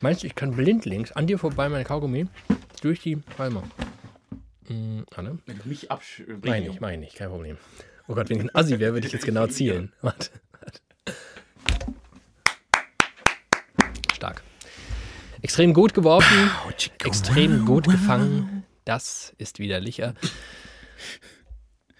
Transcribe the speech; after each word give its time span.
Meinst 0.00 0.22
du, 0.22 0.26
ich 0.26 0.34
kann 0.34 0.50
blindlings 0.54 1.12
an 1.12 1.26
dir 1.26 1.38
vorbei 1.38 1.68
mein 1.70 1.84
Kaugummi 1.84 2.26
durch 2.82 3.00
die 3.00 3.16
Palme? 3.16 3.62
Hm, 4.66 5.06
Anne? 5.14 5.38
Wenn 5.46 5.58
du 5.58 5.68
mich 5.68 5.90
abschbringst. 5.90 6.44
Meine 6.44 6.68
ich, 6.68 6.80
meine 6.80 7.06
ich, 7.06 7.14
kein 7.14 7.30
Problem. 7.30 7.56
Oh 8.06 8.14
Gott, 8.14 8.28
wenn 8.28 8.36
ich 8.36 8.42
ein 8.44 8.54
Assi 8.54 8.78
wäre, 8.78 8.92
würde 8.92 9.06
ich 9.06 9.12
jetzt 9.14 9.24
genau 9.24 9.46
zielen. 9.46 9.92
Warte, 10.02 10.30
warte. 10.60 10.80
Stark. 14.14 14.42
Extrem 15.40 15.72
gut 15.72 15.94
geworfen, 15.94 16.50
extrem 17.04 17.64
gut 17.64 17.84
gefangen. 17.88 18.64
Das 18.84 19.34
ist 19.38 19.58
widerlicher. 19.58 20.14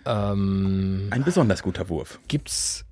Ähm, 0.04 1.08
Ein 1.10 1.24
besonders 1.24 1.62
guter 1.62 1.88
Wurf. 1.88 2.18
gibt's 2.28 2.84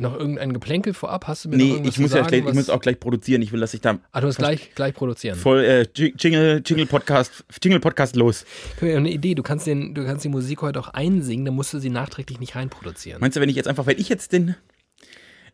noch 0.00 0.18
irgendein 0.18 0.52
Geplänkel 0.52 0.94
vorab? 0.94 1.26
Hast 1.28 1.44
du 1.44 1.48
mir 1.48 1.56
noch 1.56 1.64
Nee, 1.64 1.74
ich 1.76 1.84
muss 1.84 1.94
zu 1.94 2.02
ja 2.02 2.08
sagen, 2.08 2.26
gleich, 2.28 2.44
ich 2.46 2.54
muss 2.54 2.70
auch 2.70 2.80
gleich 2.80 2.98
produzieren. 3.00 3.42
Ich 3.42 3.52
will, 3.52 3.60
dass 3.60 3.74
ich 3.74 3.80
da 3.80 3.98
Ah, 4.12 4.20
du 4.20 4.26
musst 4.26 4.38
gleich, 4.38 4.74
gleich 4.74 4.94
produzieren. 4.94 5.36
voll 5.38 5.64
äh, 5.64 5.86
Ji- 5.94 6.14
Jingle, 6.18 6.62
Jingle 6.64 6.86
Podcast, 6.86 7.44
Jingle 7.62 7.80
Podcast 7.80 8.16
los. 8.16 8.44
Ich 8.76 8.82
habe 8.82 8.96
eine 8.96 9.10
Idee, 9.10 9.34
du 9.34 9.42
kannst, 9.42 9.66
den, 9.66 9.94
du 9.94 10.04
kannst 10.04 10.24
die 10.24 10.28
Musik 10.28 10.62
heute 10.62 10.80
auch 10.80 10.88
einsingen, 10.88 11.44
dann 11.44 11.54
musst 11.54 11.72
du 11.72 11.78
sie 11.78 11.90
nachträglich 11.90 12.40
nicht 12.40 12.56
reinproduzieren. 12.56 13.20
Meinst 13.20 13.36
du, 13.36 13.40
wenn 13.40 13.48
ich 13.48 13.56
jetzt 13.56 13.68
einfach, 13.68 13.86
wenn 13.86 13.98
ich 13.98 14.08
jetzt 14.08 14.32
den, 14.32 14.54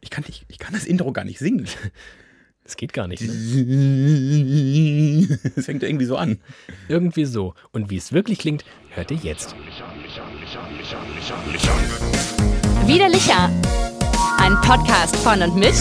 ich 0.00 0.10
kann, 0.10 0.24
nicht, 0.26 0.44
ich 0.48 0.58
kann 0.58 0.72
das 0.74 0.84
Intro 0.84 1.12
gar 1.12 1.24
nicht 1.24 1.38
singen. 1.38 1.66
Das 2.64 2.76
geht 2.76 2.92
gar 2.92 3.08
nicht. 3.08 3.22
Ne? 3.22 3.28
Es 5.56 5.64
fängt 5.66 5.82
irgendwie 5.82 6.04
so 6.04 6.16
an. 6.16 6.38
Irgendwie 6.88 7.24
so. 7.24 7.54
Und 7.72 7.90
wie 7.90 7.96
es 7.96 8.12
wirklich 8.12 8.38
klingt, 8.38 8.64
hört 8.90 9.10
ihr 9.10 9.16
jetzt. 9.16 9.56
Widerlicher. 12.86 13.50
Ein 14.38 14.60
Podcast 14.60 15.16
von 15.16 15.42
und 15.42 15.56
mit 15.56 15.74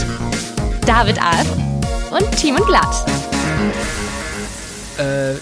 David 0.85 1.21
Alf 1.21 1.47
und 2.11 2.31
Timon 2.37 2.65
Glatt. 2.65 3.05
Äh, 4.97 5.33
äh, 5.33 5.37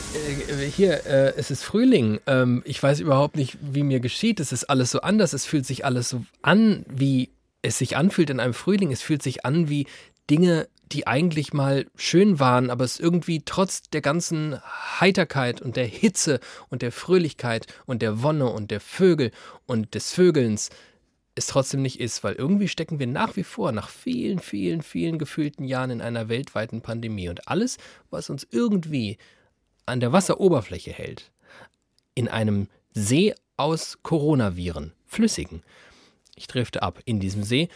hier, 0.76 1.06
äh, 1.06 1.34
es 1.38 1.52
ist 1.52 1.64
Frühling. 1.64 2.20
Ähm, 2.28 2.62
ich 2.66 2.82
weiß 2.82 3.00
überhaupt 3.00 3.36
nicht, 3.36 3.58
wie 3.62 3.84
mir 3.84 4.00
geschieht. 4.00 4.40
Es 4.40 4.52
ist 4.52 4.66
alles 4.66 4.92
so 4.92 5.02
anders. 5.02 5.34
Es 5.34 5.46
fühlt 5.46 5.66
sich 5.66 5.86
alles 5.86 6.10
so 6.10 6.24
an, 6.42 6.86
wie 6.88 7.30
es 7.62 7.78
sich 7.78 7.98
anfühlt 7.98 8.30
in 8.30 8.40
einem 8.40 8.54
Frühling. 8.54 8.92
Es 8.92 9.02
fühlt 9.02 9.24
sich 9.24 9.46
an 9.46 9.70
wie 9.70 9.88
Dinge, 10.30 10.68
die 10.92 11.08
eigentlich 11.08 11.54
mal 11.54 11.86
schön 11.96 12.40
waren, 12.40 12.70
aber 12.70 12.84
es 12.84 13.00
irgendwie 13.00 13.44
trotz 13.46 13.84
der 13.90 14.02
ganzen 14.02 14.60
Heiterkeit 15.00 15.62
und 15.62 15.76
der 15.76 15.86
Hitze 15.86 16.40
und 16.70 16.82
der 16.82 16.92
Fröhlichkeit 16.92 17.68
und 17.86 18.02
der 18.02 18.24
Wonne 18.24 18.48
und 18.48 18.72
der 18.72 18.80
Vögel 18.80 19.32
und 19.68 19.94
des 19.94 20.12
Vögelns 20.12 20.70
es 21.40 21.48
trotzdem 21.48 21.82
nicht 21.82 22.00
ist, 22.00 22.24
weil 22.24 22.36
irgendwie 22.36 22.68
stecken 22.68 23.00
wir 23.00 23.08
nach 23.08 23.36
wie 23.36 23.44
vor 23.44 23.72
nach 23.72 23.90
vielen, 23.90 24.38
vielen, 24.40 24.84
vielen 24.84 25.18
gefühlten 25.18 25.66
Jahren 25.66 25.90
in 25.90 26.02
einer 26.02 26.30
weltweiten 26.30 26.82
Pandemie 26.82 27.30
und 27.30 27.48
alles, 27.48 27.80
was 28.12 28.30
uns 28.30 28.48
irgendwie 28.52 29.18
an 29.86 30.00
der 30.00 30.12
Wasseroberfläche 30.12 30.92
hält, 30.92 31.32
in 32.14 32.28
einem 32.28 32.68
See 32.92 33.34
aus 33.58 33.98
Coronaviren, 34.04 34.94
flüssigen. 35.06 35.64
Ich 36.36 36.46
drifte 36.48 36.84
ab 36.84 37.00
in 37.06 37.20
diesem 37.20 37.44
See. 37.44 37.70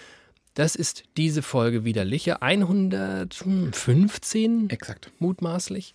Das 0.53 0.75
ist 0.75 1.05
diese 1.17 1.41
Folge 1.41 1.83
widerliche 1.85 2.41
115 2.41 4.69
Exakt. 4.69 5.11
mutmaßlich. 5.19 5.93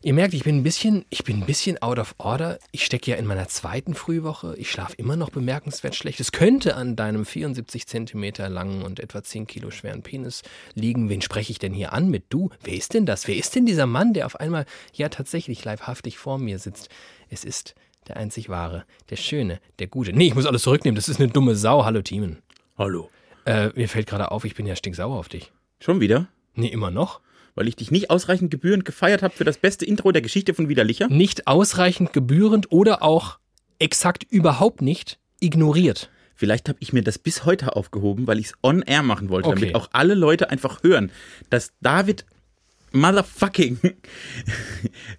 Ihr 0.00 0.14
merkt, 0.14 0.32
ich 0.32 0.44
bin 0.44 0.58
ein 0.58 0.62
bisschen, 0.62 1.04
ich 1.10 1.24
bin 1.24 1.42
ein 1.42 1.46
bisschen 1.46 1.82
out 1.82 1.98
of 1.98 2.14
order. 2.18 2.60
Ich 2.70 2.84
stecke 2.84 3.10
ja 3.10 3.16
in 3.16 3.26
meiner 3.26 3.48
zweiten 3.48 3.94
Frühwoche. 3.94 4.54
Ich 4.56 4.70
schlafe 4.70 4.94
immer 4.96 5.16
noch 5.16 5.30
bemerkenswert 5.30 5.96
schlecht. 5.96 6.20
Es 6.20 6.30
könnte 6.30 6.76
an 6.76 6.94
deinem 6.94 7.26
74 7.26 7.88
Zentimeter 7.88 8.48
langen 8.48 8.82
und 8.82 9.00
etwa 9.00 9.24
10 9.24 9.48
Kilo 9.48 9.72
schweren 9.72 10.02
Penis 10.02 10.42
liegen. 10.74 11.08
Wen 11.08 11.20
spreche 11.20 11.50
ich 11.50 11.58
denn 11.58 11.72
hier 11.72 11.92
an 11.92 12.10
mit 12.10 12.26
du? 12.28 12.50
Wer 12.62 12.74
ist 12.74 12.94
denn 12.94 13.06
das? 13.06 13.26
Wer 13.26 13.36
ist 13.36 13.56
denn 13.56 13.66
dieser 13.66 13.86
Mann, 13.86 14.14
der 14.14 14.26
auf 14.26 14.38
einmal 14.38 14.66
ja 14.92 15.08
tatsächlich 15.08 15.64
leibhaftig 15.64 16.16
vor 16.16 16.38
mir 16.38 16.60
sitzt? 16.60 16.90
Es 17.28 17.42
ist 17.42 17.74
der 18.06 18.18
einzig 18.18 18.48
wahre, 18.48 18.84
der 19.10 19.16
schöne, 19.16 19.60
der 19.80 19.88
gute. 19.88 20.12
Nee, 20.12 20.28
ich 20.28 20.34
muss 20.36 20.46
alles 20.46 20.62
zurücknehmen. 20.62 20.94
Das 20.94 21.08
ist 21.08 21.20
eine 21.20 21.28
dumme 21.28 21.56
Sau. 21.56 21.84
Hallo, 21.84 22.02
Teamen. 22.02 22.38
Hallo. 22.78 23.10
Äh, 23.46 23.70
mir 23.74 23.88
fällt 23.88 24.06
gerade 24.06 24.30
auf, 24.30 24.44
ich 24.44 24.54
bin 24.54 24.64
ja 24.64 24.76
stinksauer 24.76 25.18
auf 25.18 25.28
dich. 25.28 25.50
Schon 25.80 26.00
wieder? 26.00 26.28
Nee, 26.54 26.68
immer 26.68 26.92
noch? 26.92 27.20
Weil 27.58 27.66
ich 27.66 27.74
dich 27.74 27.90
nicht 27.90 28.08
ausreichend 28.08 28.52
gebührend 28.52 28.84
gefeiert 28.84 29.20
habe 29.20 29.34
für 29.34 29.42
das 29.42 29.58
beste 29.58 29.84
Intro 29.84 30.12
der 30.12 30.22
Geschichte 30.22 30.54
von 30.54 30.68
Widerlicher? 30.68 31.08
nicht 31.08 31.48
ausreichend 31.48 32.12
gebührend 32.12 32.70
oder 32.70 33.02
auch 33.02 33.40
exakt 33.80 34.24
überhaupt 34.30 34.80
nicht 34.80 35.18
ignoriert. 35.40 36.08
Vielleicht 36.36 36.68
habe 36.68 36.78
ich 36.80 36.92
mir 36.92 37.02
das 37.02 37.18
bis 37.18 37.44
heute 37.44 37.74
aufgehoben, 37.74 38.28
weil 38.28 38.38
ich 38.38 38.46
es 38.46 38.52
on 38.62 38.82
air 38.82 39.02
machen 39.02 39.28
wollte, 39.28 39.48
Okay. 39.48 39.58
damit 39.60 39.74
auch 39.74 39.88
alle 39.90 40.14
Leute 40.14 40.50
einfach 40.50 40.84
hören, 40.84 41.10
dass 41.50 41.72
David 41.80 42.24
Motherfucking 42.92 43.78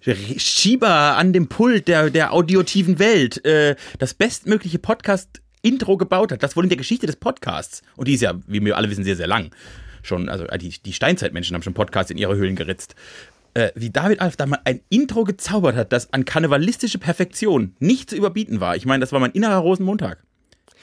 Schieber 0.38 1.16
an 1.18 1.34
dem 1.34 1.46
Pult 1.48 1.88
der, 1.88 2.08
der 2.08 2.32
audiotiven 2.32 2.98
Welt 2.98 3.44
äh, 3.44 3.76
das 3.98 4.14
bestmögliche 4.14 4.78
Podcast-Intro 4.78 5.98
gebaut 5.98 6.32
hat. 6.32 6.42
Das 6.42 6.56
wohl 6.56 6.64
in 6.64 6.70
der 6.70 6.78
Geschichte 6.78 7.06
des 7.06 7.16
Podcasts. 7.16 7.82
Und 7.96 8.08
die 8.08 8.14
ist 8.14 8.22
ja, 8.22 8.32
wie 8.46 8.64
wir 8.64 8.78
alle 8.78 8.88
wissen, 8.90 9.04
sehr, 9.04 9.16
sehr 9.16 9.26
lang. 9.26 9.50
Schon, 10.02 10.28
also 10.28 10.44
äh, 10.46 10.58
die, 10.58 10.70
die 10.70 10.92
Steinzeitmenschen 10.92 11.54
haben 11.54 11.62
schon 11.62 11.74
Podcasts 11.74 12.10
in 12.10 12.18
ihre 12.18 12.36
Höhlen 12.36 12.56
geritzt. 12.56 12.94
Äh, 13.54 13.70
wie 13.74 13.90
David 13.90 14.20
Alf 14.20 14.36
da 14.36 14.46
mal 14.46 14.60
ein 14.64 14.80
Intro 14.88 15.24
gezaubert 15.24 15.74
hat, 15.74 15.92
das 15.92 16.12
an 16.12 16.24
karnevalistische 16.24 16.98
Perfektion 16.98 17.74
nicht 17.80 18.10
zu 18.10 18.16
überbieten 18.16 18.60
war. 18.60 18.76
Ich 18.76 18.86
meine, 18.86 19.00
das 19.00 19.12
war 19.12 19.20
mein 19.20 19.32
innerer 19.32 19.58
Rosenmontag. 19.58 20.22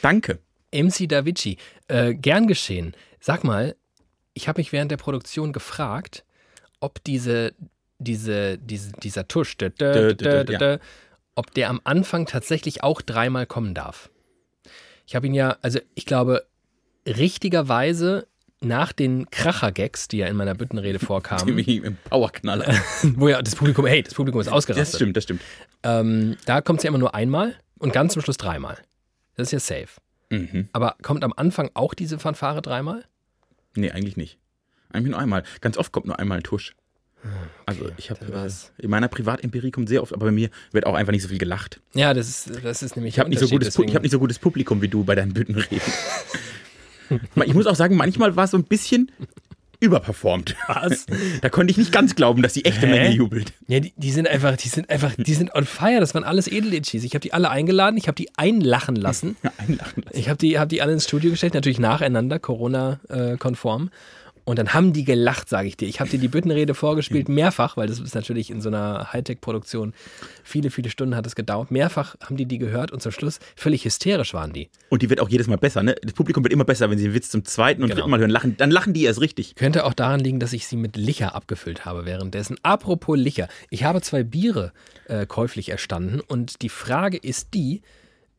Danke. 0.01 0.39
MC 0.73 1.07
Davici, 1.07 1.57
äh, 1.87 2.13
gern 2.13 2.47
geschehen. 2.47 2.93
Sag 3.19 3.43
mal, 3.43 3.75
ich 4.33 4.47
habe 4.47 4.59
mich 4.59 4.71
während 4.73 4.91
der 4.91 4.97
Produktion 4.97 5.53
gefragt, 5.53 6.25
ob 6.79 7.03
diese, 7.03 7.53
diese, 7.99 8.57
diese, 8.57 8.91
dieser 8.91 9.27
Tusch, 9.27 9.57
dä, 9.57 9.71
ja. 9.79 10.13
dä, 10.13 10.77
ob 11.35 11.53
der 11.53 11.69
am 11.69 11.81
Anfang 11.83 12.25
tatsächlich 12.25 12.83
auch 12.83 13.01
dreimal 13.01 13.45
kommen 13.45 13.73
darf. 13.73 14.09
Ich 15.05 15.15
habe 15.15 15.27
ihn 15.27 15.33
ja, 15.33 15.57
also 15.61 15.79
ich 15.95 16.05
glaube, 16.05 16.45
richtigerweise 17.07 18.27
nach 18.61 18.91
den 18.91 19.29
Kracher-Gags, 19.29 20.07
die 20.07 20.17
ja 20.17 20.27
in 20.27 20.35
meiner 20.35 20.55
Büttenrede 20.55 20.99
vorkamen, 21.05 21.57
Im 21.59 21.97
Powerknaller. 22.09 22.73
wo 23.15 23.27
ja 23.29 23.41
das 23.41 23.55
Publikum, 23.55 23.85
hey, 23.85 24.03
das 24.03 24.13
Publikum 24.13 24.41
ist 24.41 24.47
ausgerastet. 24.49 24.93
Das 24.93 24.97
stimmt, 24.97 25.17
das 25.17 25.23
stimmt. 25.25 25.41
Ähm, 25.83 26.37
da 26.45 26.61
kommt 26.61 26.79
es 26.79 26.83
ja 26.83 26.89
immer 26.89 26.97
nur 26.97 27.13
einmal 27.15 27.55
und 27.79 27.93
ganz 27.93 28.13
zum 28.13 28.21
Schluss 28.21 28.37
dreimal. 28.37 28.77
Das 29.35 29.51
ist 29.51 29.51
ja 29.51 29.59
safe. 29.59 29.99
Mhm. 30.29 30.69
Aber 30.73 30.95
kommt 31.03 31.23
am 31.23 31.33
Anfang 31.35 31.69
auch 31.75 31.93
diese 31.93 32.17
Fanfare 32.19 32.61
dreimal? 32.61 33.05
Nee, 33.75 33.91
eigentlich 33.91 34.17
nicht. 34.17 34.39
Eigentlich 34.91 35.11
nur 35.11 35.19
einmal. 35.19 35.43
Ganz 35.61 35.77
oft 35.77 35.91
kommt 35.91 36.07
nur 36.07 36.17
einmal 36.19 36.37
ein 36.39 36.43
Tusch. 36.43 36.75
Also 37.65 37.89
ich 37.97 38.09
habe 38.09 38.31
war's. 38.33 38.71
in 38.77 38.89
meiner 38.89 39.07
Privatempirie 39.07 39.71
kommt 39.71 39.89
sehr 39.89 40.01
oft, 40.01 40.13
aber 40.13 40.27
bei 40.27 40.31
mir 40.31 40.49
wird 40.71 40.85
auch 40.85 40.93
einfach 40.93 41.11
nicht 41.11 41.23
so 41.23 41.29
viel 41.29 41.39
gelacht. 41.39 41.81
Ja, 41.93 42.13
das 42.13 42.29
ist, 42.29 42.63
das 42.63 42.83
ist 42.83 42.95
nämlich 42.95 43.15
Ich 43.15 43.19
habe 43.19 43.29
nicht, 43.29 43.39
so 43.39 43.47
gutes 43.47 43.77
Pu- 43.77 43.85
ich 43.87 43.95
hab 43.95 44.03
nicht 44.03 44.11
so 44.11 44.19
gutes 44.19 44.39
Publikum 44.39 44.81
wie 44.81 44.87
du 44.87 45.03
bei 45.03 45.15
deinen 45.15 45.33
Büttenreden. 45.33 45.81
ich 47.45 47.53
muss 47.53 47.67
auch 47.67 47.75
sagen, 47.75 47.95
manchmal 47.95 48.35
war 48.35 48.45
es 48.45 48.51
so 48.51 48.57
ein 48.57 48.63
bisschen 48.63 49.11
überperformt. 49.79 50.55
Was? 50.67 51.05
Da 51.41 51.49
konnte 51.49 51.71
ich 51.71 51.77
nicht 51.77 51.91
ganz 51.91 52.15
glauben, 52.15 52.41
dass 52.41 52.53
die 52.53 52.65
echte 52.65 52.87
Hä? 52.87 52.91
Menge 52.91 53.11
jubelt. 53.11 53.53
Ja, 53.67 53.79
die, 53.79 53.93
die 53.95 54.11
sind 54.11 54.27
einfach, 54.27 54.57
die 54.57 54.69
sind 54.69 54.89
einfach, 54.89 55.13
die 55.15 55.33
sind 55.33 55.53
on 55.53 55.65
fire. 55.65 55.99
Das 55.99 56.13
waren 56.15 56.23
alles 56.23 56.47
Edelitchis. 56.47 57.03
Ich 57.03 57.13
habe 57.13 57.19
die 57.19 57.33
alle 57.33 57.49
eingeladen, 57.49 57.97
ich 57.97 58.07
habe 58.07 58.15
die 58.15 58.29
einlachen 58.37 58.95
lassen. 58.95 59.35
Einlachen 59.57 60.03
lassen. 60.03 60.17
Ich 60.17 60.29
habe 60.29 60.37
die, 60.37 60.57
hab 60.57 60.69
die 60.69 60.81
alle 60.81 60.93
ins 60.93 61.03
Studio 61.03 61.29
gestellt, 61.29 61.53
natürlich 61.53 61.79
nacheinander, 61.79 62.39
Corona-konform. 62.39 63.91
Und 64.47 64.57
dann 64.57 64.73
haben 64.73 64.93
die 64.93 65.03
gelacht, 65.03 65.49
sage 65.49 65.67
ich 65.67 65.75
dir. 65.75 65.89
Ich 65.89 65.99
habe 65.99 66.09
dir 66.09 66.19
die 66.19 66.29
Büttenrede 66.29 66.73
vorgespielt, 66.73 67.27
mehrfach, 67.27 67.75
weil 67.75 67.87
das 67.87 67.99
ist 67.99 68.15
natürlich 68.15 68.49
in 68.49 68.61
so 68.61 68.69
einer 68.69 69.11
Hightech-Produktion, 69.11 69.93
viele, 70.41 70.71
viele 70.71 70.89
Stunden 70.89 71.17
hat 71.17 71.27
es 71.27 71.35
gedauert. 71.35 71.69
Mehrfach 71.69 72.15
haben 72.21 72.37
die 72.37 72.45
die 72.45 72.57
gehört 72.57 72.93
und 72.93 73.01
zum 73.01 73.11
Schluss 73.11 73.39
völlig 73.57 73.83
hysterisch 73.83 74.33
waren 74.33 74.53
die. 74.53 74.69
Und 74.87 75.01
die 75.01 75.09
wird 75.09 75.19
auch 75.19 75.27
jedes 75.27 75.47
Mal 75.47 75.57
besser, 75.57 75.83
ne? 75.83 75.95
Das 76.01 76.13
Publikum 76.13 76.45
wird 76.45 76.53
immer 76.53 76.63
besser, 76.63 76.89
wenn 76.89 76.97
sie 76.97 77.03
den 77.03 77.13
Witz 77.13 77.29
zum 77.29 77.43
zweiten 77.43 77.81
und 77.81 77.89
Genau. 77.89 77.99
dritten 77.99 78.09
Mal 78.09 78.19
hören. 78.21 78.29
Lachen, 78.29 78.55
dann 78.55 78.71
lachen 78.71 78.93
die 78.93 79.03
erst 79.03 79.19
richtig. 79.19 79.55
Könnte 79.55 79.83
auch 79.83 79.93
daran 79.93 80.21
liegen, 80.21 80.39
dass 80.39 80.53
ich 80.53 80.65
sie 80.65 80.77
mit 80.77 80.95
Licher 80.95 81.35
abgefüllt 81.35 81.83
habe 81.83 82.05
währenddessen. 82.05 82.55
Apropos 82.63 83.17
Licher. 83.17 83.49
Ich 83.69 83.83
habe 83.83 83.99
zwei 84.01 84.23
Biere 84.23 84.71
äh, 85.09 85.25
käuflich 85.25 85.67
erstanden 85.67 86.21
und 86.21 86.61
die 86.61 86.69
Frage 86.69 87.17
ist 87.17 87.53
die, 87.53 87.81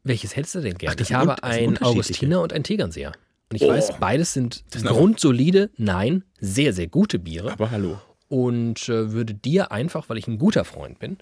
welches 0.04 0.36
hättest 0.36 0.54
du 0.54 0.60
denn 0.62 0.78
gern? 0.78 0.92
Ach, 0.92 0.96
das 0.96 1.10
ich 1.10 1.14
habe 1.14 1.42
ein. 1.42 1.76
Augustiner 1.82 2.40
und 2.40 2.54
ein 2.54 2.64
Tegernseer. 2.64 3.12
Und 3.50 3.56
ich 3.56 3.62
Oh. 3.62 3.68
weiß, 3.68 3.98
beides 3.98 4.32
sind 4.34 4.62
grundsolide, 4.84 5.70
nein, 5.76 6.24
sehr, 6.40 6.72
sehr 6.72 6.86
gute 6.86 7.18
Biere. 7.18 7.52
Aber 7.52 7.70
hallo. 7.70 7.98
Und 8.28 8.88
äh, 8.90 9.12
würde 9.12 9.32
dir 9.34 9.72
einfach, 9.72 10.08
weil 10.10 10.18
ich 10.18 10.28
ein 10.28 10.38
guter 10.38 10.64
Freund 10.66 10.98
bin, 10.98 11.16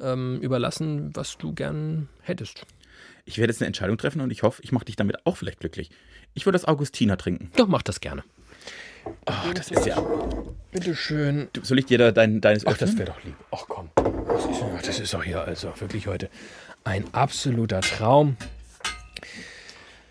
ähm, 0.00 0.40
überlassen, 0.40 1.10
was 1.14 1.38
du 1.38 1.52
gern 1.52 2.08
hättest. 2.22 2.66
Ich 3.24 3.38
werde 3.38 3.52
jetzt 3.52 3.60
eine 3.62 3.68
Entscheidung 3.68 3.98
treffen 3.98 4.20
und 4.20 4.30
ich 4.32 4.42
hoffe, 4.42 4.60
ich 4.64 4.72
mache 4.72 4.84
dich 4.86 4.96
damit 4.96 5.24
auch 5.26 5.36
vielleicht 5.36 5.60
glücklich. 5.60 5.90
Ich 6.34 6.46
würde 6.46 6.56
das 6.56 6.64
Augustiner 6.64 7.16
trinken. 7.16 7.52
Doch, 7.56 7.68
mach 7.68 7.82
das 7.82 8.00
gerne. 8.00 8.24
Oh, 9.26 9.52
das 9.54 9.70
ist 9.70 9.86
ja. 9.86 10.00
Bitteschön. 10.72 11.48
Du, 11.52 11.62
Soll 11.64 11.78
ich 11.78 11.86
dir 11.86 11.98
da 11.98 12.10
dein, 12.10 12.40
deines 12.40 12.66
Ach, 12.66 12.76
das 12.76 12.96
wäre 12.98 13.12
doch 13.12 13.22
lieb. 13.24 13.36
Ach 13.52 13.64
komm. 13.68 13.90
Das 13.94 14.44
ist, 14.44 14.62
ach, 14.76 14.82
das 14.82 14.98
ist 15.00 15.14
doch 15.14 15.22
hier 15.22 15.42
also 15.42 15.72
wirklich 15.78 16.06
heute 16.08 16.28
ein 16.84 17.04
absoluter 17.14 17.80
Traum. 17.80 18.36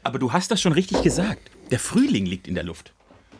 Aber 0.03 0.19
du 0.19 0.31
hast 0.31 0.51
das 0.51 0.61
schon 0.61 0.71
richtig 0.73 1.01
gesagt. 1.01 1.48
Der 1.71 1.79
Frühling 1.79 2.25
liegt 2.25 2.47
in 2.47 2.55
der 2.55 2.63
Luft. 2.63 2.93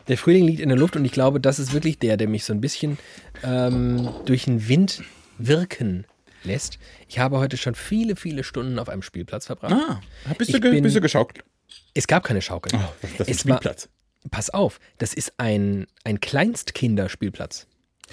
Der 0.08 0.18
Frühling 0.18 0.44
liegt 0.46 0.60
in 0.60 0.68
der 0.68 0.78
Luft 0.78 0.96
und 0.96 1.04
ich 1.04 1.12
glaube, 1.12 1.40
das 1.40 1.58
ist 1.58 1.72
wirklich 1.72 1.98
der, 1.98 2.16
der 2.16 2.28
mich 2.28 2.44
so 2.44 2.52
ein 2.52 2.60
bisschen 2.60 2.98
ähm, 3.44 4.08
durch 4.24 4.44
den 4.44 4.66
Wind 4.68 5.02
wirken 5.38 6.04
lässt. 6.42 6.78
Ich 7.08 7.18
habe 7.18 7.38
heute 7.38 7.56
schon 7.56 7.74
viele, 7.74 8.16
viele 8.16 8.42
Stunden 8.44 8.78
auf 8.78 8.88
einem 8.88 9.02
Spielplatz 9.02 9.46
verbracht. 9.46 9.72
Ah, 9.74 10.00
bist 10.38 10.52
du, 10.54 10.60
bin- 10.60 10.82
bist 10.82 10.96
du 10.96 11.00
geschaukelt? 11.00 11.44
Es 11.94 12.06
gab 12.06 12.24
keine 12.24 12.42
Schaukel. 12.42 12.72
Oh, 12.74 12.78
was 13.02 13.10
ist 13.10 13.20
das 13.20 13.26
für 13.26 13.30
ein 13.30 13.30
Es 13.30 13.46
war- 13.48 13.56
Spielplatz? 13.58 13.88
Pass 14.30 14.50
auf, 14.50 14.80
das 14.98 15.14
ist 15.14 15.32
ein, 15.38 15.86
ein 16.04 16.20
Kleinstkinderspielplatz. 16.20 17.66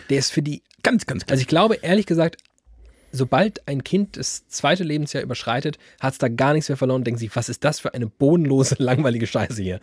Der 0.10 0.19
ist 0.19 0.31
für 0.31 0.42
die 0.42 0.62
Ganz, 0.84 1.06
ganz 1.06 1.25
Also 1.30 1.42
ich 1.42 1.48
glaube, 1.48 1.75
ehrlich 1.81 2.06
gesagt, 2.06 2.38
sobald 3.18 3.68
ein 3.68 3.84
Kind 3.84 4.18
das 4.18 4.48
zweite 4.48 4.84
Lebensjahr 4.84 5.24
überschreitet, 5.24 5.78
hat 6.00 6.14
es 6.14 6.19
da 6.19 6.28
gar 6.28 6.54
nichts 6.54 6.69
mehr 6.69 6.78
verloren 6.78 7.02
und 7.02 7.08
denkt 7.08 7.19
sich, 7.19 7.36
was 7.36 7.50
ist 7.50 7.64
das 7.64 7.80
für 7.80 7.94
eine 7.94 8.08
bodenlose, 8.08 8.75
langweilige 8.80 9.28
Scheiße 9.28 9.62
hier. 9.62 9.80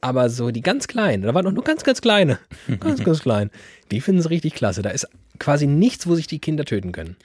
Aber 0.00 0.30
so 0.30 0.50
die 0.50 0.60
ganz 0.60 0.86
Kleinen, 0.86 1.22
da 1.22 1.34
waren 1.34 1.44
noch 1.44 1.52
nur 1.52 1.64
ganz, 1.64 1.82
ganz 1.82 2.00
kleine, 2.00 2.38
ganz, 2.80 3.02
ganz 3.02 3.20
klein, 3.20 3.50
die 3.90 4.00
finden 4.00 4.20
es 4.20 4.30
richtig 4.30 4.54
klasse. 4.54 4.82
Da 4.82 4.90
ist 4.90 5.08
quasi 5.38 5.66
nichts, 5.66 6.06
wo 6.06 6.14
sich 6.14 6.26
die 6.26 6.38
Kinder 6.38 6.64
töten 6.64 6.92
können. 6.92 7.16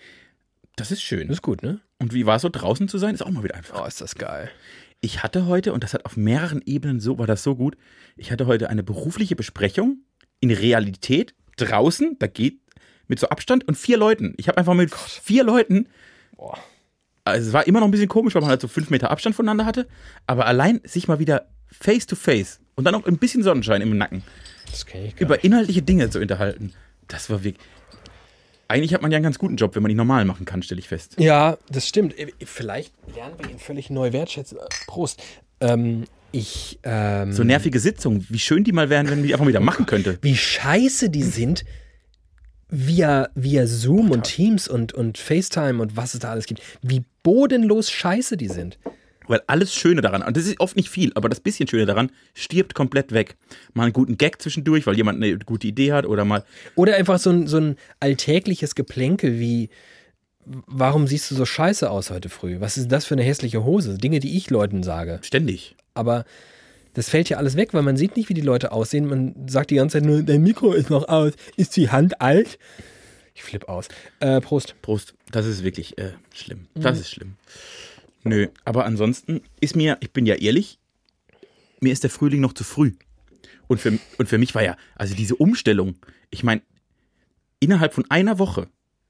Das 0.76 0.92
ist 0.92 1.02
schön. 1.02 1.28
Das 1.28 1.38
ist 1.38 1.42
gut, 1.42 1.62
ne? 1.62 1.82
Und 2.00 2.14
wie 2.14 2.26
war 2.26 2.38
es 2.38 2.42
so 2.42 2.50
draußen 2.50 2.88
zu 2.88 2.98
sein? 2.98 3.14
Ist 3.14 3.22
auch 3.22 3.32
mal 3.32 3.44
wieder 3.44 3.56
einfach. 3.56 3.84
Oh, 3.84 3.86
ist 3.86 4.00
das 4.00 4.16
geil. 4.16 4.50
Ich 5.02 5.24
hatte 5.24 5.46
heute, 5.46 5.74
und 5.74 5.84
das 5.84 5.94
hat 5.94 6.06
auf 6.06 6.18
mehreren 6.18 6.62
Ebenen 6.66 7.00
so, 7.00 7.20
war 7.20 7.28
das 7.28 7.44
so 7.44 7.56
gut, 7.56 7.78
ich 8.16 8.32
hatte 8.32 8.48
heute 8.48 8.70
eine 8.70 8.84
berufliche 8.84 9.36
Besprechung 9.36 10.00
in 10.40 10.52
Realität 10.52 11.36
draußen, 11.58 12.18
da 12.20 12.28
geht 12.28 12.60
mit 13.10 13.20
so 13.20 13.28
Abstand 13.28 13.68
und 13.68 13.76
vier 13.78 13.98
Leuten. 13.98 14.34
Ich 14.38 14.48
habe 14.48 14.58
einfach 14.58 14.74
mit 14.74 14.94
vier 14.96 15.44
Leuten, 15.44 15.88
Boah. 16.38 16.58
also 17.26 17.48
es 17.48 17.54
war 17.54 17.68
immer 17.68 17.82
noch 17.82 17.88
ein 17.88 17.92
bisschen 17.92 18.08
komisch, 18.08 18.34
weil 18.36 18.42
man 18.42 18.50
halt 18.52 18.62
so 18.62 18.70
fünf 18.70 18.90
Meter 18.90 19.12
Abstand 19.12 19.36
voneinander 19.36 19.66
hatte, 19.66 19.88
aber 20.28 20.46
allein 20.46 20.80
sich 20.86 21.08
mal 21.10 21.20
wieder 21.20 21.48
face 21.68 22.08
to 22.08 22.16
face 22.16 22.60
und 22.76 22.86
dann 22.86 22.96
auch 22.96 23.06
ein 23.06 23.18
bisschen 23.18 23.44
Sonnenschein 23.44 23.82
im 23.82 23.98
Nacken 23.98 24.24
über 25.20 25.44
inhaltliche 25.44 25.82
Dinge 25.82 26.10
zu 26.10 26.20
unterhalten, 26.20 26.74
das 27.08 27.30
war 27.30 27.44
wirklich. 27.44 27.64
Eigentlich 28.68 28.94
hat 28.94 29.02
man 29.02 29.10
ja 29.12 29.16
einen 29.18 29.24
ganz 29.24 29.40
guten 29.40 29.56
Job, 29.56 29.74
wenn 29.76 29.82
man 29.82 29.90
ihn 29.90 29.98
normal 29.98 30.26
machen 30.26 30.46
kann, 30.46 30.62
stelle 30.62 30.80
ich 30.80 30.88
fest. 30.88 31.16
Ja, 31.18 31.58
das 31.72 31.88
stimmt. 31.88 32.16
Äh, 32.20 32.28
Vielleicht 32.46 32.94
lernen 33.16 33.34
wir 33.40 33.50
ihn 33.50 33.58
völlig 33.58 33.90
neu 33.90 34.14
wertschätzen. 34.14 34.60
Prost. 34.86 35.24
Ähm, 35.60 36.04
ich, 36.32 36.78
ähm, 36.84 37.34
So 37.34 37.44
nervige 37.44 37.80
Sitzungen, 37.80 38.28
wie 38.30 38.38
schön 38.38 38.64
die 38.64 38.72
mal 38.72 38.92
wären, 38.92 39.08
wenn 39.10 39.18
man 39.22 39.28
die 39.28 39.34
einfach 39.34 39.48
wieder 39.48 39.60
machen 39.60 39.88
könnte. 39.88 40.20
wie 40.22 40.38
scheiße 40.38 41.10
die 41.10 41.24
sind 41.24 41.66
via, 42.70 43.30
via 43.36 43.68
Zoom 43.68 44.12
und 44.12 44.24
Teams 44.24 44.68
und, 44.68 44.94
und 44.94 45.18
FaceTime 45.18 45.82
und 45.82 45.98
was 45.98 46.14
es 46.14 46.20
da 46.20 46.32
alles 46.32 46.46
gibt. 46.46 46.62
Wie 46.82 47.04
bodenlos 47.24 47.90
scheiße 47.92 48.38
die 48.38 48.48
sind. 48.48 48.78
Weil 49.28 49.42
alles 49.46 49.76
Schöne 49.76 50.02
daran, 50.02 50.24
und 50.24 50.36
das 50.36 50.48
ist 50.48 50.60
oft 50.60 50.76
nicht 50.76 50.90
viel, 50.90 51.12
aber 51.14 51.30
das 51.30 51.40
bisschen 51.40 51.68
Schöne 51.68 51.86
daran 51.86 52.12
stirbt 52.34 52.74
komplett 52.74 53.12
weg. 53.12 53.36
Mal 53.74 53.84
einen 53.84 53.94
guten 53.94 54.18
Gag 54.18 54.42
zwischendurch, 54.42 54.88
weil 54.88 54.98
jemand 54.98 55.22
eine 55.22 55.38
gute 55.38 55.68
Idee 55.68 55.94
hat 55.94 56.08
oder 56.08 56.26
mal. 56.26 56.44
Oder 56.76 56.96
einfach 56.96 57.20
so 57.20 57.30
ein, 57.30 57.46
so 57.46 57.58
ein 57.58 57.76
alltägliches 58.00 58.74
Geplänkel 58.74 59.40
wie, 59.40 59.70
warum 60.46 61.06
siehst 61.06 61.30
du 61.30 61.36
so 61.36 61.46
scheiße 61.46 61.92
aus 61.92 62.10
heute 62.10 62.30
früh? 62.30 62.60
Was 62.60 62.78
ist 62.78 62.92
das 62.92 63.06
für 63.06 63.14
eine 63.14 63.24
hässliche 63.24 63.64
Hose? 63.64 64.00
Dinge, 64.00 64.20
die 64.20 64.36
ich 64.36 64.50
Leuten 64.50 64.82
sage. 64.82 65.20
Ständig. 65.22 65.76
Aber 65.94 66.26
das 67.00 67.08
fällt 67.08 67.30
ja 67.30 67.38
alles 67.38 67.56
weg, 67.56 67.74
weil 67.74 67.82
man 67.82 67.96
sieht 67.96 68.18
nicht, 68.18 68.28
wie 68.28 68.34
die 68.34 68.42
Leute 68.42 68.74
aussehen. 68.74 69.06
Man 69.06 69.48
sagt 69.48 69.72
die 69.72 69.76
ganze 69.76 70.00
Zeit 70.00 70.04
nur, 70.06 70.22
dein 70.22 70.44
Mikro 70.44 70.74
ist 70.74 70.90
noch 70.90 71.08
aus. 71.08 71.32
Ist 71.56 71.78
die 71.78 71.90
Hand 71.90 72.20
alt? 72.20 72.60
Ich 73.34 73.42
flipp 73.42 73.70
aus. 73.70 73.88
Äh, 74.20 74.42
Prost. 74.42 74.76
Prost. 74.82 75.14
Das 75.32 75.46
ist 75.46 75.64
wirklich 75.64 75.98
äh, 75.98 76.12
schlimm. 76.34 76.68
Das 76.76 77.00
ist 77.00 77.10
schlimm. 77.10 77.36
Nö, 78.26 78.48
aber 78.66 78.84
ansonsten 78.84 79.40
ist 79.62 79.78
mir, 79.78 79.96
ich 80.02 80.12
bin 80.12 80.26
ja 80.26 80.36
ehrlich, 80.36 80.78
mir 81.80 81.94
ist 81.94 82.04
der 82.04 82.10
Frühling 82.10 82.42
noch 82.42 82.52
zu 82.52 82.66
früh. 82.66 82.92
Und 83.70 83.80
für, 83.80 83.98
und 84.18 84.28
für 84.28 84.38
mich 84.38 84.54
war 84.54 84.64
ja, 84.66 84.76
also 84.96 85.16
diese 85.16 85.38
Umstellung, 85.38 85.96
ich 86.32 86.44
meine, 86.44 86.64
innerhalb 87.62 87.94
von 87.94 88.04
einer 88.10 88.40
Woche 88.40 88.68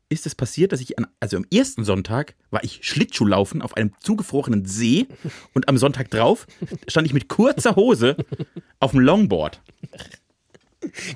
ist 0.10 0.26
es 0.26 0.36
passiert, 0.36 0.72
dass 0.72 0.82
ich, 0.82 0.98
an, 0.98 1.08
also 1.20 1.38
am 1.38 1.46
ersten 1.54 1.84
Sonntag 1.84 2.36
war 2.50 2.64
ich 2.64 2.80
Schlittschuhlaufen 2.82 3.62
auf 3.62 3.78
einem 3.78 3.94
zugefrorenen 4.00 4.66
See 4.66 5.08
und 5.54 5.70
am 5.70 5.78
Sonntag 5.78 6.10
drauf 6.10 6.48
stand 6.88 7.08
ich 7.08 7.14
mit 7.14 7.28
kurzer 7.30 7.76
Hose 7.76 8.18
auf 8.80 8.92
dem 8.92 9.00
Longboard. 9.00 9.62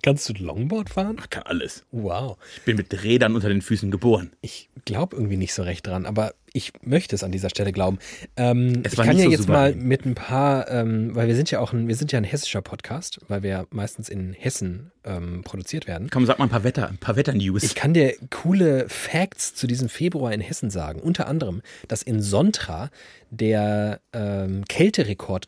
Kannst 0.02 0.28
du 0.30 0.34
Longboard 0.34 0.90
fahren? 0.90 1.18
Ich 1.20 1.30
kann 1.30 1.44
alles. 1.44 1.86
Wow. 1.92 2.38
Ich 2.58 2.64
bin 2.64 2.78
mit 2.78 3.04
Rädern 3.04 3.36
unter 3.36 3.50
den 3.50 3.62
Füßen 3.62 3.92
geboren. 3.92 4.32
Ich 4.42 4.70
glaube 4.86 5.16
irgendwie 5.16 5.38
nicht 5.38 5.54
so 5.54 5.64
recht 5.64 5.88
dran, 5.88 6.06
aber 6.06 6.34
ich 6.54 6.72
möchte 6.84 7.16
es 7.16 7.24
an 7.24 7.32
dieser 7.32 7.50
Stelle 7.50 7.72
glauben. 7.72 7.98
Ähm, 8.38 8.84
ich 8.86 8.96
kann 8.96 9.18
ja 9.18 9.26
so 9.26 9.32
jetzt 9.32 9.50
mal 9.50 9.74
mit 9.74 10.06
ein 10.06 10.14
paar, 10.14 10.70
ähm, 10.70 11.16
weil 11.16 11.28
wir 11.28 11.36
sind 11.36 11.50
ja 11.50 11.60
auch 11.60 11.74
ein, 11.74 11.88
wir 11.88 11.96
sind 11.96 12.12
ja 12.12 12.20
ein 12.20 12.24
hessischer 12.24 12.62
Podcast, 12.62 13.20
weil 13.28 13.42
wir 13.42 13.50
ja 13.50 13.66
meistens 13.72 14.08
in 14.08 14.34
Hessen 14.34 14.92
ähm, 15.04 15.42
produziert 15.44 15.88
werden. 15.88 16.10
Komm, 16.12 16.28
sag 16.28 16.38
mal 16.38 16.46
ein 16.46 16.52
paar 16.52 16.64
Wetter, 16.64 16.88
ein 16.88 17.00
paar 17.00 17.16
Wetter-News. 17.16 17.64
Ich 17.64 17.74
kann 17.74 17.94
dir 17.96 18.14
coole 18.30 18.88
Facts 18.88 19.56
zu 19.56 19.66
diesem 19.66 19.90
Februar 19.90 20.32
in 20.32 20.42
Hessen 20.42 20.70
sagen. 20.70 21.00
Unter 21.02 21.28
anderem, 21.28 21.64
dass 21.88 22.04
in 22.04 22.22
Sontra 22.22 22.92
der 23.32 24.00
ähm, 24.14 24.64
Kälterekord 24.66 25.48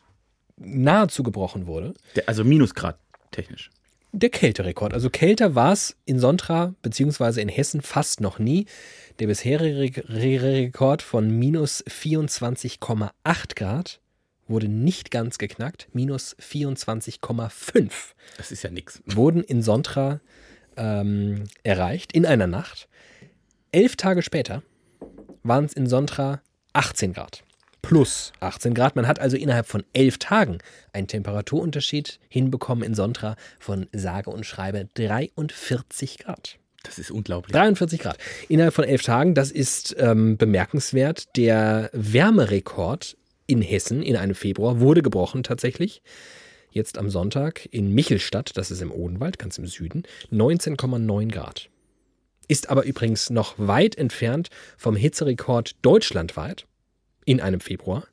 nahezu 0.56 1.22
gebrochen 1.22 1.68
wurde. 1.68 1.94
Der, 2.16 2.28
also 2.28 2.42
Minusgrad 2.42 2.98
technisch. 3.30 3.70
Der 4.12 4.30
Kälterekord. 4.30 4.94
Also 4.94 5.10
kälter 5.10 5.54
war 5.54 5.72
es 5.72 5.96
in 6.06 6.18
Sontra 6.18 6.74
beziehungsweise 6.80 7.40
in 7.40 7.48
Hessen 7.48 7.82
fast 7.82 8.20
noch 8.20 8.38
nie. 8.38 8.66
Der 9.18 9.26
bisherige 9.28 10.06
Re- 10.08 10.42
Rekord 10.42 11.02
von 11.02 11.30
minus 11.30 11.84
24,8 11.86 13.10
Grad 13.56 14.00
wurde 14.46 14.68
nicht 14.68 15.10
ganz 15.10 15.38
geknackt. 15.38 15.88
Minus 15.92 16.36
24,5 16.38 17.90
Das 18.36 18.52
ist 18.52 18.62
ja 18.62 18.70
nix. 18.70 19.02
wurden 19.06 19.42
in 19.42 19.62
Sontra 19.62 20.20
ähm, 20.76 21.44
erreicht 21.62 22.12
in 22.12 22.26
einer 22.26 22.46
Nacht. 22.46 22.88
Elf 23.72 23.96
Tage 23.96 24.22
später 24.22 24.62
waren 25.42 25.64
es 25.64 25.72
in 25.72 25.86
Sontra 25.86 26.42
18 26.74 27.14
Grad. 27.14 27.42
Plus 27.80 28.32
18 28.40 28.74
Grad. 28.74 28.96
Man 28.96 29.06
hat 29.06 29.18
also 29.20 29.36
innerhalb 29.36 29.66
von 29.66 29.84
elf 29.94 30.18
Tagen 30.18 30.58
einen 30.92 31.06
Temperaturunterschied 31.06 32.18
hinbekommen 32.28 32.84
in 32.84 32.94
Sontra 32.94 33.36
von 33.58 33.86
sage 33.92 34.28
und 34.30 34.44
schreibe 34.44 34.88
43 34.94 36.18
Grad. 36.18 36.58
Das 36.86 36.98
ist 36.98 37.10
unglaublich. 37.10 37.52
43 37.52 38.00
Grad. 38.00 38.18
Innerhalb 38.48 38.72
von 38.72 38.84
elf 38.84 39.02
Tagen, 39.02 39.34
das 39.34 39.50
ist 39.50 39.96
ähm, 39.98 40.36
bemerkenswert. 40.36 41.36
Der 41.36 41.90
Wärmerekord 41.92 43.16
in 43.46 43.60
Hessen 43.60 44.02
in 44.02 44.16
einem 44.16 44.34
Februar 44.34 44.80
wurde 44.80 45.02
gebrochen 45.02 45.42
tatsächlich. 45.42 46.02
Jetzt 46.70 46.98
am 46.98 47.10
Sonntag 47.10 47.66
in 47.70 47.92
Michelstadt, 47.92 48.56
das 48.56 48.70
ist 48.70 48.82
im 48.82 48.92
Odenwald, 48.92 49.38
ganz 49.38 49.58
im 49.58 49.66
Süden, 49.66 50.04
19,9 50.30 51.32
Grad. 51.32 51.70
Ist 52.48 52.70
aber 52.70 52.84
übrigens 52.84 53.30
noch 53.30 53.54
weit 53.56 53.96
entfernt 53.96 54.50
vom 54.76 54.94
Hitzerekord 54.94 55.74
deutschlandweit 55.82 56.66
in 57.24 57.40
einem 57.40 57.60
Februar. 57.60 58.06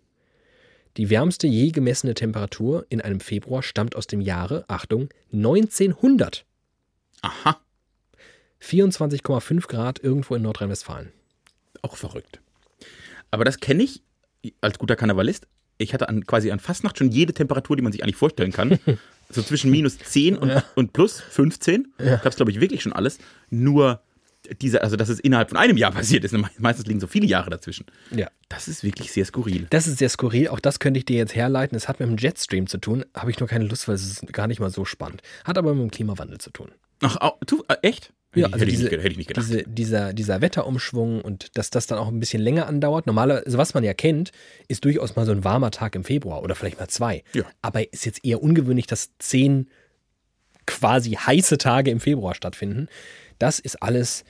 Die 0.98 1.10
wärmste 1.10 1.48
je 1.48 1.72
gemessene 1.72 2.14
Temperatur 2.14 2.86
in 2.90 3.02
einem 3.02 3.20
Februar 3.20 3.64
stammt 3.64 3.96
aus 3.96 4.08
dem 4.08 4.22
Jahre, 4.22 4.64
Achtung, 4.68 5.10
1900. 5.32 6.46
Aha, 7.22 7.60
24,5 8.64 9.68
Grad 9.68 10.04
irgendwo 10.04 10.36
in 10.36 10.42
Nordrhein-Westfalen. 10.42 11.12
auch 11.82 11.98
verrückt. 11.98 12.40
Aber 13.30 13.44
das 13.44 13.60
kenne 13.60 13.84
ich 13.84 14.02
als 14.62 14.78
guter 14.78 14.96
Karnevalist. 14.96 15.48
Ich 15.78 15.94
hatte 15.94 16.08
an, 16.08 16.26
quasi 16.26 16.52
an 16.52 16.60
Fastnacht 16.60 16.98
schon 16.98 17.12
jede 17.12 17.34
Temperatur, 17.34 17.76
die 17.76 17.82
man 17.82 17.92
sich 17.92 18.04
eigentlich 18.04 18.16
vorstellen 18.16 18.52
kann. 18.52 18.80
so 19.30 19.42
zwischen 19.42 19.72
minus 19.72 19.98
10 19.98 20.38
und, 20.38 20.64
und 20.76 20.94
plus 20.94 21.20
15. 21.20 21.94
Ja. 22.00 22.18
Gab 22.18 22.28
es, 22.28 22.36
glaube 22.36 22.52
ich, 22.52 22.62
wirklich 22.62 22.82
schon 22.84 22.94
alles. 22.94 23.18
Nur 23.50 24.02
diese, 24.62 24.82
also 24.82 24.96
dass 24.96 25.10
es 25.10 25.20
innerhalb 25.20 25.50
von 25.50 25.58
einem 25.58 25.78
Jahr 25.78 25.92
passiert 25.92 26.24
ist. 26.24 26.36
Meistens 26.58 26.86
liegen 26.86 27.00
so 27.00 27.08
viele 27.08 27.26
Jahre 27.26 27.50
dazwischen. 27.50 27.86
Ja. 28.12 28.30
Das 28.50 28.68
ist 28.68 28.84
wirklich 28.84 29.12
sehr 29.12 29.26
skurril. 29.26 29.68
Das 29.70 29.88
ist 29.88 29.98
sehr 29.98 30.10
skurril. 30.10 30.50
Auch 30.50 30.60
das 30.60 30.80
könnte 30.80 31.00
ich 31.00 31.06
dir 31.06 31.18
jetzt 31.18 31.36
herleiten. 31.36 31.76
Es 31.76 31.88
hat 31.88 32.00
mit 32.00 32.10
dem 32.10 32.18
Jetstream 32.18 32.68
zu 32.68 32.78
tun. 32.78 33.04
Habe 33.16 33.32
ich 33.32 33.40
nur 33.40 33.50
keine 33.50 33.66
Lust, 33.66 33.88
weil 33.88 33.96
es 33.96 34.06
ist 34.06 34.32
gar 34.34 34.48
nicht 34.48 34.60
mal 34.60 34.70
so 34.70 34.86
spannend. 34.86 35.22
Hat 35.44 35.58
aber 35.58 35.74
mit 35.74 35.84
dem 35.84 35.92
Klimawandel 35.92 36.38
zu 36.38 36.52
tun. 36.52 36.72
Ach, 37.02 37.18
äh, 37.68 37.76
echt? 37.82 38.14
Ja, 38.36 38.48
hätte, 38.48 38.54
also 38.54 38.66
ich 38.66 38.72
diese, 38.72 38.84
nicht, 38.84 38.90
ge- 38.92 39.00
hätte 39.00 39.12
ich 39.12 39.18
nicht 39.18 39.28
gedacht. 39.28 39.46
Diese, 39.48 39.64
dieser, 39.64 40.14
dieser 40.14 40.42
Wetterumschwung 40.42 41.22
und 41.22 41.58
dass 41.58 41.70
das 41.70 41.88
dann 41.88 42.00
auch 42.00 42.08
ein 42.08 42.20
bisschen 42.20 42.42
länger 42.42 42.68
andauert. 42.68 43.06
Normalerweise, 43.08 43.46
also 43.46 43.58
was 43.58 43.74
man 43.74 43.84
ja 43.84 43.94
kennt, 43.94 44.32
ist 44.68 44.86
durchaus 44.86 45.16
mal 45.16 45.26
so 45.26 45.32
ein 45.32 45.44
warmer 45.44 45.72
Tag 45.72 45.96
im 45.96 46.04
Februar 46.04 46.42
oder 46.44 46.56
vielleicht 46.56 46.80
mal 46.80 46.88
zwei. 46.88 47.24
Ja. 47.34 47.44
Aber 47.62 47.92
ist 47.94 48.06
jetzt 48.06 48.26
eher 48.26 48.42
ungewöhnlich, 48.42 48.88
dass 48.88 49.12
zehn 49.20 49.70
quasi 50.66 51.12
heiße 51.12 51.58
Tage 51.58 51.92
im 51.92 52.00
Februar 52.00 52.36
stattfinden. 52.36 52.88
Das 53.38 53.60
ist 53.60 53.82
alles 53.84 54.24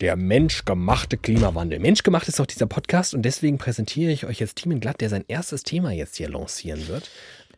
der 0.00 0.16
menschgemachte 0.16 1.16
Klimawandel. 1.16 1.78
Menschgemacht 1.78 2.26
ist 2.28 2.40
auch 2.40 2.46
dieser 2.46 2.66
Podcast 2.66 3.14
und 3.14 3.22
deswegen 3.22 3.58
präsentiere 3.58 4.10
ich 4.10 4.24
euch 4.26 4.40
jetzt 4.40 4.56
Team 4.56 4.80
Glatt, 4.80 5.00
der 5.00 5.08
sein 5.08 5.24
erstes 5.28 5.62
Thema 5.62 5.92
jetzt 5.92 6.16
hier 6.16 6.28
lancieren 6.28 6.88
wird. 6.88 7.10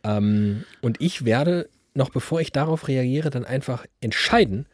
Ähm, 0.03 0.63
und 0.81 1.01
ich 1.01 1.25
werde, 1.25 1.69
noch 1.93 2.09
bevor 2.09 2.41
ich 2.41 2.51
darauf 2.51 2.87
reagiere, 2.87 3.29
dann 3.29 3.45
einfach 3.45 3.85
entscheiden, 4.01 4.67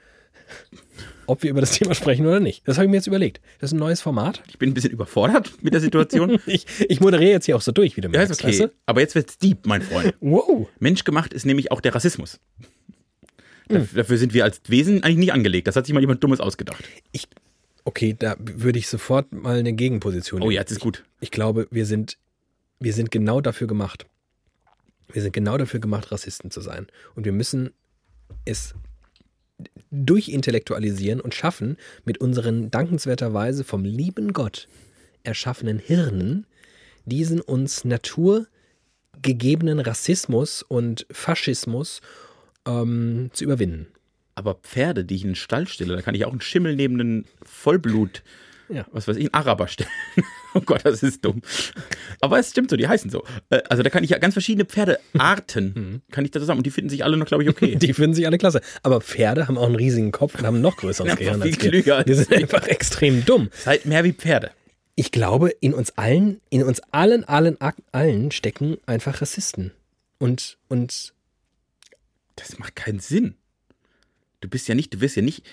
ob 1.27 1.43
wir 1.43 1.50
über 1.50 1.62
das 1.62 1.72
Thema 1.77 1.93
sprechen 1.96 2.25
oder 2.25 2.39
nicht. 2.39 2.67
Das 2.67 2.77
habe 2.77 2.86
ich 2.86 2.89
mir 2.91 2.98
jetzt 2.98 3.08
überlegt. 3.08 3.41
Das 3.60 3.70
ist 3.70 3.74
ein 3.74 3.79
neues 3.79 4.01
Format. 4.01 4.41
ich 4.48 4.58
bin 4.58 4.70
ein 4.72 4.74
bisschen 4.74 4.91
überfordert 4.91 5.51
mit 5.62 5.74
der 5.74 5.81
Situation. 5.81 6.39
Ich, 6.46 6.65
ich 6.89 7.00
moderiere 7.00 7.31
jetzt 7.31 7.46
hier 7.46 7.55
auch 7.55 7.62
so 7.62 7.72
durch, 7.72 7.96
wie 7.98 8.01
du 8.01 8.10
ja, 8.10 8.22
ist 8.22 8.31
okay. 8.43 8.48
weißt 8.60 8.70
Aber 8.86 9.01
jetzt 9.01 9.15
wird's 9.15 9.38
deep, 9.38 9.65
mein 9.65 9.81
Freund. 9.81 10.13
du? 10.20 10.31
Wow. 10.31 10.67
Menschgemacht 10.79 11.34
ist 11.34 11.46
nämlich 11.46 11.72
auch 11.72 11.81
der 11.81 11.96
Rassismus. 11.96 12.39
Daf- 13.70 13.93
Dafür 13.96 14.17
sind 14.17 14.34
wir 14.34 14.43
als 14.43 14.62
Wesen 14.67 15.03
eigentlich 15.03 15.17
nicht 15.17 15.34
angelegt. 15.34 15.67
Das 15.67 15.75
hat 15.75 15.86
sich 15.86 15.93
mal 15.93 16.01
jemand 16.01 16.24
Dummes 16.24 16.39
ausgedacht. 16.39 16.84
Ich, 17.12 17.27
okay, 17.86 18.15
da 18.17 18.36
würde 18.39 18.79
ich 18.79 18.88
sofort 18.88 19.31
mal 19.31 19.58
eine 19.60 19.74
Gegenposition 19.74 20.41
Oh 20.41 20.46
nehmen. 20.46 20.55
ja, 20.55 20.63
das 20.63 20.74
ist 20.74 20.79
gut. 20.81 21.03
Ich 21.22 21.31
glaube, 21.31 21.67
wir 21.72 21.86
sind, 21.86 22.17
wir 22.79 22.93
sind 22.93 23.12
genau 23.12 23.39
dafür 23.41 23.67
gemacht. 23.67 24.05
Wir 25.13 25.22
sind 25.22 25.31
genau 25.34 25.58
dafür 25.58 25.79
gemacht, 25.79 26.12
Rassisten 26.12 26.51
zu 26.51 26.62
sein. 26.62 26.88
Und 27.15 27.25
wir 27.25 27.31
müssen 27.34 27.72
es 28.46 28.74
durchintellektualisieren 29.91 31.22
und 31.22 31.34
schaffen, 31.34 31.77
mit 32.06 32.20
unseren 32.20 32.72
dankenswerterweise 32.72 33.63
vom 33.63 33.84
lieben 33.84 34.34
Gott 34.34 34.68
erschaffenen 35.24 35.80
Hirnen 35.80 36.46
diesen 37.06 37.41
uns 37.41 37.84
naturgegebenen 37.84 39.80
Rassismus 39.80 40.63
und 40.63 41.06
Faschismus 41.12 42.01
ähm, 42.68 43.30
zu 43.34 43.44
überwinden. 43.44 43.88
Aber 44.36 44.56
Pferde, 44.56 45.03
die 45.06 45.15
ich 45.15 45.24
in 45.24 45.30
den 45.30 45.36
Stall 45.36 45.68
stelle, 45.68 45.96
da 45.96 46.01
kann 46.01 46.15
ich 46.15 46.25
auch 46.25 46.32
einen 46.32 46.41
Schimmel 46.41 46.75
neben 46.75 47.00
einen 47.00 47.25
Vollblut, 47.44 48.24
Ja. 48.72 48.86
was 48.92 49.08
weiß 49.08 49.18
ich, 49.18 49.25
einen 49.25 49.34
Araber 49.34 49.68
stellen. 49.68 49.90
oh 50.54 50.62
Gott, 50.62 50.82
das 50.84 51.04
ist 51.04 51.24
dumm. 51.25 51.42
Aber 52.22 52.40
es 52.40 52.50
stimmt 52.51 52.70
so, 52.70 52.78
die 52.78 52.88
heißen 52.88 53.10
so. 53.10 53.24
Äh, 53.50 53.62
Also 53.70 53.84
da 53.84 53.90
kann 53.90 54.04
ich 54.04 54.10
ja 54.12 54.18
ganz 54.18 54.34
verschiedene 54.34 54.66
Pferdearten, 54.66 56.01
kann 56.12 56.25
ich 56.25 56.32
da 56.32 56.40
zusammen. 56.40 56.60
Und 56.60 56.66
die 56.66 56.72
finden 56.72 56.90
sich 56.90 57.04
alle 57.04 57.18
noch, 57.18 57.25
glaube 57.25 57.44
ich, 57.44 57.50
okay. 57.50 57.75
Die 57.82 57.94
finden 57.94 58.13
sich 58.13 58.25
alle 58.25 58.38
klasse. 58.38 58.62
Aber 58.84 59.01
Pferde 59.01 59.48
haben 59.48 59.58
auch 59.58 59.66
einen 59.66 59.75
riesigen 59.75 60.12
Kopf 60.12 60.36
und 60.36 60.46
haben 60.46 60.58
ein 60.58 60.62
noch 60.62 60.78
größeres 60.78 61.16
Gehirn 61.16 61.42
als 61.42 61.62
wir. 61.62 62.04
Die 62.04 62.13
sind 62.13 62.32
einfach 62.34 62.68
extrem 62.68 63.25
dumm. 63.25 63.50
Seid 63.54 63.86
mehr 63.86 64.04
wie 64.04 64.13
Pferde. 64.13 64.51
Ich 64.96 65.12
glaube, 65.12 65.50
in 65.62 65.74
uns 65.74 65.92
allen, 65.98 66.42
in 66.50 66.63
uns 66.63 66.80
allen, 66.92 67.24
allen, 67.24 67.58
allen 67.92 68.32
stecken 68.32 68.78
einfach 68.86 69.22
Rassisten. 69.22 69.72
Und, 70.20 70.58
und 70.68 71.13
Das 72.36 72.60
macht 72.60 72.75
keinen 72.75 73.00
Sinn. 73.00 73.36
Du 74.42 74.50
bist 74.50 74.68
ja 74.68 74.75
nicht, 74.75 74.94
du 74.94 75.01
wirst 75.01 75.16
ja 75.16 75.22
nicht, 75.22 75.44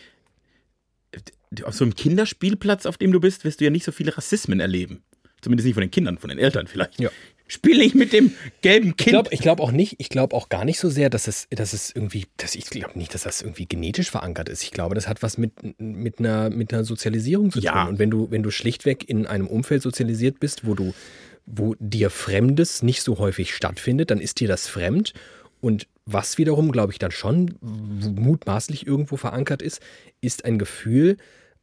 auf 1.64 1.74
so 1.74 1.84
einem 1.84 1.94
Kinderspielplatz, 1.94 2.86
auf 2.86 2.96
dem 2.98 3.12
du 3.12 3.20
bist, 3.20 3.44
wirst 3.44 3.60
du 3.60 3.64
ja 3.64 3.70
nicht 3.70 3.84
so 3.84 3.92
viele 3.92 4.16
Rassismen 4.16 4.60
erleben. 4.60 5.02
Zumindest 5.40 5.66
nicht 5.66 5.74
von 5.74 5.82
den 5.82 5.90
Kindern, 5.90 6.18
von 6.18 6.30
den 6.30 6.38
Eltern 6.38 6.66
vielleicht. 6.66 7.00
Ja. 7.00 7.10
Spiel 7.50 7.78
nicht 7.78 7.94
mit 7.94 8.12
dem 8.12 8.32
gelben 8.60 8.90
ich 8.90 8.96
Kind. 8.96 9.08
glaube 9.14 9.28
ich 9.32 9.40
glaub 9.40 9.60
auch 9.60 9.70
nicht, 9.72 9.94
ich 9.98 10.10
glaube 10.10 10.36
auch 10.36 10.50
gar 10.50 10.66
nicht 10.66 10.78
so 10.78 10.90
sehr, 10.90 11.08
dass 11.08 11.28
es, 11.28 11.46
dass 11.50 11.72
es 11.72 11.90
irgendwie, 11.94 12.26
dass 12.36 12.54
ich 12.54 12.66
glaube 12.66 12.98
nicht, 12.98 13.14
dass 13.14 13.22
das 13.22 13.40
irgendwie 13.40 13.64
genetisch 13.64 14.10
verankert 14.10 14.50
ist. 14.50 14.62
Ich 14.62 14.70
glaube, 14.70 14.94
das 14.94 15.08
hat 15.08 15.22
was 15.22 15.38
mit, 15.38 15.52
mit, 15.80 16.18
einer, 16.18 16.50
mit 16.50 16.74
einer 16.74 16.84
Sozialisierung 16.84 17.50
zu 17.50 17.60
Ja. 17.60 17.84
tun. 17.84 17.92
Und 17.94 17.98
wenn 17.98 18.10
du, 18.10 18.30
wenn 18.30 18.42
du 18.42 18.50
schlichtweg 18.50 19.08
in 19.08 19.26
einem 19.26 19.46
Umfeld 19.46 19.80
sozialisiert 19.82 20.40
bist, 20.40 20.66
wo 20.66 20.74
du, 20.74 20.92
wo 21.46 21.74
dir 21.78 22.10
Fremdes 22.10 22.82
nicht 22.82 23.02
so 23.02 23.18
häufig 23.18 23.54
stattfindet, 23.54 24.10
dann 24.10 24.20
ist 24.20 24.40
dir 24.40 24.48
das 24.48 24.68
fremd. 24.68 25.14
Und 25.62 25.86
was 26.10 26.38
wiederum, 26.38 26.72
glaube 26.72 26.92
ich, 26.92 26.98
dann 26.98 27.10
schon 27.10 27.54
mutmaßlich 27.60 28.86
irgendwo 28.86 29.16
verankert 29.16 29.60
ist, 29.62 29.80
ist 30.20 30.44
ein 30.44 30.58
Gefühl 30.58 31.16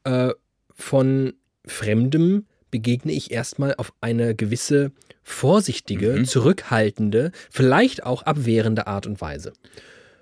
äh, 0.04 0.32
von 0.74 1.34
Fremdem 1.66 2.46
begegne 2.70 3.12
ich 3.14 3.32
erstmal 3.32 3.74
auf 3.76 3.92
eine 4.02 4.36
gewisse 4.36 4.92
vorsichtige, 5.24 6.14
Mhm. 6.14 6.26
zurückhaltende, 6.26 7.32
vielleicht 7.50 8.04
auch 8.04 8.22
abwehrende 8.24 8.86
Art 8.86 9.08
und 9.08 9.20
Weise. 9.22 9.54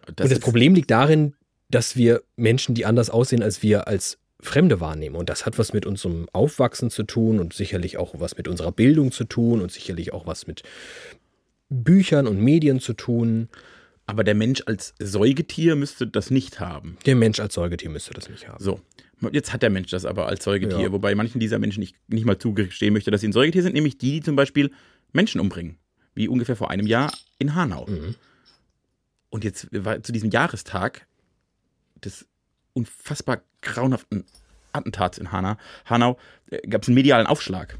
und 0.07 0.19
das 0.19 0.39
Problem 0.39 0.73
liegt 0.75 0.91
darin, 0.91 1.33
dass 1.69 1.95
wir 1.95 2.21
Menschen, 2.35 2.75
die 2.75 2.85
anders 2.85 3.09
aussehen 3.09 3.41
als 3.43 3.61
wir, 3.63 3.87
als 3.87 4.17
Fremde 4.39 4.79
wahrnehmen. 4.79 5.15
Und 5.15 5.29
das 5.29 5.45
hat 5.45 5.57
was 5.57 5.73
mit 5.73 5.85
unserem 5.85 6.27
Aufwachsen 6.33 6.89
zu 6.89 7.03
tun 7.03 7.39
und 7.39 7.53
sicherlich 7.53 7.97
auch 7.97 8.13
was 8.19 8.37
mit 8.37 8.47
unserer 8.47 8.71
Bildung 8.71 9.11
zu 9.11 9.23
tun 9.23 9.61
und 9.61 9.71
sicherlich 9.71 10.13
auch 10.13 10.27
was 10.27 10.47
mit 10.47 10.63
Büchern 11.69 12.27
und 12.27 12.39
Medien 12.39 12.79
zu 12.79 12.93
tun. 12.93 13.49
Aber 14.05 14.23
der 14.23 14.35
Mensch 14.35 14.61
als 14.65 14.93
Säugetier 14.99 15.75
müsste 15.75 16.07
das 16.07 16.29
nicht 16.29 16.59
haben. 16.59 16.97
Der 17.05 17.15
Mensch 17.15 17.39
als 17.39 17.53
Säugetier 17.53 17.89
müsste 17.89 18.13
das 18.13 18.29
nicht 18.29 18.47
haben. 18.47 18.61
So. 18.63 18.81
Jetzt 19.31 19.53
hat 19.53 19.61
der 19.61 19.69
Mensch 19.69 19.91
das 19.91 20.03
aber 20.03 20.27
als 20.27 20.43
Säugetier, 20.43 20.81
Ja. 20.81 20.91
wobei 20.91 21.15
manchen 21.15 21.39
dieser 21.39 21.57
Menschen 21.57 21.79
nicht, 21.79 21.95
nicht 22.09 22.25
mal 22.25 22.37
zugestehen 22.37 22.93
möchte, 22.93 23.11
dass 23.11 23.21
sie 23.21 23.29
ein 23.29 23.33
Säugetier 23.33 23.63
sind, 23.63 23.73
nämlich 23.73 23.97
die, 23.97 24.11
die 24.11 24.21
zum 24.21 24.35
Beispiel 24.35 24.71
Menschen 25.13 25.39
umbringen. 25.39 25.77
Wie 26.13 26.27
ungefähr 26.27 26.57
vor 26.57 26.69
einem 26.69 26.85
Jahr 26.85 27.13
in 27.39 27.55
Hanau. 27.55 27.85
Mhm. 27.87 28.15
Und 29.29 29.43
jetzt 29.45 29.67
war 29.71 30.03
zu 30.03 30.11
diesem 30.11 30.29
Jahrestag 30.29 31.07
des 32.03 32.27
unfassbar 32.73 33.41
grauenhaften 33.61 34.25
Attentats 34.73 35.17
in 35.17 35.31
Hanau, 35.31 35.55
Hanau 35.85 36.17
gab 36.69 36.81
es 36.81 36.87
einen 36.89 36.95
medialen 36.95 37.27
Aufschlag. 37.27 37.77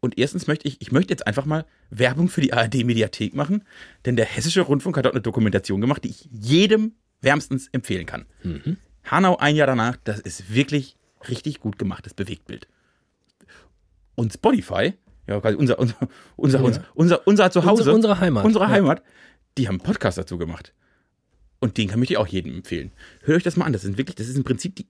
Und 0.00 0.16
erstens 0.18 0.46
möchte 0.46 0.68
ich, 0.68 0.80
ich 0.80 0.92
möchte 0.92 1.12
jetzt 1.12 1.26
einfach 1.26 1.44
mal 1.44 1.64
Werbung 1.90 2.28
für 2.28 2.40
die 2.40 2.52
ARD-Mediathek 2.52 3.34
machen, 3.34 3.64
denn 4.04 4.14
der 4.16 4.26
Hessische 4.26 4.60
Rundfunk 4.60 4.96
hat 4.96 5.04
dort 5.04 5.14
eine 5.14 5.22
Dokumentation 5.22 5.80
gemacht, 5.80 6.04
die 6.04 6.10
ich 6.10 6.28
jedem 6.30 6.92
wärmstens 7.20 7.68
empfehlen 7.72 8.06
kann. 8.06 8.26
Hanau 9.04 9.36
ein 9.38 9.56
Jahr 9.56 9.66
danach, 9.66 9.96
das 10.04 10.20
ist 10.20 10.54
wirklich 10.54 10.96
richtig 11.28 11.58
gut 11.60 11.78
gemachtes 11.78 12.14
Bewegtbild. 12.14 12.68
Und 14.14 14.32
Spotify, 14.32 14.94
ja, 15.26 15.40
quasi 15.40 15.56
unser, 15.56 15.78
unser, 15.78 15.96
unser, 16.36 16.62
unser, 16.64 16.84
unser, 16.94 17.26
unser 17.26 17.50
Zuhause, 17.50 17.82
Unsere- 17.82 17.94
unsere 17.96 18.20
Heimat, 18.20 18.44
unsere 18.44 18.64
ja. 18.64 18.70
Heimat, 18.70 19.02
die 19.56 19.66
haben 19.68 19.76
einen 19.76 19.82
Podcast 19.84 20.18
dazu 20.18 20.38
gemacht. 20.38 20.72
Und 21.60 21.76
den 21.76 21.88
kann 21.88 22.00
ich 22.02 22.16
auch 22.16 22.26
jedem 22.28 22.54
empfehlen. 22.54 22.92
Hört 23.22 23.38
euch 23.38 23.42
das 23.42 23.56
mal 23.56 23.64
an. 23.64 23.72
Das 23.72 23.82
sind 23.82 23.98
wirklich, 23.98 24.14
das 24.14 24.28
ist 24.28 24.36
im 24.36 24.44
Prinzip 24.44 24.76
die, 24.76 24.86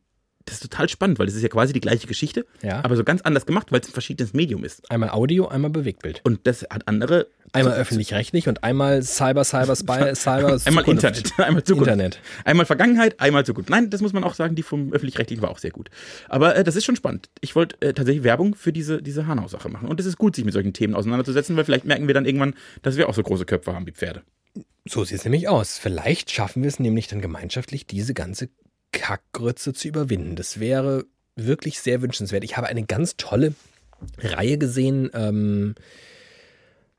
das 0.49 0.55
ist 0.57 0.63
total 0.71 0.89
spannend, 0.89 1.19
weil 1.19 1.27
das 1.27 1.35
ist 1.35 1.43
ja 1.43 1.49
quasi 1.49 1.73
die 1.73 1.81
gleiche 1.81 2.07
Geschichte, 2.07 2.47
Ja. 2.63 2.83
aber 2.85 2.97
so 2.97 3.05
ganz 3.05 3.23
anders 3.23 3.47
gemacht, 3.47 3.71
weil 3.71 3.81
es 3.81 3.89
ein 3.89 3.93
verschiedenes 3.93 4.33
Medium 4.35 4.65
ist. 4.65 4.91
Einmal 4.91 5.11
Audio, 5.11 5.49
einmal 5.49 5.71
Bewegtbild. 5.71 6.21
Und 6.25 6.47
das 6.47 6.63
hat 6.71 6.89
andere. 6.89 7.29
Einmal 7.53 7.75
so- 7.75 7.81
öffentlich-rechtlich 7.81 8.47
und 8.49 8.63
einmal 8.63 9.03
Cyber, 9.03 9.43
Cyber, 9.45 9.75
Spy, 9.75 10.15
Cyber, 10.15 10.59
Einmal. 10.67 10.85
Internet, 10.89 11.33
einmal 11.39 11.65
Zukunft. 11.65 11.89
Internet. 11.91 12.21
Einmal 12.45 12.67
Vergangenheit, 12.67 13.19
einmal 13.21 13.47
Zukunft. 13.47 13.71
Nein, 13.71 13.89
das 13.89 14.03
muss 14.03 14.13
man 14.13 14.23
auch 14.25 14.35
sagen, 14.35 14.55
die 14.55 14.63
vom 14.63 14.93
Öffentlich-Rechtlichen 14.93 15.43
war 15.43 15.51
auch 15.51 15.59
sehr 15.59 15.71
gut. 15.71 15.89
Aber 16.29 16.57
äh, 16.57 16.65
das 16.65 16.77
ist 16.77 16.85
schon 16.85 16.97
spannend. 16.97 17.31
Ich 17.41 17.55
wollte 17.57 17.77
äh, 17.81 17.95
tatsächlich 17.95 18.23
Werbung 18.25 18.55
für 18.55 18.73
diese, 18.73 19.01
diese 19.03 19.27
Hanau-Sache 19.27 19.71
machen. 19.71 19.89
Und 19.89 19.99
es 19.99 20.05
ist 20.05 20.19
gut, 20.19 20.37
sich 20.37 20.45
mit 20.45 20.53
solchen 20.53 20.75
Themen 20.75 20.95
auseinanderzusetzen, 20.95 21.57
weil 21.57 21.65
vielleicht 21.65 21.87
merken 21.87 22.07
wir 22.07 22.15
dann 22.15 22.27
irgendwann, 22.27 22.55
dass 22.83 22.97
wir 22.99 23.09
auch 23.09 23.15
so 23.15 23.23
große 23.23 23.47
Köpfe 23.47 23.75
haben 23.75 23.87
wie 23.87 23.93
Pferde. 23.93 24.23
So 24.87 25.05
sieht 25.05 25.19
es 25.19 25.25
nämlich 25.25 25.49
aus. 25.49 25.79
Vielleicht 25.79 26.31
schaffen 26.31 26.63
wir 26.63 26.69
es 26.69 26.79
nämlich 26.81 27.09
dann 27.09 27.21
gemeinschaftlich, 27.21 27.87
diese 27.87 28.15
ganze 28.15 28.49
Kackgrütze 28.93 29.73
zu 29.73 29.89
überwinden. 29.89 30.37
Das 30.37 30.61
wäre 30.61 31.05
wirklich 31.37 31.81
sehr 31.81 32.03
wünschenswert. 32.03 32.45
Ich 32.45 32.57
habe 32.57 32.67
eine 32.67 32.85
ganz 32.85 33.17
tolle 33.17 33.55
Reihe 34.19 34.59
gesehen. 34.59 35.11
Ähm, 35.15 35.75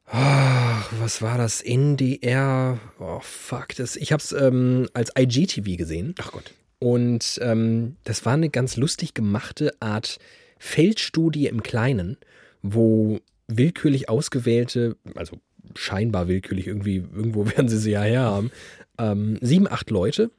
ach, 0.05 0.89
was 1.00 1.22
war 1.22 1.38
das? 1.38 1.62
NDR. 1.62 2.79
Oh, 3.00 3.19
fuck. 3.22 3.75
Das, 3.75 3.96
ich 3.96 4.12
habe 4.12 4.22
es 4.22 4.31
ähm, 4.31 4.88
als 4.93 5.12
IGTV 5.17 5.77
gesehen. 5.77 6.15
Ach 6.19 6.31
Gott. 6.31 6.53
Und 6.79 7.39
ähm, 7.41 7.98
das 8.05 8.25
war 8.25 8.34
eine 8.34 8.50
ganz 8.50 8.77
lustig 8.77 9.13
gemachte 9.13 9.74
Art 9.81 10.17
Feldstudie 10.58 11.48
im 11.48 11.62
Kleinen, 11.62 12.17
wo 12.62 13.19
willkürlich 13.48 14.08
ausgewählte, 14.08 14.96
also 15.15 15.38
scheinbar 15.75 16.27
willkürlich, 16.27 16.67
irgendwie, 16.67 16.98
irgendwo 16.98 17.46
werden 17.50 17.67
sie 17.67 17.77
sie 17.77 17.91
ja 17.91 18.01
herhaben, 18.01 18.51
ähm, 18.98 19.38
sieben, 19.41 19.69
acht 19.69 19.89
Leute, 19.89 20.31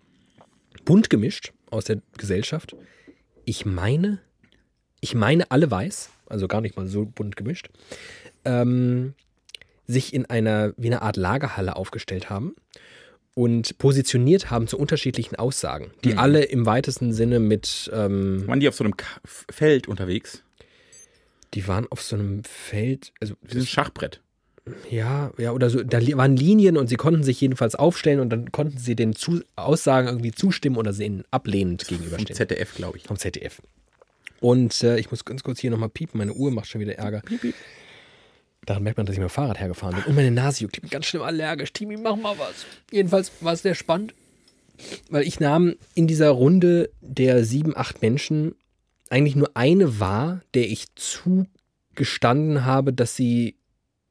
bunt 0.91 1.09
gemischt 1.09 1.53
aus 1.71 1.85
der 1.85 2.03
Gesellschaft. 2.19 2.75
Ich 3.45 3.65
meine, 3.65 4.19
ich 5.01 5.15
meine 5.15 5.49
alle 5.53 5.71
weiß, 5.71 6.11
also 6.27 6.49
gar 6.49 6.61
nicht 6.61 6.77
mal 6.77 6.89
so 6.89 7.07
bunt 7.07 7.37
gemischt, 7.37 7.71
ähm, 8.45 9.15
sich 9.87 10.13
in 10.13 10.27
einer, 10.27 10.75
wie 10.77 10.89
eine 10.89 11.03
Art 11.03 11.17
Lagerhalle 11.17 11.77
aufgestellt 11.77 12.29
haben 12.29 12.57
und 13.35 13.79
positioniert 13.79 14.51
haben 14.51 14.67
zu 14.67 14.77
unterschiedlichen 14.79 15.37
Aussagen, 15.37 15.93
die 16.03 16.17
alle 16.17 16.43
im 16.43 16.67
weitesten 16.67 17.13
Sinne 17.13 17.39
mit, 17.39 17.89
ähm, 17.95 18.49
Waren 18.49 18.59
die 18.59 18.67
auf 18.67 18.75
so 18.75 18.83
einem 18.83 18.97
Ka 18.97 19.21
Feld 19.25 19.87
unterwegs? 19.87 20.43
die 21.55 21.69
waren 21.69 21.87
auf 21.91 22.03
so 22.03 22.17
einem 22.17 22.43
Feld, 22.43 23.13
also 23.21 23.35
Wie 23.43 23.59
ein 23.59 23.67
Schachbrett. 23.67 24.21
Ja, 24.91 25.33
ja, 25.39 25.53
oder 25.53 25.71
so, 25.71 25.83
da 25.83 26.01
waren 26.17 26.37
Linien 26.37 26.77
und 26.77 26.89
sie 26.89 26.97
konnten 26.97 27.23
sich 27.23 27.41
jedenfalls 27.41 27.75
aufstellen 27.75 28.21
und 28.21 28.31
dann 28.31 28.53
konnten 28.53 28.79
sie 28.79 28.97
den 28.97 29.15
zu 29.15 29.41
Aussagen 29.57 30.09
irgendwie 30.09 30.33
zustimmen 30.33 30.77
oder 30.77 30.93
sie 30.93 31.05
ihnen 31.05 31.25
ablehnend 31.31 31.83
Vom 31.83 31.97
gegenüberstehen. 31.97 32.37
ZDF, 32.37 32.75
glaube 32.75 32.99
ich. 32.99 33.05
Vom 33.05 33.17
ZDF. 33.17 33.61
Und 34.41 34.83
äh, 34.83 34.99
ich 34.99 35.11
muss 35.11 35.25
ganz 35.25 35.43
kurz 35.43 35.61
hier 35.61 35.71
nochmal 35.71 35.91
piepen, 35.91 36.19
meine 36.19 36.33
Uhr 36.33 36.51
macht 36.51 36.69
schon 36.69 36.81
wieder 36.81 36.97
Ärger. 36.97 37.23
Daran 38.67 38.83
merkt 38.83 38.99
man, 38.99 39.07
dass 39.07 39.15
ich 39.15 39.21
mit 39.21 39.29
dem 39.29 39.33
Fahrrad 39.33 39.59
hergefahren 39.59 39.97
bin. 39.97 40.05
Und 40.05 40.15
meine 40.17 40.31
Nase 40.31 40.63
juckt. 40.63 40.77
Ich 40.77 40.83
bin 40.83 40.91
ganz 40.91 41.07
schlimm 41.07 41.23
allergisch. 41.23 41.73
Timi, 41.73 41.97
mach 41.97 42.17
mal 42.17 42.39
was. 42.39 42.67
Jedenfalls 42.91 43.33
war 43.41 43.55
es 43.55 43.63
sehr 43.63 43.75
spannend, 43.75 44.15
weil 45.09 45.27
ich 45.27 45.41
nahm 45.41 45.77
in 45.95 46.07
dieser 46.07 46.31
Runde 46.31 46.91
der 47.01 47.45
sieben, 47.45 47.77
acht 47.77 48.03
Menschen 48.03 48.55
eigentlich 49.09 49.37
nur 49.37 49.51
eine 49.55 49.99
wahr, 49.99 50.43
der 50.55 50.69
ich 50.69 50.87
zugestanden 50.95 52.65
habe, 52.65 52.93
dass 52.93 53.17
sie 53.17 53.57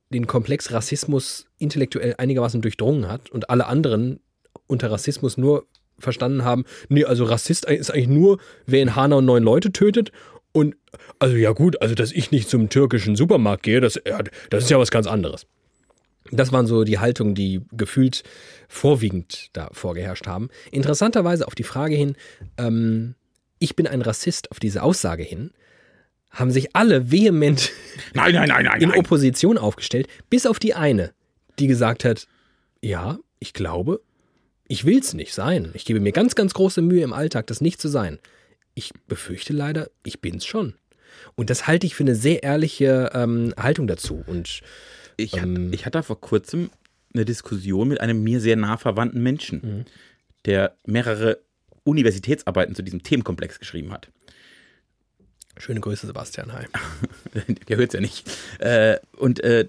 den 0.10 0.28
Komplex 0.28 0.72
Rassismus 0.72 1.46
intellektuell 1.58 2.16
einigermaßen 2.18 2.62
durchdrungen 2.62 3.08
hat 3.08 3.30
und 3.30 3.50
alle 3.50 3.68
anderen 3.68 4.20
unter 4.68 4.92
Rassismus 4.92 5.38
nur 5.38 5.66
verstanden 6.00 6.44
haben, 6.44 6.66
nee, 6.88 7.04
also 7.04 7.26
Rassist 7.26 7.66
ist 7.66 7.92
eigentlich 7.92 8.08
nur, 8.08 8.40
wer 8.66 8.82
in 8.82 8.96
Hanau 8.96 9.22
neun 9.22 9.44
Leute 9.44 9.72
tötet 9.72 10.12
und 10.52 10.76
also 11.20 11.36
ja 11.36 11.52
gut, 11.52 11.82
also 11.82 11.96
dass 11.96 12.12
ich 12.12 12.32
nicht 12.32 12.50
zum 12.50 12.70
türkischen 12.70 13.16
Supermarkt 13.16 13.64
gehe, 13.64 13.82
das, 13.82 14.00
das 14.50 14.64
ist 14.64 14.70
ja 14.70 14.80
was 14.80 14.92
ganz 14.92 15.08
anderes. 15.08 15.46
Das 16.32 16.52
waren 16.52 16.68
so 16.68 16.84
die 16.84 17.00
Haltungen, 17.00 17.34
die 17.34 17.62
gefühlt 17.72 18.24
vorwiegend 18.68 19.50
da 19.54 19.70
vorgeherrscht 19.72 20.28
haben. 20.28 20.50
Interessanterweise 20.72 21.48
auf 21.48 21.56
die 21.56 21.64
Frage 21.64 21.96
hin, 21.96 22.16
ähm, 22.58 23.16
ich 23.58 23.76
bin 23.76 23.88
ein 23.88 24.02
Rassist, 24.02 24.52
auf 24.52 24.60
diese 24.60 24.84
Aussage 24.84 25.24
hin, 25.24 25.52
haben 26.30 26.52
sich 26.52 26.76
alle 26.76 27.12
vehement 27.12 27.72
Nein, 28.14 28.34
nein, 28.34 28.50
nein, 28.50 28.82
in. 28.82 28.92
Opposition 28.92 29.58
aufgestellt, 29.58 30.08
bis 30.30 30.46
auf 30.46 30.60
die 30.60 30.74
eine, 30.74 31.12
die 31.58 31.68
gesagt 31.68 32.06
hat, 32.06 32.28
ja, 32.82 33.18
ich 33.40 33.54
glaube, 33.54 34.02
ich 34.68 34.86
will's 34.86 35.14
nicht 35.14 35.34
sein. 35.34 35.72
Ich 35.74 35.86
gebe 35.86 36.00
mir 36.00 36.12
ganz, 36.12 36.36
ganz 36.36 36.54
große 36.54 36.82
Mühe 36.82 37.04
im 37.04 37.14
Alltag, 37.14 37.48
das 37.48 37.62
nicht 37.62 37.82
zu 37.82 37.88
sein. 37.88 38.20
Ich 38.76 38.92
befürchte 39.08 39.54
leider, 39.54 39.90
ich 40.04 40.22
bin's 40.22 40.46
schon. 40.46 40.76
Und 41.36 41.50
das 41.50 41.66
halte 41.68 41.88
ich 41.88 41.96
für 41.96 42.04
eine 42.04 42.16
sehr 42.16 42.44
ehrliche 42.44 43.10
ähm, 43.14 43.54
Haltung 43.58 43.88
dazu. 43.88 44.24
Und 44.28 44.62
Ich, 45.18 45.34
hat, 45.34 45.44
Ähm. 45.44 45.74
ich 45.74 45.86
hatte 45.86 46.02
vor 46.04 46.22
kurzem 46.22 46.70
eine 47.14 47.26
Diskussion 47.26 47.88
mit 47.88 48.00
einem 48.00 48.24
mir 48.24 48.40
sehr 48.40 48.56
nah 48.56 48.78
verwandten 48.78 49.22
Menschen, 49.24 49.62
Mhm. 49.64 49.86
der 50.46 50.76
mehrere 50.86 51.40
Universitätsarbeiten 51.84 52.76
zu 52.76 52.84
diesem 52.84 53.02
Themenkomplex 53.04 53.60
geschrieben 53.60 53.92
hat. 53.92 54.10
Schöne 55.60 55.80
Grüße, 55.80 56.08
Sebastian 56.08 56.54
Heim. 56.54 56.68
der 57.70 57.78
hört 57.78 57.90
es 57.90 57.94
ja 57.94 58.02
nicht. 58.02 58.30
Äh, 58.60 58.98
und 59.18 59.44
äh, 59.44 59.68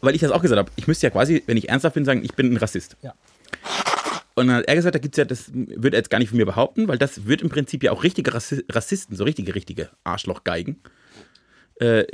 weil 0.00 0.14
ich 0.14 0.20
das 0.20 0.32
auch 0.32 0.42
gesagt 0.42 0.58
habe, 0.58 0.70
ich 0.76 0.88
müsste 0.88 1.06
ja 1.06 1.10
quasi, 1.10 1.42
wenn 1.46 1.56
ich 1.56 1.68
ernsthaft 1.68 1.94
bin, 1.94 2.04
sagen, 2.04 2.24
ich 2.24 2.34
bin 2.34 2.52
ein 2.52 2.56
Rassist. 2.56 2.96
Ja. 3.02 3.14
Und 4.34 4.48
dann 4.48 4.56
hat 4.56 4.64
er 4.66 4.74
gesagt, 4.74 4.94
da 4.94 4.98
gibt's 4.98 5.18
ja, 5.18 5.24
das 5.24 5.52
würde 5.52 5.96
er 5.96 6.00
jetzt 6.00 6.10
gar 6.10 6.18
nicht 6.18 6.30
von 6.30 6.38
mir 6.38 6.46
behaupten, 6.46 6.88
weil 6.88 6.98
das 6.98 7.26
wird 7.26 7.42
im 7.42 7.50
Prinzip 7.50 7.82
ja 7.82 7.92
auch 7.92 8.02
richtige 8.02 8.32
Rassi 8.34 8.64
Rassisten, 8.68 9.16
so 9.16 9.24
richtige, 9.24 9.54
richtige 9.54 9.90
Arschlochgeigen, 10.04 10.80
äh, 11.80 12.04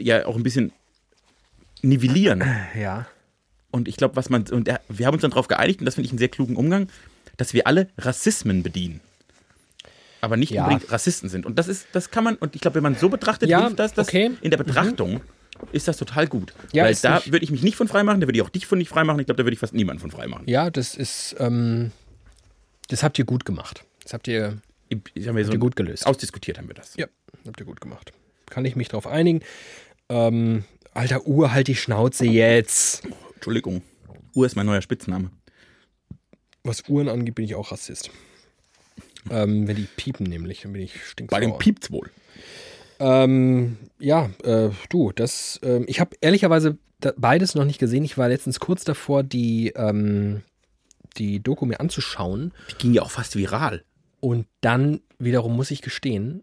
ja 0.00 0.26
auch 0.26 0.36
ein 0.36 0.42
bisschen 0.42 0.72
nivellieren. 1.80 2.42
Ja. 2.78 3.06
Und 3.70 3.86
ich 3.86 3.96
glaube, 3.96 4.16
was 4.16 4.28
man, 4.28 4.42
und 4.48 4.66
er, 4.66 4.80
wir 4.88 5.06
haben 5.06 5.14
uns 5.14 5.22
dann 5.22 5.30
darauf 5.30 5.48
geeinigt, 5.48 5.80
und 5.80 5.86
das 5.86 5.94
finde 5.94 6.06
ich 6.06 6.12
einen 6.12 6.18
sehr 6.18 6.28
klugen 6.28 6.56
Umgang, 6.56 6.88
dass 7.36 7.54
wir 7.54 7.66
alle 7.66 7.88
Rassismen 7.96 8.62
bedienen. 8.62 9.00
Aber 10.20 10.36
nicht 10.36 10.50
Ja. 10.50 10.64
unbedingt 10.66 10.90
Rassisten 10.90 11.28
sind. 11.28 11.46
Und 11.46 11.58
das 11.58 11.68
ist, 11.68 11.86
das 11.92 12.10
kann 12.10 12.24
man, 12.24 12.36
und 12.36 12.54
ich 12.54 12.60
glaube, 12.60 12.76
wenn 12.76 12.82
man 12.82 12.94
so 12.96 13.08
betrachtet, 13.08 13.48
Ja, 13.48 13.60
hilft 13.62 13.78
das, 13.78 13.94
das 13.94 14.08
okay. 14.08 14.30
in 14.40 14.50
der 14.50 14.58
Betrachtung 14.58 15.20
ist 15.72 15.88
das 15.88 15.96
total 15.96 16.26
gut. 16.26 16.52
Ja, 16.72 16.84
Weil 16.84 16.94
da 16.96 17.22
würde 17.26 17.44
ich 17.44 17.50
mich 17.50 17.62
nicht 17.62 17.76
von 17.76 17.88
frei 17.88 18.02
machen, 18.04 18.20
da 18.20 18.26
würde 18.26 18.38
ich 18.38 18.44
auch 18.44 18.48
dich 18.48 18.66
von 18.66 18.78
nicht 18.78 18.88
frei 18.88 19.04
machen, 19.04 19.20
ich 19.20 19.26
glaube, 19.26 19.38
da 19.38 19.44
würde 19.44 19.54
ich 19.54 19.60
fast 19.60 19.74
niemanden 19.74 20.00
von 20.00 20.10
frei 20.10 20.26
machen. 20.28 20.44
Ja, 20.46 20.70
das 20.70 20.94
ist, 20.94 21.36
ähm, 21.38 21.90
das 22.88 23.02
habt 23.02 23.18
ihr 23.18 23.24
gut 23.24 23.44
gemacht. 23.44 23.84
Das 24.02 24.12
habt 24.12 24.28
ihr, 24.28 24.58
Ich, 24.88 24.98
ich 25.14 25.26
hab 25.28 25.34
mir 25.34 25.44
so 25.44 25.48
habt 25.48 25.54
ihr 25.56 25.60
gut 25.60 25.76
gelöst. 25.76 26.06
Ausdiskutiert 26.06 26.58
haben 26.58 26.68
wir 26.68 26.74
das. 26.74 26.94
Ja, 26.96 27.06
habt 27.46 27.60
ihr 27.60 27.66
gut 27.66 27.80
gemacht. 27.80 28.12
Kann 28.46 28.64
ich 28.64 28.74
mich 28.76 28.88
drauf 28.88 29.06
einigen. 29.06 29.40
Ähm, 30.08 30.64
alter 30.94 31.26
Uhr, 31.26 31.52
halt 31.52 31.68
die 31.68 31.74
Schnauze 31.76 32.24
jetzt. 32.24 33.02
Entschuldigung. 33.34 33.82
Uhr 34.34 34.46
ist 34.46 34.56
mein 34.56 34.66
neuer 34.66 34.80
Spitzname. 34.82 35.30
Was 36.64 36.88
Uhren 36.88 37.08
angeht, 37.08 37.34
bin 37.34 37.44
ich 37.44 37.54
auch 37.54 37.72
Rassist. 37.72 38.10
Ähm, 39.30 39.68
wenn 39.68 39.76
die 39.76 39.88
piepen 39.96 40.26
nämlich, 40.26 40.62
dann 40.62 40.72
bin 40.72 40.82
ich 40.82 40.92
Bei 40.92 40.98
stinksauer. 41.06 41.40
dem 41.40 41.58
piept's 41.58 41.90
wohl. 41.90 42.10
Ähm, 43.00 43.76
ja, 43.98 44.30
äh, 44.42 44.70
du, 44.88 45.12
das, 45.12 45.60
ähm, 45.62 45.84
ich 45.86 46.00
habe 46.00 46.16
ehrlicherweise 46.20 46.78
beides 47.16 47.54
noch 47.54 47.64
nicht 47.64 47.78
gesehen. 47.78 48.04
Ich 48.04 48.18
war 48.18 48.28
letztens 48.28 48.58
kurz 48.60 48.84
davor, 48.84 49.22
die, 49.22 49.72
ähm, 49.76 50.42
die 51.16 51.40
Doku 51.40 51.64
mir 51.64 51.80
anzuschauen. 51.80 52.52
Die 52.72 52.74
ging 52.78 52.94
ja 52.94 53.02
auch 53.02 53.10
fast 53.10 53.36
viral. 53.36 53.84
Und 54.20 54.46
dann 54.60 55.00
wiederum 55.18 55.54
muss 55.54 55.70
ich 55.70 55.82
gestehen, 55.82 56.42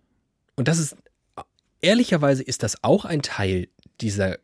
und 0.55 0.69
das 0.69 0.79
ist, 0.79 0.95
ehrlicherweise 1.81 2.41
ist 2.43 2.63
das 2.63 2.83
auch 2.83 3.03
ein 3.03 3.21
Teil 3.21 3.67
dieser, 3.99 4.37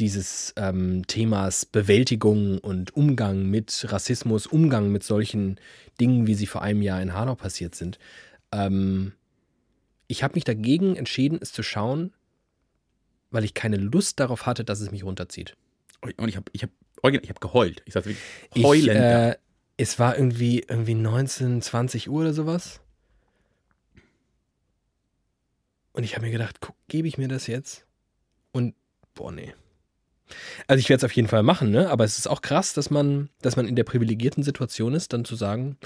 dieses 0.00 0.52
ähm, 0.56 1.06
Themas 1.06 1.66
Bewältigung 1.66 2.58
und 2.58 2.96
Umgang 2.96 3.46
mit 3.46 3.86
Rassismus, 3.88 4.46
Umgang 4.46 4.90
mit 4.90 5.02
solchen 5.02 5.60
Dingen, 6.00 6.26
wie 6.26 6.34
sie 6.34 6.46
vor 6.46 6.62
einem 6.62 6.82
Jahr 6.82 7.02
in 7.02 7.14
Hanau 7.14 7.34
passiert 7.34 7.74
sind. 7.74 7.98
Ähm, 8.52 9.12
ich 10.06 10.22
habe 10.22 10.34
mich 10.34 10.44
dagegen 10.44 10.96
entschieden, 10.96 11.38
es 11.40 11.52
zu 11.52 11.62
schauen, 11.62 12.12
weil 13.30 13.44
ich 13.44 13.54
keine 13.54 13.76
Lust 13.76 14.20
darauf 14.20 14.46
hatte, 14.46 14.64
dass 14.64 14.80
es 14.80 14.90
mich 14.90 15.04
runterzieht. 15.04 15.56
Und 16.16 16.28
ich 16.28 16.36
habe 16.36 16.46
ich 16.52 16.62
hab, 16.62 16.70
ich 17.02 17.30
hab 17.30 17.40
geheult. 17.40 17.82
Ich 17.84 17.94
sag's 17.94 18.06
wirklich. 18.06 18.24
Ich, 18.54 18.64
Heulend. 18.64 18.88
äh, 18.88 19.36
es 19.76 19.98
war 19.98 20.16
irgendwie, 20.16 20.64
irgendwie 20.66 20.94
19, 20.94 21.62
20 21.62 22.08
Uhr 22.08 22.22
oder 22.22 22.32
sowas. 22.32 22.80
Und 25.92 26.04
ich 26.04 26.14
habe 26.14 26.26
mir 26.26 26.32
gedacht, 26.32 26.60
guck, 26.60 26.76
gebe 26.88 27.08
ich 27.08 27.18
mir 27.18 27.28
das 27.28 27.46
jetzt? 27.46 27.86
Und, 28.52 28.74
boah, 29.14 29.32
nee. 29.32 29.52
Also 30.66 30.80
ich 30.80 30.88
werde 30.88 30.98
es 30.98 31.04
auf 31.04 31.12
jeden 31.12 31.28
Fall 31.28 31.42
machen, 31.42 31.70
ne? 31.70 31.90
Aber 31.90 32.04
es 32.04 32.18
ist 32.18 32.28
auch 32.28 32.42
krass, 32.42 32.74
dass 32.74 32.90
man, 32.90 33.30
dass 33.42 33.56
man 33.56 33.66
in 33.66 33.76
der 33.76 33.84
privilegierten 33.84 34.42
Situation 34.42 34.94
ist, 34.94 35.12
dann 35.12 35.24
zu 35.24 35.36
sagen, 35.36 35.76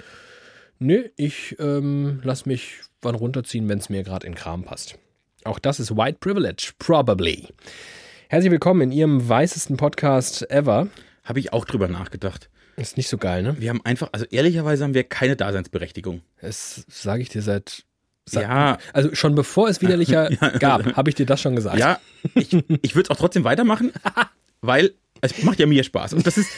nö, 0.78 1.08
ich 1.16 1.56
ähm, 1.58 2.20
lass 2.24 2.46
mich 2.46 2.80
wann 3.00 3.14
runterziehen, 3.14 3.68
wenn 3.68 3.78
es 3.78 3.88
mir 3.88 4.02
gerade 4.02 4.26
in 4.26 4.34
Kram 4.34 4.64
passt. 4.64 4.98
Auch 5.44 5.58
das 5.58 5.80
ist 5.80 5.96
White 5.96 6.18
Privilege, 6.20 6.72
probably. 6.78 7.48
Herzlich 8.28 8.52
willkommen 8.52 8.80
in 8.80 8.92
Ihrem 8.92 9.28
weißesten 9.28 9.76
Podcast 9.76 10.48
ever. 10.50 10.88
Habe 11.24 11.40
ich 11.40 11.52
auch 11.52 11.64
drüber 11.64 11.88
nachgedacht. 11.88 12.48
Ist 12.76 12.96
nicht 12.96 13.08
so 13.08 13.18
geil, 13.18 13.42
ne? 13.42 13.56
Wir 13.58 13.70
haben 13.70 13.84
einfach, 13.84 14.08
also 14.12 14.24
ehrlicherweise 14.30 14.84
haben 14.84 14.94
wir 14.94 15.04
keine 15.04 15.36
Daseinsberechtigung. 15.36 16.22
Das 16.40 16.84
sage 16.88 17.22
ich 17.22 17.28
dir 17.28 17.42
seit. 17.42 17.84
Ja. 18.30 18.78
Also 18.92 19.14
schon 19.14 19.34
bevor 19.34 19.68
es 19.68 19.80
widerlicher 19.80 20.28
gab, 20.58 20.96
habe 20.96 21.10
ich 21.10 21.16
dir 21.16 21.26
das 21.26 21.40
schon 21.40 21.56
gesagt. 21.56 21.78
Ja, 21.78 21.98
ich, 22.34 22.52
ich 22.82 22.94
würde 22.94 23.06
es 23.06 23.10
auch 23.10 23.16
trotzdem 23.16 23.44
weitermachen, 23.44 23.92
weil 24.60 24.92
es 25.20 25.42
macht 25.42 25.58
ja 25.60 25.66
mir 25.66 25.82
Spaß. 25.84 26.14
Und 26.14 26.26
das 26.26 26.36
ist, 26.38 26.50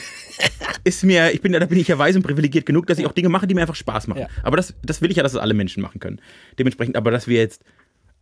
ist 0.84 1.04
mir, 1.04 1.32
ich 1.32 1.40
bin, 1.42 1.52
da 1.52 1.64
bin 1.66 1.78
ich 1.78 1.88
ja 1.88 1.98
weiß 1.98 2.16
und 2.16 2.22
privilegiert 2.22 2.66
genug, 2.66 2.86
dass 2.86 2.98
ich 2.98 3.06
auch 3.06 3.12
Dinge 3.12 3.28
mache, 3.28 3.46
die 3.46 3.54
mir 3.54 3.60
einfach 3.62 3.74
Spaß 3.74 4.06
machen. 4.06 4.20
Ja. 4.20 4.28
Aber 4.42 4.56
das, 4.56 4.74
das 4.82 5.00
will 5.02 5.10
ich 5.10 5.16
ja, 5.18 5.22
dass 5.22 5.32
es 5.32 5.38
alle 5.38 5.54
Menschen 5.54 5.82
machen 5.82 6.00
können. 6.00 6.20
Dementsprechend, 6.58 6.96
aber 6.96 7.10
dass 7.10 7.26
wir 7.28 7.38
jetzt, 7.38 7.62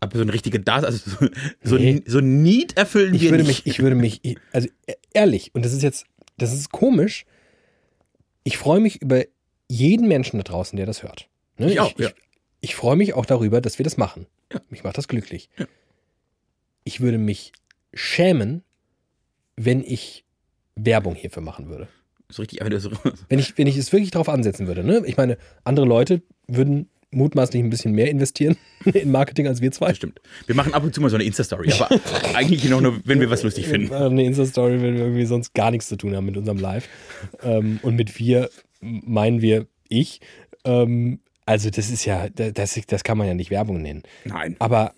aber 0.00 0.16
so 0.16 0.22
eine 0.22 0.32
richtige 0.32 0.58
Das, 0.60 0.82
also 0.84 0.98
so, 1.10 1.28
so, 1.62 1.76
Nee. 1.76 2.02
so 2.06 2.20
Need 2.20 2.76
erfüllen 2.76 3.14
Ich 3.14 3.22
wir 3.22 3.30
würde 3.30 3.44
nicht. 3.44 3.66
mich, 3.66 3.74
ich 3.74 3.82
würde 3.82 3.94
mich, 3.96 4.20
also 4.52 4.68
e- 4.86 4.94
ehrlich, 5.14 5.50
und 5.54 5.64
das 5.64 5.72
ist 5.72 5.82
jetzt, 5.82 6.06
das 6.38 6.52
ist 6.52 6.70
komisch. 6.72 7.24
Ich 8.44 8.58
freue 8.58 8.80
mich 8.80 9.00
über 9.00 9.22
jeden 9.68 10.08
Menschen 10.08 10.38
da 10.38 10.42
draußen, 10.42 10.76
der 10.76 10.86
das 10.86 11.02
hört. 11.04 11.28
Ne? 11.58 11.70
Ich 11.72 11.78
auch, 11.80 11.92
ich, 11.92 11.98
ja. 12.06 12.10
Ich, 12.62 12.74
freue 12.74 12.96
mich 12.96 13.14
auch 13.14 13.26
darüber, 13.26 13.60
dass 13.60 13.78
wir 13.78 13.84
das 13.84 13.96
machen. 13.96 14.26
Mich 14.70 14.84
macht 14.84 14.96
das 14.96 15.08
glücklich. 15.08 15.50
Ich 16.84 17.00
würde 17.00 17.18
mich 17.18 17.52
schämen, 17.92 18.62
wenn 19.56 19.82
ich 19.82 20.24
Werbung 20.74 21.14
hierfür 21.14 21.42
machen 21.42 21.68
würde. 21.68 21.88
so 22.30 22.42
richtig, 22.42 22.62
aber 22.62 22.80
so, 22.80 22.90
Wenn 23.28 23.38
ich, 23.38 23.58
wenn 23.58 23.66
ich 23.66 23.76
es 23.76 23.92
wirklich 23.92 24.10
darauf 24.10 24.28
ansetzen 24.28 24.66
würde, 24.66 24.82
ne? 24.82 25.02
Ich 25.06 25.16
meine, 25.16 25.36
andere 25.64 25.86
Leute 25.86 26.22
würden 26.46 26.88
mutmaßlich 27.10 27.62
ein 27.62 27.68
bisschen 27.68 27.92
mehr 27.92 28.08
investieren 28.08 28.56
in 28.84 29.10
Marketing 29.10 29.46
als 29.46 29.60
wir 29.60 29.70
zwei. 29.70 29.92
stimmt. 29.92 30.20
Wir 30.46 30.54
machen 30.54 30.72
ab 30.72 30.82
und 30.82 30.94
zu 30.94 31.00
mal 31.00 31.10
so 31.10 31.16
eine 31.16 31.24
Insta-Story, 31.24 31.70
aber 31.72 31.90
eigentlich 32.34 32.64
noch 32.70 32.80
nur, 32.80 33.00
wenn 33.04 33.20
wir 33.20 33.28
was 33.28 33.42
lustig 33.42 33.66
finden. 33.66 33.92
Eine 33.92 34.24
Insta-Story, 34.24 34.80
wenn 34.80 34.94
wir 34.94 35.02
irgendwie 35.02 35.26
sonst 35.26 35.52
gar 35.54 35.70
nichts 35.70 35.88
zu 35.88 35.96
tun 35.96 36.16
haben 36.16 36.24
mit 36.24 36.36
unserem 36.36 36.58
Live. 36.58 36.88
Ähm, 37.42 37.80
und 37.82 37.96
mit 37.96 38.18
wir 38.18 38.48
meinen 38.80 39.42
wir 39.42 39.66
ich. 39.88 40.20
Also 41.46 41.70
das 41.70 41.90
ist 41.90 42.04
ja, 42.04 42.28
das, 42.28 42.80
das 42.86 43.04
kann 43.04 43.18
man 43.18 43.26
ja 43.26 43.34
nicht 43.34 43.50
Werbung 43.50 43.82
nennen. 43.82 44.02
Nein, 44.24 44.56
Aber, 44.58 44.94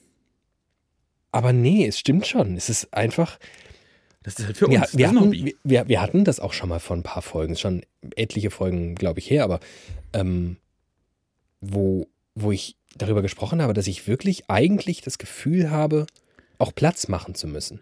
aber 1.32 1.52
nee, 1.52 1.86
es 1.86 1.98
stimmt 1.98 2.26
schon. 2.26 2.56
Es 2.56 2.68
ist 2.68 2.92
einfach, 2.92 3.38
das 4.22 4.38
ist 4.38 4.46
halt 4.46 4.56
für 4.56 4.66
uns. 4.66 4.74
wir, 4.74 4.80
das 4.80 4.96
wir, 4.96 5.08
hatten, 5.08 5.52
wir, 5.64 5.88
wir 5.88 6.00
hatten 6.00 6.24
das 6.24 6.40
auch 6.40 6.52
schon 6.52 6.68
mal 6.68 6.80
vor 6.80 6.96
ein 6.96 7.02
paar 7.02 7.22
Folgen, 7.22 7.56
schon 7.56 7.82
etliche 8.16 8.50
Folgen, 8.50 8.94
glaube 8.94 9.20
ich, 9.20 9.30
her, 9.30 9.44
aber 9.44 9.60
ähm, 10.12 10.56
wo, 11.60 12.06
wo 12.34 12.52
ich 12.52 12.76
darüber 12.96 13.22
gesprochen 13.22 13.62
habe, 13.62 13.72
dass 13.74 13.86
ich 13.86 14.06
wirklich 14.06 14.48
eigentlich 14.50 15.00
das 15.00 15.18
Gefühl 15.18 15.70
habe, 15.70 16.06
auch 16.58 16.74
Platz 16.74 17.08
machen 17.08 17.34
zu 17.34 17.46
müssen. 17.48 17.80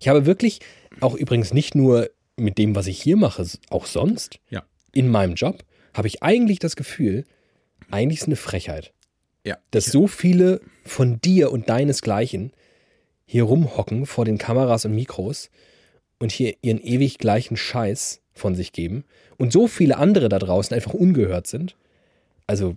Ich 0.00 0.08
habe 0.08 0.26
wirklich, 0.26 0.60
auch 1.00 1.14
übrigens 1.14 1.52
nicht 1.52 1.74
nur 1.74 2.10
mit 2.36 2.56
dem, 2.58 2.74
was 2.74 2.86
ich 2.86 3.00
hier 3.00 3.16
mache, 3.16 3.46
auch 3.68 3.86
sonst, 3.86 4.40
Ja. 4.48 4.64
in 4.92 5.08
meinem 5.10 5.34
Job, 5.34 5.62
habe 5.94 6.08
ich 6.08 6.22
eigentlich 6.22 6.58
das 6.58 6.74
Gefühl, 6.74 7.24
eigentlich 7.90 8.20
ist 8.20 8.26
eine 8.26 8.36
Frechheit, 8.36 8.92
Ja. 9.46 9.58
dass 9.70 9.86
so 9.86 10.06
viele 10.06 10.60
von 10.84 11.20
dir 11.20 11.50
und 11.52 11.68
deinesgleichen 11.68 12.52
hier 13.26 13.44
rumhocken 13.44 14.06
vor 14.06 14.24
den 14.24 14.38
Kameras 14.38 14.84
und 14.84 14.94
Mikros 14.94 15.50
und 16.18 16.32
hier 16.32 16.54
ihren 16.62 16.80
ewig 16.80 17.18
gleichen 17.18 17.56
Scheiß 17.56 18.20
von 18.32 18.54
sich 18.54 18.72
geben 18.72 19.04
und 19.38 19.52
so 19.52 19.66
viele 19.68 19.96
andere 19.98 20.28
da 20.28 20.38
draußen 20.38 20.74
einfach 20.74 20.94
ungehört 20.94 21.46
sind. 21.46 21.76
Also, 22.46 22.76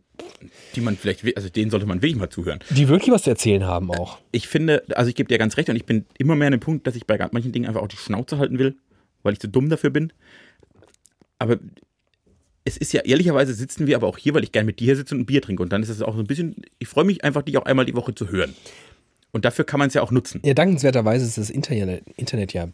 Die 0.75 0.81
man 0.81 0.95
vielleicht, 0.95 1.25
also 1.35 1.49
denen 1.49 1.71
sollte 1.71 1.87
man 1.87 2.01
wirklich 2.03 2.15
mal 2.19 2.29
zuhören. 2.29 2.59
die 2.69 2.87
wirklich 2.87 3.11
was 3.11 3.23
zu 3.23 3.31
erzählen 3.31 3.65
haben 3.65 3.89
auch. 3.91 4.19
ich 4.31 4.47
finde, 4.47 4.83
also 4.95 5.09
ich 5.09 5.15
gebe 5.15 5.29
dir 5.29 5.39
ganz 5.39 5.57
recht 5.57 5.67
und 5.69 5.75
ich 5.75 5.85
bin 5.85 6.05
immer 6.19 6.35
mehr 6.35 6.47
an 6.47 6.51
dem 6.51 6.59
Punkt, 6.59 6.85
dass 6.85 6.95
ich 6.95 7.07
bei 7.07 7.17
manchen 7.31 7.51
Dingen 7.51 7.65
einfach 7.65 7.81
auch 7.81 7.87
die 7.87 7.97
Schnauze 7.97 8.37
halten 8.37 8.59
will, 8.59 8.75
weil 9.23 9.33
ich 9.33 9.39
zu 9.39 9.47
dumm 9.47 9.69
dafür 9.69 9.89
bin. 9.89 10.13
Aber 11.39 11.57
es 12.65 12.77
ist 12.77 12.93
ja, 12.93 13.01
ehrlicherweise 13.01 13.53
sitzen 13.53 13.87
wir 13.87 13.95
aber 13.95 14.07
auch 14.07 14.17
hier, 14.17 14.33
weil 14.33 14.43
ich 14.43 14.51
gerne 14.51 14.65
mit 14.65 14.79
dir 14.79 14.85
hier 14.85 14.95
sitze 14.95 15.15
und 15.15 15.21
ein 15.21 15.25
Bier 15.25 15.41
trinke. 15.41 15.61
Und 15.63 15.73
dann 15.73 15.83
ist 15.83 15.89
es 15.89 16.01
auch 16.01 16.15
so 16.15 16.21
ein 16.21 16.27
bisschen, 16.27 16.55
ich 16.79 16.87
freue 16.87 17.03
mich 17.03 17.23
einfach, 17.23 17.41
dich 17.41 17.57
auch 17.57 17.65
einmal 17.65 17.85
die 17.85 17.95
Woche 17.95 18.15
zu 18.15 18.29
hören. 18.29 18.53
Und 19.31 19.45
dafür 19.45 19.65
kann 19.65 19.79
man 19.79 19.87
es 19.87 19.95
ja 19.95 20.03
auch 20.03 20.11
nutzen. 20.11 20.41
Ja, 20.45 20.53
dankenswerterweise 20.53 21.25
ist 21.25 21.39
das 21.39 21.49
Internet, 21.49 22.03
Internet 22.17 22.53
ja 22.53 22.67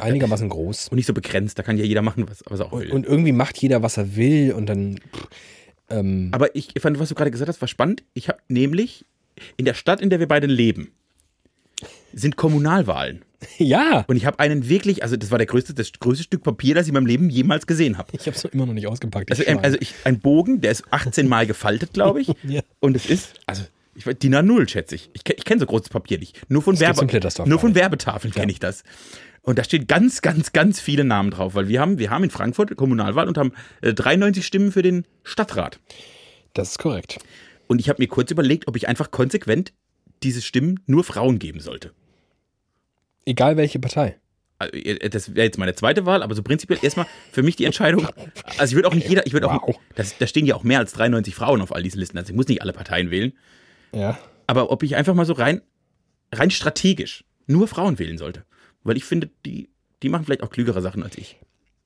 einigermaßen 0.00 0.48
groß. 0.48 0.88
Und 0.88 0.96
nicht 0.96 1.06
so 1.06 1.14
begrenzt. 1.14 1.58
Da 1.58 1.62
kann 1.62 1.78
ja 1.78 1.84
jeder 1.84 2.02
machen, 2.02 2.28
was, 2.28 2.42
was 2.46 2.60
er 2.60 2.66
auch 2.66 2.80
will. 2.80 2.90
Und, 2.90 3.06
und 3.06 3.06
irgendwie 3.06 3.32
macht 3.32 3.56
jeder, 3.58 3.82
was 3.82 3.96
er 3.96 4.16
will 4.16 4.52
und 4.52 4.66
dann. 4.66 4.98
Ähm, 5.88 6.28
Aber 6.32 6.54
ich 6.56 6.74
fand, 6.80 6.98
was 6.98 7.08
du 7.08 7.14
gerade 7.14 7.30
gesagt 7.30 7.48
hast, 7.48 7.60
war 7.60 7.68
spannend. 7.68 8.02
Ich 8.14 8.28
habe 8.28 8.40
nämlich 8.48 9.04
in 9.56 9.64
der 9.64 9.74
Stadt, 9.74 10.00
in 10.00 10.10
der 10.10 10.18
wir 10.18 10.28
beide 10.28 10.48
leben, 10.48 10.90
sind 12.12 12.36
Kommunalwahlen. 12.36 13.24
ja, 13.58 14.04
Und 14.06 14.16
ich 14.16 14.26
habe 14.26 14.38
einen 14.38 14.68
wirklich, 14.68 15.02
also 15.02 15.16
das 15.16 15.30
war 15.30 15.38
der 15.38 15.46
größte, 15.46 15.74
das 15.74 15.92
größte 15.92 16.24
Stück 16.24 16.42
Papier, 16.42 16.74
das 16.74 16.84
ich 16.84 16.88
in 16.88 16.94
meinem 16.94 17.06
Leben 17.06 17.30
jemals 17.30 17.66
gesehen 17.66 17.98
habe. 17.98 18.10
ich 18.12 18.26
habe 18.26 18.36
es 18.36 18.44
immer 18.44 18.66
noch 18.66 18.74
nicht 18.74 18.86
ausgepackt. 18.86 19.30
Also, 19.30 19.42
Schwein. 19.42 19.58
also 19.60 19.76
ich, 19.80 19.94
ein 20.04 20.20
Bogen, 20.20 20.60
der 20.60 20.70
ist 20.70 20.84
18 20.90 21.28
Mal 21.28 21.46
gefaltet, 21.46 21.92
glaube 21.92 22.20
ich. 22.20 22.32
Ja. 22.44 22.60
Und 22.80 22.96
es 22.96 23.06
ist, 23.06 23.34
also 23.46 23.62
ich 23.94 24.06
weiß, 24.06 24.18
DIN 24.18 24.34
A0, 24.34 24.68
schätze 24.68 24.94
ich. 24.94 25.10
Ich, 25.12 25.22
ich 25.28 25.44
kenne 25.44 25.60
so 25.60 25.66
großes 25.66 25.88
Papier 25.88 26.18
nicht. 26.18 26.40
Nur 26.50 26.62
von, 26.62 26.78
Werbe, 26.80 27.06
nur 27.46 27.58
von. 27.58 27.74
Werbetafeln 27.74 28.32
kenne 28.32 28.50
ich 28.50 28.58
das. 28.58 28.84
Und 29.42 29.58
da 29.58 29.64
stehen 29.64 29.86
ganz, 29.86 30.22
ganz, 30.22 30.52
ganz 30.52 30.80
viele 30.80 31.04
Namen 31.04 31.30
drauf, 31.30 31.54
weil 31.54 31.68
wir 31.68 31.80
haben, 31.80 31.98
wir 31.98 32.10
haben 32.10 32.24
in 32.24 32.30
Frankfurt 32.30 32.76
Kommunalwahl 32.76 33.28
und 33.28 33.38
haben 33.38 33.52
äh, 33.80 33.92
93 33.92 34.46
Stimmen 34.46 34.72
für 34.72 34.82
den 34.82 35.04
Stadtrat. 35.24 35.80
das 36.54 36.70
ist 36.70 36.78
korrekt. 36.78 37.18
Und 37.66 37.80
ich 37.80 37.88
habe 37.88 38.00
mir 38.02 38.08
kurz 38.08 38.30
überlegt, 38.30 38.68
ob 38.68 38.76
ich 38.76 38.88
einfach 38.88 39.10
konsequent 39.10 39.72
diese 40.22 40.42
Stimmen 40.42 40.80
nur 40.86 41.04
Frauen 41.04 41.38
geben 41.38 41.60
sollte. 41.60 41.92
Egal 43.26 43.56
welche 43.56 43.78
Partei. 43.78 44.16
Also, 44.58 44.72
Das 45.10 45.34
wäre 45.34 45.46
jetzt 45.46 45.58
meine 45.58 45.74
zweite 45.74 46.06
Wahl, 46.06 46.22
aber 46.22 46.34
so 46.34 46.42
prinzipiell 46.42 46.78
erstmal 46.82 47.06
für 47.32 47.42
mich 47.42 47.56
die 47.56 47.64
Entscheidung. 47.64 48.06
Also 48.58 48.72
ich 48.72 48.74
würde 48.76 48.88
auch 48.88 48.94
nicht 48.94 49.08
jeder, 49.08 49.26
ich 49.26 49.32
würde 49.32 49.50
auch, 49.50 49.66
Wow. 49.66 49.76
das, 49.96 50.16
da 50.18 50.26
stehen 50.26 50.46
ja 50.46 50.54
auch 50.54 50.62
mehr 50.64 50.78
als 50.78 50.92
93 50.92 51.34
Frauen 51.34 51.60
auf 51.60 51.74
all 51.74 51.82
diesen 51.82 51.98
Listen. 52.00 52.18
Also 52.18 52.30
ich 52.30 52.36
muss 52.36 52.48
nicht 52.48 52.62
alle 52.62 52.72
Parteien 52.72 53.10
wählen. 53.10 53.32
Ja. 53.94 54.18
Aber 54.46 54.70
ob 54.70 54.82
ich 54.82 54.96
einfach 54.96 55.14
mal 55.14 55.24
so 55.26 55.32
rein, 55.32 55.62
rein 56.32 56.50
strategisch 56.50 57.24
nur 57.46 57.66
Frauen 57.68 57.98
wählen 57.98 58.18
sollte. 58.18 58.44
Weil 58.84 58.96
ich 58.96 59.04
finde, 59.04 59.30
die, 59.46 59.68
die 60.02 60.08
machen 60.08 60.24
vielleicht 60.24 60.42
auch 60.42 60.50
klügere 60.50 60.80
Sachen 60.82 61.02
als 61.02 61.16
ich. 61.18 61.38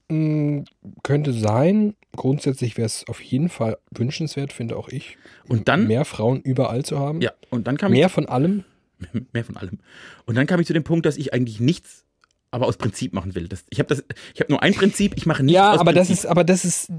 Mm, 0.08 0.60
Könnte 1.02 1.32
sein. 1.32 1.94
Grundsätzlich 2.14 2.76
wäre 2.76 2.86
es 2.86 3.04
auf 3.08 3.20
jeden 3.20 3.48
Fall 3.48 3.76
wünschenswert, 3.90 4.52
finde 4.52 4.76
auch 4.76 4.88
ich. 4.88 5.18
Und 5.48 5.68
dann, 5.68 5.86
Mehr 5.86 6.04
Frauen 6.04 6.40
überall 6.42 6.84
zu 6.84 6.98
haben. 6.98 7.20
ja, 7.20 7.32
und 7.50 7.66
dann 7.66 7.76
kam 7.76 7.92
Mehr 7.92 8.08
von 8.08 8.26
allem. 8.26 8.64
mehr 9.32 9.44
von 9.44 9.56
allem. 9.56 9.78
Und 10.24 10.34
dann 10.36 10.46
kam 10.46 10.60
ich 10.60 10.66
zu 10.66 10.72
dem 10.72 10.84
Punkt, 10.84 11.06
dass 11.06 11.16
ich 11.16 11.32
eigentlich 11.32 11.60
nichts, 11.60 12.04
aber 12.50 12.66
aus 12.66 12.76
Prinzip 12.76 13.12
machen 13.12 13.34
will. 13.34 13.48
Das, 13.48 13.64
ich 13.70 13.78
habe 13.78 13.88
das, 13.88 14.04
ich 14.34 14.40
habe 14.40 14.52
nur 14.52 14.62
ein 14.62 14.72
Prinzip, 14.74 15.14
ich 15.16 15.26
mache 15.26 15.42
nichts 15.42 15.56
Ja, 15.56 15.72
aus 15.72 15.80
aber 15.80 15.92
das 15.92 16.08
Prinzip. 16.08 16.24
ist, 16.24 16.30
aber 16.30 16.44
das 16.44 16.64
ist, 16.64 16.92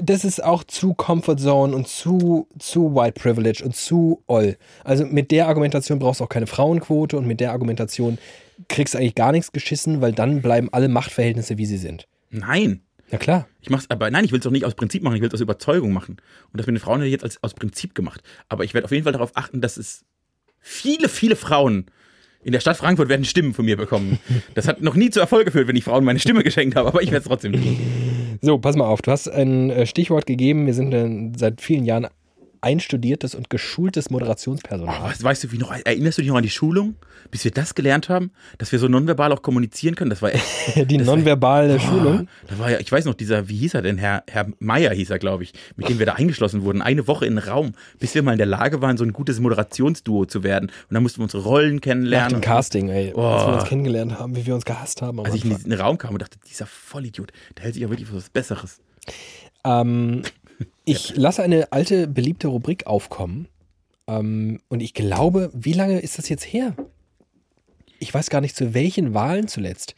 das 0.00 0.24
ist 0.24 0.42
auch 0.42 0.64
zu 0.64 0.94
Comfort 0.94 1.36
Zone 1.38 1.74
und 1.74 1.88
zu, 1.88 2.48
zu 2.58 2.94
White 2.94 3.20
Privilege 3.20 3.62
und 3.64 3.74
zu 3.76 4.22
all. 4.26 4.56
Also 4.84 5.04
mit 5.04 5.30
der 5.30 5.48
Argumentation 5.48 5.98
brauchst 5.98 6.20
du 6.20 6.24
auch 6.24 6.28
keine 6.28 6.46
Frauenquote 6.46 7.16
und 7.16 7.26
mit 7.26 7.40
der 7.40 7.52
Argumentation 7.52 8.18
kriegst 8.68 8.94
du 8.94 8.98
eigentlich 8.98 9.14
gar 9.14 9.32
nichts 9.32 9.52
geschissen, 9.52 10.00
weil 10.00 10.12
dann 10.12 10.40
bleiben 10.40 10.68
alle 10.72 10.88
Machtverhältnisse, 10.88 11.58
wie 11.58 11.66
sie 11.66 11.78
sind. 11.78 12.08
Nein. 12.30 12.80
Na 13.10 13.18
klar. 13.18 13.46
Ich 13.60 13.70
mach's, 13.70 13.86
aber 13.88 14.10
nein, 14.10 14.24
ich 14.24 14.32
will 14.32 14.38
es 14.38 14.44
doch 14.44 14.50
nicht 14.50 14.64
aus 14.64 14.74
Prinzip 14.74 15.02
machen, 15.02 15.14
ich 15.16 15.20
will 15.20 15.28
es 15.28 15.34
aus 15.34 15.40
Überzeugung 15.40 15.92
machen. 15.92 16.16
Und 16.52 16.58
das 16.58 16.66
mit 16.66 16.74
den 16.74 16.80
Frauen 16.80 17.00
hätte 17.00 17.06
ich 17.08 17.12
jetzt 17.12 17.24
als, 17.24 17.42
aus 17.42 17.54
Prinzip 17.54 17.94
gemacht. 17.94 18.22
Aber 18.48 18.64
ich 18.64 18.72
werde 18.72 18.86
auf 18.86 18.90
jeden 18.92 19.04
Fall 19.04 19.12
darauf 19.12 19.32
achten, 19.36 19.60
dass 19.60 19.76
es 19.76 20.04
viele, 20.66 21.08
viele 21.08 21.36
Frauen 21.36 21.86
in 22.42 22.52
der 22.52 22.60
Stadt 22.60 22.76
Frankfurt 22.76 23.08
werden 23.08 23.24
Stimmen 23.24 23.54
von 23.54 23.64
mir 23.64 23.76
bekommen. 23.76 24.18
Das 24.54 24.68
hat 24.68 24.80
noch 24.80 24.94
nie 24.94 25.10
zu 25.10 25.18
Erfolg 25.20 25.46
geführt, 25.46 25.66
wenn 25.68 25.76
ich 25.76 25.84
Frauen 25.84 26.04
meine 26.04 26.18
Stimme 26.18 26.44
geschenkt 26.44 26.76
habe, 26.76 26.88
aber 26.88 27.02
ich 27.02 27.10
werde 27.10 27.22
es 27.22 27.28
trotzdem 27.28 27.52
tun. 27.52 28.38
So, 28.40 28.58
pass 28.58 28.76
mal 28.76 28.86
auf. 28.86 29.02
Du 29.02 29.10
hast 29.10 29.28
ein 29.28 29.70
äh, 29.70 29.86
Stichwort 29.86 30.26
gegeben. 30.26 30.66
Wir 30.66 30.74
sind 30.74 30.92
äh, 30.92 31.32
seit 31.36 31.60
vielen 31.60 31.84
Jahren 31.84 32.06
einstudiertes 32.66 33.34
und 33.36 33.48
geschultes 33.48 34.10
Moderationspersonal. 34.10 34.94
Oh, 35.20 35.24
weißt, 35.24 35.44
du, 35.44 35.52
wie 35.52 35.58
noch, 35.58 35.70
erinnerst 35.72 36.18
du 36.18 36.22
dich 36.22 36.28
noch 36.30 36.36
an 36.36 36.42
die 36.42 36.50
Schulung, 36.50 36.96
bis 37.30 37.44
wir 37.44 37.52
das 37.52 37.74
gelernt 37.76 38.08
haben, 38.08 38.32
dass 38.58 38.72
wir 38.72 38.78
so 38.80 38.88
nonverbal 38.88 39.30
auch 39.32 39.40
kommunizieren 39.42 39.94
können? 39.94 40.10
Das 40.10 40.20
war 40.20 40.32
echt, 40.34 40.44
Die 40.90 40.98
nonverbale 40.98 41.78
Schulung. 41.78 42.28
da 42.48 42.58
war 42.58 42.70
ja, 42.72 42.80
ich 42.80 42.90
weiß 42.90 43.04
noch, 43.04 43.14
dieser, 43.14 43.48
wie 43.48 43.56
hieß 43.56 43.74
er 43.74 43.82
denn, 43.82 43.98
Herr, 43.98 44.24
Herr 44.28 44.46
Meier 44.58 44.92
hieß 44.92 45.10
er, 45.10 45.18
glaube 45.20 45.44
ich, 45.44 45.52
mit 45.76 45.88
dem 45.88 45.98
wir 46.00 46.06
da 46.06 46.14
eingeschlossen 46.14 46.62
wurden, 46.64 46.82
eine 46.82 47.06
Woche 47.06 47.24
in 47.26 47.36
den 47.36 47.44
Raum, 47.48 47.72
bis 48.00 48.14
wir 48.16 48.22
mal 48.22 48.32
in 48.32 48.38
der 48.38 48.46
Lage 48.46 48.82
waren, 48.82 48.96
so 48.96 49.04
ein 49.04 49.12
gutes 49.12 49.38
Moderationsduo 49.38 50.24
zu 50.26 50.42
werden. 50.42 50.66
Und 50.88 50.94
dann 50.94 51.02
mussten 51.04 51.20
wir 51.20 51.24
unsere 51.24 51.44
Rollen 51.44 51.76
Nach 51.76 51.82
kennenlernen. 51.82 52.32
dem 52.34 52.40
Casting, 52.40 52.88
ey. 52.88 53.08
Als 53.08 53.16
wir 53.16 53.48
Oh. 53.48 53.54
uns 53.54 53.64
kennengelernt 53.64 54.18
haben, 54.18 54.34
wie 54.34 54.44
wir 54.44 54.54
uns 54.56 54.64
gehasst 54.64 55.02
haben. 55.02 55.20
Als 55.20 55.34
ich 55.34 55.44
in 55.44 55.50
diesen 55.50 55.72
Raum 55.72 55.98
kam 55.98 56.14
und 56.14 56.22
dachte, 56.22 56.38
dieser 56.50 56.66
Vollidiot, 56.66 57.30
der 57.56 57.64
hält 57.64 57.74
sich 57.74 57.82
ja 57.82 57.90
wirklich 57.90 58.08
für 58.08 58.16
was 58.16 58.28
Besseres. 58.30 58.80
Ähm, 59.64 60.22
ich 60.84 61.16
lasse 61.16 61.42
eine 61.42 61.72
alte, 61.72 62.06
beliebte 62.06 62.48
Rubrik 62.48 62.86
aufkommen. 62.86 63.48
Ähm, 64.06 64.60
und 64.68 64.80
ich 64.80 64.94
glaube, 64.94 65.50
wie 65.54 65.72
lange 65.72 66.00
ist 66.00 66.18
das 66.18 66.28
jetzt 66.28 66.44
her? 66.44 66.74
Ich 67.98 68.12
weiß 68.12 68.30
gar 68.30 68.40
nicht, 68.40 68.56
zu 68.56 68.74
welchen 68.74 69.14
Wahlen 69.14 69.48
zuletzt. 69.48 69.94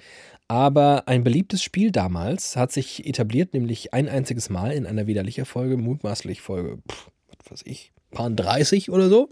Aber 0.47 1.07
ein 1.09 1.25
beliebtes 1.25 1.63
Spiel 1.63 1.91
damals 1.91 2.57
hat 2.57 2.73
sich 2.73 3.07
etabliert, 3.07 3.53
nämlich 3.53 3.93
ein 3.93 4.09
einziges 4.09 4.49
Mal 4.49 4.73
in 4.73 4.87
einer 4.87 5.07
widerlicher 5.07 5.45
Folge, 5.45 5.77
mutmaßlich 5.77 6.41
Folge, 6.41 6.79
pff, 6.91 7.11
was 7.43 7.51
weiß 7.53 7.63
ich, 7.67 7.93
paar 8.13 8.31
30 8.31 8.91
oder 8.91 9.11
so. 9.11 9.29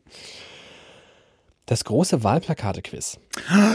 Das 1.64 1.84
große 1.84 2.22
Wahlplakate-Quiz. 2.22 3.18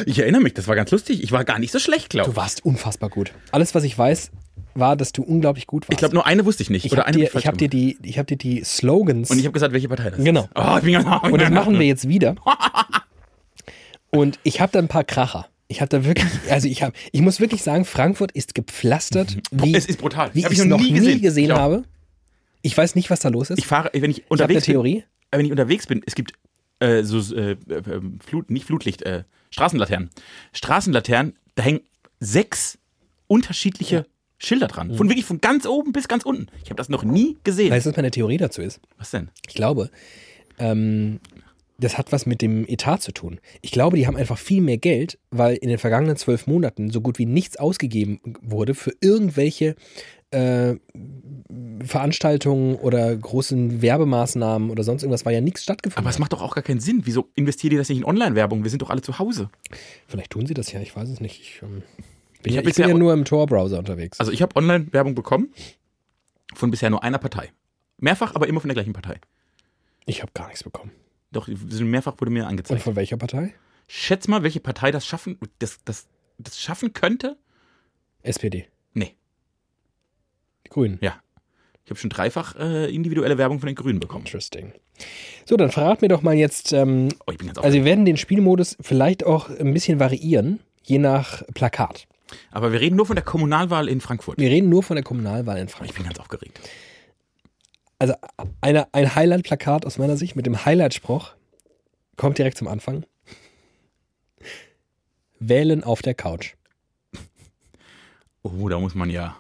Ich 0.06 0.20
erinnere 0.20 0.42
mich, 0.42 0.54
das 0.54 0.68
war 0.68 0.76
ganz 0.76 0.92
lustig. 0.92 1.24
Ich 1.24 1.32
war 1.34 1.44
gar 1.44 1.60
nicht 1.60 1.72
so 1.72 1.80
schlecht, 1.80 2.10
glaube 2.10 2.26
Du 2.28 2.32
ich. 2.32 2.38
warst 2.38 2.64
unfassbar 2.66 3.10
gut. 3.10 3.34
Alles, 3.52 3.76
was 3.76 3.84
ich 3.84 3.98
weiß, 3.98 4.32
war, 4.74 4.96
dass 4.96 5.12
du 5.12 5.24
unglaublich 5.24 5.68
gut 5.68 5.84
warst. 5.84 5.92
Ich 5.94 5.98
glaube, 5.98 6.14
nur 6.16 6.26
eine 6.26 6.46
wusste 6.46 6.64
ich 6.64 6.70
nicht. 6.70 6.86
ich 6.86 6.92
oder 6.92 7.04
habe 7.04 7.12
dir, 7.14 7.28
hab 7.28 7.36
ich 7.36 7.46
ich 7.46 7.52
dir, 7.58 7.68
die, 7.70 7.98
ich 8.04 8.18
hab 8.20 8.28
dir 8.28 8.38
die 8.38 8.64
Slogans 8.64 9.30
Und 9.30 9.38
ich 9.40 9.46
habe 9.46 9.54
gesagt, 9.54 9.74
welche 9.74 9.88
Partei 9.90 10.10
das 10.12 10.24
Genau. 10.24 10.42
ist. 10.44 10.50
Oh, 10.56 10.76
ich 10.78 10.84
bin 10.84 10.94
ganz, 10.94 11.06
Und 11.32 11.42
das 11.42 11.50
machen 11.50 11.78
wir 11.80 11.86
jetzt 11.88 12.08
wieder. 12.08 12.36
Und 14.10 14.40
ich 14.44 14.60
habe 14.62 14.72
da 14.72 14.80
ein 14.80 14.88
paar 14.88 15.04
Kracher. 15.04 15.48
Ich 15.68 15.80
habe 15.80 15.88
da 15.90 16.04
wirklich, 16.04 16.28
also 16.50 16.68
ich 16.68 16.84
habe, 16.84 16.94
ich 17.14 17.22
muss 17.22 17.40
wirklich 17.40 17.64
sagen, 17.64 17.86
Frankfurt 17.86 18.34
ist 18.34 18.54
gepflastert, 18.56 19.38
wie, 19.52 19.74
es 19.74 19.86
ist 19.86 20.00
brutal. 20.00 20.30
wie 20.34 20.44
Hab 20.44 20.52
ich 20.52 20.60
es 20.60 20.66
noch 20.66 20.80
nie 20.82 21.22
gesehen, 21.22 21.46
Ich 21.46 21.52
auch. 21.54 21.58
habe. 21.58 21.84
Ich 22.62 22.78
weiß 22.78 22.96
nicht, 22.96 23.10
was 23.10 23.22
da 23.22 23.30
los 23.30 23.50
ist. 23.50 23.58
Ich 23.58 23.68
fahre, 23.68 23.90
wenn 23.94 24.12
ich 24.12 24.18
Ich 24.20 24.24
habe 24.26 24.34
eine 24.36 24.42
unterwegs 24.44 24.66
bin, 24.66 24.74
Theorie. 24.74 25.04
wenn 25.32 25.46
ich 25.46 25.52
unterwegs 25.52 25.88
bin, 25.88 26.02
es 26.06 26.14
gibt 26.16 26.34
äh, 26.80 27.04
so 27.04 27.20
äh, 27.36 27.52
äh, 27.52 27.58
Flut, 28.26 28.52
nicht 28.52 28.66
Flutlicht, 28.66 29.02
äh, 29.04 29.24
Straßenlaternen. 29.50 30.10
Straßenlaternen, 30.52 31.38
da 31.56 31.64
hängen 31.64 31.82
sechs 32.20 32.78
unterschiedliche 33.28 34.06
Schilder 34.44 34.68
dran. 34.68 34.96
Von 34.96 35.08
wirklich 35.10 35.26
von 35.26 35.40
ganz 35.40 35.66
oben 35.66 35.92
bis 35.92 36.08
ganz 36.08 36.24
unten. 36.26 36.48
Ich 36.64 36.70
habe 36.70 36.78
das 36.78 36.90
noch 36.90 37.04
nie 37.04 37.38
gesehen. 37.44 37.72
Weißt 37.72 37.86
du, 37.86 37.92
was 37.92 37.98
meine 37.98 38.12
Theorie 38.12 38.38
dazu 38.38 38.62
ist? 38.62 38.80
Was 38.98 39.12
denn? 39.12 39.30
Ich 39.48 39.54
glaube, 39.54 39.92
ähm, 40.58 41.20
das 41.78 41.98
hat 41.98 42.12
was 42.12 42.26
mit 42.26 42.42
dem 42.42 42.68
Etat 42.68 42.98
zu 42.98 43.12
tun. 43.12 43.40
Ich 43.62 43.72
glaube, 43.72 43.98
die 43.98 44.08
haben 44.08 44.18
einfach 44.18 44.38
viel 44.38 44.62
mehr 44.62 44.78
Geld, 44.78 45.20
weil 45.30 45.56
in 45.56 45.70
den 45.70 45.78
vergangenen 45.78 46.16
zwölf 46.16 46.48
Monaten 46.48 46.90
so 46.90 47.02
gut 47.02 47.20
wie 47.20 47.26
nichts 47.26 47.58
ausgegeben 47.58 48.20
wurde 48.42 48.74
für 48.74 48.94
irgendwelche 49.00 49.76
äh, 50.32 50.76
Veranstaltungen 51.84 52.76
oder 52.76 53.16
großen 53.16 53.82
Werbemaßnahmen 53.82 54.70
oder 54.70 54.84
sonst 54.84 55.04
irgendwas, 55.04 55.26
war 55.26 55.32
ja 55.32 55.42
nichts 55.42 55.64
stattgefunden. 55.64 56.04
Aber 56.04 56.10
es 56.10 56.20
macht 56.20 56.34
doch 56.34 56.42
auch 56.42 56.56
gar 56.56 56.64
keinen 56.64 56.80
Sinn. 56.80 57.02
Wieso 57.04 57.30
investiert 57.36 57.74
ihr 57.74 57.80
das 57.80 57.90
nicht 57.90 58.00
in 58.00 58.06
Online-Werbung? 58.06 58.64
Wir 58.64 58.72
sind 58.72 58.82
doch 58.82 58.90
alle 58.90 59.02
zu 59.02 59.20
Hause. 59.20 59.50
Vielleicht 60.08 60.32
tun 60.32 60.46
sie 60.46 60.54
das 60.54 60.72
ja, 60.72 60.80
ich 60.80 60.96
weiß 60.96 61.10
es 61.10 61.20
nicht. 61.20 61.42
Ich, 61.42 61.62
ähm, 61.62 61.84
Ich 62.42 62.44
bin, 62.44 62.54
ja, 62.54 62.60
hab 62.62 62.68
ich 62.68 62.76
bin 62.76 62.90
ja 62.90 62.96
nur 62.96 63.14
im 63.14 63.24
Tor-Browser 63.24 63.78
unterwegs. 63.78 64.20
Also 64.20 64.32
ich 64.32 64.42
habe 64.42 64.56
Online-Werbung 64.56 65.14
bekommen 65.14 65.54
von 66.56 66.72
bisher 66.72 66.90
nur 66.90 67.04
einer 67.04 67.20
Partei. 67.20 67.52
Mehrfach, 67.98 68.34
aber 68.34 68.48
immer 68.48 68.60
von 68.60 68.68
der 68.70 68.74
gleichen 68.74 68.94
Partei. 68.94 69.20
ich 70.08 70.24
habe 70.24 70.32
gar 70.34 70.48
nichts 70.48 70.64
bekommen. 70.64 70.92
Doch, 71.32 71.48
mehrfach 71.48 72.16
wurde 72.20 72.32
mir 72.32 72.44
Und 72.44 72.50
angezeigt. 72.50 72.82
von 72.82 72.96
welcher 72.96 73.18
Partei? 73.18 73.54
Schätz 73.88 74.28
mal, 74.28 74.42
welche 74.42 74.60
Partei 74.60 74.90
das 74.92 75.06
schaffen, 75.06 75.38
das, 75.60 75.80
das, 75.86 76.08
das 76.40 76.60
schaffen 76.60 76.94
könnte? 76.94 77.38
SPD. 78.24 78.68
Nee. 78.94 79.16
Die 80.66 80.70
Grünen. 80.70 80.98
Ja. 81.02 81.22
Ich 81.86 81.92
habe 81.92 82.00
schon 82.00 82.10
dreifach 82.10 82.56
äh, 82.56 82.94
individuelle 82.94 83.38
Werbung 83.38 83.60
von 83.60 83.68
den 83.68 83.76
Grünen 83.76 84.00
bekommen. 84.00 84.26
Interesting. 84.26 84.74
So, 85.46 85.58
dann 85.58 85.70
verrat 85.72 86.02
mir 86.02 86.08
doch 86.08 86.24
mal 86.24 86.36
jetzt, 86.36 86.74
ähm, 86.74 87.10
Oh, 87.28 87.32
ich 87.32 87.38
bin 87.38 87.48
ganz 87.48 87.60
Also 87.60 87.78
wir 87.78 87.86
werden 87.86 88.06
den 88.06 88.18
Spielmodus 88.18 88.78
vielleicht 88.82 89.26
auch 89.26 89.50
ein 89.50 89.74
bisschen 89.74 90.00
variieren, 90.00 90.60
je 90.84 90.98
nach 90.98 91.44
Plakat. 91.54 92.08
Aber 92.52 92.72
wir 92.72 92.80
reden 92.80 92.96
nur 92.96 93.06
von 93.06 93.16
der 93.16 93.26
Kommunalwahl 93.26 93.88
in 93.90 94.02
Frankfurt. 94.02 94.38
Wir 94.40 94.50
reden 94.50 94.70
nur 94.70 94.84
von 94.84 94.96
der 94.96 95.04
Kommunalwahl 95.04 95.58
in 95.58 95.68
Ich 95.68 95.72
Frankfurt. 95.72 95.96
bin 95.96 96.06
ganz 96.06 96.20
aufgeregt. 96.20 96.60
Also 98.00 98.16
eine, 98.62 98.92
ein 98.94 99.14
Highlight-Plakat 99.16 99.86
aus 99.86 99.98
meiner 99.98 100.18
Sicht 100.18 100.36
mit 100.36 100.46
dem 100.46 100.66
Highlight-Spruch 100.66 101.34
kommt 102.18 102.38
direkt 102.38 102.58
zum 102.58 102.68
Anfang. 102.68 103.06
Wählen 105.40 105.84
auf 105.84 106.02
der 106.02 106.14
Couch. 106.14 106.54
Oh, 108.44 108.70
da 108.70 108.80
muss 108.80 108.96
man 108.96 109.10
ja. 109.10 109.38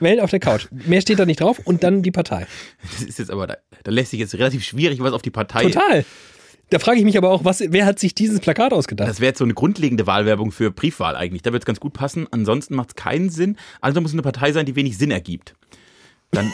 Wählen 0.00 0.20
auf 0.20 0.30
der 0.30 0.40
Couch. 0.40 0.68
Mehr 0.70 1.00
steht 1.00 1.18
da 1.18 1.26
nicht 1.26 1.40
drauf 1.40 1.60
und 1.64 1.82
dann 1.82 2.02
die 2.02 2.10
Partei. 2.10 2.46
Das 2.82 3.02
ist 3.02 3.18
jetzt 3.18 3.30
aber, 3.30 3.46
da, 3.46 3.56
da 3.82 3.90
lässt 3.90 4.10
sich 4.10 4.20
jetzt 4.20 4.34
relativ 4.34 4.64
schwierig 4.64 5.00
was 5.00 5.12
auf 5.12 5.22
die 5.22 5.30
Partei. 5.30 5.64
Total. 5.70 6.04
Da 6.70 6.78
frage 6.78 6.98
ich 6.98 7.04
mich 7.04 7.16
aber 7.18 7.30
auch, 7.30 7.44
was, 7.44 7.62
wer 7.68 7.86
hat 7.86 7.98
sich 7.98 8.14
dieses 8.14 8.40
Plakat 8.40 8.72
ausgedacht? 8.72 9.08
Das 9.08 9.20
wäre 9.20 9.28
jetzt 9.30 9.38
so 9.38 9.44
eine 9.44 9.54
grundlegende 9.54 10.06
Wahlwerbung 10.06 10.50
für 10.50 10.70
Briefwahl 10.70 11.14
eigentlich. 11.16 11.42
Da 11.42 11.52
wird 11.52 11.62
es 11.62 11.66
ganz 11.66 11.78
gut 11.78 11.92
passen. 11.92 12.26
Ansonsten 12.30 12.74
macht 12.74 12.90
es 12.90 12.94
keinen 12.96 13.30
Sinn. 13.30 13.56
Also 13.80 14.00
muss 14.00 14.10
es 14.10 14.14
eine 14.14 14.22
Partei 14.22 14.50
sein, 14.52 14.66
die 14.66 14.74
wenig 14.74 14.96
Sinn 14.98 15.10
ergibt. 15.10 15.54
Dann, 16.30 16.50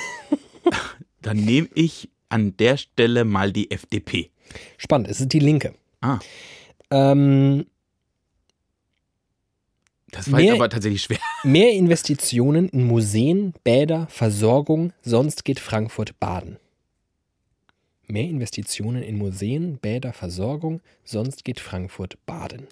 dann 1.22 1.36
nehme 1.38 1.68
ich 1.74 2.10
an 2.28 2.56
der 2.58 2.76
Stelle 2.76 3.24
mal 3.24 3.52
die 3.52 3.70
FDP. 3.70 4.30
Spannend, 4.78 5.08
es 5.08 5.20
ist 5.20 5.32
die 5.32 5.38
Linke. 5.38 5.74
Ah, 6.00 6.18
Ähm, 6.90 7.66
das 10.10 10.30
war 10.32 10.38
Mehr- 10.40 10.48
jetzt 10.48 10.56
aber 10.56 10.68
tatsächlich 10.68 11.02
schwer. 11.02 11.18
mehr 11.44 11.72
Investitionen 11.72 12.68
in 12.68 12.84
Museen, 12.84 13.54
Bäder, 13.62 14.08
Versorgung, 14.10 14.92
sonst 15.02 15.44
geht 15.44 15.60
Frankfurt 15.60 16.18
baden. 16.18 16.56
Mehr 18.10 18.24
Investitionen 18.24 19.02
in 19.02 19.16
Museen, 19.18 19.78
Bäder, 19.78 20.12
Versorgung, 20.12 20.80
sonst 21.04 21.44
geht 21.44 21.60
Frankfurt 21.60 22.18
baden. 22.26 22.66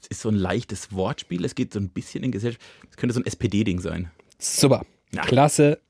Es 0.00 0.06
ist 0.08 0.20
so 0.20 0.28
ein 0.28 0.34
leichtes 0.34 0.92
Wortspiel. 0.92 1.44
Es 1.44 1.54
geht 1.54 1.72
so 1.72 1.80
ein 1.80 1.88
bisschen 1.90 2.24
in 2.24 2.32
Gesellschaft. 2.32 2.64
Es 2.90 2.96
könnte 2.96 3.14
so 3.14 3.20
ein 3.20 3.26
SPD-Ding 3.26 3.80
sein. 3.80 4.10
Super. 4.38 4.86
Ja. 5.12 5.22
Klasse. 5.22 5.80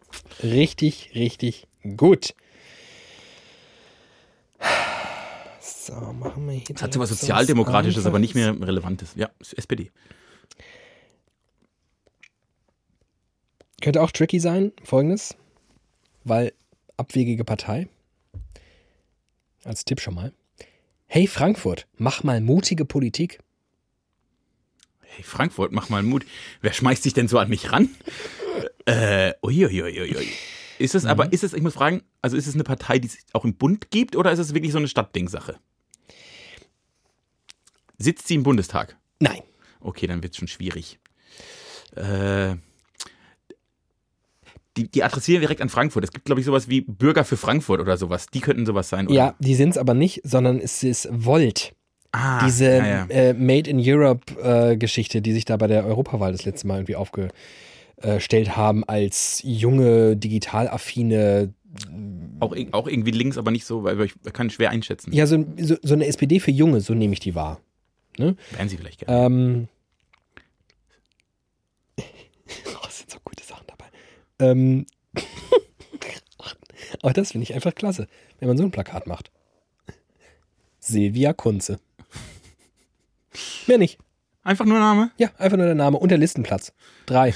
Richtig, 0.42 1.12
richtig 1.14 1.66
gut. 1.96 2.34
So, 5.60 5.94
machen 5.94 6.46
wir 6.46 6.54
hier. 6.54 6.74
Es 6.74 6.82
hat 6.82 6.92
so 6.92 7.00
was 7.00 7.10
Sozialdemokratisches, 7.10 8.06
aber 8.06 8.18
nicht 8.18 8.34
mehr 8.34 8.58
Relevantes. 8.60 9.12
Ja, 9.14 9.30
SPD. 9.56 9.90
Könnte 13.80 14.02
auch 14.02 14.10
tricky 14.10 14.40
sein, 14.40 14.72
folgendes, 14.82 15.36
weil 16.24 16.52
abwegige 16.96 17.44
Partei. 17.44 17.88
Als 19.68 19.84
Tipp 19.84 20.00
schon 20.00 20.14
mal. 20.14 20.32
Hey 21.06 21.26
Frankfurt, 21.26 21.86
mach 21.98 22.22
mal 22.22 22.40
mutige 22.40 22.86
Politik. 22.86 23.40
Hey, 25.02 25.22
Frankfurt, 25.22 25.72
mach 25.72 25.90
mal 25.90 26.02
Mut. 26.02 26.24
Wer 26.62 26.72
schmeißt 26.72 27.02
sich 27.02 27.12
denn 27.12 27.28
so 27.28 27.38
an 27.38 27.50
mich 27.50 27.70
ran? 27.70 27.90
Äh, 28.86 29.34
uiuiuiui. 29.42 30.26
Ist 30.78 30.94
es 30.94 31.04
aber, 31.04 31.30
ist 31.34 31.44
es, 31.44 31.52
ich 31.52 31.60
muss 31.60 31.74
fragen, 31.74 32.02
also 32.22 32.34
ist 32.34 32.46
es 32.46 32.54
eine 32.54 32.64
Partei, 32.64 32.98
die 32.98 33.08
es 33.08 33.18
auch 33.34 33.44
im 33.44 33.56
Bund 33.56 33.90
gibt 33.90 34.16
oder 34.16 34.32
ist 34.32 34.38
es 34.38 34.54
wirklich 34.54 34.72
so 34.72 34.78
eine 34.78 34.88
Stadtding-Sache? 34.88 35.60
Sitzt 37.98 38.26
sie 38.26 38.36
im 38.36 38.44
Bundestag? 38.44 38.96
Nein. 39.20 39.42
Okay, 39.80 40.06
dann 40.06 40.22
wird 40.22 40.32
es 40.32 40.38
schon 40.38 40.48
schwierig. 40.48 40.98
Äh, 41.94 42.56
die, 44.78 44.88
die 44.88 45.02
adressieren 45.02 45.40
direkt 45.42 45.60
an 45.60 45.68
Frankfurt. 45.68 46.04
Es 46.04 46.12
gibt, 46.12 46.24
glaube 46.24 46.40
ich, 46.40 46.46
sowas 46.46 46.68
wie 46.68 46.80
Bürger 46.80 47.24
für 47.24 47.36
Frankfurt 47.36 47.80
oder 47.80 47.96
sowas. 47.98 48.26
Die 48.32 48.40
könnten 48.40 48.64
sowas 48.64 48.88
sein, 48.88 49.06
oder? 49.08 49.14
Ja, 49.14 49.34
die 49.38 49.54
sind 49.54 49.70
es 49.70 49.78
aber 49.78 49.92
nicht, 49.94 50.20
sondern 50.24 50.58
es 50.60 50.82
ist 50.82 51.08
Volt. 51.10 51.74
Ah, 52.12 52.44
Diese 52.46 52.64
ja, 52.64 52.86
ja. 52.86 53.06
Äh, 53.10 53.34
Made 53.34 53.68
in 53.68 53.78
Europe 53.82 54.32
äh, 54.40 54.76
Geschichte, 54.78 55.20
die 55.20 55.32
sich 55.34 55.44
da 55.44 55.56
bei 55.58 55.66
der 55.66 55.84
Europawahl 55.84 56.32
das 56.32 56.46
letzte 56.46 56.66
Mal 56.66 56.76
irgendwie 56.78 56.96
aufgestellt 56.96 58.56
haben 58.56 58.82
als 58.84 59.42
junge, 59.44 60.16
digital 60.16 60.68
affine, 60.68 61.52
Auch, 62.40 62.54
ir- 62.56 62.68
auch 62.72 62.88
irgendwie 62.88 63.10
links, 63.10 63.36
aber 63.36 63.50
nicht 63.50 63.66
so, 63.66 63.84
weil 63.84 64.00
ich 64.00 64.14
kann 64.32 64.48
schwer 64.48 64.70
einschätzen. 64.70 65.12
ja, 65.12 65.26
so, 65.26 65.44
so, 65.60 65.76
so 65.82 65.92
eine 65.94 66.06
SPD 66.06 66.40
für 66.40 66.50
Junge, 66.50 66.80
so 66.80 66.94
nehme 66.94 67.12
ich 67.12 67.20
die 67.20 67.34
wahr. 67.34 67.60
Wären 68.16 68.36
sie 68.68 68.76
vielleicht 68.78 69.00
gerne. 69.06 69.26
Ähm, 69.26 69.68
oh, 72.00 72.86
es 72.88 72.98
sind 72.98 73.10
so 73.10 73.18
gute 73.24 73.44
Sachen 73.44 73.64
dabei. 73.66 73.84
Ähm, 74.38 74.86
aber 77.02 77.12
das 77.12 77.32
finde 77.32 77.44
ich 77.44 77.54
einfach 77.54 77.74
klasse, 77.74 78.06
wenn 78.38 78.48
man 78.48 78.56
so 78.56 78.64
ein 78.64 78.70
Plakat 78.70 79.06
macht. 79.06 79.30
Silvia 80.78 81.32
Kunze. 81.32 81.80
Mehr 83.66 83.78
nicht. 83.78 83.98
Einfach 84.42 84.64
nur 84.64 84.78
Name? 84.78 85.10
Ja, 85.18 85.30
einfach 85.36 85.56
nur 85.56 85.66
der 85.66 85.74
Name 85.74 85.98
und 85.98 86.10
der 86.10 86.18
Listenplatz. 86.18 86.72
Drei. 87.06 87.34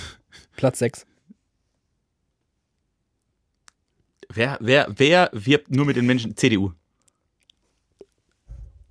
Platz 0.56 0.78
sechs. 0.78 1.06
Wer, 4.32 4.56
wer, 4.60 4.86
wer 4.88 5.28
wirbt 5.32 5.70
nur 5.70 5.84
mit 5.84 5.96
den 5.96 6.06
Menschen? 6.06 6.36
CDU. 6.36 6.72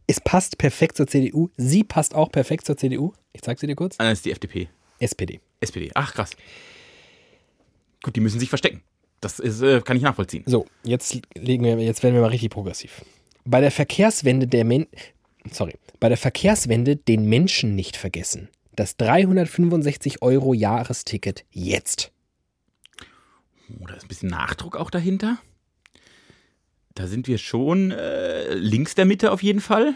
Es 0.05 0.19
passt 0.19 0.57
perfekt 0.57 0.97
zur 0.97 1.07
CDU. 1.07 1.49
Sie 1.57 1.83
passt 1.83 2.13
auch 2.13 2.31
perfekt 2.31 2.65
zur 2.65 2.77
CDU. 2.77 3.13
Ich 3.33 3.41
zeig 3.41 3.59
sie 3.59 3.65
dir 3.65 3.75
kurz. 3.75 3.95
Ah, 3.97 4.09
das 4.09 4.19
ist 4.19 4.25
die 4.25 4.31
FDP. 4.31 4.69
SPD. 4.99 5.39
SPD. 5.61 5.89
Ach, 5.95 6.13
krass. 6.13 6.31
Gut, 8.03 8.15
die 8.15 8.21
müssen 8.21 8.39
sich 8.39 8.49
verstecken. 8.49 8.81
Das 9.19 9.39
ist, 9.39 9.61
äh, 9.61 9.81
kann 9.81 9.97
ich 9.97 10.03
nachvollziehen. 10.03 10.43
So, 10.47 10.65
jetzt 10.83 11.19
legen 11.35 11.63
wir, 11.63 11.77
jetzt 11.79 12.01
werden 12.01 12.15
wir 12.15 12.21
mal 12.21 12.29
richtig 12.29 12.49
progressiv. 12.49 13.03
Bei 13.45 13.61
der 13.61 13.71
Verkehrswende 13.71 14.47
der 14.47 14.65
Men 14.65 14.87
sorry, 15.49 15.73
bei 15.99 16.09
der 16.09 16.17
Verkehrswende 16.17 16.95
den 16.95 17.25
Menschen 17.25 17.75
nicht 17.75 17.97
vergessen. 17.97 18.49
Das 18.75 18.97
365 18.97 20.21
Euro 20.21 20.53
Jahresticket 20.53 21.45
jetzt. 21.51 22.11
Oh, 23.79 23.85
da 23.87 23.95
ist 23.95 24.03
ein 24.03 24.07
bisschen 24.07 24.29
Nachdruck 24.29 24.75
auch 24.75 24.89
dahinter. 24.89 25.37
Da 26.93 27.07
sind 27.07 27.27
wir 27.27 27.37
schon 27.37 27.91
äh, 27.91 28.53
links 28.53 28.95
der 28.95 29.05
Mitte 29.05 29.31
auf 29.31 29.43
jeden 29.43 29.61
Fall. 29.61 29.95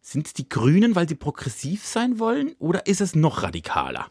Sind 0.00 0.26
es 0.26 0.32
die 0.32 0.48
Grünen, 0.48 0.94
weil 0.94 1.08
sie 1.08 1.14
progressiv 1.14 1.84
sein 1.84 2.18
wollen? 2.18 2.54
Oder 2.58 2.86
ist 2.86 3.00
es 3.00 3.14
noch 3.14 3.42
radikaler? 3.42 4.10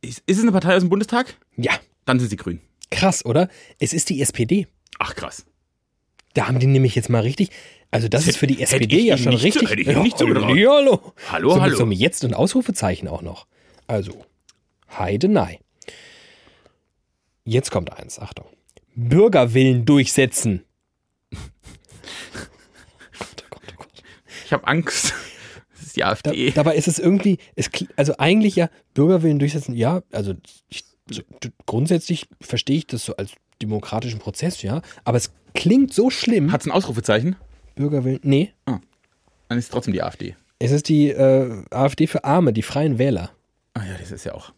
Ist, 0.00 0.22
ist 0.26 0.36
es 0.38 0.42
eine 0.42 0.52
Partei 0.52 0.74
aus 0.76 0.82
dem 0.82 0.90
Bundestag? 0.90 1.34
Ja, 1.56 1.72
Dann 2.04 2.20
sind 2.20 2.28
sie 2.30 2.36
grün. 2.36 2.60
krass, 2.90 3.24
oder? 3.24 3.48
Es 3.78 3.92
ist 3.92 4.08
die 4.10 4.20
SPD. 4.22 4.66
Ach, 4.98 5.14
krass. 5.14 5.44
Da 6.34 6.46
haben 6.46 6.58
die 6.60 6.66
nämlich 6.66 6.94
jetzt 6.94 7.08
mal 7.08 7.20
richtig. 7.22 7.50
Also 7.90 8.06
das 8.08 8.22
Das 8.22 8.28
ist 8.30 8.36
für 8.36 8.46
die 8.46 8.60
SPD 8.62 9.00
ja 9.00 9.16
schon 9.18 9.32
nicht 9.32 9.44
richtig. 9.44 9.70
hätte 9.70 9.80
ich 9.80 9.88
Ihnen 9.88 10.02
nicht 10.02 10.18
zugetraut. 10.18 10.44
hallo. 10.50 11.12
Hallo, 11.30 11.48
so 11.50 11.54
mit 11.56 11.62
hallo. 11.62 11.76
so 11.76 11.82
einem 11.84 11.92
Jetzt 11.92 12.22
und 12.24 12.34
Ausrufezeichen 12.34 13.08
auch 13.08 13.22
noch. 13.22 13.46
Also, 13.86 14.24
Heidenei. 14.96 15.58
Jetzt 17.44 17.70
kommt 17.70 17.92
eins, 17.92 18.18
Achtung. 18.18 18.46
Bürgerwillen 18.94 19.84
durchsetzen. 19.84 20.64
Ich 24.46 24.52
habe 24.54 24.66
Angst. 24.66 25.12
Ist 25.88 25.96
die 25.96 26.00
Da, 26.00 26.08
AfD. 26.08 26.50
dabei 26.52 26.76
ist 26.76 26.88
es 26.88 26.98
irgendwie, 26.98 27.38
es, 27.56 27.70
also 27.96 28.14
eigentlich 28.18 28.56
ja, 28.56 28.68
Bürgerwillen 28.94 29.38
durchsetzen, 29.38 29.74
ja, 29.74 30.02
also 30.12 30.34
ich, 30.68 30.84
grundsätzlich 31.66 32.26
verstehe 32.40 32.78
ich 32.78 32.86
das 32.86 33.04
so 33.04 33.16
als 33.16 33.32
demokratischen 33.62 34.20
Prozess, 34.20 34.62
ja, 34.62 34.82
aber 35.04 35.16
es 35.18 35.32
klingt 35.54 35.92
so 35.92 36.10
schlimm. 36.10 36.52
Hat 36.52 36.60
es 36.60 36.66
ein 36.66 36.72
Ausrufezeichen? 36.72 37.36
Bürgerwillen, 37.74 38.20
nee, 38.22 38.52
Dann 38.66 39.58
ist 39.58 39.64
es 39.64 39.70
trotzdem 39.70 39.92
die 39.94 40.02
AfD. 40.02 40.36
es 40.58 40.70
ist 40.72 40.88
die 40.88 41.10
äh, 41.10 41.62
AfD 41.70 42.06
für 42.06 42.24
Arme, 42.24 42.52
die 42.52 42.62
Freien 42.62 42.98
Wähler. 42.98 43.30
Ah 43.74 43.84
ja, 43.84 43.96
das 43.98 44.10
ist 44.10 44.24
ja 44.24 44.34
auch. 44.34 44.52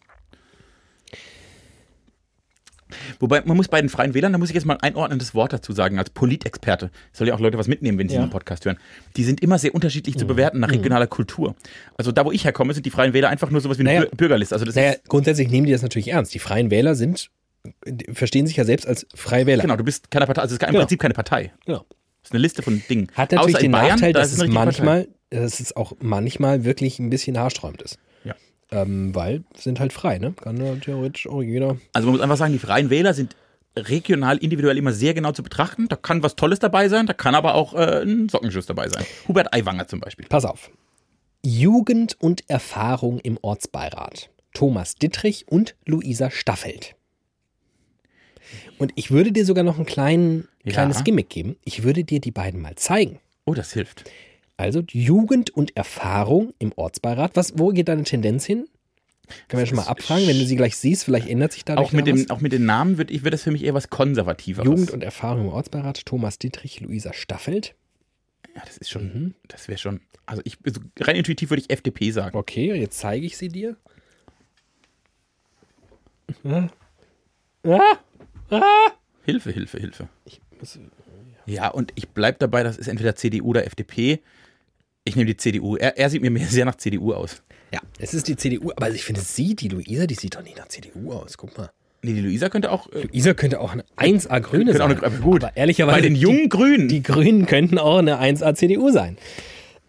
Wobei, 3.19 3.41
man 3.45 3.57
muss 3.57 3.67
bei 3.67 3.79
den 3.81 3.89
Freien 3.89 4.13
Wählern, 4.13 4.31
da 4.31 4.37
muss 4.37 4.49
ich 4.49 4.55
jetzt 4.55 4.65
mal 4.65 4.73
ein 4.75 4.81
einordnendes 4.81 5.33
Wort 5.35 5.53
dazu 5.53 5.73
sagen, 5.73 5.97
als 5.99 6.09
Politexperte. 6.09 6.91
Soll 7.13 7.27
ja 7.27 7.33
auch 7.35 7.39
Leute 7.39 7.57
was 7.57 7.67
mitnehmen, 7.67 7.97
wenn 7.97 8.09
sie 8.09 8.15
Ja. 8.15 8.21
den 8.21 8.29
Podcast 8.29 8.65
hören. 8.65 8.77
Die 9.17 9.23
sind 9.23 9.41
immer 9.41 9.57
sehr 9.59 9.73
unterschiedlich 9.75 10.17
zu 10.17 10.25
bewerten 10.25 10.59
nach 10.59 10.71
regionaler 10.71 11.07
Kultur. 11.07 11.55
Also 11.97 12.11
da, 12.11 12.25
wo 12.25 12.31
ich 12.31 12.45
herkomme, 12.45 12.73
sind 12.73 12.85
die 12.85 12.89
Freien 12.91 13.13
Wähler 13.13 13.29
einfach 13.29 13.49
nur 13.51 13.61
sowas 13.61 13.77
wie 13.77 13.81
eine 13.81 13.89
Naja. 13.99 14.01
Bür- 14.09 14.15
Bürgerliste. 14.15 14.55
Also 14.55 14.65
das 14.65 14.75
Naja, 14.75 14.93
grundsätzlich 15.07 15.49
nehmen 15.49 15.65
die 15.67 15.73
das 15.73 15.81
natürlich 15.81 16.09
ernst. 16.09 16.33
Die 16.33 16.39
Freien 16.39 16.71
Wähler 16.71 16.95
sind, 16.95 17.29
verstehen 18.13 18.47
sich 18.47 18.57
ja 18.57 18.65
selbst 18.65 18.87
als 18.87 19.05
Freie 19.13 19.45
Wähler. 19.45 19.61
genau, 19.63 19.75
du 19.75 19.83
bist 19.83 20.09
keine 20.11 20.25
Partei, 20.25 20.41
also 20.41 20.53
es 20.55 20.57
ist 20.57 20.63
im 20.63 20.69
Genau. 20.71 20.79
Prinzip 20.79 20.99
keine 20.99 21.13
Partei. 21.13 21.51
Genau. 21.65 21.85
Das 22.21 22.29
ist 22.29 22.31
eine 22.33 22.41
Liste 22.41 22.61
von 22.61 22.81
Dingen. 22.89 23.07
Hat 23.15 23.31
natürlich 23.31 23.55
Außer 23.55 23.61
den 23.63 23.71
Bayern, 23.71 23.89
Nachteil, 23.89 24.13
da 24.13 24.19
dass 24.19 24.31
ist 24.31 24.41
es 24.41 24.47
manchmal, 24.49 25.07
dass 25.29 25.59
es 25.59 25.75
auch 25.75 25.93
manchmal 26.01 26.63
wirklich 26.65 26.99
ein 26.99 27.09
bisschen 27.09 27.37
haarsträubend 27.37 27.81
ist. 27.81 27.97
Ähm, 28.71 29.13
weil 29.13 29.43
sind 29.55 29.79
halt 29.79 29.91
frei, 29.93 30.17
ne? 30.17 30.33
Kann 30.33 30.63
ja 30.63 30.75
theoretisch 30.75 31.27
auch 31.27 31.41
jeder. 31.41 31.77
Also 31.93 32.07
man 32.07 32.13
muss 32.15 32.21
einfach 32.21 32.37
sagen, 32.37 32.53
die 32.53 32.59
Freien 32.59 32.89
Wähler 32.89 33.13
sind 33.13 33.35
regional, 33.77 34.37
individuell 34.37 34.77
immer 34.77 34.93
sehr 34.93 35.13
genau 35.13 35.31
zu 35.33 35.43
betrachten. 35.43 35.87
Da 35.89 35.95
kann 35.97 36.23
was 36.23 36.35
Tolles 36.35 36.59
dabei 36.59 36.87
sein, 36.89 37.05
da 37.05 37.13
kann 37.13 37.35
aber 37.35 37.55
auch 37.55 37.73
äh, 37.73 38.01
ein 38.03 38.29
Sockenschuss 38.29 38.65
dabei 38.65 38.87
sein. 38.89 39.03
Hubert 39.27 39.53
Aiwanger 39.53 39.87
zum 39.87 39.99
Beispiel. 39.99 40.25
Pass 40.27 40.45
auf. 40.45 40.71
Jugend 41.43 42.15
und 42.19 42.49
Erfahrung 42.49 43.19
im 43.19 43.37
Ortsbeirat. 43.41 44.29
Thomas 44.53 44.95
Dittrich 44.95 45.47
und 45.47 45.75
Luisa 45.85 46.29
Staffelt. 46.29 46.95
Und 48.77 48.91
ich 48.95 49.11
würde 49.11 49.31
dir 49.31 49.45
sogar 49.45 49.63
noch 49.63 49.79
ein 49.79 49.85
kleinen, 49.85 50.47
Ja. 50.63 50.73
kleines 50.73 51.03
Gimmick 51.03 51.29
geben. 51.29 51.55
Ich 51.63 51.83
würde 51.83 52.03
dir 52.03 52.19
die 52.19 52.31
beiden 52.31 52.61
mal 52.61 52.75
zeigen. 52.75 53.19
Oh, 53.45 53.53
das 53.53 53.71
hilft. 53.73 54.03
Also 54.61 54.83
Jugend 54.91 55.49
und 55.49 55.75
Erfahrung 55.75 56.53
im 56.59 56.71
Ortsbeirat. 56.75 57.35
Was, 57.35 57.57
wo 57.57 57.69
geht 57.69 57.87
deine 57.87 58.03
Tendenz 58.03 58.45
hin? 58.45 58.67
Können 59.47 59.61
wir 59.61 59.65
schon 59.65 59.77
mal 59.77 59.87
abfragen, 59.87 60.27
wenn 60.27 60.37
du 60.37 60.45
sie 60.45 60.55
gleich 60.57 60.75
siehst, 60.75 61.05
vielleicht 61.05 61.27
ändert 61.29 61.53
sich 61.53 61.63
dadurch 61.65 61.87
Auch 61.87 61.91
mit, 61.93 62.05
dem, 62.05 62.19
was. 62.19 62.29
auch 62.29 62.41
mit 62.41 62.51
den 62.51 62.65
Namen 62.65 62.97
wird, 62.97 63.09
ich, 63.11 63.23
wird 63.23 63.33
das 63.33 63.43
für 63.43 63.51
mich 63.51 63.63
eher 63.63 63.73
was 63.73 63.89
konservativeres. 63.89 64.65
Jugend 64.67 64.91
und 64.91 65.03
Erfahrung 65.03 65.45
im 65.45 65.47
Ortsbeirat, 65.53 66.05
Thomas 66.05 66.37
Dietrich, 66.37 66.79
Luisa 66.81 67.13
Staffelt. 67.13 67.73
ja, 68.55 68.61
das 68.65 68.77
ist 68.77 68.89
schon, 68.91 69.03
Mhm. 69.05 69.33
das 69.47 69.67
wäre 69.69 69.77
schon, 69.77 70.01
also 70.25 70.41
ich, 70.45 70.57
so 70.65 70.81
rein 70.99 71.15
intuitiv 71.15 71.49
würde 71.49 71.61
ich 71.61 71.69
FDP 71.71 72.11
sagen. 72.11 72.37
Okay, 72.37 72.73
jetzt 72.75 72.99
zeige 72.99 73.25
ich 73.25 73.37
sie 73.37 73.47
dir. 73.47 73.77
Ah. 76.43 76.67
Ah. 77.63 77.79
Ah. 78.49 78.61
Hilfe, 79.23 79.51
Hilfe, 79.51 79.79
Hilfe. 79.79 80.09
Ich 80.25 80.41
muss, 80.59 80.77
Ja, 81.45 81.69
und 81.69 81.93
ich 81.95 82.09
bleib 82.09 82.39
dabei, 82.39 82.63
das 82.63 82.77
ist 82.77 82.87
entweder 82.89 83.15
CDU 83.15 83.47
oder 83.47 83.65
FDP. 83.65 84.19
Ich 85.03 85.15
nehme 85.15 85.27
die 85.27 85.37
CDU. 85.37 85.75
Er, 85.77 85.97
er 85.97 86.09
sieht 86.09 86.21
mir 86.21 86.31
sehr 86.47 86.65
nach 86.65 86.75
CDU 86.75 87.13
aus. 87.13 87.41
ja, 87.73 87.79
es 87.99 88.13
ist 88.13 88.27
die 88.27 88.35
CDU, 88.35 88.71
aber 88.75 88.89
ich 88.91 89.03
finde 89.03 89.21
sie, 89.21 89.55
die 89.55 89.67
Luisa, 89.69 90.05
die 90.05 90.15
sieht 90.15 90.35
doch 90.35 90.43
nicht 90.43 90.57
nach 90.57 90.67
CDU 90.67 91.13
aus. 91.13 91.37
Guck 91.37 91.57
mal. 91.57 91.71
Nee, 92.03 92.13
die 92.13 92.21
Luisa 92.21 92.49
könnte 92.49 92.71
auch. 92.71 92.91
Äh, 92.91 93.03
Luisa 93.03 93.33
könnte 93.33 93.59
auch 93.61 93.73
eine 93.73 93.83
1A 93.97 94.39
Grüne 94.41 94.73
sein. 94.73 94.81
eine, 94.81 95.03
aber 95.03 95.17
gut. 95.17 95.43
Aber 95.43 95.55
ehrlicherweise, 95.55 95.97
Bei 95.97 96.01
den 96.01 96.15
jungen 96.15 96.49
Grünen. 96.49 96.87
Die, 96.87 96.95
die 96.95 97.03
Grünen 97.03 97.45
könnten 97.45 97.77
auch 97.77 97.97
eine 97.99 98.19
1A 98.19 98.55
CDU 98.55 98.89
sein. 98.91 99.17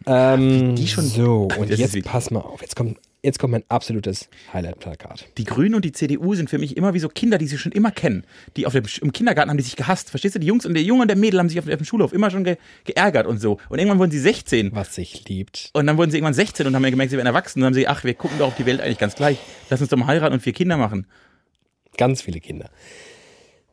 Ähm, 0.07 0.75
die 0.75 0.89
schon- 0.89 1.05
so, 1.07 1.49
und 1.59 1.71
jetzt 1.71 2.03
pass 2.05 2.31
mal 2.31 2.41
auf. 2.41 2.61
Jetzt 2.61 2.77
kommt, 2.77 2.99
jetzt 3.23 3.39
kommt 3.39 3.53
mein 3.53 3.65
absolutes 3.69 4.29
Highlight-Plakat. 4.53 5.27
Die 5.39 5.45
Grünen 5.45 5.75
und 5.75 5.85
die 5.85 5.93
CDU 5.93 6.35
sind 6.35 6.51
für 6.51 6.59
mich 6.59 6.77
immer 6.77 6.93
wie 6.95 6.99
so 6.99 7.09
Kinder, 7.09 7.39
die 7.39 7.47
sie 7.47 7.59
schon 7.59 7.73
immer 7.73 7.91
kennen. 7.91 8.25
Die 8.57 8.67
auf 8.67 8.73
dem, 8.73 8.85
im 9.01 9.13
Kindergarten 9.13 9.51
haben 9.51 9.57
die 9.57 9.63
sich 9.63 9.77
gehasst. 9.77 10.11
Verstehst 10.11 10.35
du? 10.35 10.39
Die 10.41 10.47
Jungs 10.47 10.67
und 10.67 10.75
der 10.75 10.83
Junge 10.83 11.03
und 11.03 11.09
der 11.09 11.17
Mädel 11.17 11.39
haben 11.39 11.49
sich 11.49 11.59
auf, 11.59 11.69
auf 11.69 11.77
dem 11.77 11.85
Schulhof 11.85 12.13
immer 12.13 12.31
schon 12.31 12.45
ge, 12.45 12.57
geärgert 12.85 13.27
und 13.27 13.39
so. 13.39 13.59
Und 13.69 13.79
irgendwann 13.79 13.99
wurden 13.99 14.11
sie 14.11 14.19
16. 14.19 14.75
Was 14.75 14.95
sich 14.95 15.29
liebt. 15.29 15.71
Und 15.73 15.87
dann 15.87 15.97
wurden 15.97 16.11
sie 16.11 16.19
irgendwann 16.19 16.35
16 16.35 16.67
und 16.67 16.75
haben 16.75 16.85
ja 16.85 16.91
gemerkt, 16.91 17.11
sie 17.11 17.17
werden 17.17 17.29
erwachsen. 17.29 17.59
Und 17.59 17.63
dann 17.63 17.67
haben 17.69 17.75
sie, 17.75 17.89
ach, 17.89 18.05
wir 18.05 18.15
gucken 18.15 18.39
doch 18.39 18.49
auf 18.49 18.57
die 18.57 18.67
Welt 18.67 18.81
eigentlich 18.81 18.99
ganz 18.99 19.15
gleich. 19.15 19.39
Lass 19.71 19.81
uns 19.81 19.91
doch 19.91 19.97
mal 19.97 20.07
heiraten 20.07 20.35
und 20.35 20.41
vier 20.41 20.53
Kinder 20.53 20.77
machen. 20.77 21.07
Ganz 21.97 22.23
viele 22.23 22.41
Kinder. 22.41 22.71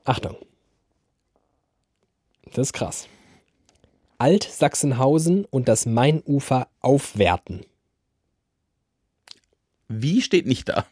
Achtung. 0.04 0.36
Das 2.54 2.68
ist 2.68 2.74
krass. 2.74 3.08
Alt-Sachsenhausen 4.18 5.46
und 5.46 5.68
das 5.68 5.86
Mainufer 5.86 6.68
aufwerten. 6.82 7.62
Wie 9.90 10.22
steht 10.22 10.46
nicht 10.46 10.70
da? 10.70 10.86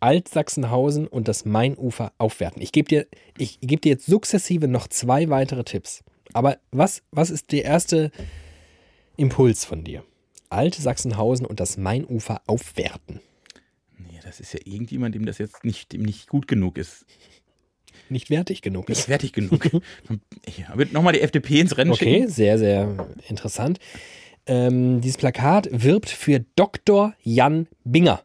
Alt-Sachsenhausen 0.00 1.06
und 1.06 1.26
das 1.28 1.44
Mainufer 1.44 2.12
aufwerten. 2.18 2.60
Ich 2.60 2.72
gebe 2.72 2.88
dir, 2.88 3.06
ich 3.38 3.60
gebe 3.60 3.80
dir 3.80 3.90
jetzt 3.90 4.06
sukzessive 4.06 4.68
noch 4.68 4.88
zwei 4.88 5.30
weitere 5.30 5.64
Tipps. 5.64 6.04
Aber 6.32 6.58
was, 6.70 7.02
was 7.12 7.30
ist 7.30 7.50
der 7.52 7.64
erste 7.64 8.10
Impuls 9.16 9.64
von 9.64 9.84
dir? 9.84 10.04
Alt-Sachsenhausen 10.50 11.46
und 11.46 11.60
das 11.60 11.76
Mainufer 11.78 12.42
aufwerten. 12.46 13.20
Nee, 13.98 14.20
das 14.22 14.38
ist 14.40 14.52
ja 14.52 14.60
irgendjemand, 14.64 15.14
dem 15.14 15.24
das 15.24 15.38
jetzt 15.38 15.64
nicht, 15.64 15.92
dem 15.92 16.02
nicht 16.02 16.28
gut 16.28 16.46
genug 16.46 16.76
ist. 16.76 17.06
Nicht 18.10 18.30
wertig 18.30 18.62
genug 18.62 18.88
Nicht 18.88 18.98
ist. 18.98 19.04
fertig 19.06 19.32
genug. 19.32 19.68
Ja, 20.58 20.76
wird 20.76 20.92
nochmal 20.92 21.14
die 21.14 21.20
FDP 21.22 21.60
ins 21.60 21.76
Rennen 21.76 21.90
Okay, 21.90 22.14
schicken. 22.20 22.28
sehr, 22.28 22.58
sehr 22.58 23.08
interessant. 23.28 23.78
Ähm, 24.46 25.00
dieses 25.00 25.16
Plakat 25.16 25.68
wirbt 25.72 26.08
für 26.08 26.40
Dr. 26.56 27.14
Jan 27.22 27.66
Binger. 27.84 28.22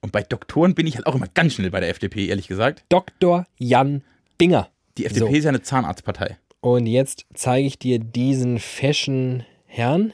Und 0.00 0.12
bei 0.12 0.22
Doktoren 0.22 0.74
bin 0.74 0.86
ich 0.86 0.96
halt 0.96 1.06
auch 1.06 1.14
immer 1.14 1.28
ganz 1.28 1.54
schnell 1.54 1.70
bei 1.70 1.80
der 1.80 1.90
FDP, 1.90 2.26
ehrlich 2.26 2.48
gesagt. 2.48 2.84
Dr. 2.88 3.46
Jan 3.58 4.02
Binger. 4.38 4.70
Die 4.98 5.06
FDP 5.06 5.26
So. 5.30 5.36
ist 5.36 5.44
ja 5.44 5.50
eine 5.50 5.62
Zahnarztpartei. 5.62 6.38
Und 6.60 6.86
jetzt 6.86 7.26
zeige 7.34 7.66
ich 7.66 7.78
dir 7.78 7.98
diesen 7.98 8.58
Fashion-Herrn. 8.58 10.12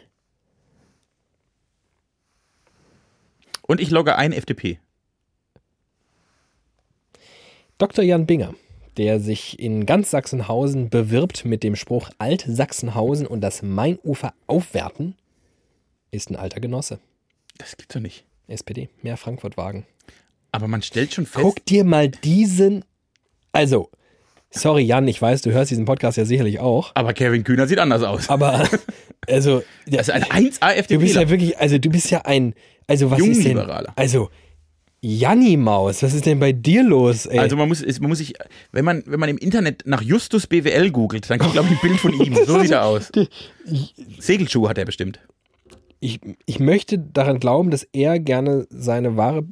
Und 3.62 3.81
ich 3.81 3.90
logge 3.90 4.16
ein 4.16 4.33
FDP. 4.33 4.79
Dr. 7.79 8.05
Jan 8.05 8.26
Binger, 8.26 8.55
der 8.96 9.20
sich 9.20 9.59
in 9.59 9.87
ganz 9.87 10.11
Sachsenhausen 10.11 10.88
bewirbt 10.88 11.44
mit 11.44 11.62
dem 11.62 11.76
Spruch 11.76 12.11
Alt-Sachsenhausen 12.18 13.26
und 13.26 13.40
das 13.40 13.62
Mainufer 13.62 14.32
aufwerten, 14.46 15.14
ist 16.11 16.30
ein 16.30 16.37
alter 16.37 16.61
Genosse. 16.61 16.98
Das 17.59 17.76
gibt's 17.76 17.94
doch 17.94 18.00
nicht. 18.00 18.24
SPD, 18.48 18.88
mehr 19.02 19.16
Frankfurt-Wagen. 19.16 19.87
Aber 20.52 20.68
man 20.68 20.82
stellt 20.82 21.12
schon 21.12 21.26
fest. 21.26 21.42
Guck 21.42 21.64
dir 21.66 21.85
mal 21.85 22.09
diesen. 22.09 22.85
Also, 23.52 23.90
sorry, 24.50 24.82
Jan, 24.85 25.06
ich 25.09 25.20
weiß, 25.20 25.42
du 25.42 25.52
hörst 25.52 25.70
diesen 25.70 25.85
Podcast 25.85 26.16
ja 26.16 26.24
sicherlich 26.24 26.61
auch. 26.61 26.92
Aber 26.94 27.12
Kevin 27.12 27.44
Kühner 27.44 27.66
sieht 27.66 27.78
anders 27.78 28.02
aus. 28.02 28.28
Aber, 28.28 28.68
also, 29.28 29.62
Das 29.87 30.09
ist 30.09 30.14
ein 30.14 30.22
1A 30.24 30.68
du 30.72 30.78
FDP. 30.78 30.98
bist 31.02 31.14
ja 31.16 31.28
wirklich, 31.28 31.59
also, 31.59 31.78
du 31.78 31.90
bist 31.90 32.11
ja 32.11 32.22
ein, 32.24 32.54
also, 32.87 33.11
was 33.11 33.18
ist 33.20 33.44
denn, 33.44 33.59
also, 33.96 34.30
Janni 35.09 35.57
Maus, 35.57 36.03
was 36.03 36.14
ist 36.14 36.27
denn 36.27 36.40
bei 36.40 36.51
dir 36.51 36.83
los, 36.83 37.27
ey? 37.27 37.38
Also 37.38 37.55
man 37.57 37.69
muss, 37.69 37.81
man 38.01 38.09
muss 38.09 38.19
sich, 38.19 38.35
wenn 38.73 38.85
man, 38.85 39.05
wenn 39.07 39.21
man 39.21 39.29
im 39.29 39.38
Internet 39.38 39.85
nach 39.87 40.03
Justus 40.03 40.49
BWL 40.49 40.90
googelt, 40.90 41.31
dann 41.31 41.38
kommt, 41.38 41.53
glaube 41.53 41.69
ich, 41.69 41.75
ein 41.75 41.88
Bild 41.88 42.01
von 42.01 42.12
ihm. 42.12 42.37
So 42.47 42.61
sieht 42.61 42.73
er 42.73 42.85
aus. 42.85 43.12
Segelschuhe 44.19 44.69
hat 44.69 44.79
er 44.79 44.85
bestimmt. 44.85 45.21
ich, 46.01 46.21
ich 46.45 46.59
möchte 46.59 46.99
daran 46.99 47.38
glauben, 47.38 47.71
dass 47.71 47.85
er 47.92 48.19
gerne 48.19 48.66
seine 48.69 49.16
wahre 49.16 49.45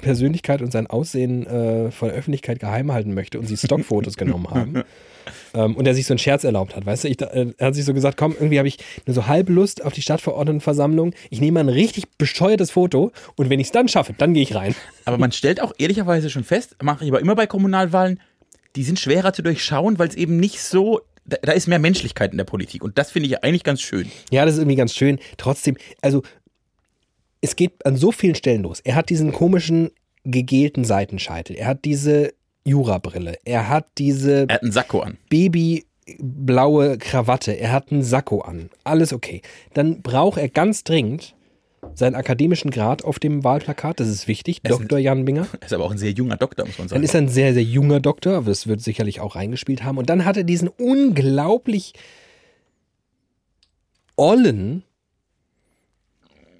Persönlichkeit 0.00 0.60
und 0.60 0.72
sein 0.72 0.88
Aussehen 0.88 1.46
äh, 1.46 1.92
von 1.92 2.08
der 2.08 2.18
Öffentlichkeit 2.18 2.58
geheim 2.58 2.90
halten 2.90 3.14
möchte 3.14 3.38
und 3.38 3.46
sie 3.46 3.56
Stockfotos 3.56 4.16
genommen 4.16 4.50
haben. 4.50 4.82
Ähm, 5.54 5.76
und 5.76 5.86
er 5.86 5.94
sich 5.94 6.06
so 6.06 6.14
einen 6.14 6.18
Scherz 6.18 6.44
erlaubt 6.44 6.76
hat. 6.76 6.86
Weißt 6.86 7.04
du, 7.04 7.08
ich, 7.08 7.20
äh, 7.20 7.52
er 7.56 7.66
hat 7.66 7.74
sich 7.74 7.84
so 7.84 7.94
gesagt, 7.94 8.16
komm, 8.16 8.32
irgendwie 8.32 8.58
habe 8.58 8.68
ich 8.68 8.78
nur 9.06 9.14
so 9.14 9.26
halb 9.26 9.48
Lust 9.48 9.84
auf 9.84 9.92
die 9.92 10.02
Stadtverordnetenversammlung. 10.02 11.14
Ich 11.30 11.40
nehme 11.40 11.62
mal 11.62 11.68
ein 11.68 11.68
richtig 11.68 12.16
bescheuertes 12.16 12.70
Foto 12.70 13.12
und 13.36 13.50
wenn 13.50 13.60
ich 13.60 13.68
es 13.68 13.72
dann 13.72 13.88
schaffe, 13.88 14.14
dann 14.16 14.34
gehe 14.34 14.42
ich 14.42 14.54
rein. 14.54 14.74
Aber 15.04 15.18
man 15.18 15.32
stellt 15.32 15.60
auch 15.60 15.72
ehrlicherweise 15.78 16.30
schon 16.30 16.44
fest, 16.44 16.76
mache 16.82 17.04
ich 17.04 17.10
aber 17.10 17.20
immer 17.20 17.34
bei 17.34 17.46
Kommunalwahlen, 17.46 18.20
die 18.76 18.84
sind 18.84 18.98
schwerer 18.98 19.32
zu 19.32 19.42
durchschauen, 19.42 19.98
weil 19.98 20.08
es 20.08 20.14
eben 20.14 20.38
nicht 20.38 20.60
so, 20.60 21.00
da, 21.24 21.36
da 21.42 21.52
ist 21.52 21.66
mehr 21.66 21.78
Menschlichkeit 21.78 22.32
in 22.32 22.38
der 22.38 22.44
Politik. 22.44 22.82
Und 22.82 22.98
das 22.98 23.10
finde 23.10 23.28
ich 23.28 23.44
eigentlich 23.44 23.64
ganz 23.64 23.82
schön. 23.82 24.10
Ja, 24.30 24.44
das 24.44 24.54
ist 24.54 24.60
irgendwie 24.60 24.76
ganz 24.76 24.94
schön. 24.94 25.18
Trotzdem, 25.36 25.76
also 26.00 26.22
es 27.40 27.56
geht 27.56 27.84
an 27.84 27.96
so 27.96 28.12
vielen 28.12 28.34
Stellen 28.34 28.62
los. 28.62 28.80
Er 28.80 28.94
hat 28.94 29.10
diesen 29.10 29.32
komischen 29.32 29.90
gegelten 30.24 30.84
Seitenscheitel. 30.84 31.56
Er 31.56 31.66
hat 31.66 31.84
diese 31.84 32.32
Jurabrille. 32.64 33.36
Er 33.44 33.68
hat 33.68 33.86
diese 33.98 34.46
Er 34.48 34.54
hat 34.54 34.62
einen 34.62 34.72
Sakko 34.72 35.00
an. 35.00 35.18
babyblaue 35.30 36.98
Krawatte. 36.98 37.52
Er 37.52 37.72
hat 37.72 37.90
einen 37.92 38.02
Sakko 38.02 38.40
an. 38.40 38.70
Alles 38.84 39.12
okay. 39.12 39.42
Dann 39.74 40.02
braucht 40.02 40.38
er 40.38 40.48
ganz 40.48 40.84
dringend 40.84 41.34
seinen 41.94 42.14
akademischen 42.14 42.70
Grad 42.70 43.02
auf 43.04 43.18
dem 43.18 43.42
Wahlplakat. 43.42 43.98
Das 43.98 44.06
ist 44.08 44.28
wichtig. 44.28 44.60
Es- 44.62 44.70
Dr. 44.70 44.98
Jan 44.98 45.24
Binger. 45.24 45.46
Er 45.60 45.66
ist 45.66 45.72
aber 45.72 45.84
auch 45.84 45.90
ein 45.90 45.98
sehr 45.98 46.12
junger 46.12 46.36
Doktor, 46.36 46.64
muss 46.66 46.78
man 46.78 46.86
Dann 46.86 46.96
sagen. 46.96 47.02
ist 47.02 47.14
er 47.14 47.20
ein 47.22 47.28
sehr, 47.28 47.52
sehr 47.54 47.64
junger 47.64 47.98
Doktor, 48.00 48.34
aber 48.36 48.46
das 48.46 48.66
wird 48.68 48.80
sicherlich 48.80 49.18
auch 49.20 49.34
reingespielt 49.34 49.82
haben. 49.82 49.98
Und 49.98 50.08
dann 50.08 50.24
hat 50.24 50.36
er 50.36 50.44
diesen 50.44 50.68
unglaublich 50.68 51.94
ollen 54.16 54.84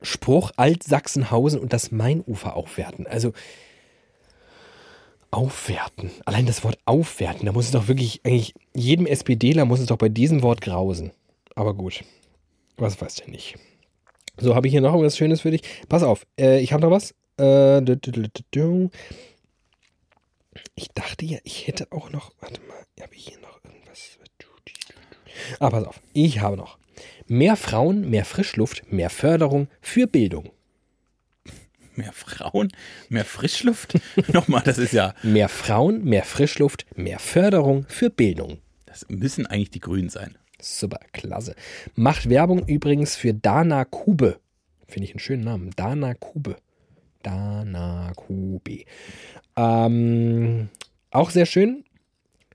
Spruch 0.03 0.51
Alt-Sachsenhausen 0.57 1.61
und 1.61 1.73
das 1.73 1.93
Mainufer 1.93 2.57
aufwerten. 2.57 3.07
Also 3.07 3.33
aufwerten. 5.33 6.11
Allein 6.25 6.47
das 6.47 6.63
Wort 6.63 6.79
aufwerten, 6.85 7.47
da 7.47 7.53
muss 7.53 7.65
es 7.65 7.71
doch 7.73 7.89
wirklich, 7.89 8.21
eigentlich 8.25 8.55
jedem 8.75 9.07
SPDler 9.07 9.65
muss 9.65 9.81
es 9.81 9.87
doch 9.87 9.97
bei 9.97 10.09
diesem 10.09 10.43
Wort 10.43 10.61
grausen. 10.61 11.11
Aber 11.57 11.75
gut, 11.75 12.05
was 12.77 13.01
weiß 13.01 13.17
der 13.17 13.29
nicht. 13.29 13.57
So, 14.39 14.55
habe 14.55 14.67
ich 14.67 14.73
hier 14.73 14.81
noch 14.81 14.93
irgendwas 14.93 15.17
Schönes 15.17 15.41
für 15.41 15.51
dich? 15.51 15.63
Pass 15.89 16.03
auf, 16.03 16.27
äh, 16.39 16.61
ich 16.61 16.73
habe 16.73 16.83
noch 16.83 16.91
was. 16.91 17.15
Äh. 17.39 17.81
Ich 20.75 20.89
dachte 20.89 21.25
ja, 21.25 21.39
ich 21.45 21.67
hätte 21.67 21.89
auch 21.91 22.11
noch. 22.11 22.33
Warte 22.41 22.61
mal, 22.69 22.85
habe 23.03 23.15
ich 23.15 23.29
hier 23.29 23.39
noch 23.39 23.59
irgendwas? 23.65 24.19
Ah, 25.59 25.71
pass 25.71 25.85
auf. 25.85 26.01
Ich 26.13 26.41
habe 26.41 26.57
noch. 26.57 26.79
Mehr 27.27 27.57
Frauen, 27.57 28.09
mehr 28.11 28.25
Frischluft, 28.25 28.91
mehr 28.93 29.11
Förderung 29.11 29.69
für 29.81 30.07
Bildung. 30.07 30.51
Mehr 31.95 32.13
Frauen, 32.13 32.73
mehr 33.09 33.25
Frischluft. 33.25 33.99
Nochmal, 34.33 34.63
das 34.65 34.79
ist 34.79 34.93
ja, 34.93 35.15
Mehr 35.23 35.49
Frauen, 35.49 36.05
mehr 36.05 36.25
Frischluft, 36.25 36.87
mehr 36.97 37.19
Förderung 37.19 37.85
für 37.89 38.11
Bildung. 38.11 38.59
das 38.87 39.07
müssen 39.09 39.47
eigentlich 39.47 39.71
die 39.71 39.81
Grünen 39.81 40.09
sein. 40.09 40.37
Super, 40.61 41.01
klasse. 41.13 41.55
Macht 41.95 42.29
Werbung 42.29 42.67
übrigens 42.67 43.17
für 43.17 43.35
Dana 43.35 43.85
Kube. 43.85 44.39
Finde 44.87 45.07
ich 45.07 45.13
einen 45.13 45.21
schönen 45.21 45.45
Namen. 45.45 45.71
Dana 45.77 46.15
Kube. 46.15 46.57
Dana 47.23 48.13
Kube. 48.15 48.85
Ähm, 49.57 50.69
auch 51.11 51.31
sehr 51.31 51.47
schön. 51.47 51.85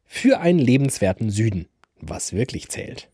Für 0.06 0.40
einen 0.40 0.60
lebenswerten 0.60 1.30
Süden. 1.30 1.68
Was 2.00 2.32
wirklich 2.32 2.70
zählt. 2.70 3.10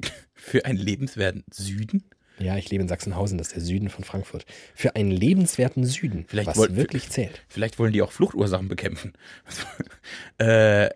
Für 0.34 0.64
einen 0.64 0.78
lebenswerten 0.78 1.44
Süden? 1.50 2.04
Ja, 2.38 2.56
ich 2.56 2.70
lebe 2.70 2.82
in 2.82 2.88
Sachsenhausen, 2.88 3.36
das 3.38 3.48
ist 3.48 3.56
der 3.56 3.62
Süden 3.62 3.88
von 3.90 4.04
Frankfurt. 4.04 4.46
Für 4.74 4.94
einen 4.96 5.10
lebenswerten 5.10 5.84
Süden, 5.84 6.24
Vielleicht 6.28 6.48
was 6.50 6.56
wollten- 6.56 6.76
wirklich 6.76 7.10
zählt. 7.10 7.42
Vielleicht 7.48 7.78
wollen 7.78 7.92
die 7.92 8.02
auch 8.02 8.12
Fluchtursachen 8.12 8.68
bekämpfen. 8.68 9.12
äh, 10.38 10.88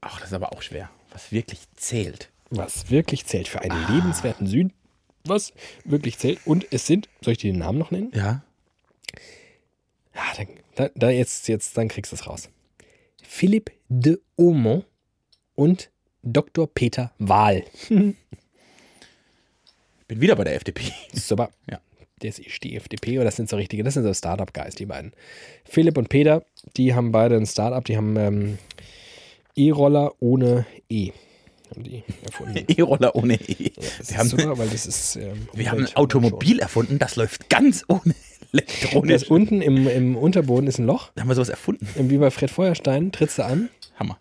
ach, 0.00 0.18
das 0.20 0.28
ist 0.30 0.34
aber 0.34 0.52
auch 0.52 0.62
schwer. 0.62 0.90
Was 1.12 1.30
wirklich 1.32 1.60
zählt. 1.76 2.30
Was 2.50 2.90
wirklich 2.90 3.26
zählt. 3.26 3.48
Für 3.48 3.60
einen 3.60 3.86
lebenswerten 3.94 4.46
Süden, 4.46 4.72
was 5.24 5.52
wirklich 5.84 6.18
zählt. 6.18 6.40
Und 6.44 6.66
es 6.72 6.86
sind, 6.86 7.08
soll 7.22 7.32
ich 7.32 7.38
dir 7.38 7.52
den 7.52 7.58
Namen 7.60 7.78
noch 7.78 7.90
nennen? 7.90 8.10
Ja. 8.14 8.42
Ja, 10.14 10.22
dann, 10.36 10.48
da, 10.74 10.90
da 10.94 11.10
jetzt, 11.10 11.48
jetzt, 11.48 11.76
dann 11.76 11.88
kriegst 11.88 12.12
du 12.12 12.16
es 12.16 12.26
raus. 12.26 12.50
Philipp 13.22 13.70
de 13.88 14.18
Aumont 14.36 14.84
und 15.54 15.90
Dr. 16.22 16.66
Peter 16.72 17.12
Wahl. 17.18 17.64
Bin 20.12 20.20
wieder 20.20 20.36
bei 20.36 20.44
der 20.44 20.54
FDP. 20.56 20.92
Super. 21.14 21.48
Ja. 21.70 21.80
Das 22.18 22.38
ist 22.38 22.62
die 22.62 22.76
FDP 22.76 23.16
oder 23.16 23.24
das 23.24 23.36
sind 23.36 23.48
so 23.48 23.56
richtige, 23.56 23.82
das 23.82 23.94
sind 23.94 24.02
so 24.02 24.12
Startup-Guys, 24.12 24.74
die 24.74 24.84
beiden. 24.84 25.12
Philipp 25.64 25.96
und 25.96 26.10
Peter, 26.10 26.44
die 26.76 26.94
haben 26.94 27.12
beide 27.12 27.36
ein 27.36 27.46
Startup, 27.46 27.82
die 27.82 27.96
haben 27.96 28.16
ähm, 28.16 28.58
E-Roller 29.56 30.12
ohne 30.20 30.66
E. 30.90 31.12
haben 31.70 31.82
die 31.82 32.04
erfunden. 32.26 32.62
E-Roller 32.76 33.16
ohne 33.16 33.36
E. 33.36 33.70
Das 33.74 33.84
wir 33.84 34.00
ist 34.02 34.18
haben, 34.18 34.28
super, 34.28 34.58
weil 34.58 34.68
das 34.68 34.84
ist. 34.84 35.16
Ähm, 35.16 35.48
wir 35.54 35.70
haben 35.70 35.86
ein 35.86 35.96
Automobil 35.96 36.58
erfunden, 36.58 36.98
das 36.98 37.16
läuft 37.16 37.48
ganz 37.48 37.86
ohne 37.88 38.14
elektronisch. 38.52 39.22
ist 39.22 39.30
unten 39.30 39.62
im, 39.62 39.88
im 39.88 40.14
Unterboden 40.14 40.68
ist 40.68 40.78
ein 40.78 40.86
Loch. 40.86 41.10
Da 41.14 41.22
haben 41.22 41.28
wir 41.28 41.34
sowas 41.34 41.48
erfunden. 41.48 41.88
Wie 41.96 42.18
bei 42.18 42.30
Fred 42.30 42.50
Feuerstein, 42.50 43.12
trittst 43.12 43.38
du 43.38 43.46
an. 43.46 43.70
Hammer. 43.98 44.18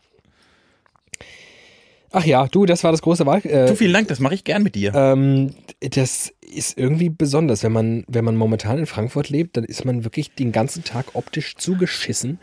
Ach 2.11 2.25
ja, 2.25 2.45
du, 2.47 2.65
das 2.65 2.83
war 2.83 2.91
das 2.91 3.01
große 3.01 3.25
Wahl. 3.25 3.39
Äh, 3.45 3.67
Du, 3.67 3.75
vielen 3.75 3.93
Dank, 3.93 4.07
das 4.09 4.19
mache 4.19 4.33
ich 4.35 4.43
gern 4.43 4.63
mit 4.63 4.75
dir. 4.75 4.93
ähm, 4.93 5.53
das 5.79 6.33
ist 6.41 6.77
irgendwie 6.77 7.09
besonders. 7.09 7.63
Wenn 7.63 7.71
man, 7.71 8.03
wenn 8.07 8.25
man 8.25 8.35
momentan 8.35 8.77
in 8.77 8.85
Frankfurt 8.85 9.29
lebt, 9.29 9.55
dann 9.55 9.63
ist 9.63 9.85
man 9.85 10.03
wirklich 10.03 10.33
den 10.35 10.51
ganzen 10.51 10.83
Tag 10.83 11.15
optisch 11.15 11.55
zugeschissen 11.55 12.39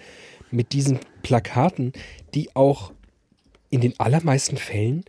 mit 0.51 0.73
diesen 0.73 0.99
Plakaten, 1.23 1.93
die 2.35 2.55
auch 2.57 2.93
in 3.69 3.83
den 3.83 3.99
allermeisten 4.01 4.57
Fällen 4.57 5.05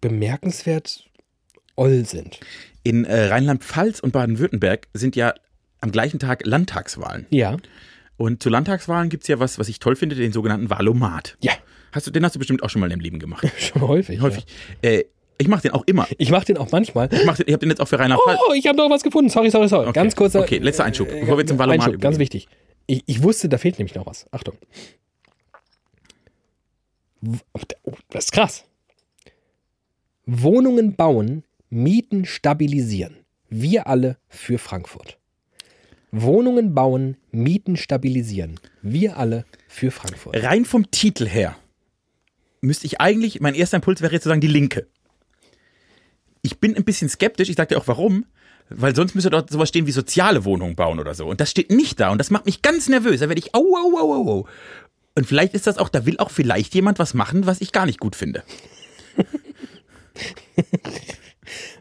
bemerkenswert 0.00 1.04
oll 1.76 2.04
sind. 2.06 2.40
In 2.82 3.04
äh, 3.04 3.26
Rheinland-Pfalz 3.26 4.00
und 4.00 4.12
Baden-Württemberg 4.12 4.88
sind 4.94 5.16
ja 5.16 5.34
am 5.80 5.92
gleichen 5.92 6.18
Tag 6.18 6.46
Landtagswahlen. 6.46 7.26
Ja. 7.30 7.56
Und 8.16 8.42
zu 8.42 8.48
Landtagswahlen 8.48 9.10
gibt 9.10 9.24
es 9.24 9.28
ja 9.28 9.38
was, 9.38 9.58
was 9.58 9.68
ich 9.68 9.78
toll 9.78 9.94
finde, 9.94 10.16
den 10.16 10.32
sogenannten 10.32 10.70
Wahlomat. 10.70 11.36
Ja, 11.40 11.52
Hast 11.92 12.06
du, 12.06 12.10
den 12.10 12.24
hast 12.24 12.34
du 12.34 12.38
bestimmt 12.38 12.62
auch 12.62 12.70
schon 12.70 12.80
mal 12.80 12.86
in 12.86 12.90
deinem 12.90 13.00
Leben 13.00 13.18
gemacht. 13.18 13.46
schon 13.58 13.82
häufig. 13.82 14.20
Häufig. 14.20 14.44
Äh, 14.82 15.04
ich 15.38 15.46
mache 15.48 15.62
den 15.62 15.70
auch 15.72 15.84
immer. 15.86 16.02
Ja. 16.10 16.16
Ich 16.18 16.30
mache 16.30 16.44
den 16.46 16.56
auch 16.56 16.70
manchmal. 16.72 17.08
Ich, 17.12 17.24
mach 17.24 17.36
den, 17.36 17.46
ich 17.46 17.52
habe 17.52 17.60
den 17.60 17.70
jetzt 17.70 17.80
auch 17.80 17.88
für 17.88 17.98
Rheinland-Pfalz. 17.98 18.38
Oh, 18.48 18.52
ich 18.54 18.66
habe 18.66 18.76
noch 18.76 18.90
was 18.90 19.02
gefunden. 19.02 19.30
Sorry, 19.30 19.50
sorry, 19.50 19.68
sorry. 19.68 19.84
Okay. 19.86 19.92
Ganz 19.94 20.16
kurzer. 20.16 20.40
Okay, 20.40 20.58
letzter 20.58 20.84
Einschub, 20.84 21.08
äh, 21.08 21.20
bevor 21.20 21.38
wir 21.38 21.46
zum 21.46 21.58
Valomat 21.58 21.86
Einschub, 21.86 22.00
ganz 22.00 22.18
wichtig. 22.18 22.48
Ich, 22.86 23.02
ich 23.06 23.22
wusste, 23.22 23.48
da 23.48 23.58
fehlt 23.58 23.78
nämlich 23.78 23.94
noch 23.94 24.06
was. 24.06 24.26
Achtung. 24.32 24.56
W- 27.20 27.38
Oh, 27.84 27.92
das 28.10 28.26
ist 28.26 28.32
krass. 28.32 28.64
Wohnungen 30.26 30.94
bauen, 30.96 31.44
Mieten 31.70 32.24
stabilisieren. 32.24 33.16
Wir 33.48 33.86
alle 33.86 34.16
für 34.28 34.58
Frankfurt. 34.58 35.18
Wohnungen 36.10 36.74
bauen, 36.74 37.16
Mieten 37.30 37.76
stabilisieren. 37.76 38.58
Wir 38.82 39.16
alle 39.16 39.44
für 39.68 39.90
Frankfurt. 39.90 40.42
Rein 40.42 40.64
vom 40.64 40.90
Titel 40.90 41.26
her 41.26 41.56
müsste 42.60 42.86
ich 42.86 43.00
eigentlich, 43.00 43.40
mein 43.40 43.54
erster 43.54 43.76
Impuls 43.76 44.00
wäre 44.00 44.12
jetzt 44.12 44.24
zu 44.24 44.28
sagen, 44.28 44.40
die 44.40 44.46
Linke. 44.46 44.86
Ich 46.42 46.58
bin 46.58 46.76
ein 46.76 46.84
bisschen 46.84 47.08
skeptisch, 47.08 47.48
ich 47.48 47.56
sage 47.56 47.74
dir 47.74 47.80
auch 47.80 47.88
warum, 47.88 48.24
weil 48.70 48.94
sonst 48.94 49.14
müsste 49.14 49.30
dort 49.30 49.50
sowas 49.50 49.68
stehen 49.68 49.86
wie 49.86 49.92
soziale 49.92 50.44
Wohnungen 50.44 50.76
bauen 50.76 51.00
oder 51.00 51.14
so. 51.14 51.26
Und 51.26 51.40
das 51.40 51.50
steht 51.50 51.70
nicht 51.70 52.00
da 52.00 52.10
und 52.10 52.18
das 52.18 52.30
macht 52.30 52.46
mich 52.46 52.62
ganz 52.62 52.88
nervös. 52.88 53.20
Da 53.20 53.28
werde 53.28 53.40
ich, 53.40 53.54
au, 53.54 53.76
au, 53.76 53.98
au, 53.98 54.14
au, 54.14 54.30
au. 54.30 54.48
Und 55.14 55.26
vielleicht 55.26 55.54
ist 55.54 55.66
das 55.66 55.78
auch, 55.78 55.88
da 55.88 56.06
will 56.06 56.18
auch 56.18 56.30
vielleicht 56.30 56.74
jemand 56.74 56.98
was 56.98 57.14
machen, 57.14 57.46
was 57.46 57.60
ich 57.60 57.72
gar 57.72 57.86
nicht 57.86 57.98
gut 57.98 58.14
finde. 58.14 58.44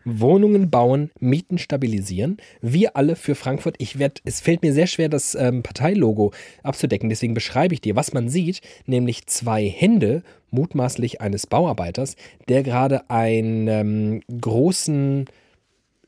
Wohnungen 0.05 0.70
bauen, 0.70 1.11
Mieten 1.20 1.57
stabilisieren. 1.57 2.38
Wir 2.61 2.95
alle 2.95 3.15
für 3.15 3.36
Frankfurt. 3.36 3.76
Ich 3.80 3.99
werd, 3.99 4.22
es 4.26 4.41
fällt 4.41 4.61
mir 4.61 4.74
sehr 4.74 4.88
schwer, 4.88 5.09
das 5.09 5.36
ähm, 5.36 5.63
Parteilogo 5.63 6.32
abzudecken. 6.63 7.09
Deswegen 7.09 7.34
beschreibe 7.34 7.74
ich 7.74 7.82
dir, 7.82 7.95
was 7.95 8.13
man 8.13 8.30
sieht, 8.30 8.61
nämlich 8.86 9.26
zwei 9.28 9.68
Hände, 9.68 10.24
mutmaßlich 10.51 11.22
eines 11.22 11.45
Bauarbeiters, 11.47 12.15
der 12.47 12.63
gerade 12.63 13.09
einen 13.09 13.68
ähm, 13.68 14.22
großen 14.41 15.26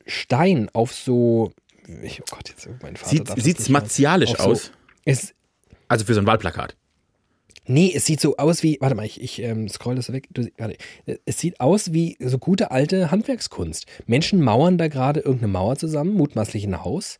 Stein 0.06 0.68
auf 0.72 0.92
so. 0.92 1.52
Ich, 2.02 2.20
oh 2.22 2.24
Gott, 2.30 2.48
jetzt 2.48 2.68
mein 2.82 2.96
Vater. 2.96 3.40
Sieht, 3.40 3.58
hören. 3.58 3.72
martialisch 3.72 4.30
Auf 4.30 4.38
so- 4.38 4.50
aus? 4.50 4.72
Es, 5.04 5.34
Also 5.88 6.04
für 6.04 6.14
so 6.14 6.20
ein 6.20 6.26
Wahlplakat. 6.26 6.76
Nee, 7.66 7.92
es 7.94 8.06
sieht 8.06 8.20
so 8.20 8.36
aus 8.36 8.62
wie, 8.62 8.78
warte 8.80 8.94
mal, 8.94 9.06
ich, 9.06 9.20
ich 9.20 9.40
ähm, 9.42 9.68
scroll 9.68 9.94
das 9.94 10.12
weg. 10.12 10.28
Du, 10.30 10.48
warte, 10.56 10.76
es 11.24 11.38
sieht 11.38 11.60
aus 11.60 11.92
wie 11.92 12.16
so 12.18 12.38
gute 12.38 12.70
alte 12.70 13.10
Handwerkskunst. 13.10 13.86
Menschen 14.06 14.42
mauern 14.42 14.78
da 14.78 14.88
gerade 14.88 15.20
irgendeine 15.20 15.52
Mauer 15.52 15.76
zusammen, 15.76 16.14
mutmaßlich 16.14 16.64
ein 16.64 16.82
Haus. 16.82 17.18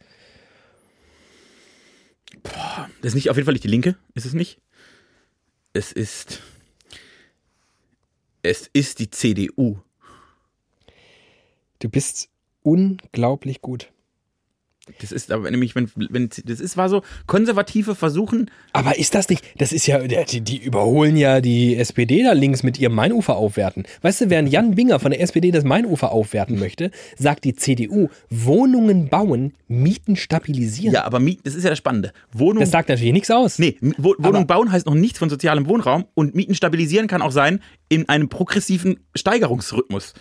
Das 2.42 3.10
ist 3.10 3.14
nicht 3.14 3.30
auf 3.30 3.36
jeden 3.36 3.44
Fall 3.44 3.54
nicht 3.54 3.64
die 3.64 3.68
Linke, 3.68 3.96
ist 4.14 4.26
es 4.26 4.32
nicht? 4.32 4.58
Es 5.72 5.92
ist. 5.92 6.40
Es 8.42 8.70
ist 8.72 8.98
die 8.98 9.10
CDU. 9.10 9.78
Du 11.78 11.88
bist 11.88 12.28
unglaublich 12.62 13.60
gut. 13.60 13.92
Das 15.00 15.12
ist 15.12 15.30
aber 15.30 15.50
nämlich, 15.50 15.74
wenn, 15.74 15.90
wenn 15.94 16.28
das 16.44 16.60
ist, 16.60 16.76
war 16.76 16.88
so, 16.88 17.02
Konservative 17.26 17.94
versuchen, 17.94 18.50
Aber 18.72 18.98
ist 18.98 19.14
das 19.14 19.28
nicht, 19.28 19.44
das 19.58 19.72
ist 19.72 19.86
ja, 19.86 19.98
die, 19.98 20.40
die 20.40 20.58
überholen 20.58 21.16
ja 21.16 21.40
die 21.40 21.76
SPD 21.76 22.22
da 22.22 22.32
links 22.32 22.62
mit 22.62 22.78
ihrem 22.78 22.94
Mainufer 22.94 23.36
aufwerten. 23.36 23.84
Weißt 24.02 24.20
du, 24.22 24.30
während 24.30 24.50
Jan 24.50 24.74
Binger 24.74 25.00
von 25.00 25.10
der 25.10 25.20
SPD 25.20 25.50
das 25.50 25.64
Mainufer 25.64 26.12
aufwerten 26.12 26.58
möchte, 26.58 26.90
sagt 27.16 27.44
die 27.44 27.54
CDU, 27.54 28.08
Wohnungen 28.28 29.08
bauen, 29.08 29.54
Mieten 29.68 30.16
stabilisieren. 30.16 30.94
ja, 30.94 31.04
aber 31.04 31.20
Mieten, 31.20 31.42
das 31.44 31.54
ist 31.54 31.64
ja 31.64 31.70
das 31.70 31.78
Spannende. 31.78 32.12
Wohnung, 32.32 32.60
Das 32.60 32.70
sagt 32.70 32.88
natürlich 32.88 33.12
nichts 33.12 33.30
aus. 33.30 33.58
nee, 33.58 33.76
Wo, 33.98 34.14
Wohnung 34.18 34.46
bauen 34.46 34.72
heißt 34.72 34.86
noch 34.86 34.94
nichts 34.94 35.18
von 35.18 35.30
sozialem 35.30 35.66
Wohnraum 35.66 36.06
und 36.14 36.34
Mieten 36.34 36.54
stabilisieren 36.54 37.06
kann 37.06 37.22
auch 37.22 37.32
sein 37.32 37.60
in 37.88 38.08
einem 38.08 38.28
progressiven 38.28 39.00
Steigerungsrhythmus. 39.14 40.14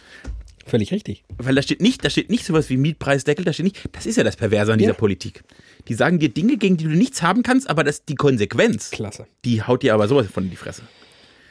Völlig 0.69 0.91
richtig. 0.91 1.23
Weil 1.37 1.55
da 1.55 1.61
steht 1.61 1.81
nicht, 1.81 2.03
da 2.05 2.09
steht 2.09 2.29
nicht 2.29 2.45
sowas 2.45 2.69
wie 2.69 2.77
Mietpreisdeckel, 2.77 3.43
da 3.45 3.53
steht 3.53 3.65
nicht, 3.65 3.89
das 3.91 4.05
ist 4.05 4.15
ja 4.17 4.23
das 4.23 4.35
Perverse 4.35 4.71
an 4.73 4.79
dieser 4.79 4.91
Ja. 4.91 4.97
Politik. 4.97 5.43
Die 5.87 5.93
sagen 5.93 6.19
dir 6.19 6.29
Dinge, 6.29 6.57
gegen 6.57 6.77
die 6.77 6.83
du 6.85 6.91
nichts 6.91 7.21
haben 7.21 7.43
kannst, 7.43 7.69
aber 7.69 7.83
das, 7.83 8.05
die 8.05 8.15
Konsequenz, 8.15 8.91
Klasse. 8.91 9.25
die 9.45 9.61
haut 9.63 9.83
dir 9.83 9.93
aber 9.93 10.07
sowas 10.07 10.27
von 10.27 10.43
in 10.45 10.49
die 10.49 10.55
Fresse. 10.55 10.83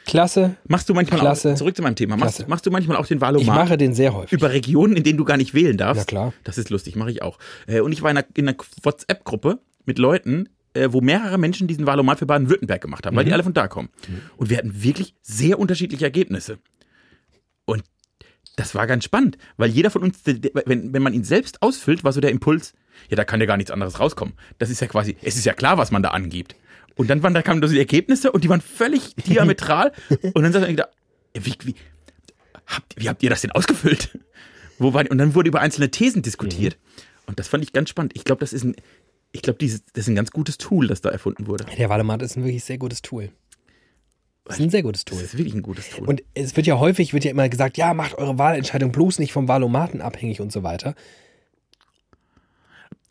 Klasse. 0.05 0.55
Machst 0.67 0.89
du 0.89 0.93
manchmal 0.95 1.19
Klasse. 1.19 1.53
auch, 1.53 1.55
zurück 1.57 1.75
zu 1.75 1.83
meinem 1.83 1.95
Thema, 1.95 2.17
machst, 2.17 2.47
machst 2.47 2.65
du 2.65 2.71
manchmal 2.71 2.97
auch 2.97 3.05
den 3.05 3.17
Ich 3.17 3.21
Wahlomat? 3.21 3.55
mache 3.55 3.77
den 3.77 3.93
sehr 3.93 4.13
häufig. 4.15 4.31
über 4.31 4.51
Regionen, 4.51 4.95
in 4.95 5.03
denen 5.03 5.17
du 5.17 5.25
gar 5.25 5.37
nicht 5.37 5.53
wählen 5.53 5.77
darfst. 5.77 5.99
Ja, 6.01 6.05
klar. 6.05 6.33
Das 6.43 6.57
ist 6.57 6.69
lustig, 6.71 6.95
mache 6.95 7.11
ich 7.11 7.21
auch. 7.21 7.37
Äh, 7.67 7.81
Und 7.81 7.91
ich 7.91 8.01
war 8.01 8.09
in 8.09 8.17
einer, 8.17 8.25
in 8.33 8.47
einer 8.47 8.57
WhatsApp-Gruppe 8.81 9.59
mit 9.85 9.99
Leuten, 9.99 10.49
äh, 10.73 10.87
wo 10.91 11.01
mehrere 11.01 11.37
Menschen 11.37 11.67
diesen 11.67 11.85
Wahlomat 11.85 12.17
für 12.19 12.25
Baden-Württemberg 12.25 12.81
gemacht 12.81 13.05
haben, 13.05 13.15
weil 13.15 13.23
Mhm. 13.23 13.27
die 13.27 13.33
alle 13.33 13.43
von 13.43 13.53
da 13.53 13.67
kommen. 13.67 13.89
Und 14.37 14.49
wir 14.49 14.57
hatten 14.57 14.81
wirklich 14.81 15.13
sehr 15.21 15.59
unterschiedliche 15.59 16.05
Ergebnisse. 16.05 16.57
Und 17.65 17.83
das 18.59 18.75
war 18.75 18.87
ganz 18.87 19.05
spannend, 19.05 19.37
weil 19.55 19.69
jeder 19.69 19.89
von 19.89 20.03
uns, 20.03 20.19
wenn, 20.25 20.93
wenn 20.93 21.01
man 21.01 21.13
ihn 21.13 21.23
selbst 21.23 21.61
ausfüllt, 21.61 22.03
war 22.03 22.11
so 22.11 22.19
der 22.19 22.31
Impuls, 22.31 22.73
ja, 23.09 23.15
da 23.15 23.23
kann 23.23 23.39
ja 23.39 23.45
gar 23.45 23.55
nichts 23.55 23.71
anderes 23.71 24.01
rauskommen. 24.01 24.33
Das 24.57 24.69
ist 24.69 24.81
ja 24.81 24.87
quasi, 24.87 25.15
es 25.21 25.37
ist 25.37 25.45
ja 25.45 25.53
klar, 25.53 25.77
was 25.77 25.91
man 25.91 26.03
da 26.03 26.09
angibt. 26.09 26.55
Und 26.95 27.09
dann 27.09 27.23
waren, 27.23 27.33
da 27.33 27.41
kamen 27.41 27.61
so 27.61 27.73
die 27.73 27.79
Ergebnisse 27.79 28.33
und 28.33 28.43
die 28.43 28.49
waren 28.49 28.59
völlig 28.59 29.15
diametral. 29.27 29.93
und 30.33 30.43
dann 30.43 30.51
sagt 30.51 30.67
man 30.67 30.85
wie, 31.35 31.53
wie, 31.63 31.75
habt, 32.67 32.95
wie 32.97 33.07
habt 33.07 33.23
ihr 33.23 33.29
das 33.29 33.41
denn 33.41 33.51
ausgefüllt? 33.51 34.19
Wo 34.77 34.93
war, 34.93 35.09
und 35.09 35.17
dann 35.17 35.35
wurde 35.35 35.47
über 35.47 35.61
einzelne 35.61 35.89
Thesen 35.89 36.21
diskutiert. 36.21 36.77
Und 37.25 37.39
das 37.39 37.47
fand 37.47 37.63
ich 37.63 37.71
ganz 37.71 37.89
spannend. 37.89 38.11
Ich 38.15 38.25
glaube, 38.25 38.41
das 38.41 38.51
ist 38.51 38.65
ein, 38.65 38.75
ich 39.31 39.41
glaube, 39.41 39.59
das 39.59 39.81
ist 39.93 40.07
ein 40.07 40.15
ganz 40.15 40.31
gutes 40.31 40.57
Tool, 40.57 40.87
das 40.87 40.99
da 40.99 41.09
erfunden 41.09 41.47
wurde. 41.47 41.65
Der 41.77 41.89
Wahlomat 41.89 42.21
ist 42.23 42.35
ein 42.35 42.43
wirklich 42.43 42.65
sehr 42.65 42.77
gutes 42.77 43.01
Tool. 43.01 43.29
Das 44.49 44.57
ist 44.59 44.65
ein 44.65 44.69
sehr 44.71 44.83
gutes 44.83 45.05
Das 45.05 45.15
Tool. 45.17 45.23
ist 45.23 45.37
wirklich 45.37 45.53
ein 45.53 45.61
gutes 45.61 45.89
Tool. 45.89 46.07
Und 46.07 46.23
es 46.33 46.55
wird 46.55 46.65
ja 46.67 46.79
häufig, 46.79 47.13
wird 47.13 47.23
ja 47.23 47.31
immer 47.31 47.47
gesagt, 47.49 47.77
ja, 47.77 47.93
macht 47.93 48.15
eure 48.17 48.37
Wahlentscheidung 48.37 48.91
bloß 48.91 49.19
nicht 49.19 49.31
vom 49.31 49.47
Wahlomaten 49.47 50.01
abhängig 50.01 50.41
und 50.41 50.51
so 50.51 50.63
weiter. 50.63 50.95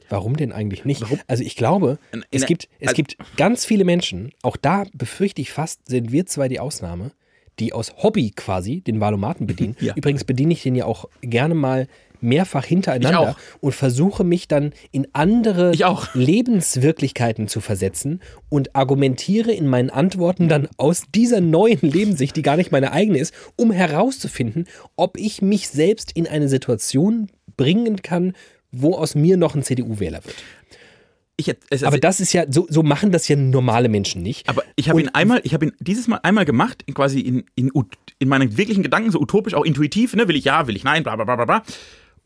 Warum 0.09 0.36
denn 0.36 0.53
eigentlich 0.53 0.84
nicht? 0.84 1.03
Warum? 1.03 1.20
Also 1.26 1.43
ich 1.45 1.55
glaube, 1.55 1.99
In- 2.12 2.20
in 2.20 2.26
es, 2.41 2.47
gibt, 2.47 2.68
es 2.80 2.89
also- 2.89 2.97
gibt 2.97 3.16
ganz 3.36 3.64
viele 3.64 3.84
Menschen, 3.84 4.32
auch 4.43 4.57
da 4.57 4.84
befürchte 4.95 5.43
ich 5.43 5.53
fast, 5.53 5.86
sind 5.89 6.12
wir 6.12 6.24
zwei 6.26 6.49
die 6.49 6.61
Ausnahme, 6.61 7.12
die 7.59 7.72
aus 7.72 7.93
Hobby 8.03 8.30
quasi 8.34 8.80
den 8.80 9.01
Wahlomaten 9.01 9.47
bedienen. 9.47 9.76
Ja. 9.80 9.95
Übrigens 9.97 10.24
bediene 10.24 10.53
ich 10.55 10.62
den 10.62 10.74
ja 10.74 10.86
auch 10.86 11.05
gerne 11.20 11.55
mal 11.55 11.89
mehrfach 12.21 12.64
hintereinander 12.64 13.37
und 13.61 13.75
versuche 13.75 14.25
mich 14.25 14.49
dann 14.49 14.73
in 14.91 15.07
andere. 15.12 15.73
Lebenswirklichkeiten 16.14 17.49
zu 17.49 17.61
versetzen 17.61 18.21
und 18.49 18.75
argumentiere 18.75 19.53
in 19.53 19.66
meinen 19.66 19.91
Antworten 19.91 20.49
dann 20.49 20.69
aus 20.77 21.05
dieser 21.14 21.41
neuen 21.41 21.81
Lebenssicht, 21.83 22.37
die 22.37 22.43
gar 22.43 22.57
nicht 22.57 22.73
meine 22.73 22.93
eigene 22.93 23.19
ist, 23.19 23.33
um 23.57 23.71
herauszufinden, 23.71 24.66
ob 24.97 25.16
ich 25.19 25.43
mich 25.43 25.69
selbst 25.69 26.12
in 26.12 26.27
eine 26.27 26.49
Situation 26.49 27.29
bringen 27.57 28.03
kann, 28.03 28.35
wo 28.73 28.95
aus 28.95 29.14
mir 29.14 29.37
noch 29.37 29.55
ein 29.55 29.62
CDU-Wähler 29.62 30.25
wird. 30.25 30.37
ich, 31.37 31.49
hätt- 31.49 31.61
es, 31.71 31.85
Aber 31.85 31.99
das 31.99 32.21
ist 32.21 32.33
ja, 32.33 32.45
so, 32.51 32.66
so 32.69 32.83
machen 32.83 33.12
das 33.12 33.29
ja 33.29 33.37
normale 33.37 33.89
Menschen 33.89 34.23
nicht. 34.23 34.49
Aber 34.49 34.62
ich 34.77 34.89
habe 34.91 35.01
ihn 35.01 35.09
einmal, 35.11 35.41
ich 35.45 35.55
habe 35.55 35.66
ihn 35.66 35.73
dieses 35.81 36.09
Mal 36.09 36.19
einmal 36.23 36.45
gemacht, 36.45 36.85
quasi 36.95 37.21
in, 37.21 37.45
in, 37.55 37.71
in 38.19 38.29
meinen 38.29 38.57
wirklichen 38.57 38.83
Gedanken, 38.83 39.11
so 39.11 39.21
utopisch, 39.21 39.55
auch 39.55 39.64
intuitiv, 39.64 40.14
ne, 40.14 40.29
will 40.29 40.37
ich 40.37 40.45
ja, 40.45 40.66
will 40.66 40.77
ich 40.77 40.85
nein, 40.85 41.03
bla 41.03 41.16
bla 41.16 41.25
bla 41.25 41.45
bla. 41.45 41.62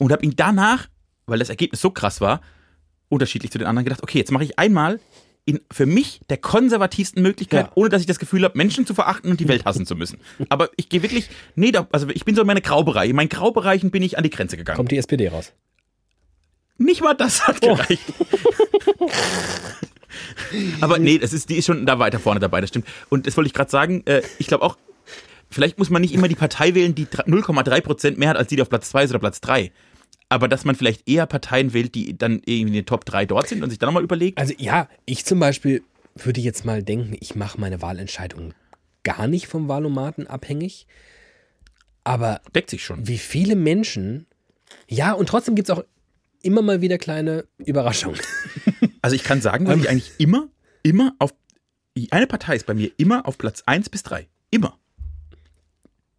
Und 0.02 0.10
habe 0.12 0.24
ihn 0.24 0.34
danach, 0.34 0.88
weil 1.26 1.38
das 1.38 1.48
Ergebnis 1.48 1.80
so 1.80 1.90
krass 1.90 2.20
war, 2.20 2.40
unterschiedlich 3.08 3.52
zu 3.52 3.58
den 3.58 3.68
anderen 3.68 3.84
gedacht, 3.84 4.02
okay, 4.02 4.18
jetzt 4.18 4.32
mache 4.32 4.42
ich 4.44 4.58
einmal 4.58 4.98
in 5.44 5.60
für 5.70 5.86
mich 5.86 6.20
der 6.28 6.38
konservativsten 6.38 7.22
Möglichkeit, 7.22 7.66
Ja. 7.66 7.72
ohne 7.76 7.88
dass 7.88 8.00
ich 8.00 8.06
das 8.06 8.18
Gefühl 8.18 8.42
habe, 8.44 8.56
Menschen 8.58 8.84
zu 8.86 8.94
verachten 8.94 9.30
und 9.30 9.38
die 9.38 9.46
Welt 9.48 9.64
hassen 9.64 9.86
zu 9.86 9.94
müssen. 9.94 10.18
Aber 10.48 10.70
ich 10.76 10.88
gehe 10.88 11.02
wirklich, 11.02 11.28
nee, 11.54 11.70
da, 11.72 11.86
also 11.92 12.08
ich 12.08 12.24
bin 12.24 12.34
so 12.34 12.40
in 12.40 12.46
meine 12.46 12.62
Graubereiche. 12.62 13.10
In 13.10 13.16
meinen 13.16 13.28
Graubereichen 13.28 13.90
bin 13.92 14.02
ich 14.02 14.16
an 14.18 14.24
die 14.24 14.30
Grenze 14.30 14.56
gegangen. 14.56 14.76
Kommt 14.76 14.90
die 14.90 14.98
SPD 14.98 15.28
raus. 15.28 15.52
Nicht 16.78 17.00
mal 17.02 17.14
das 17.14 17.46
hat 17.46 17.58
Oh. 17.64 17.74
gereicht. 17.76 18.02
Aber 20.80 20.98
nee, 20.98 21.18
das 21.18 21.32
ist, 21.32 21.48
die 21.48 21.56
ist 21.56 21.66
schon 21.66 21.86
da 21.86 21.98
weiter 21.98 22.18
vorne 22.18 22.40
dabei, 22.40 22.60
das 22.60 22.70
stimmt. 22.70 22.86
Und 23.08 23.26
das 23.26 23.36
wollte 23.36 23.46
ich 23.48 23.54
gerade 23.54 23.70
sagen, 23.70 24.02
äh, 24.06 24.22
ich 24.38 24.46
glaube 24.48 24.64
auch, 24.64 24.76
Vielleicht 25.50 25.78
muss 25.78 25.90
man 25.90 26.00
nicht 26.00 26.14
immer 26.14 26.28
die 26.28 26.34
Partei 26.34 26.74
wählen, 26.74 26.94
die 26.94 27.04
0,3 27.04 27.82
Prozent 27.82 28.16
mehr 28.16 28.30
hat 28.30 28.38
als 28.38 28.48
die, 28.48 28.56
die 28.56 28.62
auf 28.62 28.70
Platz 28.70 28.88
2 28.88 29.04
ist 29.04 29.10
oder 29.10 29.18
Platz 29.18 29.38
3. 29.42 29.70
Aber 30.32 30.48
dass 30.48 30.64
man 30.64 30.74
vielleicht 30.74 31.06
eher 31.06 31.26
Parteien 31.26 31.74
wählt, 31.74 31.94
die 31.94 32.16
dann 32.16 32.40
irgendwie 32.46 32.68
in 32.68 32.72
den 32.72 32.86
Top 32.86 33.04
3 33.04 33.26
dort 33.26 33.48
sind 33.48 33.62
und 33.62 33.68
sich 33.68 33.78
dann 33.78 33.88
nochmal 33.88 34.02
überlegt. 34.02 34.38
Also 34.38 34.54
ja, 34.56 34.88
ich 35.04 35.26
zum 35.26 35.38
Beispiel 35.38 35.82
würde 36.14 36.40
jetzt 36.40 36.64
mal 36.64 36.82
denken, 36.82 37.14
ich 37.20 37.34
mache 37.34 37.60
meine 37.60 37.82
Wahlentscheidung 37.82 38.54
gar 39.02 39.26
nicht 39.26 39.46
vom 39.46 39.68
Wahlomaten 39.68 40.26
abhängig. 40.26 40.86
Aber 42.02 42.40
Deckt 42.54 42.70
sich 42.70 42.82
schon. 42.82 43.06
wie 43.06 43.18
viele 43.18 43.56
Menschen, 43.56 44.26
ja, 44.88 45.12
und 45.12 45.28
trotzdem 45.28 45.54
gibt 45.54 45.68
es 45.68 45.76
auch 45.76 45.84
immer 46.42 46.62
mal 46.62 46.80
wieder 46.80 46.96
kleine 46.98 47.44
Überraschungen. 47.58 48.18
Also 49.04 49.16
ich 49.16 49.24
kann 49.24 49.40
sagen, 49.42 49.66
Ähm. 49.66 49.72
dass 49.72 49.80
ich 49.80 49.90
eigentlich 49.90 50.12
immer, 50.18 50.48
immer 50.84 51.14
auf. 51.18 51.34
Eine 52.12 52.28
Partei 52.28 52.54
ist 52.54 52.66
bei 52.66 52.74
mir 52.74 52.90
immer 52.98 53.26
auf 53.26 53.36
Platz 53.36 53.64
1 53.66 53.90
bis 53.90 54.04
3. 54.04 54.28
Immer. 54.52 54.78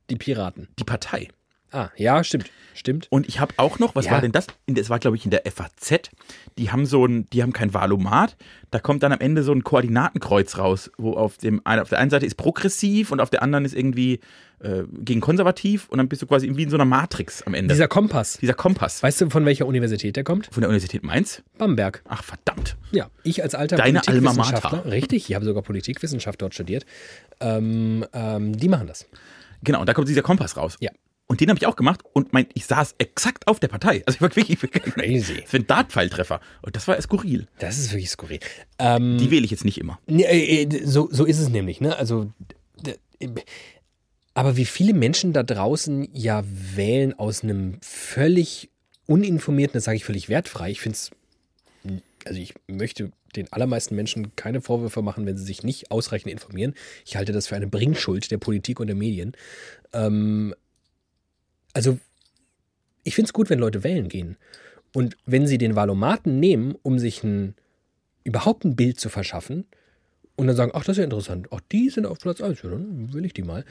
Die 0.10 0.18
Piraten. 0.18 0.68
Die 0.78 0.84
Partei. 0.84 1.30
Ah, 1.74 1.90
ja, 1.98 2.24
stimmt. 2.24 2.50
Stimmt. 2.76 3.08
Und 3.12 3.28
ich 3.28 3.40
habe 3.40 3.54
auch 3.58 3.78
noch, 3.78 3.94
was 3.96 4.06
Ja. 4.06 4.12
war 4.14 4.22
denn 4.22 4.32
das? 4.32 4.48
Das 4.66 4.90
war, 4.90 4.98
glaube 4.98 5.16
ich, 5.16 5.26
in 5.26 5.32
der 5.32 5.44
FAZ. 5.46 6.10
Die 6.58 6.72
haben 6.72 6.86
so 6.88 7.06
ein, 7.06 7.30
die 7.32 7.44
haben 7.44 7.54
kein 7.54 7.72
Valomat. 7.74 8.36
Da 8.72 8.80
kommt 8.80 9.04
dann 9.04 9.12
am 9.12 9.20
Ende 9.20 9.44
so 9.44 9.52
ein 9.52 9.64
Koordinatenkreuz 9.64 10.58
raus, 10.58 10.90
wo 10.98 11.14
auf 11.14 11.38
dem 11.38 11.64
auf 11.66 11.90
der 11.90 12.00
einen 12.00 12.10
Seite 12.10 12.26
ist 12.26 12.36
progressiv 12.36 13.12
und 13.12 13.20
auf 13.20 13.30
der 13.30 13.44
anderen 13.44 13.64
ist 13.66 13.76
irgendwie 13.76 14.20
äh, 14.60 14.84
gegen 15.04 15.22
konservativ 15.22 15.88
und 15.90 16.00
dann 16.00 16.08
bist 16.10 16.24
du 16.24 16.26
quasi 16.26 16.50
wie 16.56 16.64
in 16.64 16.70
so 16.72 16.78
einer 16.78 16.86
Matrix 16.86 17.44
am 17.44 17.54
Ende. 17.54 17.74
Dieser 17.76 17.88
Kompass. 17.88 18.38
Dieser 18.40 18.54
Kompass 18.56 19.04
Weißt 19.04 19.22
du, 19.22 19.30
von 19.30 19.46
welcher 19.46 19.68
Universität 19.68 20.16
der 20.16 20.24
kommt? 20.24 20.48
von 20.52 20.62
der 20.62 20.70
Universität 20.70 21.04
Mainz. 21.04 21.44
Bamberg. 21.60 22.02
Ach 22.08 22.24
verdammt. 22.24 22.76
Ja, 22.92 23.10
ich 23.24 23.44
als 23.44 23.54
alter 23.54 23.76
Deine 23.76 24.00
Alma 24.08 24.32
Politikwissenschaftler, 24.32 24.78
Mater. 24.80 24.92
richtig, 24.92 25.30
ich 25.30 25.36
habe 25.36 25.46
sogar 25.46 25.62
Politikwissenschaft 25.62 26.42
dort 26.42 26.54
studiert, 26.56 26.86
ähm, 27.40 28.04
ähm, 28.14 28.58
die 28.58 28.68
machen 28.70 28.88
das. 28.88 29.08
Genau, 29.64 29.80
und 29.82 29.88
da 29.88 29.94
kommt 29.94 30.08
dieser 30.08 30.24
Kompass 30.24 30.58
raus. 30.58 30.76
Ja. 30.80 30.92
Und 31.34 31.42
den 31.42 31.50
habe 31.50 31.58
ich 31.58 31.66
auch 31.66 31.76
gemacht 31.76 32.02
und 32.14 32.32
mein, 32.32 32.46
ich 32.54 32.68
saß 32.68 32.94
exakt 33.00 33.48
auf 33.48 33.60
der 33.60 33.68
Partei. 33.68 34.04
Also 34.06 34.18
ich 34.18 34.22
war 34.22 34.36
wirklich 34.36 34.60
Crazy. 34.60 35.42
für 35.48 35.58
einen 35.58 35.66
Dartpfeiltreffer. 35.66 36.40
Und 36.62 36.76
das 36.76 36.88
war 36.88 37.02
skurril. 37.02 37.48
Das 37.58 37.80
ist 37.80 37.92
wirklich 37.92 38.12
skurril. 38.12 38.40
Ähm, 38.78 39.18
Die 39.18 39.32
wähle 39.32 39.44
ich 39.44 39.50
jetzt 39.50 39.66
nicht 39.66 39.80
immer. 39.80 39.98
Äh, 40.06 40.62
äh, 40.62 40.86
so, 40.86 41.10
so 41.12 41.26
ist 41.26 41.40
es 41.40 41.50
nämlich, 41.50 41.82
ne? 41.82 41.98
Also, 41.98 42.32
äh, 42.86 43.30
aber 44.36 44.58
wie 44.58 44.66
viele 44.66 44.94
Menschen 44.94 45.34
da 45.34 45.42
draußen 45.42 46.08
ja 46.14 46.44
wählen 46.46 47.18
aus 47.18 47.42
einem 47.42 47.80
völlig 47.82 48.70
uninformierten, 49.08 49.74
das 49.74 49.86
sage 49.86 49.98
ich 49.98 50.06
völlig 50.06 50.30
wertfrei. 50.30 50.70
Ich 50.70 50.82
finde 50.82 50.98
es, 50.98 51.10
also 52.26 52.40
ich 52.40 52.54
möchte 52.68 53.12
den 53.36 53.52
allermeisten 53.52 53.96
Menschen 53.96 54.36
keine 54.36 54.62
Vorwürfe 54.62 55.02
machen, 55.02 55.26
wenn 55.26 55.36
sie 55.36 55.46
sich 55.46 55.64
nicht 55.64 55.90
ausreichend 55.90 56.32
informieren. 56.32 56.76
Ich 57.08 57.16
halte 57.16 57.32
das 57.32 57.48
für 57.48 57.56
eine 57.56 57.66
Bringschuld 57.66 58.30
der 58.30 58.38
Politik 58.38 58.80
und 58.80 58.86
der 58.86 58.96
Medien. 58.96 59.32
Ähm, 59.94 60.54
also, 61.74 62.00
ich 63.04 63.16
finde 63.16 63.28
es 63.28 63.34
gut, 63.34 63.50
wenn 63.50 63.60
Leute 63.60 63.84
wählen 63.84 64.10
gehen. 64.10 64.38
Und 64.94 65.18
wenn 65.26 65.48
sie 65.48 65.58
den 65.58 65.76
Valomaten 65.76 66.40
nehmen, 66.40 66.76
um 66.84 67.00
sich 67.00 67.24
ein, 67.24 67.56
überhaupt 68.24 68.64
ein 68.64 68.76
Bild 68.76 69.00
zu 69.00 69.10
verschaffen, 69.10 69.66
und 70.36 70.48
dann 70.48 70.56
sagen, 70.56 70.72
ach, 70.74 70.84
das 70.84 70.94
ist 70.94 70.98
ja 70.98 71.04
interessant, 71.04 71.48
ach, 71.52 71.60
die 71.72 71.90
sind 71.90 72.06
auf 72.08 72.18
Platz 72.18 72.42
1, 72.42 72.64
ja, 72.64 72.70
dann 72.70 73.14
will 73.14 73.24
ich 73.24 73.34
die 73.34 73.44
mal, 73.44 73.64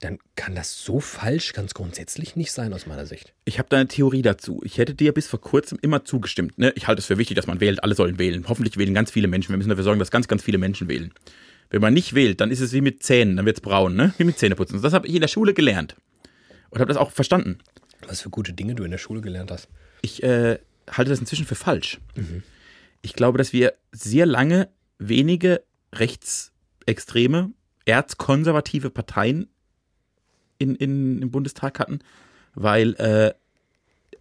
dann 0.00 0.18
kann 0.36 0.54
das 0.54 0.84
so 0.84 1.00
falsch 1.00 1.52
ganz 1.52 1.74
grundsätzlich 1.74 2.36
nicht 2.36 2.52
sein 2.52 2.72
aus 2.72 2.86
meiner 2.86 3.04
Sicht. 3.04 3.34
Ich 3.44 3.58
habe 3.58 3.68
da 3.68 3.78
eine 3.78 3.88
Theorie 3.88 4.22
dazu. 4.22 4.60
Ich 4.64 4.78
hätte 4.78 4.94
dir 4.94 5.12
bis 5.12 5.26
vor 5.26 5.40
kurzem 5.40 5.78
immer 5.82 6.04
zugestimmt. 6.04 6.56
Ne? 6.56 6.72
Ich 6.76 6.86
halte 6.86 7.00
es 7.00 7.06
für 7.06 7.18
wichtig, 7.18 7.34
dass 7.36 7.48
man 7.48 7.60
wählt. 7.60 7.82
Alle 7.82 7.94
sollen 7.94 8.18
wählen. 8.18 8.44
Hoffentlich 8.48 8.76
wählen 8.76 8.94
ganz 8.94 9.10
viele 9.10 9.26
Menschen. 9.26 9.50
Wir 9.50 9.56
müssen 9.56 9.70
dafür 9.70 9.84
sorgen, 9.84 9.98
dass 9.98 10.12
ganz, 10.12 10.28
ganz 10.28 10.42
viele 10.42 10.58
Menschen 10.58 10.88
wählen. 10.88 11.12
Wenn 11.70 11.80
man 11.80 11.92
nicht 11.92 12.14
wählt, 12.14 12.40
dann 12.40 12.52
ist 12.52 12.60
es 12.60 12.72
wie 12.72 12.80
mit 12.80 13.02
Zähnen. 13.02 13.36
Dann 13.36 13.46
wird 13.46 13.56
es 13.56 13.60
braun, 13.60 13.96
ne? 13.96 14.14
Wie 14.18 14.24
mit 14.24 14.38
Zähneputzen. 14.38 14.80
Das 14.80 14.92
habe 14.92 15.08
ich 15.08 15.14
in 15.14 15.20
der 15.20 15.28
Schule 15.28 15.54
gelernt. 15.54 15.96
Und 16.74 16.80
habe 16.80 16.92
das 16.92 16.96
auch 16.96 17.12
verstanden. 17.12 17.58
Was 18.08 18.20
für 18.20 18.30
gute 18.30 18.52
Dinge 18.52 18.74
du 18.74 18.84
in 18.84 18.90
der 18.90 18.98
Schule 18.98 19.20
gelernt 19.20 19.50
hast. 19.50 19.68
Ich 20.02 20.22
äh, 20.22 20.58
halte 20.90 21.10
das 21.10 21.20
inzwischen 21.20 21.46
für 21.46 21.54
falsch. 21.54 22.00
Ich 23.00 23.14
glaube, 23.14 23.38
dass 23.38 23.52
wir 23.52 23.74
sehr 23.92 24.26
lange 24.26 24.68
wenige 24.98 25.62
rechtsextreme, 25.94 27.52
erzkonservative 27.84 28.90
Parteien 28.90 29.48
in, 30.58 30.74
in, 30.74 31.22
im 31.22 31.30
Bundestag 31.30 31.78
hatten, 31.78 32.00
weil 32.54 32.94
äh, 32.94 33.34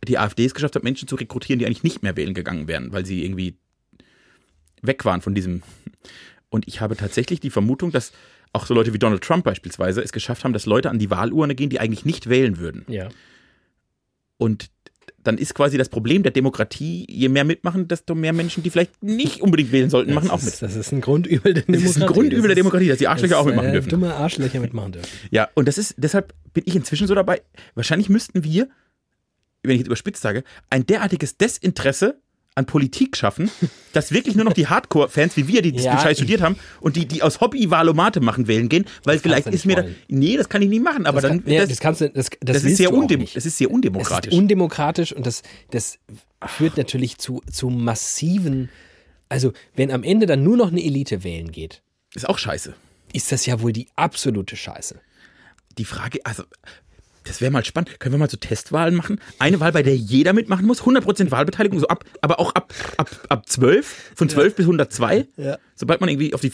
die 0.06 0.18
AfD 0.18 0.46
es 0.46 0.54
geschafft 0.54 0.76
hat, 0.76 0.84
Menschen 0.84 1.08
zu 1.08 1.16
rekrutieren, 1.16 1.60
die 1.60 1.66
eigentlich 1.66 1.84
nicht 1.84 2.04
mehr 2.04 2.16
wählen 2.16 2.34
gegangen 2.34 2.68
wären, 2.68 2.92
weil 2.92 3.06
sie 3.06 3.24
irgendwie 3.24 3.58
weg 4.82 5.06
waren 5.06 5.22
von 5.22 5.34
diesem. 5.34 5.64
Und 6.50 6.68
ich 6.68 6.82
habe 6.82 6.96
tatsächlich 6.96 7.40
die 7.40 7.50
Vermutung, 7.50 7.92
dass 7.92 8.12
auch 8.54 8.66
so 8.66 8.74
Leute 8.74 8.94
wie 8.94 9.00
Donald 9.00 9.24
Trump 9.24 9.44
beispielsweise 9.44 10.02
es 10.02 10.12
geschafft 10.12 10.44
haben, 10.44 10.54
dass 10.54 10.66
Leute 10.66 10.90
an 10.90 11.00
die 11.00 11.10
Wahlurne 11.10 11.56
gehen, 11.56 11.70
die 11.70 11.80
eigentlich 11.80 12.06
nicht 12.06 12.30
wählen 12.30 12.58
würden. 12.58 12.86
Ja. 12.88 13.10
Und 14.38 14.70
dann 15.24 15.38
ist 15.38 15.56
quasi 15.56 15.78
das 15.78 15.90
Problem 15.90 16.24
der 16.24 16.32
Demokratie, 16.32 17.08
je 17.10 17.30
mehr 17.30 17.46
mitmachen, 17.46 17.88
desto 17.88 18.14
mehr 18.14 18.34
Menschen, 18.34 18.62
die 18.62 18.70
vielleicht 18.70 19.02
nicht 19.02 19.42
unbedingt 19.42 19.72
wählen 19.72 19.90
sollten, 19.90 20.14
machen 20.14 20.30
auch 20.30 20.36
das 20.36 20.46
mit. 20.46 20.54
ist, 20.54 20.62
das 20.62 20.76
ist 20.76 20.92
ein 20.92 21.02
Grundübel 21.02 21.54
der 21.54 21.64
Demokratie. 21.64 21.84
Das 21.84 21.96
ist 21.96 22.02
ein 22.02 22.08
Grundübel 22.08 22.48
der 22.48 22.56
Demokratie, 22.56 22.88
dass 22.88 22.98
die 22.98 23.08
Arschlöcher 23.08 23.40
auch 23.40 23.46
mitmachen 23.46 23.70
äh, 23.70 23.74
dürfen. 23.74 23.90
Dumme 23.90 24.14
Arschlöcher 24.14 24.60
mitmachen 24.60 24.92
dürfen. 24.94 25.08
Ja, 25.32 25.50
und 25.56 25.68
das 25.68 25.78
ist, 25.78 25.96
deshalb 25.98 26.34
bin 26.54 26.64
ich 26.68 26.76
inzwischen 26.76 27.08
so 27.08 27.16
dabei, 27.16 27.42
wahrscheinlich 27.76 28.10
müssten 28.10 28.44
wir, 28.44 28.68
wenn 29.64 29.72
ich 29.72 29.80
jetzt 29.80 29.88
überspitzt 29.88 30.22
sage, 30.22 30.44
ein 30.70 30.86
derartiges 30.86 31.38
Desinteresse 31.38 32.22
an 32.56 32.66
Politik 32.66 33.18
schaffen, 33.18 33.50
dass 33.94 34.12
wirklich 34.12 34.36
nur 34.36 34.46
noch 34.46 34.54
die 34.54 34.68
Hardcore-Fans 34.68 35.38
wie 35.38 35.48
wir, 35.48 35.62
die 35.62 35.72
Ja, 35.72 35.96
den 35.96 36.00
Scheiß 36.00 36.18
studiert 36.18 36.42
haben 36.42 36.58
und 36.82 36.96
die, 36.96 37.06
die 37.08 37.22
aus 37.24 37.42
Hobby 37.42 37.70
Wahlomate 37.72 38.20
machen, 38.22 38.48
wählen 38.48 38.70
gehen, 38.70 38.86
weil 39.04 39.20
vielleicht 39.20 39.48
ist 39.48 39.66
mir 39.66 39.76
da, 39.78 39.84
wollen. 39.84 39.96
nee, 40.08 40.38
das 40.38 40.50
kann 40.50 40.62
ich 40.62 40.70
nicht 40.70 40.84
machen, 40.84 41.06
aber 41.06 41.22
Das, 41.22 41.30
dann, 41.30 41.40
kann, 41.44 41.50
nee, 41.50 41.58
das, 41.58 41.70
das, 41.70 41.80
kannst 41.80 42.02
du, 42.02 42.10
das, 42.10 42.30
das, 42.30 42.40
das 42.40 42.64
ist 42.64 42.78
sehr 42.78 42.94
undem 42.94 43.26
das 43.34 43.46
ist 43.46 43.58
sehr 43.58 43.72
undemokratisch. 43.72 44.32
ist 44.32 44.38
undemokratisch 44.38 45.14
und 45.14 45.26
das, 45.26 45.42
das 45.72 46.00
führt 46.46 46.78
natürlich 46.78 47.18
zu, 47.18 47.42
zu 47.52 47.70
massiven, 47.70 48.70
also 49.30 49.54
wenn 49.76 49.92
am 49.92 50.04
Ende 50.04 50.26
dann 50.26 50.44
nur 50.44 50.58
noch 50.58 50.72
eine 50.72 50.84
Elite 50.84 51.24
wählen 51.24 51.52
geht, 51.52 51.82
ist 52.14 52.28
auch 52.30 52.38
scheiße. 52.38 52.74
ist 53.14 53.32
das 53.32 53.46
ja 53.46 53.62
wohl 53.62 53.74
die 53.74 53.88
absolute 53.96 54.56
Scheiße. 54.56 55.00
die 55.78 55.86
Frage, 55.86 56.20
also 56.24 56.44
das 57.26 57.42
wäre 57.42 57.52
mal 57.52 57.64
spannend. 57.66 58.00
Können 58.00 58.14
wir 58.16 58.20
mal 58.20 58.30
so 58.30 58.38
Testwahlen 58.38 58.96
machen? 58.96 59.20
Eine 59.40 59.60
Wahl, 59.60 59.72
bei 59.72 59.84
der 59.84 59.96
jeder 59.96 60.34
mitmachen 60.34 60.66
muss, 60.66 60.82
100% 60.84 61.32
Wahlbeteiligung, 61.32 61.80
so 61.80 61.88
ab, 61.88 62.04
aber 62.22 62.40
auch 62.40 62.54
ab, 62.56 62.74
ab, 62.98 63.10
ab 63.30 63.50
12, 63.50 64.12
von 64.16 64.30
12 64.30 64.56
bis 64.56 64.66
102. 64.66 65.28
Ja. 65.38 65.58
Sobald 65.76 66.02
man 66.02 66.10
irgendwie 66.10 66.34
auf 66.34 66.42
die 66.42 66.52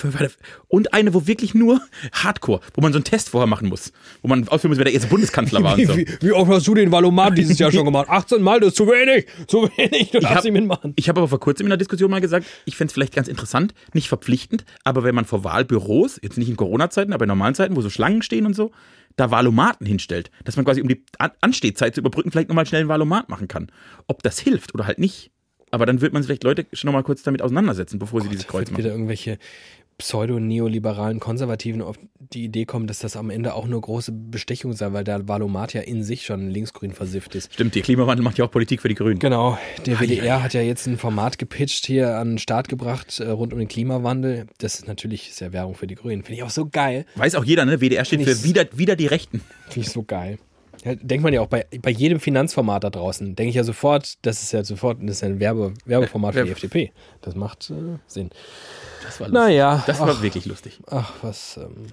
und 0.69 0.93
eine, 0.93 1.13
wo 1.13 1.27
wirklich 1.27 1.53
nur 1.53 1.81
Hardcore, 2.13 2.61
wo 2.73 2.81
man 2.81 2.93
so 2.93 2.97
einen 2.97 3.03
Test 3.03 3.29
vorher 3.29 3.47
machen 3.47 3.67
muss, 3.67 3.91
wo 4.21 4.27
man 4.29 4.47
ausführen 4.47 4.71
muss, 4.71 4.77
wer 4.77 4.85
der 4.85 4.93
erste 4.93 5.09
Bundeskanzler 5.09 5.61
war 5.61 5.77
und 5.77 5.85
so. 5.87 5.97
Wie, 5.97 6.07
wie 6.21 6.31
oft 6.31 6.49
hast 6.49 6.67
du 6.67 6.73
den 6.73 6.91
Valomat 6.91 7.37
dieses 7.37 7.59
Jahr 7.59 7.71
schon 7.71 7.85
gemacht? 7.85 8.09
18 8.09 8.41
Mal, 8.41 8.59
das 8.59 8.69
ist 8.69 8.77
zu 8.77 8.87
wenig. 8.87 9.27
Zu 9.47 9.69
wenig, 9.75 10.11
du 10.11 10.19
darfst 10.19 10.37
hab- 10.37 10.43
nicht 10.45 10.53
mitmachen. 10.53 10.93
Ich 10.95 11.09
habe 11.09 11.19
aber 11.19 11.27
vor 11.27 11.39
kurzem 11.39 11.65
in 11.67 11.71
einer 11.71 11.77
Diskussion 11.77 12.09
mal 12.09 12.21
gesagt, 12.21 12.45
ich 12.65 12.77
fände 12.77 12.89
es 12.89 12.93
vielleicht 12.93 13.13
ganz 13.13 13.27
interessant, 13.27 13.73
nicht 13.93 14.07
verpflichtend, 14.07 14.63
aber 14.83 15.03
wenn 15.03 15.15
man 15.15 15.25
vor 15.25 15.43
Wahlbüros, 15.43 16.19
jetzt 16.23 16.37
nicht 16.37 16.49
in 16.49 16.55
Corona-Zeiten, 16.55 17.11
aber 17.13 17.25
in 17.25 17.29
normalen 17.29 17.55
Zeiten, 17.55 17.75
wo 17.75 17.81
so 17.81 17.89
Schlangen 17.89 18.21
stehen 18.21 18.45
und 18.45 18.55
so, 18.55 18.71
da 19.19 19.31
Wahlomaten 19.31 19.85
hinstellt, 19.85 20.31
dass 20.45 20.55
man 20.55 20.65
quasi, 20.65 20.81
um 20.81 20.87
die 20.87 21.03
An- 21.17 21.31
Anstehzeit 21.41 21.95
zu 21.95 22.01
überbrücken, 22.01 22.31
vielleicht 22.31 22.49
nochmal 22.49 22.65
schnell 22.65 22.81
einen 22.81 22.89
Wahlomat 22.89 23.29
machen 23.29 23.47
kann. 23.47 23.67
Ob 24.07 24.23
das 24.23 24.39
hilft 24.39 24.73
oder 24.73 24.85
halt 24.87 24.99
nicht. 24.99 25.31
Aber 25.71 25.85
dann 25.85 26.01
wird 26.01 26.13
man 26.13 26.23
vielleicht 26.23 26.43
Leute 26.43 26.65
schon 26.73 26.87
nochmal 26.87 27.03
kurz 27.03 27.21
damit 27.21 27.43
auseinandersetzen, 27.43 27.99
bevor 27.99 28.21
sie 28.21 28.29
dieses 28.29 28.47
Kreuz 28.47 28.69
Wird 28.69 28.77
wieder 28.79 28.89
machen. 28.89 28.99
irgendwelche 29.01 29.37
pseudo-neoliberalen 29.99 31.19
Konservativen 31.19 31.81
auf 31.81 31.97
die 32.19 32.45
Idee 32.45 32.65
kommen, 32.65 32.87
dass 32.87 32.99
das 32.99 33.15
am 33.15 33.29
Ende 33.29 33.53
auch 33.53 33.67
nur 33.67 33.81
große 33.81 34.11
Bestechung 34.11 34.73
sei, 34.73 34.91
weil 34.93 35.03
der 35.03 35.27
Valomat 35.27 35.73
ja 35.73 35.81
in 35.81 36.03
sich 36.03 36.25
schon 36.25 36.49
linksgrün 36.49 36.93
versifft 36.93 37.35
ist. 37.35 37.53
Stimmt, 37.53 37.75
der 37.75 37.81
Klimawandel 37.83 38.23
macht 38.23 38.37
ja 38.37 38.45
auch 38.45 38.51
Politik 38.51 38.81
für 38.81 38.89
die 38.89 38.95
Grünen. 38.95 39.19
Genau, 39.19 39.57
der 39.85 39.99
WDR 39.99 40.41
hat 40.41 40.53
ja 40.53 40.61
jetzt 40.61 40.87
ein 40.87 40.97
Format 40.97 41.37
gepitcht, 41.37 41.85
hier 41.85 42.17
an 42.17 42.31
den 42.31 42.37
Start 42.39 42.69
gebracht, 42.69 43.19
äh, 43.19 43.29
rund 43.29 43.53
um 43.53 43.59
den 43.59 43.67
Klimawandel. 43.67 44.47
Das 44.57 44.75
ist 44.75 44.87
natürlich 44.87 45.33
sehr 45.33 45.53
Werbung 45.53 45.75
für 45.75 45.87
die 45.87 45.95
Grünen. 45.95 46.23
Finde 46.23 46.37
ich 46.37 46.43
auch 46.43 46.49
so 46.49 46.65
geil. 46.65 47.05
Weiß 47.15 47.35
auch 47.35 47.43
jeder, 47.43 47.65
ne? 47.65 47.81
WDR 47.81 48.05
steht 48.05 48.23
Find 48.23 48.37
für 48.37 48.43
wieder, 48.43 48.65
wieder 48.73 48.95
die 48.95 49.07
Rechten. 49.07 49.41
Finde 49.67 49.87
ich 49.87 49.89
so 49.89 50.03
geil. 50.03 50.39
Denkt 50.83 51.23
man 51.23 51.33
ja 51.33 51.41
auch 51.41 51.47
bei, 51.47 51.65
bei 51.81 51.89
jedem 51.91 52.19
Finanzformat 52.19 52.83
da 52.83 52.89
draußen, 52.89 53.35
denke 53.35 53.49
ich 53.49 53.55
ja 53.55 53.63
sofort, 53.63 54.13
das 54.25 54.41
ist 54.43 54.53
ja 54.53 54.63
sofort 54.63 54.99
das 55.01 55.17
ist 55.17 55.21
ja 55.21 55.27
ein 55.27 55.39
Werbe, 55.39 55.73
Werbeformat 55.85 56.35
für 56.35 56.45
die 56.45 56.51
FDP. 56.51 56.91
Das 57.21 57.35
macht 57.35 57.69
äh, 57.69 57.97
Sinn. 58.07 58.29
Das 59.03 59.19
war 59.19 59.27
lustig. 59.27 59.33
Naja, 59.33 59.83
Das 59.85 59.99
war 59.99 60.09
ach, 60.09 60.21
wirklich 60.21 60.45
lustig. 60.45 60.79
ach, 60.87 61.13
was, 61.21 61.57
ähm, 61.57 61.87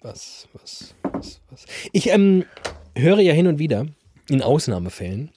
was, 0.00 0.48
was, 0.54 0.94
was, 1.02 1.40
was. 1.50 1.66
Ich 1.92 2.08
ähm, 2.08 2.44
höre 2.96 3.20
ja 3.20 3.32
hin 3.34 3.46
und 3.46 3.58
wieder, 3.58 3.86
in 4.28 4.40
Ausnahmefällen, 4.42 5.30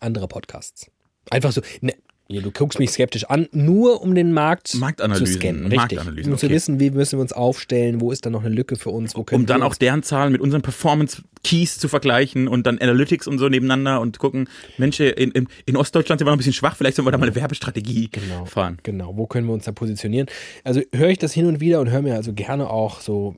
andere 0.00 0.26
Podcasts. 0.26 0.90
Einfach 1.30 1.52
so, 1.52 1.60
ne, 1.82 1.94
du 2.40 2.50
guckst 2.50 2.78
mich 2.78 2.90
skeptisch 2.90 3.24
an, 3.24 3.48
nur 3.52 4.00
um 4.00 4.14
den 4.14 4.32
Markt 4.32 4.74
Marktanalysen, 4.76 5.26
zu 5.26 5.32
scannen. 5.34 5.62
Richtig. 5.66 5.76
Marktanalysen, 5.76 6.32
um 6.32 6.38
zu 6.38 6.48
wissen, 6.48 6.80
wie 6.80 6.90
müssen 6.90 7.18
wir 7.18 7.22
uns 7.22 7.32
aufstellen, 7.32 8.00
wo 8.00 8.10
ist 8.12 8.24
da 8.24 8.30
noch 8.30 8.44
eine 8.44 8.54
Lücke 8.54 8.76
für 8.76 8.90
uns, 8.90 9.14
wo 9.14 9.24
können 9.24 9.42
Um 9.42 9.46
dann 9.46 9.62
auch 9.62 9.74
deren 9.74 10.02
Zahlen 10.02 10.32
mit 10.32 10.40
unseren 10.40 10.62
Performance-Keys 10.62 11.78
zu 11.78 11.88
vergleichen 11.88 12.48
und 12.48 12.66
dann 12.66 12.78
Analytics 12.78 13.26
und 13.26 13.38
so 13.38 13.48
nebeneinander 13.48 14.00
und 14.00 14.18
gucken, 14.18 14.48
Mensch, 14.78 15.00
in, 15.00 15.30
in, 15.32 15.48
in 15.66 15.76
Ostdeutschland 15.76 16.18
sind 16.20 16.26
wir 16.26 16.30
noch 16.30 16.36
ein 16.36 16.38
bisschen 16.38 16.52
schwach, 16.52 16.76
vielleicht 16.76 16.96
sollen 16.96 17.06
wir 17.06 17.12
da 17.12 17.18
mal 17.18 17.26
eine 17.26 17.34
Werbestrategie 17.34 18.08
Genau. 18.12 18.44
fahren. 18.46 18.78
Genau, 18.82 19.16
wo 19.16 19.26
können 19.26 19.46
wir 19.46 19.52
uns 19.52 19.64
da 19.64 19.72
positionieren? 19.72 20.28
Also 20.64 20.80
höre 20.94 21.08
ich 21.10 21.18
das 21.18 21.32
hin 21.32 21.46
und 21.46 21.60
wieder 21.60 21.80
und 21.80 21.90
höre 21.90 22.02
mir 22.02 22.14
also 22.14 22.32
gerne 22.32 22.70
auch 22.70 23.00
so 23.00 23.36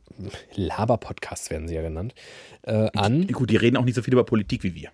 Laber-Podcasts 0.55 1.51
werden 1.51 1.69
sie 1.69 1.75
ja 1.75 1.83
genannt, 1.83 2.15
äh, 2.63 2.89
an. 2.95 3.27
Gut, 3.29 3.51
die 3.51 3.57
reden 3.57 3.77
auch 3.77 3.85
nicht 3.85 3.95
so 3.95 4.03
viel 4.03 4.13
über 4.15 4.25
Politik 4.25 4.63
wie 4.63 4.75
wir. 4.75 4.91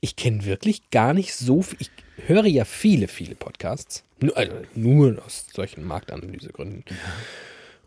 Ich 0.00 0.16
kenne 0.16 0.44
wirklich 0.44 0.90
gar 0.90 1.14
nicht 1.14 1.34
so 1.34 1.62
viel. 1.62 1.78
Ich 1.80 1.90
höre 2.26 2.46
ja 2.46 2.64
viele, 2.64 3.08
viele 3.08 3.34
Podcasts. 3.34 4.04
Nur, 4.20 4.36
also 4.36 4.52
nur 4.74 5.22
aus 5.24 5.46
solchen 5.52 5.84
Marktanalysegründen. 5.84 6.84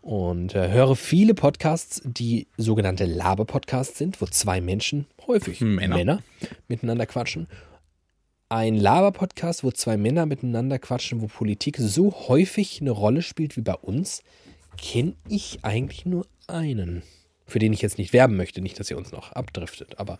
Und 0.02 0.54
äh, 0.54 0.70
höre 0.70 0.96
viele 0.96 1.34
Podcasts, 1.34 2.00
die 2.04 2.46
sogenannte 2.56 3.04
Laber-Podcasts 3.04 3.98
sind, 3.98 4.20
wo 4.20 4.26
zwei 4.26 4.60
Menschen, 4.60 5.06
häufig 5.26 5.60
Männer. 5.60 6.22
miteinander 6.68 7.06
quatschen. 7.06 7.48
Ein 8.48 8.76
Laber-Podcast, 8.76 9.62
wo 9.62 9.70
zwei 9.70 9.96
Männer 9.96 10.24
miteinander 10.26 10.78
quatschen, 10.78 11.20
wo 11.20 11.26
Politik 11.26 11.76
so 11.78 12.28
häufig 12.28 12.80
eine 12.80 12.90
Rolle 12.90 13.22
spielt 13.22 13.56
wie 13.56 13.60
bei 13.60 13.74
uns, 13.74 14.22
kenne 14.78 15.14
ich 15.28 15.58
eigentlich 15.62 16.06
nur 16.06 16.26
einen. 16.46 17.02
Für 17.46 17.58
den 17.58 17.72
ich 17.72 17.82
jetzt 17.82 17.98
nicht 17.98 18.12
werben 18.12 18.36
möchte, 18.36 18.60
nicht, 18.60 18.80
dass 18.80 18.90
ihr 18.90 18.96
uns 18.96 19.12
noch 19.12 19.32
abdriftet, 19.32 19.98
aber 19.98 20.18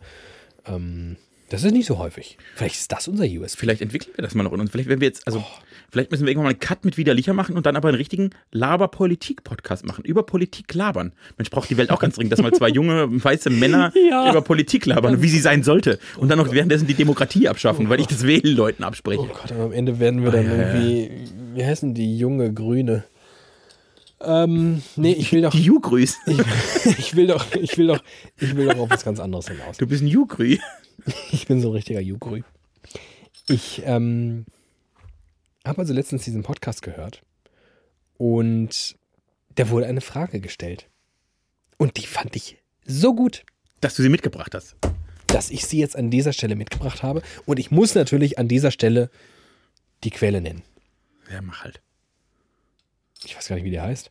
ähm, 0.66 1.16
das 1.50 1.64
ist 1.64 1.72
nicht 1.72 1.86
so 1.86 1.98
häufig. 1.98 2.38
Vielleicht 2.54 2.76
ist 2.76 2.90
das 2.92 3.06
unser 3.08 3.24
USP. 3.24 3.58
Vielleicht 3.58 3.82
entwickeln 3.82 4.12
wir 4.16 4.22
das 4.22 4.34
mal 4.34 4.42
noch 4.44 4.52
in 4.52 4.60
uns. 4.60 4.70
Vielleicht, 4.70 4.88
wenn 4.88 5.00
wir 5.00 5.08
jetzt, 5.08 5.26
also, 5.26 5.44
vielleicht 5.90 6.10
müssen 6.10 6.24
wir 6.24 6.30
irgendwann 6.30 6.44
mal 6.44 6.50
einen 6.50 6.60
Cut 6.60 6.84
mit 6.84 6.96
Widerlicher 6.96 7.34
machen 7.34 7.56
und 7.56 7.66
dann 7.66 7.76
aber 7.76 7.88
einen 7.88 7.96
richtigen 7.98 8.30
Laber-Politik-Podcast 8.52 9.84
machen. 9.84 10.04
Über 10.04 10.22
Politik 10.22 10.72
labern. 10.74 11.12
Mensch, 11.36 11.50
braucht 11.50 11.68
die 11.68 11.76
Welt 11.76 11.90
auch 11.90 11.98
ganz 11.98 12.14
dringend, 12.14 12.32
dass 12.32 12.40
mal 12.40 12.52
zwei 12.52 12.68
junge, 12.68 13.06
weiße 13.24 13.50
Männer 13.50 13.92
Ja. 14.10 14.30
über 14.30 14.40
Politik 14.42 14.86
labern 14.86 15.20
wie 15.22 15.28
sie 15.28 15.40
sein 15.40 15.62
sollte. 15.62 15.98
Und 16.16 16.28
dann 16.30 16.38
noch 16.38 16.52
währenddessen 16.52 16.86
die 16.86 16.94
Demokratie 16.94 17.48
abschaffen, 17.48 17.88
weil 17.88 18.00
ich 18.00 18.06
das 18.06 18.24
Wählen 18.26 18.56
Leuten 18.56 18.84
abspreche. 18.84 19.20
Oh 19.20 19.26
Gott, 19.26 19.52
aber 19.52 19.64
am 19.64 19.72
Ende 19.72 19.98
werden 19.98 20.22
wir 20.24 20.30
dann 20.30 20.46
Ah, 20.46 20.54
ja, 20.56 20.74
irgendwie, 20.74 21.10
wie 21.54 21.64
heißen 21.64 21.94
die 21.94 22.16
junge 22.16 22.52
Grüne? 22.52 23.04
Ähm, 24.22 24.82
nee, 24.96 25.12
ich 25.12 25.32
will 25.32 25.42
doch, 25.42 25.50
Die 25.50 25.62
Jugrüs. 25.62 26.16
ich 26.98 27.16
will 27.16 27.26
doch, 27.26 27.44
ich 27.54 27.76
will 27.78 27.86
doch, 27.86 28.02
ich 28.38 28.54
will 28.54 28.66
doch 28.66 28.78
auf 28.78 28.90
was 28.90 29.04
ganz 29.04 29.18
anderes 29.18 29.48
hinaus. 29.48 29.78
Du 29.78 29.86
bist 29.86 30.02
ein 30.02 30.08
Jugrü. 30.08 30.58
Ich 31.32 31.46
bin 31.46 31.60
so 31.60 31.68
ein 31.70 31.74
richtiger 31.74 32.00
Jugrü. 32.00 32.42
Ich 33.48 33.82
ähm, 33.84 34.46
habe 35.66 35.80
also 35.80 35.92
letztens 35.92 36.24
diesen 36.24 36.42
Podcast 36.42 36.82
gehört 36.82 37.22
und 38.16 38.96
da 39.54 39.68
wurde 39.70 39.86
eine 39.86 40.00
Frage 40.00 40.40
gestellt. 40.40 40.88
Und 41.78 41.96
die 41.96 42.06
fand 42.06 42.36
ich 42.36 42.58
so 42.84 43.14
gut, 43.14 43.44
Dass 43.80 43.94
du 43.94 44.02
sie 44.02 44.08
mitgebracht 44.10 44.54
hast. 44.54 44.76
dass 45.26 45.50
ich 45.50 45.64
sie 45.66 45.78
jetzt 45.78 45.96
an 45.96 46.10
dieser 46.10 46.32
Stelle 46.32 46.56
mitgebracht 46.56 47.02
habe. 47.02 47.22
Und 47.46 47.58
ich 47.58 47.70
muss 47.70 47.94
natürlich 47.94 48.38
an 48.38 48.48
dieser 48.48 48.70
Stelle 48.70 49.10
die 50.04 50.10
Quelle 50.10 50.40
nennen. 50.40 50.62
Ja, 51.32 51.40
mach 51.40 51.62
halt. 51.64 51.80
Ich 53.24 53.36
weiß 53.36 53.48
gar 53.48 53.56
nicht, 53.56 53.64
wie 53.64 53.70
der 53.70 53.82
heißt. 53.82 54.10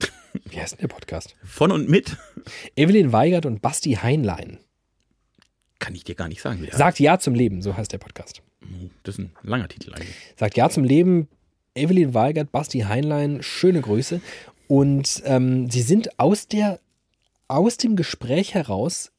Wie 0.50 0.60
heißt 0.60 0.72
denn 0.72 0.80
der 0.80 0.88
Podcast? 0.88 1.36
Von 1.44 1.70
und 1.72 1.88
mit 1.88 2.16
Evelyn 2.76 3.12
Weigert 3.12 3.46
und 3.46 3.62
Basti 3.62 3.92
Heinlein. 3.94 4.58
Kann 5.84 5.94
ich 5.94 6.04
dir 6.04 6.14
gar 6.14 6.28
nicht 6.28 6.40
sagen, 6.40 6.62
wie 6.62 6.66
der 6.66 6.78
Sagt 6.78 6.98
Ja 6.98 7.18
zum 7.18 7.34
Leben, 7.34 7.60
so 7.60 7.76
heißt 7.76 7.92
der 7.92 7.98
Podcast. 7.98 8.40
Das 9.02 9.16
ist 9.16 9.18
ein 9.18 9.32
langer 9.42 9.68
Titel 9.68 9.92
eigentlich. 9.92 10.14
Sagt 10.34 10.56
Ja 10.56 10.70
zum 10.70 10.82
Leben, 10.82 11.28
Evelyn 11.74 12.14
Weigert, 12.14 12.50
Basti 12.52 12.80
Heinlein, 12.80 13.42
schöne 13.42 13.82
Grüße. 13.82 14.22
Und 14.66 15.22
ähm, 15.26 15.70
sie 15.70 15.82
sind 15.82 16.18
aus, 16.18 16.48
der, 16.48 16.80
aus 17.48 17.76
dem 17.76 17.96
Gespräch 17.96 18.54
heraus, 18.54 19.12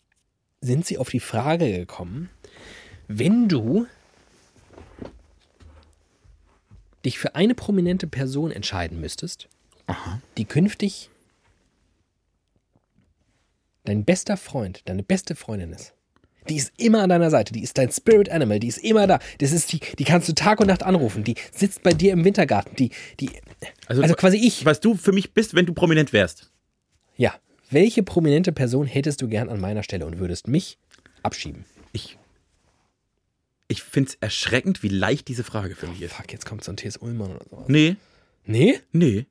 sind 0.60 0.88
sie 0.88 0.98
auf 0.98 1.10
die 1.10 1.20
Frage 1.20 1.72
gekommen, 1.72 2.32
wenn 3.08 3.48
du 3.48 3.86
dich 7.06 7.20
für 7.20 7.36
eine 7.36 7.54
prominente 7.54 8.08
Person 8.08 8.50
entscheiden 8.50 9.00
müsstest, 9.00 9.50
die 10.38 10.46
künftig 10.46 11.12
dein 13.84 14.04
bester 14.04 14.36
Freund, 14.36 14.82
deine 14.86 15.04
beste 15.04 15.36
Freundin 15.36 15.72
ist. 15.72 15.95
Die 16.50 16.56
ist 16.58 16.72
immer 16.78 17.02
an 17.04 17.10
deiner 17.10 17.30
Seite, 17.32 17.54
die 17.54 17.64
ist 17.64 17.78
dein 17.78 17.92
Spirit 17.92 18.30
Animal, 18.30 18.60
die 18.60 18.68
ist 18.68 18.78
immer 18.78 19.08
da. 19.08 19.20
Das 19.40 19.52
ist 19.52 19.72
die, 19.74 19.80
die 19.98 20.04
kannst 20.04 20.30
du 20.30 20.34
Tag 20.34 20.60
und 20.60 20.68
Nacht 20.68 20.84
anrufen, 20.84 21.24
die 21.24 21.36
sitzt 21.52 21.82
bei 21.84 21.92
dir 21.92 22.14
im 22.14 22.24
Wintergarten, 22.24 22.76
die, 22.76 22.92
die, 23.20 23.30
also, 23.88 24.02
quasi 24.16 24.38
ich. 24.38 24.64
Was 24.66 24.80
du 24.80 24.96
für 24.96 25.12
mich 25.12 25.34
bist, 25.34 25.56
wenn 25.56 25.66
du 25.66 25.74
prominent 25.74 26.14
wärst. 26.14 26.52
Ja. 27.18 27.34
Welche 27.72 28.04
prominente 28.04 28.52
Person 28.52 28.86
hättest 28.86 29.22
du 29.24 29.28
gern 29.28 29.50
an 29.50 29.60
meiner 29.60 29.82
Stelle 29.82 30.06
und 30.06 30.20
würdest 30.20 30.48
mich 30.48 30.78
abschieben? 31.24 31.66
Ich, 31.94 32.18
ich 33.68 33.82
finde 33.82 34.12
es 34.12 34.18
erschreckend, 34.22 34.84
wie 34.84 34.90
leicht 34.90 35.28
diese 35.28 35.44
Frage 35.44 35.76
für 35.76 35.88
mich 35.88 36.02
ist. 36.04 36.14
Fuck, 36.14 36.32
jetzt 36.32 36.46
kommt 36.46 36.64
so 36.64 36.72
ein 36.72 36.78
T.S. 36.78 36.98
Ullmann 36.98 37.32
oder 37.36 37.46
sowas. 37.50 37.66
Nee, 37.68 37.96
Nee? 38.46 38.80
nee, 38.92 39.26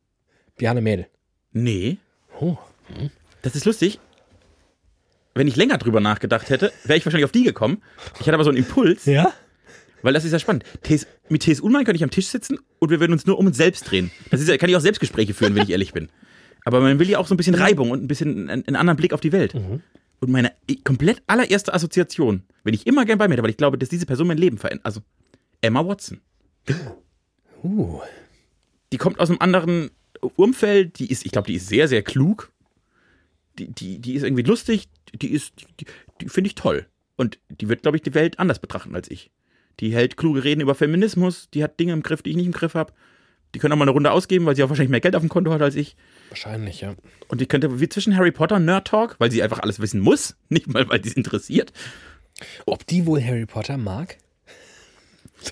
Bjarne 0.56 0.80
Mädel. 0.80 1.06
nee. 1.52 1.98
Oh. 2.40 2.56
Das 3.42 3.54
ist 3.54 3.64
lustig. 3.64 4.00
Wenn 5.34 5.48
ich 5.48 5.56
länger 5.56 5.78
drüber 5.78 6.00
nachgedacht 6.00 6.48
hätte, 6.50 6.72
wäre 6.84 6.96
ich 6.98 7.04
wahrscheinlich 7.04 7.24
auf 7.24 7.32
die 7.32 7.42
gekommen. 7.42 7.82
Ich 8.14 8.20
hatte 8.20 8.34
aber 8.34 8.44
so 8.44 8.50
einen 8.50 8.58
Impuls, 8.58 9.04
Ja? 9.06 9.32
weil 10.02 10.12
das 10.12 10.24
ist 10.24 10.32
ja 10.32 10.38
spannend. 10.38 10.64
TS, 10.82 11.06
mit 11.28 11.42
T.S. 11.42 11.60
Ullmann 11.60 11.84
könnte 11.84 11.96
ich 11.96 12.04
am 12.04 12.10
Tisch 12.10 12.26
sitzen 12.28 12.58
und 12.78 12.90
wir 12.90 13.00
würden 13.00 13.12
uns 13.12 13.26
nur 13.26 13.38
um 13.38 13.46
uns 13.46 13.56
selbst 13.56 13.90
drehen. 13.90 14.10
Das 14.30 14.40
ist 14.40 14.48
ja, 14.48 14.56
kann 14.58 14.68
ich 14.68 14.76
auch 14.76 14.80
Selbstgespräche 14.80 15.34
führen, 15.34 15.54
wenn 15.54 15.62
ich 15.62 15.70
ehrlich 15.70 15.92
bin. 15.92 16.08
Aber 16.64 16.80
man 16.80 16.98
will 16.98 17.08
ja 17.08 17.18
auch 17.18 17.26
so 17.26 17.34
ein 17.34 17.36
bisschen 17.36 17.54
Reibung 17.54 17.90
und 17.90 18.02
ein 18.02 18.06
bisschen 18.08 18.48
einen, 18.48 18.66
einen 18.66 18.76
anderen 18.76 18.96
Blick 18.96 19.12
auf 19.12 19.20
die 19.20 19.32
Welt. 19.32 19.54
Und 19.54 20.30
meine 20.30 20.52
komplett 20.84 21.22
allererste 21.26 21.74
Assoziation, 21.74 22.42
wenn 22.62 22.74
ich 22.74 22.86
immer 22.86 23.04
gern 23.04 23.18
bei 23.18 23.28
mir 23.28 23.32
hätte, 23.34 23.42
weil 23.42 23.50
ich 23.50 23.56
glaube, 23.56 23.76
dass 23.78 23.88
diese 23.88 24.06
Person 24.06 24.26
mein 24.26 24.38
Leben 24.38 24.58
verändert. 24.58 24.86
Also 24.86 25.00
Emma 25.60 25.86
Watson. 25.86 26.20
Uh. 27.62 28.00
die 28.92 28.98
kommt 28.98 29.18
aus 29.20 29.30
einem 29.30 29.40
anderen 29.40 29.90
Umfeld, 30.36 30.98
die 30.98 31.10
ist, 31.10 31.24
ich 31.24 31.32
glaube, 31.32 31.46
die 31.46 31.54
ist 31.54 31.68
sehr, 31.68 31.88
sehr 31.88 32.02
klug. 32.02 32.50
Die, 33.58 33.68
die, 33.72 33.98
die 34.00 34.14
ist 34.14 34.22
irgendwie 34.24 34.42
lustig, 34.42 34.88
die 35.14 35.30
ist, 35.30 35.52
die, 35.80 35.86
die 36.20 36.28
finde 36.28 36.48
ich 36.48 36.54
toll. 36.54 36.86
Und 37.16 37.38
die 37.48 37.68
wird, 37.68 37.82
glaube 37.82 37.96
ich, 37.96 38.02
die 38.02 38.14
Welt 38.14 38.38
anders 38.40 38.58
betrachten 38.58 38.94
als 38.94 39.10
ich. 39.10 39.30
Die 39.80 39.92
hält 39.94 40.16
kluge 40.16 40.42
Reden 40.44 40.60
über 40.60 40.74
Feminismus, 40.74 41.48
die 41.50 41.62
hat 41.62 41.78
Dinge 41.78 41.92
im 41.92 42.02
Griff, 42.02 42.22
die 42.22 42.30
ich 42.30 42.36
nicht 42.36 42.46
im 42.46 42.52
Griff 42.52 42.74
habe. 42.74 42.92
Die 43.54 43.60
können 43.60 43.72
auch 43.72 43.76
mal 43.76 43.84
eine 43.84 43.92
Runde 43.92 44.10
ausgeben, 44.10 44.46
weil 44.46 44.56
sie 44.56 44.64
auch 44.64 44.68
wahrscheinlich 44.68 44.90
mehr 44.90 45.00
Geld 45.00 45.14
auf 45.14 45.22
dem 45.22 45.28
Konto 45.28 45.52
hat 45.52 45.62
als 45.62 45.76
ich. 45.76 45.96
Wahrscheinlich, 46.28 46.80
ja. 46.80 46.96
Und 47.28 47.40
die 47.40 47.46
könnte 47.46 47.80
wie 47.80 47.88
zwischen 47.88 48.16
Harry 48.16 48.32
Potter 48.32 48.56
und 48.56 48.64
Nerd 48.64 48.88
Talk, 48.88 49.14
weil 49.20 49.30
sie 49.30 49.42
einfach 49.44 49.60
alles 49.60 49.78
wissen 49.78 50.00
muss, 50.00 50.36
nicht 50.48 50.66
mal, 50.66 50.88
weil 50.88 51.02
sie 51.04 51.10
es 51.10 51.16
interessiert. 51.16 51.72
Ob 52.66 52.84
die 52.86 53.06
wohl 53.06 53.22
Harry 53.22 53.46
Potter 53.46 53.76
mag? 53.76 54.16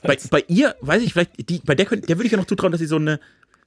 Bei, 0.03 0.17
bei 0.31 0.45
ihr, 0.49 0.75
weiß 0.81 1.03
ich, 1.03 1.13
vielleicht, 1.13 1.49
die, 1.49 1.61
bei 1.65 1.75
der, 1.77 1.87
könnt- 1.87 2.09
der 2.09 2.17
würde 2.17 2.27
ich 2.27 2.33
ja 2.33 2.39
noch 2.39 2.47
zutrauen, 2.47 2.73
dass 2.73 2.81
sie 2.81 2.87
so 2.87 2.97
eine, 2.97 3.21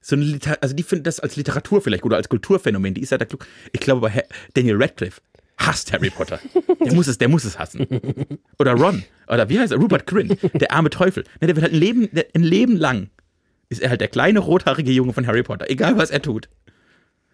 so 0.08 0.16
eine 0.16 0.24
Liter, 0.26 0.58
also 0.62 0.76
die 0.76 0.84
findet 0.84 1.08
das 1.08 1.20
als 1.20 1.36
Literatur 1.36 1.82
vielleicht 1.82 2.04
oder 2.04 2.18
als 2.18 2.30
Kulturphänomen. 2.30 2.94
Die 2.94 3.02
ist 3.02 3.12
ja 3.12 3.18
da 3.18 3.26
klug. 3.26 3.46
Ich 3.72 3.80
glaube, 3.80 4.14
Ha- 4.14 4.22
Daniel 4.54 4.76
Radcliffe 4.80 5.20
hasst 5.58 5.92
Harry 5.94 6.10
Potter. 6.12 6.40
Der 6.86 6.94
muss 6.94 7.08
es, 7.08 7.18
der 7.18 7.28
muss 7.28 7.44
es 7.44 7.58
hassen. 7.58 7.88
Oder 8.60 8.74
Ron. 8.74 9.04
Oder 9.28 9.50
wie 9.50 9.58
heißt 9.60 9.72
er? 9.72 9.80
Rupert 9.80 10.06
Grint. 10.06 10.38
Der 10.54 10.72
arme 10.74 10.90
Teufel. 10.92 11.24
Ne, 11.42 11.48
der 11.48 11.56
wird 11.56 11.64
halt 11.64 11.74
ein 11.74 11.80
Leben, 11.80 12.10
der, 12.12 12.26
ein 12.36 12.44
Leben 12.44 12.76
lang 12.78 13.10
ist 13.70 13.82
er 13.82 13.90
halt 13.90 14.00
der 14.02 14.10
kleine 14.10 14.40
rothaarige 14.40 14.92
Junge 14.92 15.14
von 15.14 15.26
Harry 15.26 15.42
Potter. 15.42 15.70
Egal, 15.72 15.98
was 15.98 16.12
er 16.12 16.22
tut. 16.22 16.50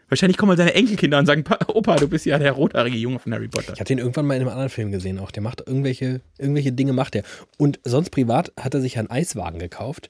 Wahrscheinlich 0.07 0.37
kommen 0.37 0.49
mal 0.49 0.57
seine 0.57 0.73
Enkelkinder 0.73 1.19
und 1.19 1.25
sagen, 1.25 1.43
"Pa- 1.43 1.59
Opa, 1.67 1.95
du 1.95 2.07
bist 2.07 2.25
ja 2.25 2.37
der 2.37 2.51
rothaarige 2.51 2.97
Junge 2.97 3.19
von 3.19 3.33
Harry 3.33 3.47
Potter. 3.47 3.73
Ich 3.73 3.79
habe 3.79 3.87
den 3.87 3.97
irgendwann 3.97 4.25
mal 4.27 4.35
in 4.35 4.41
einem 4.41 4.49
anderen 4.49 4.69
Film 4.69 4.91
gesehen 4.91 5.19
auch. 5.19 5.31
Der 5.31 5.41
macht 5.41 5.63
irgendwelche, 5.65 6.21
irgendwelche 6.37 6.71
Dinge 6.73 6.93
macht 6.93 7.15
er. 7.15 7.23
Und 7.57 7.79
sonst 7.85 8.09
privat 8.11 8.51
hat 8.59 8.73
er 8.73 8.81
sich 8.81 8.97
einen 8.97 9.09
Eiswagen 9.09 9.59
gekauft 9.59 10.09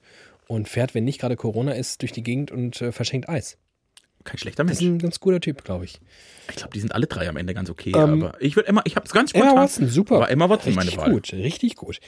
und 0.51 0.67
fährt, 0.67 0.93
wenn 0.93 1.03
nicht 1.05 1.19
gerade 1.19 1.35
Corona 1.35 1.71
ist, 1.73 2.01
durch 2.01 2.11
die 2.11 2.23
Gegend 2.23 2.51
und 2.51 2.81
äh, 2.81 2.91
verschenkt 2.91 3.29
Eis. 3.29 3.57
Kein 4.23 4.37
schlechter 4.37 4.63
Das 4.63 4.73
ist 4.73 4.81
Mensch. 4.81 4.93
ein 4.95 4.99
ganz 4.99 5.19
guter 5.19 5.39
Typ, 5.39 5.63
glaube 5.63 5.85
ich. 5.85 5.99
Ich 6.49 6.55
glaube, 6.57 6.73
die 6.73 6.79
sind 6.79 6.93
alle 6.93 7.07
drei 7.07 7.27
am 7.27 7.37
Ende 7.37 7.53
ganz 7.53 7.69
okay. 7.69 7.91
Ähm, 7.95 8.23
aber 8.23 8.41
ich 8.41 8.55
würde 8.55 8.69
Emma, 8.69 8.81
ich 8.85 8.95
habe 8.95 9.05
es 9.05 9.11
ganz 9.13 9.31
spontan. 9.31 9.51
Emma 9.51 9.61
Watson, 9.63 9.87
super. 9.87 10.19
War 10.19 10.29
Emma 10.29 10.47
Watson 10.49 10.73
richtig 10.73 10.97
meine 10.97 11.07
Wahl. 11.07 11.13
gut, 11.13 11.33
richtig 11.33 11.75
gut. 11.75 11.99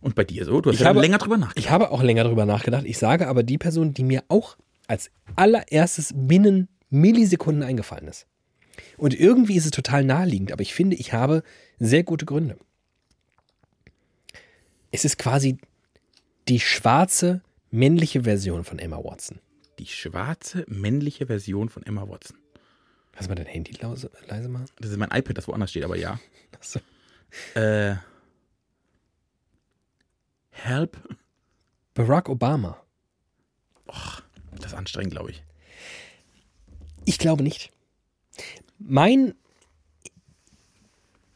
Und 0.00 0.14
bei 0.14 0.24
dir 0.24 0.44
so? 0.44 0.60
Du 0.60 0.68
hast 0.70 0.74
Ich 0.76 0.82
ja 0.82 0.88
habe- 0.88 1.00
länger 1.00 1.18
drüber 1.18 1.36
nachgedacht. 1.38 1.58
Ich 1.58 1.70
habe 1.70 1.90
auch 1.90 2.02
länger 2.02 2.24
drüber 2.24 2.44
nachgedacht. 2.46 2.84
Ich 2.86 2.98
sage 2.98 3.26
aber 3.26 3.42
die 3.42 3.58
Person, 3.58 3.94
die 3.94 4.04
mir 4.04 4.22
auch 4.28 4.56
als 4.86 5.10
allererstes 5.34 6.12
binnen 6.14 6.68
Millisekunden 6.90 7.62
eingefallen 7.64 8.06
ist. 8.06 8.26
Und 8.98 9.18
irgendwie 9.18 9.56
ist 9.56 9.64
es 9.64 9.70
total 9.70 10.04
naheliegend, 10.04 10.52
aber 10.52 10.62
ich 10.62 10.74
finde, 10.74 10.96
ich 10.96 11.12
habe 11.14 11.42
sehr 11.78 12.04
gute 12.04 12.26
Gründe. 12.26 12.58
Es 14.90 15.04
ist 15.04 15.18
quasi 15.18 15.56
die 16.48 16.60
schwarze 16.60 17.40
männliche 17.74 18.22
Version 18.22 18.64
von 18.64 18.78
Emma 18.78 18.98
Watson. 19.02 19.40
Die 19.80 19.86
schwarze 19.86 20.64
männliche 20.68 21.26
Version 21.26 21.68
von 21.68 21.82
Emma 21.82 22.08
Watson. 22.08 22.38
Kannst 23.10 23.28
du 23.28 23.30
mal 23.30 23.34
dein 23.34 23.46
Handy 23.46 23.72
leise, 23.72 24.10
leise 24.28 24.48
machen? 24.48 24.66
Das 24.78 24.90
ist 24.90 24.96
mein 24.96 25.10
iPad, 25.10 25.36
das 25.36 25.48
woanders 25.48 25.70
steht, 25.70 25.84
aber 25.84 25.96
ja. 25.96 26.20
Achso. 26.52 26.80
Äh, 27.54 27.96
Help. 30.50 30.96
Barack 31.94 32.28
Obama. 32.28 32.80
Das 34.52 34.66
ist 34.66 34.74
anstrengend, 34.74 35.12
glaube 35.12 35.32
ich. 35.32 35.42
Ich 37.04 37.18
glaube 37.18 37.42
nicht. 37.42 37.72
Mein, 38.78 39.34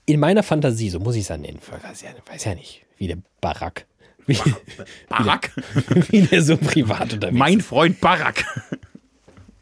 in 0.06 0.20
meiner 0.20 0.44
Fantasie, 0.44 0.90
so 0.90 1.00
muss 1.00 1.16
ich 1.16 1.22
es 1.22 1.28
ja 1.28 1.36
nennen, 1.36 1.58
ich 1.60 1.84
weiß 1.84 2.02
ja, 2.02 2.10
weiß 2.26 2.44
ja 2.44 2.54
nicht, 2.54 2.86
wie 2.96 3.08
der 3.08 3.18
Barack, 3.40 3.86
wie, 4.28 4.54
Barack. 5.08 5.50
wie 6.10 6.22
der 6.22 6.42
so 6.42 6.56
privat 6.56 7.14
unterwegs 7.14 7.38
mein 7.38 7.60
Freund 7.60 8.00
Barack. 8.00 8.44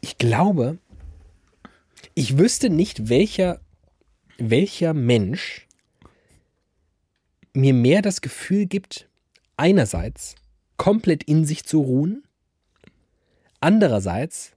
Ich 0.01 0.17
glaube, 0.17 0.77
ich 2.13 2.37
wüsste 2.37 2.69
nicht, 2.69 3.09
welcher, 3.09 3.59
welcher 4.37 4.93
Mensch 4.93 5.67
mir 7.53 7.73
mehr 7.73 8.01
das 8.01 8.21
Gefühl 8.21 8.67
gibt, 8.67 9.09
einerseits 9.55 10.35
komplett 10.77 11.23
in 11.23 11.45
sich 11.45 11.65
zu 11.65 11.81
ruhen, 11.81 12.23
andererseits 13.59 14.51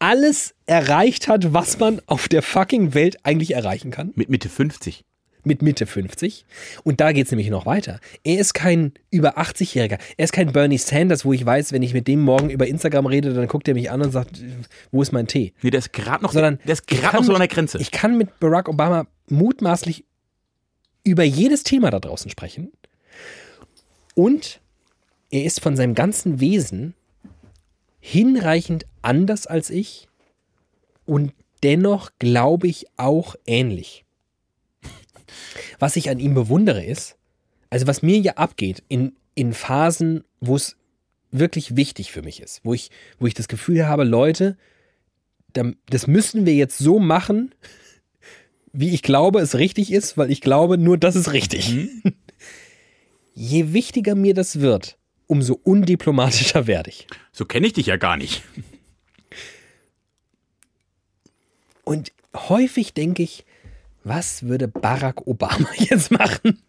alles 0.00 0.54
erreicht 0.66 1.28
hat, 1.28 1.52
was 1.52 1.78
man 1.78 2.02
auf 2.06 2.28
der 2.28 2.42
fucking 2.42 2.92
Welt 2.92 3.24
eigentlich 3.24 3.54
erreichen 3.54 3.92
kann 3.92 4.12
Mit 4.16 4.30
Mitte 4.30 4.48
50. 4.48 5.04
mit 5.44 5.62
Mitte 5.62 5.86
50. 5.86 6.44
Und 6.84 7.00
da 7.00 7.12
geht 7.12 7.26
es 7.26 7.32
nämlich 7.32 7.50
noch 7.50 7.66
weiter. 7.66 8.00
Er 8.24 8.38
ist 8.38 8.54
kein 8.54 8.92
über 9.10 9.38
80-Jähriger. 9.38 9.98
Er 10.16 10.24
ist 10.24 10.32
kein 10.32 10.52
Bernie 10.52 10.78
Sanders, 10.78 11.24
wo 11.24 11.32
ich 11.32 11.44
weiß, 11.44 11.72
wenn 11.72 11.82
ich 11.82 11.94
mit 11.94 12.08
dem 12.08 12.20
morgen 12.20 12.50
über 12.50 12.66
Instagram 12.66 13.06
rede, 13.06 13.34
dann 13.34 13.48
guckt 13.48 13.68
er 13.68 13.74
mich 13.74 13.90
an 13.90 14.02
und 14.02 14.12
sagt, 14.12 14.42
wo 14.90 15.02
ist 15.02 15.12
mein 15.12 15.26
Tee? 15.26 15.52
Nee, 15.62 15.70
der 15.70 15.78
ist 15.78 15.92
gerade 15.92 16.22
noch, 16.22 16.32
Sondern 16.32 16.58
der 16.64 16.72
ist 16.72 16.90
noch 16.90 17.24
so 17.24 17.32
an 17.32 17.40
der 17.40 17.48
Grenze. 17.48 17.78
Ich 17.78 17.90
kann 17.90 18.16
mit 18.16 18.38
Barack 18.40 18.68
Obama 18.68 19.06
mutmaßlich 19.28 20.04
über 21.04 21.24
jedes 21.24 21.64
Thema 21.64 21.90
da 21.90 21.98
draußen 21.98 22.30
sprechen. 22.30 22.72
Und 24.14 24.60
er 25.30 25.44
ist 25.44 25.60
von 25.60 25.76
seinem 25.76 25.94
ganzen 25.94 26.40
Wesen 26.40 26.94
hinreichend 28.00 28.86
anders 29.00 29.46
als 29.46 29.70
ich 29.70 30.08
und 31.06 31.32
dennoch 31.62 32.10
glaube 32.18 32.66
ich 32.66 32.86
auch 32.96 33.36
ähnlich. 33.46 34.04
Was 35.78 35.96
ich 35.96 36.10
an 36.10 36.18
ihm 36.18 36.34
bewundere 36.34 36.84
ist, 36.84 37.16
also 37.70 37.86
was 37.86 38.02
mir 38.02 38.18
ja 38.18 38.34
abgeht 38.34 38.82
in, 38.88 39.12
in 39.34 39.52
Phasen, 39.54 40.24
wo 40.40 40.56
es 40.56 40.76
wirklich 41.30 41.76
wichtig 41.76 42.12
für 42.12 42.22
mich 42.22 42.40
ist, 42.42 42.60
wo 42.64 42.74
ich, 42.74 42.90
wo 43.18 43.26
ich 43.26 43.34
das 43.34 43.48
Gefühl 43.48 43.86
habe, 43.86 44.04
Leute, 44.04 44.56
da- 45.54 45.72
das 45.88 46.06
müssen 46.06 46.44
wir 46.46 46.54
jetzt 46.54 46.78
so 46.78 46.98
machen, 46.98 47.54
wie 48.74 48.94
ich 48.94 49.02
glaube, 49.02 49.40
es 49.40 49.54
richtig 49.56 49.92
ist, 49.92 50.16
weil 50.18 50.30
ich 50.30 50.40
glaube, 50.40 50.76
nur 50.78 50.98
das 50.98 51.16
ist 51.16 51.32
richtig. 51.32 51.74
Je 53.34 53.72
wichtiger 53.72 54.14
mir 54.14 54.34
das 54.34 54.60
wird, 54.60 54.98
umso 55.26 55.58
undiplomatischer 55.62 56.66
werde 56.66 56.90
ich. 56.90 57.06
so 57.32 57.46
kenne 57.46 57.66
ich 57.66 57.72
dich 57.72 57.86
ja 57.86 57.96
gar 57.96 58.16
nicht. 58.18 58.42
Und 61.84 62.12
häufig 62.34 62.94
denke 62.94 63.22
ich, 63.22 63.44
was 64.04 64.44
würde 64.44 64.68
Barack 64.68 65.26
Obama 65.26 65.68
jetzt 65.76 66.10
machen? 66.10 66.62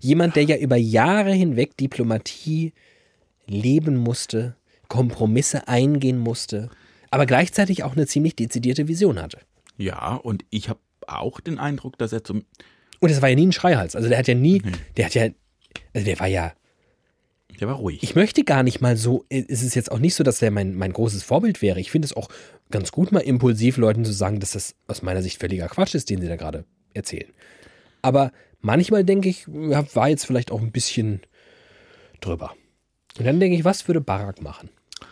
Jemand, 0.00 0.36
der 0.36 0.44
ja 0.44 0.56
über 0.56 0.76
Jahre 0.76 1.32
hinweg 1.32 1.76
Diplomatie 1.76 2.72
leben 3.46 3.96
musste, 3.96 4.56
Kompromisse 4.88 5.68
eingehen 5.68 6.18
musste, 6.18 6.70
aber 7.10 7.26
gleichzeitig 7.26 7.84
auch 7.84 7.92
eine 7.92 8.06
ziemlich 8.06 8.36
dezidierte 8.36 8.88
Vision 8.88 9.20
hatte. 9.20 9.38
Ja, 9.76 10.14
und 10.14 10.44
ich 10.50 10.68
habe 10.68 10.80
auch 11.06 11.40
den 11.40 11.58
Eindruck, 11.58 11.98
dass 11.98 12.12
er 12.12 12.24
zum. 12.24 12.44
Und 13.00 13.10
es 13.10 13.22
war 13.22 13.28
ja 13.28 13.34
nie 13.34 13.46
ein 13.46 13.52
Schreihals. 13.52 13.96
Also 13.96 14.08
der 14.08 14.18
hat 14.18 14.28
ja 14.28 14.34
nie, 14.34 14.62
der 14.96 15.06
hat 15.06 15.14
ja, 15.14 15.28
also 15.94 16.04
der 16.04 16.20
war 16.20 16.26
ja, 16.26 16.52
Der 17.60 17.68
war 17.68 17.76
ruhig. 17.76 18.02
ich 18.02 18.14
möchte 18.14 18.44
gar 18.44 18.62
nicht 18.62 18.80
mal 18.80 18.96
so, 18.96 19.24
es 19.28 19.62
ist 19.62 19.74
jetzt 19.74 19.92
auch 19.92 19.98
nicht 19.98 20.14
so, 20.14 20.24
dass 20.24 20.38
der 20.40 20.50
mein, 20.50 20.74
mein 20.74 20.92
großes 20.92 21.22
Vorbild 21.22 21.62
wäre. 21.62 21.78
Ich 21.80 21.90
finde 21.90 22.06
es 22.06 22.16
auch 22.16 22.28
ganz 22.70 22.92
gut, 22.92 23.12
mal 23.12 23.20
impulsiv 23.20 23.76
Leuten 23.76 24.04
zu 24.04 24.12
sagen, 24.12 24.40
dass 24.40 24.52
das 24.52 24.74
aus 24.88 25.02
meiner 25.02 25.22
Sicht 25.22 25.38
völliger 25.38 25.68
Quatsch 25.68 25.94
ist, 25.94 26.10
den 26.10 26.20
sie 26.20 26.28
da 26.28 26.36
gerade 26.36 26.64
erzählen. 26.94 27.30
Aber 28.00 28.32
manchmal 28.60 29.04
denke 29.04 29.28
ich, 29.28 29.46
war 29.48 30.08
jetzt 30.08 30.26
vielleicht 30.26 30.50
auch 30.50 30.60
ein 30.60 30.72
bisschen 30.72 31.20
drüber. 32.20 32.54
Und 33.18 33.26
dann 33.26 33.38
denke 33.40 33.56
ich, 33.56 33.64
was 33.64 33.86
würde 33.88 34.00
Barack 34.00 34.40
machen? 34.40 34.70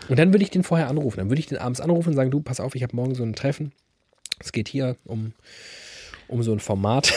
Und 0.08 0.18
dann 0.18 0.32
würde 0.32 0.42
ich 0.42 0.50
den 0.50 0.62
vorher 0.62 0.88
anrufen. 0.88 1.18
Dann 1.18 1.28
würde 1.30 1.40
ich 1.40 1.46
den 1.46 1.58
abends 1.58 1.80
anrufen 1.80 2.10
und 2.10 2.14
sagen, 2.16 2.30
du, 2.30 2.40
pass 2.40 2.60
auf, 2.60 2.74
ich 2.74 2.82
habe 2.82 2.96
morgen 2.96 3.14
so 3.14 3.22
ein 3.22 3.34
Treffen. 3.34 3.72
Es 4.38 4.52
geht 4.52 4.68
hier 4.68 4.96
um, 5.04 5.34
um 6.28 6.42
so 6.42 6.52
ein 6.52 6.60
Format 6.60 7.12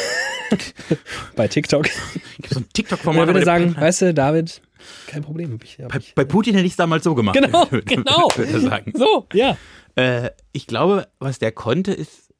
bei 1.35 1.47
TikTok. 1.47 1.87
So 1.87 2.59
ein 2.59 2.63
Und 2.63 2.73
TikTok-Format. 2.73 3.29
er 3.29 3.33
würde 3.33 3.45
sagen, 3.45 3.75
weißt 3.77 4.01
du, 4.01 4.13
David, 4.13 4.61
kein 5.07 5.21
Problem. 5.23 5.51
Hab 5.53 5.63
ich, 5.63 5.77
bei, 5.77 5.97
ich. 5.97 6.15
bei 6.15 6.25
Putin 6.25 6.53
hätte 6.55 6.65
ich 6.65 6.73
es 6.73 6.77
damals 6.77 7.03
so 7.03 7.15
gemacht. 7.15 7.37
Genau, 7.41 7.65
würde- 7.71 7.85
genau. 7.85 8.27
Würde 8.35 8.59
sagen. 8.59 8.93
So, 8.95 9.27
ja. 9.33 9.57
Äh, 9.95 10.31
ich 10.51 10.67
glaube, 10.67 11.07
was 11.19 11.39
der 11.39 11.51
konnte, 11.51 11.93
ist 11.93 12.33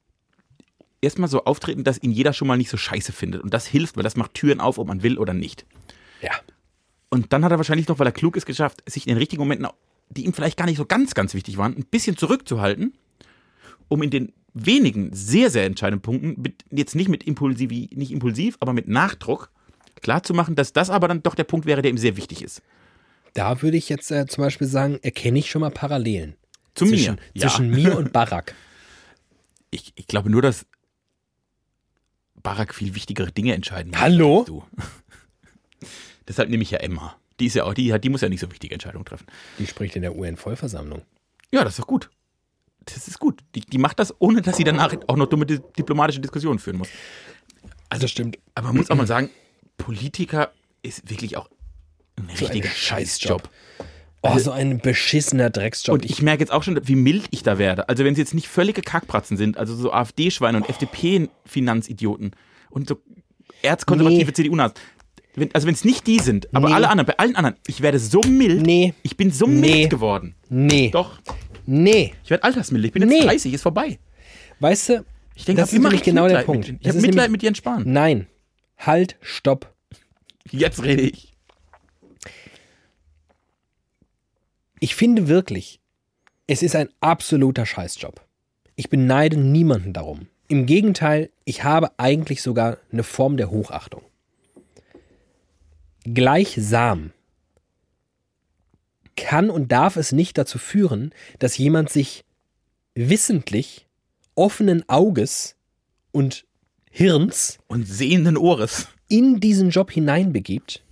erstmal 1.02 1.30
so 1.30 1.44
auftreten, 1.46 1.84
dass 1.84 2.02
ihn 2.02 2.12
jeder 2.12 2.34
schon 2.34 2.48
mal 2.48 2.58
nicht 2.58 2.70
so 2.70 2.78
scheiße 2.78 3.12
findet. 3.12 3.42
Und 3.44 3.54
das 3.54 3.68
hilft, 3.68 3.96
weil 3.98 4.04
das 4.04 4.16
macht 4.16 4.34
Türen 4.34 4.60
auf, 4.60 4.78
ob 4.78 4.88
man 4.88 5.04
will 5.04 5.18
oder 5.18 5.34
nicht. 5.34 5.66
Ja. 6.22 6.32
Und 7.10 7.32
dann 7.34 7.44
hat 7.44 7.52
er 7.52 7.58
wahrscheinlich 7.58 7.88
noch, 7.88 8.00
weil 8.00 8.08
er 8.08 8.14
klug 8.14 8.36
ist, 8.38 8.46
geschafft, 8.46 8.82
sich 8.90 9.06
in 9.06 9.10
den 9.10 9.18
richtigen 9.18 9.42
Momenten, 9.42 9.68
die 10.10 10.26
ihm 10.26 10.34
vielleicht 10.34 10.58
gar 10.58 10.66
nicht 10.66 10.78
so 10.78 10.86
ganz, 10.86 11.14
ganz 11.14 11.34
wichtig 11.34 11.58
waren, 11.58 11.76
ein 11.78 11.86
bisschen 11.86 12.18
zurückzuhalten, 12.18 12.94
um 13.88 14.02
in 14.02 14.10
den 14.10 14.34
wenigen 14.54 15.10
sehr, 15.14 15.50
sehr 15.50 15.66
entscheidenden 15.66 16.02
Punkten, 16.02 16.42
mit, 16.42 16.64
jetzt 16.72 16.96
nicht 16.96 17.10
mit 17.10 17.24
impulsiv, 17.24 17.70
nicht 17.70 18.12
impulsiv, 18.12 18.58
aber 18.60 18.74
mit 18.74 18.88
Nachdruck, 18.88 19.52
klarzumachen, 20.04 20.54
dass 20.56 20.72
das 20.74 20.90
aber 20.92 21.08
dann 21.08 21.24
doch 21.24 21.34
der 21.36 21.44
Punkt 21.46 21.66
wäre, 21.66 21.82
der 21.82 21.90
ihm 21.92 21.98
sehr 21.98 22.16
wichtig 22.18 22.44
ist. 22.44 22.62
Da 23.34 23.62
würde 23.64 23.78
ich 23.78 23.90
jetzt 23.90 24.12
äh, 24.12 24.28
zum 24.28 24.44
Beispiel 24.44 24.68
sagen, 24.68 25.00
erkenne 25.02 25.40
ich 25.40 25.50
schon 25.50 25.62
mal 25.62 25.72
Parallelen. 25.72 26.36
Zu 26.76 26.86
zwischen, 26.86 27.16
mir. 27.16 27.22
Ja. 27.34 27.48
zwischen 27.48 27.70
mir 27.72 27.98
und 27.98 28.14
Barack. 28.14 28.54
Ich, 29.76 29.92
ich 29.96 30.06
glaube 30.06 30.30
nur, 30.30 30.44
dass 30.44 30.68
Barack 32.44 32.76
viel 32.76 32.94
wichtigere 32.94 33.32
Dinge 33.32 33.54
entscheiden 33.56 33.92
muss. 33.92 34.00
Hallo? 34.02 34.40
als 34.40 34.46
Du. 34.48 34.64
Deshalb 36.28 36.50
nehme 36.50 36.62
ich 36.64 36.72
ja 36.72 36.78
Emma. 36.80 37.16
Die 37.40 37.48
ist 37.48 37.56
ja 37.56 37.64
auch, 37.64 37.74
die, 37.74 37.92
hat- 37.92 38.04
die 38.04 38.10
muss 38.10 38.22
ja 38.22 38.30
nicht 38.30 38.40
so 38.40 38.52
wichtige 38.52 38.74
Entscheidungen 38.76 39.06
treffen. 39.06 39.26
Die 39.58 39.66
spricht 39.66 39.96
in 39.96 40.04
der 40.04 40.16
UN-Vollversammlung. 40.16 41.02
Ja, 41.52 41.64
das 41.64 41.74
ist 41.74 41.80
doch 41.80 41.88
gut. 41.88 42.10
Das 42.86 43.08
ist 43.08 43.18
gut. 43.18 43.42
Die, 43.56 43.62
die 43.62 43.78
macht 43.78 43.98
das, 43.98 44.14
ohne 44.20 44.42
dass 44.42 44.58
sie 44.58 44.64
danach 44.64 44.94
auch 45.08 45.16
noch 45.16 45.26
dumme 45.28 45.46
di- 45.46 45.60
diplomatische 45.78 46.20
Diskussionen 46.20 46.60
führen 46.60 46.78
muss. 46.78 46.90
Also 47.90 48.08
stimmt. 48.08 48.38
Aber 48.56 48.68
man 48.68 48.78
muss 48.78 48.92
auch 48.92 48.96
mal 48.96 49.08
sagen, 49.08 49.30
Politiker 49.84 50.52
ist 50.82 51.10
wirklich 51.10 51.36
auch 51.38 51.50
ein 52.18 52.30
So 52.36 52.46
richtiger 52.46 52.70
Scheißjob. 52.70 53.42
Scheißjob. 53.44 53.50
Oh, 54.26 54.38
so 54.38 54.52
ein 54.52 54.80
beschissener 54.80 55.50
Drecksjob. 55.50 55.94
Und 55.96 56.06
ich 56.06 56.22
merke 56.22 56.40
jetzt 56.42 56.52
auch 56.52 56.64
schon, 56.64 56.80
wie 56.88 56.96
mild 56.96 57.26
ich 57.32 57.44
da 57.44 57.58
werde. 57.58 57.90
Also 57.90 58.06
wenn 58.06 58.16
sie 58.16 58.22
jetzt 58.22 58.34
nicht 58.34 58.48
völlige 58.48 58.82
Kackpratzen 58.82 59.36
sind, 59.36 59.58
also 59.58 59.76
so 59.76 59.92
AfD-Schweine 59.92 60.58
und 60.60 60.70
FDP-Finanzidioten 60.70 62.32
und 62.70 62.88
so 62.88 63.02
erzkonservative 63.62 64.28
Nee. 64.28 64.34
CDU-Nas. 64.34 64.72
Wenn, 65.36 65.54
also 65.54 65.68
wenn 65.68 65.74
es 65.74 65.84
nicht 65.84 66.08
die 66.08 66.20
sind, 66.20 66.48
aber 66.56 66.70
Nee. 66.70 66.76
alle 66.76 66.90
anderen, 66.90 67.08
bei 67.08 67.18
allen 67.18 67.36
anderen, 67.36 67.58
ich 67.68 67.82
werde 67.82 68.00
so 68.00 68.22
mild. 68.22 68.66
Nee. 68.66 68.94
Ich 69.04 69.18
bin 69.18 69.32
so 69.32 69.46
Nee. 69.48 69.60
mild 69.80 69.90
geworden. 69.90 70.36
nee. 70.50 70.90
Doch, 70.92 71.20
Nee. 71.66 72.14
ich 72.24 72.30
werde 72.30 72.44
altersmild. 72.46 72.86
Ich 72.86 72.92
bin 72.94 73.02
jetzt 73.04 73.12
Nee. 73.12 73.26
30, 73.26 73.54
ist 73.54 73.62
vorbei. 73.64 74.00
Weißt 74.60 74.90
du, 74.90 75.06
Ich 75.36 75.46
denke, 75.46 75.62
das 75.64 75.72
ist 75.74 75.78
immer 75.78 75.90
genau 75.90 76.28
der 76.28 76.38
Mitleid 76.38 76.46
Punkt. 76.46 76.68
Mit, 76.72 76.82
ich 76.82 76.88
habe 76.88 77.02
Mitleid 77.02 77.32
mit 77.32 77.42
Jens 77.44 77.58
Spahn. 77.58 77.84
nein. 77.86 78.28
Halt, 78.78 79.18
stopp. 79.22 79.73
Jetzt 80.50 80.84
rede 80.84 81.04
ich. 81.04 81.34
Ich 84.80 84.96
finde 84.96 85.28
wirklich, 85.28 85.80
es 86.48 86.62
ist 86.62 86.76
ein 86.76 86.90
absoluter 87.00 87.66
Scheißjob. 87.66 88.22
Ich 88.76 88.90
beneide 88.90 89.38
niemanden 89.38 89.94
darum. 89.94 90.28
Im 90.50 90.66
Gegenteil, 90.66 91.30
ich 91.46 91.64
habe 91.64 91.92
eigentlich 91.98 92.42
sogar 92.42 92.78
eine 92.92 93.04
Form 93.04 93.38
der 93.38 93.50
Hochachtung. 93.50 94.02
Gleichsam 96.04 97.14
kann 99.16 99.50
und 99.50 99.72
darf 99.72 99.96
es 99.96 100.12
nicht 100.12 100.38
dazu 100.38 100.58
führen, 100.58 101.14
dass 101.40 101.58
jemand 101.58 101.90
sich 101.90 102.26
wissentlich, 102.94 103.88
offenen 104.36 104.88
Auges 104.90 105.56
und 106.12 106.46
Hirns 106.96 107.58
Und 107.68 107.88
sehenden 107.88 108.38
Ohres. 108.38 108.88
In 109.10 109.40
diesen 109.40 109.70
Job 109.70 109.92
hineinbegibt 109.92 110.84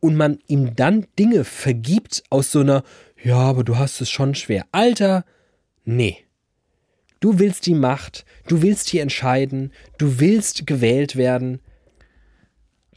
und 0.00 0.16
man 0.16 0.38
ihm 0.46 0.74
dann 0.76 1.06
Dinge 1.18 1.44
vergibt 1.44 2.22
aus 2.30 2.50
so 2.52 2.60
einer, 2.60 2.82
ja, 3.22 3.36
aber 3.36 3.64
du 3.64 3.76
hast 3.78 4.00
es 4.00 4.10
schon 4.10 4.34
schwer. 4.34 4.64
Alter, 4.72 5.24
nee. 5.84 6.18
Du 7.20 7.38
willst 7.38 7.66
die 7.66 7.74
Macht, 7.74 8.24
du 8.48 8.62
willst 8.62 8.88
hier 8.88 9.02
entscheiden, 9.02 9.72
du 9.98 10.18
willst 10.20 10.66
gewählt 10.66 11.16
werden. 11.16 11.60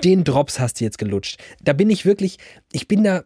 Den 0.03 0.23
Drops 0.23 0.59
hast 0.59 0.79
du 0.79 0.85
jetzt 0.85 0.97
gelutscht. 0.97 1.41
Da 1.61 1.73
bin 1.73 1.89
ich 1.89 2.05
wirklich, 2.05 2.37
ich 2.71 2.87
bin 2.87 3.03
da, 3.03 3.23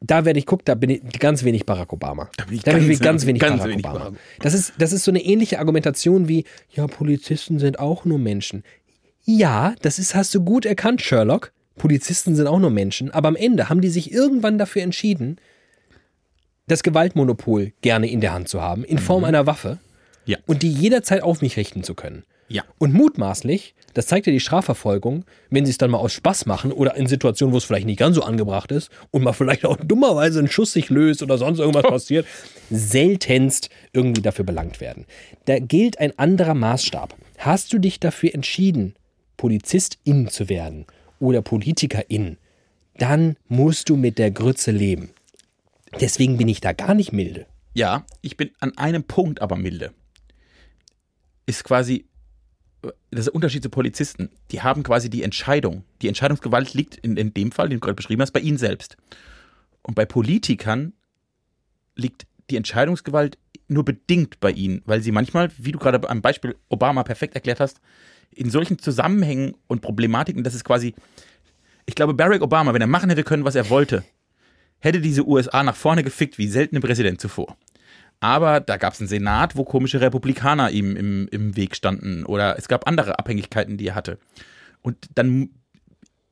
da 0.00 0.24
werde 0.24 0.38
ich, 0.38 0.46
guck, 0.46 0.64
da 0.64 0.74
bin 0.74 0.90
ich 0.90 1.02
ganz 1.18 1.44
wenig 1.44 1.66
Barack 1.66 1.92
Obama. 1.92 2.30
Da 2.36 2.44
bin 2.44 2.54
ich 2.56 2.62
da 2.62 2.72
bin 2.72 2.80
ganz- 2.82 2.92
ich 2.94 3.00
ganz 3.00 3.26
wenig 3.26 3.40
ganz 3.42 3.58
Barack 3.58 3.72
wenig 3.72 3.84
Obama. 3.84 3.98
Barack. 4.06 4.18
Das 4.40 4.54
ist, 4.54 4.72
das 4.78 4.92
ist 4.92 5.04
so 5.04 5.10
eine 5.10 5.22
ähnliche 5.22 5.58
Argumentation 5.58 6.28
wie, 6.28 6.44
ja, 6.70 6.86
Polizisten 6.86 7.58
sind 7.58 7.78
auch 7.78 8.04
nur 8.04 8.18
Menschen. 8.18 8.62
Ja, 9.30 9.74
das 9.82 9.98
ist, 9.98 10.14
hast 10.14 10.34
du 10.34 10.42
gut 10.42 10.64
erkannt, 10.64 11.02
Sherlock. 11.02 11.52
Polizisten 11.76 12.34
sind 12.34 12.46
auch 12.46 12.58
nur 12.58 12.70
Menschen, 12.70 13.10
aber 13.10 13.28
am 13.28 13.36
Ende 13.36 13.68
haben 13.68 13.82
die 13.82 13.90
sich 13.90 14.10
irgendwann 14.10 14.56
dafür 14.56 14.80
entschieden, 14.80 15.36
das 16.66 16.82
Gewaltmonopol 16.82 17.72
gerne 17.82 18.10
in 18.10 18.22
der 18.22 18.32
Hand 18.32 18.48
zu 18.48 18.62
haben, 18.62 18.84
in 18.84 18.96
Form 18.96 19.24
einer 19.24 19.46
Waffe 19.46 19.80
Ja. 20.24 20.38
und 20.46 20.62
die 20.62 20.72
jederzeit 20.72 21.22
auf 21.22 21.42
mich 21.42 21.58
richten 21.58 21.82
zu 21.82 21.92
können. 21.94 22.24
Ja. 22.48 22.62
Und 22.78 22.94
mutmaßlich, 22.94 23.74
das 23.92 24.06
zeigt 24.06 24.26
ja 24.26 24.32
die 24.32 24.40
Strafverfolgung, 24.40 25.26
wenn 25.50 25.66
sie 25.66 25.72
es 25.72 25.76
dann 25.78 25.90
mal 25.90 25.98
aus 25.98 26.14
Spaß 26.14 26.46
machen 26.46 26.72
oder 26.72 26.96
in 26.96 27.06
Situationen, 27.06 27.52
wo 27.52 27.58
es 27.58 27.64
vielleicht 27.64 27.84
nicht 27.84 27.98
ganz 27.98 28.16
so 28.16 28.22
angebracht 28.22 28.72
ist 28.72 28.88
und 29.10 29.22
mal 29.22 29.34
vielleicht 29.34 29.66
auch 29.66 29.76
dummerweise 29.76 30.38
ein 30.40 30.48
Schuss 30.48 30.72
sich 30.72 30.88
löst 30.88 31.22
oder 31.22 31.36
sonst 31.36 31.58
irgendwas 31.58 31.82
passiert, 31.82 32.26
seltenst 32.70 33.68
irgendwie 33.92 34.22
dafür 34.22 34.46
belangt 34.46 34.80
werden. 34.80 35.04
Da 35.44 35.58
gilt 35.58 35.98
ein 36.00 36.18
anderer 36.18 36.54
Maßstab. 36.54 37.14
Hast 37.36 37.74
du 37.74 37.78
dich 37.78 38.00
dafür 38.00 38.34
entschieden, 38.34 38.94
Polizistin 39.38 40.28
zu 40.28 40.50
werden 40.50 40.84
oder 41.18 41.40
Politikerin, 41.40 42.36
dann 42.98 43.36
musst 43.48 43.88
du 43.88 43.96
mit 43.96 44.18
der 44.18 44.30
Grütze 44.30 44.70
leben. 44.70 45.10
Deswegen 45.98 46.36
bin 46.36 46.48
ich 46.48 46.60
da 46.60 46.74
gar 46.74 46.94
nicht 46.94 47.12
milde. 47.12 47.46
Ja, 47.72 48.04
ich 48.20 48.36
bin 48.36 48.50
an 48.60 48.76
einem 48.76 49.04
Punkt 49.04 49.40
aber 49.40 49.56
milde. 49.56 49.94
Ist 51.46 51.64
quasi, 51.64 52.04
das 52.82 53.20
ist 53.20 53.26
der 53.28 53.34
Unterschied 53.34 53.62
zu 53.62 53.70
Polizisten. 53.70 54.30
Die 54.50 54.60
haben 54.60 54.82
quasi 54.82 55.08
die 55.08 55.22
Entscheidung. 55.22 55.84
Die 56.02 56.08
Entscheidungsgewalt 56.08 56.74
liegt 56.74 56.96
in, 56.96 57.16
in 57.16 57.32
dem 57.32 57.52
Fall, 57.52 57.68
den 57.68 57.76
du 57.76 57.80
gerade 57.80 57.94
beschrieben 57.94 58.20
hast, 58.20 58.32
bei 58.32 58.40
ihnen 58.40 58.58
selbst. 58.58 58.96
Und 59.82 59.94
bei 59.94 60.04
Politikern 60.04 60.92
liegt 61.94 62.26
die 62.50 62.56
Entscheidungsgewalt 62.56 63.38
nur 63.68 63.84
bedingt 63.84 64.40
bei 64.40 64.50
ihnen, 64.50 64.82
weil 64.86 65.02
sie 65.02 65.12
manchmal, 65.12 65.50
wie 65.58 65.72
du 65.72 65.78
gerade 65.78 66.08
am 66.08 66.22
Beispiel 66.22 66.56
Obama 66.68 67.04
perfekt 67.04 67.34
erklärt 67.34 67.60
hast, 67.60 67.80
in 68.34 68.50
solchen 68.50 68.78
Zusammenhängen 68.78 69.54
und 69.66 69.80
Problematiken, 69.80 70.44
das 70.44 70.54
ist 70.54 70.64
quasi, 70.64 70.94
ich 71.86 71.94
glaube, 71.94 72.14
Barack 72.14 72.42
Obama, 72.42 72.74
wenn 72.74 72.80
er 72.80 72.86
machen 72.86 73.10
hätte 73.10 73.24
können, 73.24 73.44
was 73.44 73.54
er 73.54 73.70
wollte, 73.70 74.04
hätte 74.80 75.00
diese 75.00 75.26
USA 75.26 75.62
nach 75.62 75.76
vorne 75.76 76.04
gefickt 76.04 76.38
wie 76.38 76.46
selten 76.46 76.76
ein 76.76 76.82
Präsident 76.82 77.20
zuvor. 77.20 77.56
Aber 78.20 78.60
da 78.60 78.76
gab 78.76 78.94
es 78.94 79.00
einen 79.00 79.08
Senat, 79.08 79.56
wo 79.56 79.64
komische 79.64 80.00
Republikaner 80.00 80.70
ihm 80.70 80.96
im, 80.96 81.28
im 81.30 81.56
Weg 81.56 81.76
standen. 81.76 82.24
Oder 82.24 82.58
es 82.58 82.68
gab 82.68 82.88
andere 82.88 83.18
Abhängigkeiten, 83.18 83.76
die 83.76 83.88
er 83.88 83.94
hatte. 83.94 84.18
Und 84.82 84.96
dann 85.14 85.50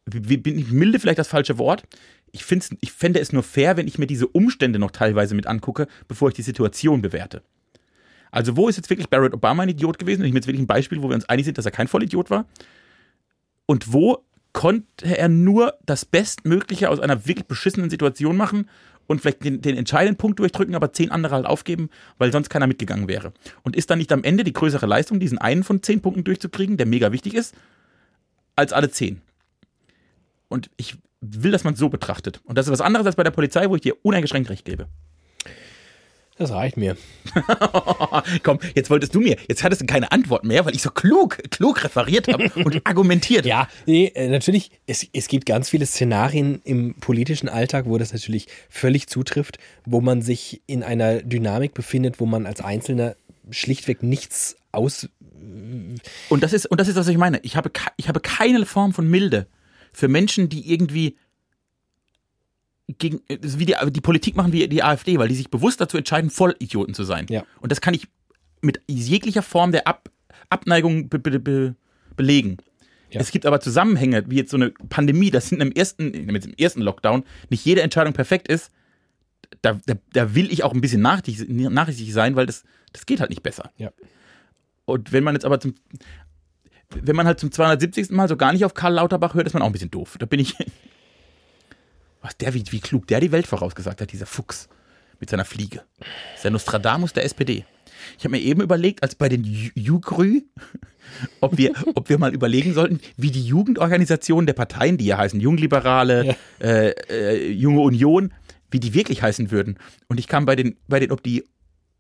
bin 0.04 0.58
ich 0.58 0.70
milde 0.70 0.98
vielleicht 0.98 1.18
das 1.18 1.28
falsche 1.28 1.58
Wort. 1.58 1.84
Ich, 2.32 2.44
find's, 2.44 2.70
ich 2.80 2.92
fände 2.92 3.20
es 3.20 3.32
nur 3.32 3.42
fair, 3.42 3.76
wenn 3.76 3.86
ich 3.86 3.98
mir 3.98 4.06
diese 4.06 4.26
Umstände 4.26 4.78
noch 4.78 4.90
teilweise 4.90 5.34
mit 5.34 5.46
angucke, 5.46 5.86
bevor 6.08 6.28
ich 6.28 6.34
die 6.34 6.42
Situation 6.42 7.02
bewerte. 7.02 7.42
Also, 8.36 8.54
wo 8.54 8.68
ist 8.68 8.76
jetzt 8.76 8.90
wirklich 8.90 9.08
Barack 9.08 9.32
Obama 9.32 9.62
ein 9.62 9.70
Idiot 9.70 9.98
gewesen? 9.98 10.22
Ich 10.22 10.30
mir 10.30 10.40
jetzt 10.40 10.46
wirklich 10.46 10.62
ein 10.62 10.66
Beispiel, 10.66 11.00
wo 11.00 11.08
wir 11.08 11.14
uns 11.14 11.26
einig 11.26 11.46
sind, 11.46 11.56
dass 11.56 11.64
er 11.64 11.70
kein 11.70 11.88
Vollidiot 11.88 12.28
war. 12.28 12.44
Und 13.64 13.94
wo 13.94 14.26
konnte 14.52 15.06
er 15.06 15.30
nur 15.30 15.72
das 15.86 16.04
Bestmögliche 16.04 16.90
aus 16.90 17.00
einer 17.00 17.26
wirklich 17.26 17.46
beschissenen 17.46 17.88
Situation 17.88 18.36
machen 18.36 18.68
und 19.06 19.22
vielleicht 19.22 19.42
den, 19.42 19.62
den 19.62 19.78
entscheidenden 19.78 20.18
Punkt 20.18 20.38
durchdrücken, 20.38 20.74
aber 20.74 20.92
zehn 20.92 21.10
andere 21.10 21.34
halt 21.34 21.46
aufgeben, 21.46 21.88
weil 22.18 22.30
sonst 22.30 22.50
keiner 22.50 22.66
mitgegangen 22.66 23.08
wäre. 23.08 23.32
Und 23.62 23.74
ist 23.74 23.88
dann 23.88 23.96
nicht 23.96 24.12
am 24.12 24.22
Ende 24.22 24.44
die 24.44 24.52
größere 24.52 24.84
Leistung, 24.84 25.18
diesen 25.18 25.38
einen 25.38 25.64
von 25.64 25.82
zehn 25.82 26.02
Punkten 26.02 26.22
durchzukriegen, 26.22 26.76
der 26.76 26.84
mega 26.84 27.12
wichtig 27.12 27.32
ist, 27.32 27.54
als 28.54 28.74
alle 28.74 28.90
zehn? 28.90 29.22
Und 30.48 30.68
ich 30.76 30.98
will, 31.22 31.52
dass 31.52 31.64
man 31.64 31.72
es 31.72 31.80
so 31.80 31.88
betrachtet. 31.88 32.42
Und 32.44 32.58
das 32.58 32.66
ist 32.66 32.72
was 32.72 32.82
anderes 32.82 33.06
als 33.06 33.16
bei 33.16 33.22
der 33.22 33.30
Polizei, 33.30 33.70
wo 33.70 33.76
ich 33.76 33.80
dir 33.80 33.94
uneingeschränkt 34.02 34.50
recht 34.50 34.66
gebe. 34.66 34.88
Das 36.38 36.50
reicht 36.50 36.76
mir. 36.76 36.96
Komm, 38.42 38.58
jetzt 38.74 38.90
wolltest 38.90 39.14
du 39.14 39.20
mir, 39.20 39.36
jetzt 39.48 39.64
hattest 39.64 39.80
du 39.80 39.86
keine 39.86 40.12
Antwort 40.12 40.44
mehr, 40.44 40.66
weil 40.66 40.74
ich 40.74 40.82
so 40.82 40.90
klug, 40.90 41.38
klug 41.50 41.82
referiert 41.82 42.28
habe 42.28 42.50
und 42.62 42.82
argumentiert. 42.84 43.46
Ja, 43.46 43.68
nee, 43.86 44.12
äh, 44.14 44.28
natürlich, 44.28 44.70
es, 44.86 45.06
es 45.14 45.28
gibt 45.28 45.46
ganz 45.46 45.70
viele 45.70 45.86
Szenarien 45.86 46.60
im 46.64 46.94
politischen 46.94 47.48
Alltag, 47.48 47.86
wo 47.86 47.96
das 47.96 48.12
natürlich 48.12 48.48
völlig 48.68 49.06
zutrifft, 49.06 49.58
wo 49.86 50.02
man 50.02 50.20
sich 50.20 50.60
in 50.66 50.82
einer 50.82 51.22
Dynamik 51.22 51.72
befindet, 51.72 52.20
wo 52.20 52.26
man 52.26 52.44
als 52.44 52.60
Einzelner 52.60 53.16
schlichtweg 53.50 54.02
nichts 54.02 54.56
aus. 54.72 55.08
Und 56.28 56.42
das 56.42 56.52
ist, 56.52 56.66
und 56.66 56.78
das 56.80 56.88
ist, 56.88 56.96
was 56.96 57.08
ich 57.08 57.16
meine. 57.16 57.40
Ich 57.44 57.56
habe, 57.56 57.70
ich 57.96 58.08
habe 58.08 58.20
keine 58.20 58.66
Form 58.66 58.92
von 58.92 59.08
Milde 59.08 59.46
für 59.92 60.08
Menschen, 60.08 60.50
die 60.50 60.70
irgendwie 60.70 61.16
gegen, 62.88 63.20
wie 63.28 63.66
die, 63.66 63.74
die 63.90 64.00
Politik 64.00 64.36
machen 64.36 64.52
wie 64.52 64.68
die 64.68 64.82
AfD, 64.82 65.18
weil 65.18 65.28
die 65.28 65.34
sich 65.34 65.50
bewusst 65.50 65.80
dazu 65.80 65.96
entscheiden, 65.96 66.30
Vollidioten 66.30 66.94
zu 66.94 67.04
sein. 67.04 67.26
Ja. 67.28 67.44
Und 67.60 67.72
das 67.72 67.80
kann 67.80 67.94
ich 67.94 68.08
mit 68.62 68.80
jeglicher 68.86 69.42
Form 69.42 69.72
der 69.72 69.86
Ab, 69.86 70.08
Abneigung 70.50 71.08
be, 71.08 71.18
be, 71.18 71.38
be, 71.40 71.74
belegen. 72.16 72.58
Ja. 73.10 73.20
Es 73.20 73.30
gibt 73.30 73.46
aber 73.46 73.60
Zusammenhänge, 73.60 74.24
wie 74.28 74.36
jetzt 74.36 74.50
so 74.50 74.56
eine 74.56 74.70
Pandemie, 74.70 75.30
das 75.30 75.48
sind 75.48 75.60
im 75.60 75.72
ersten, 75.72 76.12
im 76.12 76.54
ersten 76.58 76.80
Lockdown 76.80 77.24
nicht 77.50 77.64
jede 77.64 77.82
Entscheidung 77.82 78.12
perfekt 78.12 78.48
ist. 78.48 78.70
Da, 79.62 79.78
da, 79.86 79.94
da 80.12 80.34
will 80.34 80.52
ich 80.52 80.64
auch 80.64 80.72
ein 80.72 80.80
bisschen 80.80 81.02
nachsichtig, 81.02 81.48
nachsichtig 81.48 82.12
sein, 82.12 82.36
weil 82.36 82.46
das, 82.46 82.64
das 82.92 83.06
geht 83.06 83.20
halt 83.20 83.30
nicht 83.30 83.42
besser. 83.42 83.70
Ja. 83.76 83.90
Und 84.84 85.12
wenn 85.12 85.24
man 85.24 85.34
jetzt 85.34 85.44
aber 85.44 85.60
zum, 85.60 85.74
wenn 86.90 87.16
man 87.16 87.26
halt 87.26 87.40
zum 87.40 87.50
270. 87.50 88.10
Mal 88.10 88.28
so 88.28 88.36
gar 88.36 88.52
nicht 88.52 88.64
auf 88.64 88.74
Karl 88.74 88.94
Lauterbach 88.94 89.34
hört, 89.34 89.46
ist 89.46 89.54
man 89.54 89.62
auch 89.62 89.66
ein 89.66 89.72
bisschen 89.72 89.90
doof. 89.90 90.16
Da 90.18 90.26
bin 90.26 90.40
ich. 90.40 90.54
Was 92.26 92.36
der, 92.38 92.54
wie, 92.54 92.64
wie 92.70 92.80
klug 92.80 93.06
der 93.06 93.20
die 93.20 93.30
Welt 93.30 93.46
vorausgesagt 93.46 94.00
hat, 94.00 94.10
dieser 94.12 94.26
Fuchs 94.26 94.68
mit 95.20 95.30
seiner 95.30 95.44
Fliege. 95.44 95.82
Das 96.00 96.08
ist 96.36 96.42
der 96.44 96.50
Nostradamus 96.50 97.12
der 97.12 97.24
SPD. 97.24 97.64
Ich 98.18 98.24
habe 98.24 98.30
mir 98.36 98.42
eben 98.42 98.62
überlegt, 98.62 99.04
als 99.04 99.14
bei 99.14 99.28
den 99.28 99.44
Ju- 99.44 99.70
Jugrü, 99.76 100.40
ob 101.40 101.56
wir, 101.56 101.72
ob 101.94 102.08
wir 102.08 102.18
mal 102.18 102.34
überlegen 102.34 102.74
sollten, 102.74 102.98
wie 103.16 103.30
die 103.30 103.44
Jugendorganisationen 103.46 104.46
der 104.46 104.54
Parteien, 104.54 104.98
die 104.98 105.06
ja 105.06 105.18
heißen 105.18 105.38
Jungliberale, 105.38 106.34
äh, 106.60 106.88
äh, 107.08 107.48
Junge 107.52 107.80
Union, 107.82 108.34
wie 108.72 108.80
die 108.80 108.92
wirklich 108.92 109.22
heißen 109.22 109.52
würden. 109.52 109.78
Und 110.08 110.18
ich 110.18 110.26
kam 110.26 110.46
bei 110.46 110.56
den, 110.56 110.76
bei 110.88 110.98
den, 110.98 111.12
ob 111.12 111.22
die, 111.22 111.44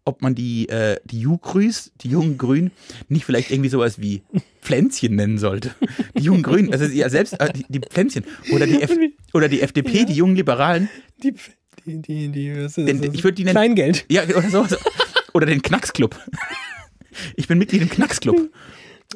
ob 0.06 0.22
man 0.22 0.34
die, 0.34 0.68
äh, 0.68 0.98
die 1.04 1.20
Jugrüs, 1.20 1.92
die 2.00 2.08
jungen 2.08 2.38
Grünen, 2.38 2.70
nicht 3.08 3.24
vielleicht 3.26 3.50
irgendwie 3.50 3.68
sowas 3.68 4.00
wie 4.00 4.22
Pflänzchen 4.62 5.14
nennen 5.16 5.36
sollte. 5.38 5.74
Die 6.16 6.22
jungen 6.22 6.42
Grünen, 6.42 6.72
also 6.72 6.84
ja 6.86 7.08
selbst 7.10 7.34
äh, 7.40 7.52
die, 7.52 7.66
die 7.68 7.80
Pflänzchen. 7.80 8.24
Oder 8.52 8.66
die, 8.66 8.80
F 8.80 8.92
oder 9.34 9.48
die 9.48 9.60
FDP, 9.60 10.04
die 10.04 10.14
jungen 10.14 10.36
Liberalen. 10.36 10.88
Die, 11.22 11.34
die, 11.84 12.00
die, 12.00 12.28
die, 12.28 12.54
was 12.56 12.78
ist 12.78 12.88
Den- 12.88 13.02
das? 13.02 13.14
ich 13.14 13.22
die 13.22 13.44
nennen- 13.44 13.50
Kleingeld. 13.54 14.06
Ja, 14.08 14.22
oder 14.24 14.48
sowas. 14.48 14.78
Oder 15.34 15.46
den 15.46 15.60
Knacksclub. 15.60 16.16
Ich 17.34 17.46
bin 17.48 17.58
Mitglied 17.58 17.82
im 17.82 17.90
Knacksclub. 17.90 18.50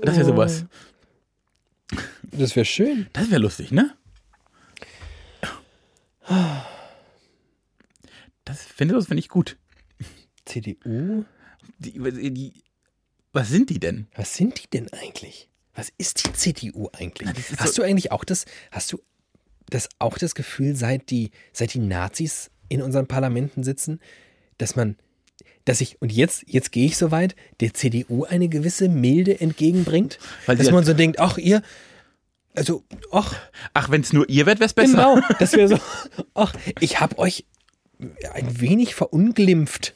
Das 0.02 0.16
wäre 0.16 0.26
sowas. 0.26 0.64
Das 2.32 2.54
wäre 2.56 2.64
schön. 2.66 3.06
Das 3.12 3.30
wäre 3.30 3.40
lustig, 3.40 3.70
ne? 3.72 3.94
Das 8.44 8.62
finde 8.64 8.94
das 8.94 9.06
finde 9.06 9.20
ich 9.20 9.28
gut. 9.28 9.56
CDU? 10.50 11.24
Die, 11.78 11.92
die, 12.32 12.52
was 13.32 13.48
sind 13.48 13.70
die 13.70 13.78
denn? 13.80 14.06
Was 14.14 14.34
sind 14.34 14.62
die 14.62 14.68
denn 14.70 14.92
eigentlich? 14.92 15.48
Was 15.74 15.90
ist 15.98 16.26
die 16.26 16.32
CDU 16.32 16.88
eigentlich? 16.92 17.28
Na, 17.52 17.58
hast 17.58 17.74
so- 17.74 17.82
du 17.82 17.88
eigentlich 17.88 18.12
auch 18.12 18.24
das, 18.24 18.44
hast 18.70 18.92
du 18.92 19.00
das 19.68 19.88
auch 19.98 20.18
das 20.18 20.34
Gefühl, 20.34 20.74
seit 20.74 21.10
die, 21.10 21.30
seit 21.52 21.74
die 21.74 21.78
Nazis 21.78 22.50
in 22.68 22.82
unseren 22.82 23.06
Parlamenten 23.06 23.62
sitzen, 23.62 24.00
dass 24.58 24.74
man, 24.74 24.96
dass 25.64 25.80
ich, 25.80 26.00
und 26.02 26.10
jetzt, 26.12 26.42
jetzt 26.46 26.72
gehe 26.72 26.86
ich 26.86 26.96
so 26.96 27.10
weit, 27.12 27.36
der 27.60 27.72
CDU 27.74 28.24
eine 28.24 28.48
gewisse 28.48 28.88
Milde 28.88 29.40
entgegenbringt? 29.40 30.18
Weil 30.46 30.56
dass 30.56 30.70
man 30.72 30.84
so 30.84 30.92
denkt, 30.92 31.20
ach 31.20 31.38
ihr, 31.38 31.62
also, 32.54 32.82
ach, 33.12 33.36
Ach, 33.74 33.90
wenn 33.90 34.00
es 34.00 34.12
nur 34.12 34.28
ihr 34.28 34.44
wärt, 34.46 34.58
wäre 34.58 34.66
es 34.66 34.74
besser. 34.74 34.92
genau, 35.14 35.20
das 35.38 35.52
wäre 35.52 35.68
so, 35.68 35.78
ach, 36.34 36.52
ich 36.80 36.98
habe 36.98 37.16
euch 37.18 37.46
ein 38.32 38.60
wenig 38.60 38.94
verunglimpft. 38.96 39.94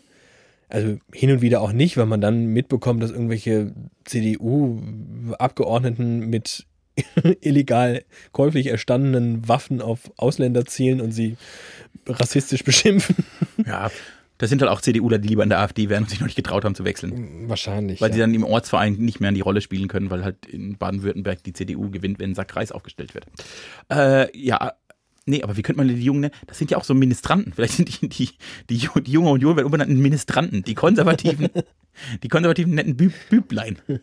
Also 0.68 0.98
hin 1.12 1.30
und 1.30 1.42
wieder 1.42 1.60
auch 1.60 1.72
nicht, 1.72 1.96
weil 1.96 2.06
man 2.06 2.20
dann 2.20 2.46
mitbekommt, 2.46 3.02
dass 3.02 3.10
irgendwelche 3.10 3.72
CDU-Abgeordneten 4.04 6.28
mit 6.28 6.66
illegal 7.40 8.04
käuflich 8.32 8.68
erstandenen 8.68 9.48
Waffen 9.48 9.80
auf 9.80 10.12
Ausländer 10.16 10.64
zielen 10.64 11.00
und 11.00 11.12
sie 11.12 11.36
rassistisch 12.06 12.64
beschimpfen. 12.64 13.16
Ja, 13.66 13.90
das 14.38 14.50
sind 14.50 14.62
halt 14.62 14.70
auch 14.70 14.80
CDUler, 14.80 15.18
die 15.18 15.28
lieber 15.28 15.44
in 15.44 15.48
der 15.48 15.60
AfD 15.60 15.88
wären 15.88 16.04
und 16.04 16.10
sich 16.10 16.18
noch 16.18 16.26
nicht 16.26 16.36
getraut 16.36 16.64
haben 16.64 16.74
zu 16.74 16.84
wechseln. 16.84 17.48
Wahrscheinlich. 17.48 18.00
Weil 18.00 18.12
sie 18.12 18.18
ja. 18.18 18.26
dann 18.26 18.34
im 18.34 18.42
Ortsverein 18.42 18.94
nicht 18.94 19.20
mehr 19.20 19.28
an 19.28 19.34
die 19.34 19.40
Rolle 19.40 19.60
spielen 19.60 19.86
können, 19.86 20.10
weil 20.10 20.24
halt 20.24 20.44
in 20.46 20.76
Baden-Württemberg 20.76 21.42
die 21.44 21.52
CDU 21.52 21.90
gewinnt, 21.90 22.18
wenn 22.18 22.34
Sackreis 22.34 22.72
aufgestellt 22.72 23.14
wird. 23.14 23.26
Äh, 23.90 24.36
ja, 24.36 24.72
nee, 25.26 25.42
aber 25.42 25.56
wie 25.56 25.62
könnte 25.62 25.78
man 25.78 25.88
denn 25.88 25.96
die 25.96 26.04
Jungen 26.04 26.22
nennen? 26.22 26.34
Das 26.46 26.58
sind 26.58 26.70
ja 26.70 26.78
auch 26.78 26.84
so 26.84 26.94
Ministranten. 26.94 27.52
Vielleicht 27.52 27.74
sind 27.74 28.02
die, 28.02 28.08
die, 28.08 28.30
die, 28.70 28.88
die 29.02 29.12
Junge 29.12 29.30
Union 29.30 29.56
werden 29.56 29.66
umbenannt 29.66 29.90
in 29.90 30.00
Ministranten. 30.00 30.62
Die 30.62 30.74
Konservativen, 30.74 31.48
die 32.22 32.28
konservativen 32.28 32.74
netten 32.74 32.96
Büb, 32.96 33.12
Büblein. 33.30 33.78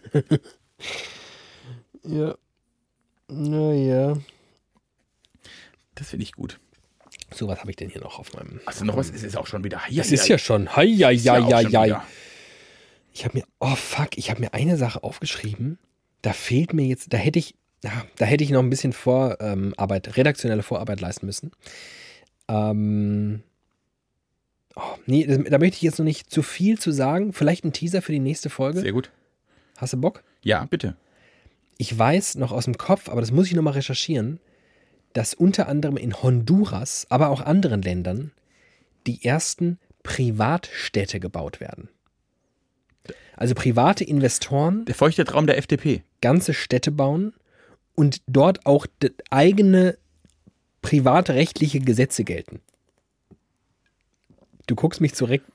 ja. 2.04 2.36
Naja. 3.28 4.18
Das 5.96 6.10
finde 6.10 6.24
ich 6.24 6.34
gut. 6.34 6.60
So, 7.34 7.48
was 7.48 7.60
habe 7.60 7.70
ich 7.70 7.78
denn 7.78 7.90
hier 7.90 8.02
noch 8.02 8.20
auf 8.20 8.34
meinem. 8.34 8.60
Also 8.66 8.84
noch 8.84 8.98
was, 8.98 9.10
es 9.10 9.24
ist 9.24 9.38
auch 9.38 9.48
schon 9.48 9.64
wieder. 9.64 9.82
Das 9.90 10.12
ist 10.12 10.28
ja 10.28 10.38
schon. 10.38 10.76
Hei, 10.76 10.84
ja, 10.84 11.10
schon 11.10 11.48
ja. 11.48 11.68
wieder. 11.68 12.06
Ich 13.14 13.26
habe 13.26 13.40
mir, 13.40 13.46
oh 13.60 13.76
fuck, 13.76 14.18
ich 14.18 14.30
habe 14.30 14.42
mir 14.42 14.54
eine 14.54 14.78
Sache 14.78 15.04
aufgeschrieben. 15.04 15.80
Da 16.22 16.34
fehlt 16.34 16.74
mir 16.74 16.86
jetzt, 16.86 17.14
da 17.14 17.18
hätte 17.18 17.40
ich 17.40 17.56
ja, 17.84 18.06
da 18.18 18.26
hätte 18.26 18.44
ich 18.44 18.52
noch 18.52 18.62
ein 18.62 18.70
bisschen 18.70 18.94
Vorarbeit, 18.94 20.18
redaktionelle 20.18 20.64
Vorarbeit 20.64 21.02
leisten 21.02 21.26
müssen. 21.26 21.52
Ähm, 22.48 23.42
oh, 24.76 24.82
nee, 25.06 25.26
da 25.26 25.58
möchte 25.58 25.78
ich 25.78 25.82
jetzt 25.82 25.98
noch 25.98 26.06
nicht 26.06 26.30
zu 26.30 26.44
viel 26.44 26.78
zu 26.80 26.92
sagen. 26.92 27.34
Vielleicht 27.34 27.66
ein 27.66 27.74
Teaser 27.74 28.02
für 28.02 28.12
die 28.12 28.20
nächste 28.20 28.50
Folge. 28.50 28.82
Sehr 28.82 28.92
gut. 28.92 29.12
Hast 29.78 29.94
du 29.94 29.98
Bock? 29.98 30.24
Ja, 30.44 30.66
bitte. 30.66 30.96
Ich 31.78 31.98
weiß 31.98 32.36
noch 32.36 32.52
aus 32.52 32.66
dem 32.66 32.78
Kopf, 32.78 33.10
aber 33.10 33.22
das 33.22 33.32
muss 33.32 33.48
ich 33.48 33.56
nochmal 33.56 33.74
recherchieren, 33.74 34.40
dass 35.14 35.34
unter 35.34 35.68
anderem 35.68 35.98
in 35.98 36.22
Honduras, 36.22 37.08
aber 37.10 37.30
auch 37.30 37.42
anderen 37.42 37.82
Ländern, 37.82 38.32
die 39.08 39.26
ersten 39.26 39.80
Privatstädte 40.04 41.20
gebaut 41.20 41.60
werden. 41.60 41.90
Also 43.36 43.56
private 43.56 44.04
Investoren 44.04 44.86
Der 44.86 44.94
feuchte 44.94 45.26
Traum 45.26 45.48
der 45.48 45.58
FDP. 45.58 46.04
ganze 46.22 46.54
Städte 46.54 46.92
bauen 46.92 47.34
und 48.02 48.24
dort 48.26 48.66
auch 48.66 48.88
eigene 49.30 49.96
privatrechtliche 50.82 51.82
Gesetze 51.82 52.24
gelten. 52.24 52.60
Du 54.66 54.74
guckst 54.74 55.02
mich 55.02 55.14
zurecht. 55.14 55.46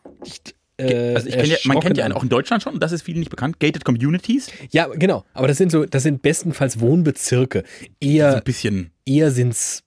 Äh, 0.77 1.17
Also 1.17 1.27
ich 1.27 1.35
kenn 1.35 1.47
ja, 1.47 1.57
man 1.65 1.81
kennt 1.81 1.97
ja 1.97 2.05
einen 2.05 2.15
auch 2.15 2.23
in 2.23 2.29
Deutschland 2.29 2.63
schon, 2.63 2.75
und 2.75 2.81
das 2.81 2.93
ist 2.93 3.03
vielen 3.03 3.19
nicht 3.19 3.31
bekannt, 3.31 3.59
Gated 3.59 3.85
Communities. 3.85 4.49
Ja, 4.71 4.87
genau. 4.87 5.25
Aber 5.35 5.49
das 5.49 5.57
sind 5.57 5.73
so, 5.73 5.87
das 5.87 6.05
sind 6.05 6.23
bestenfalls 6.23 6.79
Wohnbezirke. 6.79 7.65
Eher, 7.99 8.37
ein 8.37 8.45
bisschen, 8.45 8.93
eher 9.05 9.33
sind's 9.33 9.83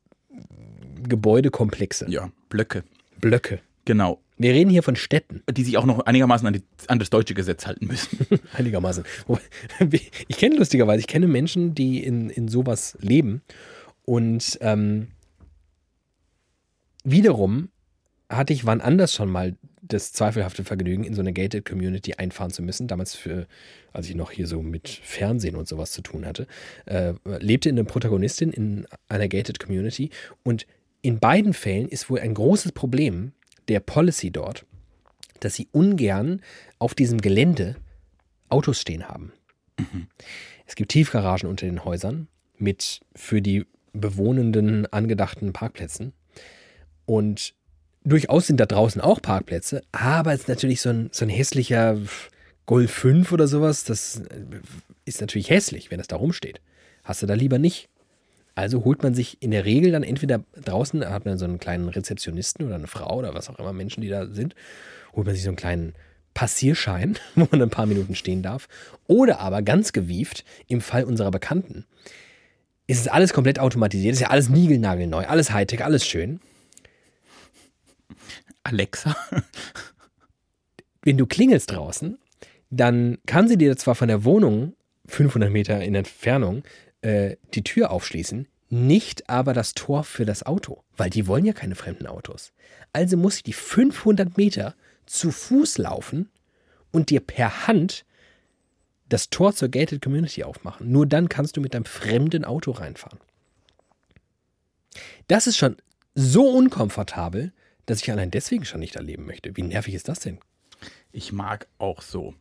Gebäudekomplexe, 1.07 2.07
ja, 2.09 2.29
Blöcke. 2.49 2.83
Blöcke. 3.21 3.61
Genau. 3.85 4.19
Wir 4.41 4.53
reden 4.53 4.69
hier 4.69 4.83
von 4.83 4.95
Städten, 4.95 5.43
Die 5.51 5.63
sich 5.63 5.77
auch 5.77 5.85
noch 5.85 5.99
einigermaßen 5.99 6.47
an, 6.47 6.53
die, 6.53 6.63
an 6.87 6.97
das 6.97 7.09
deutsche 7.09 7.33
Gesetz 7.33 7.67
halten 7.67 7.87
müssen. 7.87 8.25
einigermaßen. 8.53 9.03
Ich 10.29 10.37
kenne 10.37 10.55
lustigerweise, 10.55 11.01
ich 11.01 11.07
kenne 11.07 11.27
Menschen, 11.27 11.75
die 11.75 12.01
in, 12.01 12.29
in 12.29 12.47
sowas 12.47 12.97
leben. 13.01 13.41
Und 14.05 14.57
ähm, 14.61 15.09
wiederum 17.03 17.67
hatte 18.29 18.53
ich 18.53 18.65
wann 18.65 18.79
anders 18.79 19.13
schon 19.13 19.29
mal 19.29 19.57
das 19.81 20.13
zweifelhafte 20.13 20.63
Vergnügen, 20.63 21.03
in 21.03 21.15
so 21.15 21.21
eine 21.21 21.33
Gated 21.33 21.65
Community 21.65 22.13
einfahren 22.13 22.51
zu 22.51 22.61
müssen. 22.61 22.87
Damals 22.87 23.15
für, 23.15 23.45
als 23.91 24.07
ich 24.07 24.15
noch 24.15 24.31
hier 24.31 24.47
so 24.47 24.61
mit 24.61 24.87
Fernsehen 24.87 25.57
und 25.57 25.67
sowas 25.67 25.91
zu 25.91 26.01
tun 26.01 26.25
hatte, 26.25 26.47
äh, 26.85 27.13
lebte 27.39 27.67
eine 27.67 27.83
Protagonistin 27.83 28.51
in 28.51 28.87
einer 29.09 29.27
Gated 29.27 29.59
Community. 29.59 30.11
Und 30.43 30.65
in 31.01 31.19
beiden 31.19 31.53
Fällen 31.53 31.89
ist 31.89 32.09
wohl 32.09 32.19
ein 32.19 32.33
großes 32.33 32.71
Problem 32.71 33.33
der 33.69 33.79
Policy 33.79 34.31
dort, 34.31 34.65
dass 35.39 35.55
sie 35.55 35.67
ungern 35.71 36.41
auf 36.79 36.95
diesem 36.95 37.21
Gelände 37.21 37.75
Autos 38.49 38.81
stehen 38.81 39.07
haben. 39.07 39.31
Es 40.65 40.75
gibt 40.75 40.91
Tiefgaragen 40.91 41.49
unter 41.49 41.65
den 41.65 41.85
Häusern 41.85 42.27
mit 42.57 42.99
für 43.15 43.41
die 43.41 43.65
Bewohnenden 43.93 44.85
angedachten 44.91 45.53
Parkplätzen. 45.53 46.13
Und 47.05 47.53
durchaus 48.03 48.47
sind 48.47 48.59
da 48.59 48.65
draußen 48.65 49.01
auch 49.01 49.21
Parkplätze, 49.21 49.81
aber 49.91 50.33
es 50.33 50.41
ist 50.41 50.49
natürlich 50.49 50.81
so 50.81 50.89
ein, 50.89 51.09
so 51.11 51.25
ein 51.25 51.29
hässlicher 51.29 51.97
Golf 52.65 52.91
5 52.91 53.31
oder 53.31 53.47
sowas. 53.47 53.83
Das 53.83 54.21
ist 55.05 55.21
natürlich 55.21 55.49
hässlich, 55.49 55.89
wenn 55.89 55.97
das 55.97 56.07
da 56.07 56.17
rumsteht. 56.17 56.61
Hast 57.03 57.21
du 57.21 57.25
da 57.25 57.33
lieber 57.33 57.57
nicht. 57.57 57.89
Also 58.59 58.83
holt 58.83 59.03
man 59.03 59.13
sich 59.13 59.41
in 59.41 59.51
der 59.51 59.63
Regel 59.63 59.93
dann 59.93 60.03
entweder 60.03 60.43
draußen, 60.61 60.99
da 60.99 61.11
hat 61.11 61.23
man 61.23 61.37
so 61.37 61.45
einen 61.45 61.59
kleinen 61.59 61.87
Rezeptionisten 61.87 62.65
oder 62.65 62.75
eine 62.75 62.87
Frau 62.87 63.15
oder 63.17 63.33
was 63.33 63.49
auch 63.49 63.57
immer 63.57 63.71
Menschen, 63.71 64.01
die 64.01 64.09
da 64.09 64.25
sind, 64.27 64.53
holt 65.15 65.25
man 65.25 65.33
sich 65.33 65.45
so 65.45 65.49
einen 65.49 65.55
kleinen 65.55 65.93
Passierschein, 66.33 67.17
wo 67.35 67.47
man 67.49 67.61
ein 67.61 67.69
paar 67.69 67.85
Minuten 67.85 68.15
stehen 68.15 68.43
darf. 68.43 68.67
Oder 69.07 69.39
aber 69.39 69.61
ganz 69.61 69.93
gewieft, 69.93 70.43
im 70.67 70.81
Fall 70.81 71.05
unserer 71.05 71.31
Bekannten, 71.31 71.85
ist 72.85 72.99
es 72.99 73.07
alles 73.07 73.31
komplett 73.31 73.59
automatisiert, 73.59 74.11
ist 74.11 74.19
ja 74.19 74.29
alles 74.29 74.49
niegelnagelneu, 74.49 75.25
alles 75.25 75.51
Hightech, 75.51 75.85
alles 75.85 76.05
schön. 76.05 76.41
Alexa. 78.63 79.15
Wenn 81.03 81.17
du 81.17 81.25
klingelst 81.27 81.71
draußen, 81.71 82.17
dann 82.69 83.19
kann 83.25 83.47
sie 83.47 83.57
dir 83.57 83.77
zwar 83.77 83.95
von 83.95 84.09
der 84.09 84.25
Wohnung 84.25 84.73
500 85.05 85.49
Meter 85.49 85.81
in 85.81 85.95
Entfernung 85.95 86.63
äh, 87.01 87.37
die 87.53 87.63
Tür 87.63 87.91
aufschließen, 87.91 88.47
nicht 88.69 89.29
aber 89.29 89.53
das 89.53 89.73
Tor 89.73 90.03
für 90.03 90.25
das 90.25 90.45
Auto, 90.45 90.83
weil 90.95 91.09
die 91.09 91.27
wollen 91.27 91.45
ja 91.45 91.53
keine 91.53 91.75
fremden 91.75 92.07
Autos. 92.07 92.53
Also 92.93 93.17
muss 93.17 93.37
sie 93.37 93.43
die 93.43 93.53
500 93.53 94.37
Meter 94.37 94.75
zu 95.05 95.31
Fuß 95.31 95.79
laufen 95.79 96.29
und 96.91 97.09
dir 97.09 97.19
per 97.19 97.67
Hand 97.67 98.05
das 99.07 99.29
Tor 99.29 99.53
zur 99.53 99.69
Gated 99.69 100.03
Community 100.03 100.43
aufmachen. 100.43 100.91
Nur 100.91 101.07
dann 101.07 101.29
kannst 101.29 101.57
du 101.57 101.61
mit 101.61 101.73
deinem 101.73 101.85
fremden 101.85 102.45
Auto 102.45 102.71
reinfahren. 102.71 103.19
Das 105.27 105.47
ist 105.47 105.57
schon 105.57 105.77
so 106.13 106.47
unkomfortabel, 106.47 107.53
dass 107.85 108.01
ich 108.01 108.11
allein 108.11 108.29
deswegen 108.29 108.65
schon 108.65 108.79
nicht 108.79 108.95
erleben 108.95 109.25
möchte. 109.25 109.57
Wie 109.57 109.63
nervig 109.63 109.95
ist 109.95 110.07
das 110.07 110.19
denn? 110.19 110.39
Ich 111.11 111.31
mag 111.31 111.67
auch 111.79 112.01
so. 112.01 112.35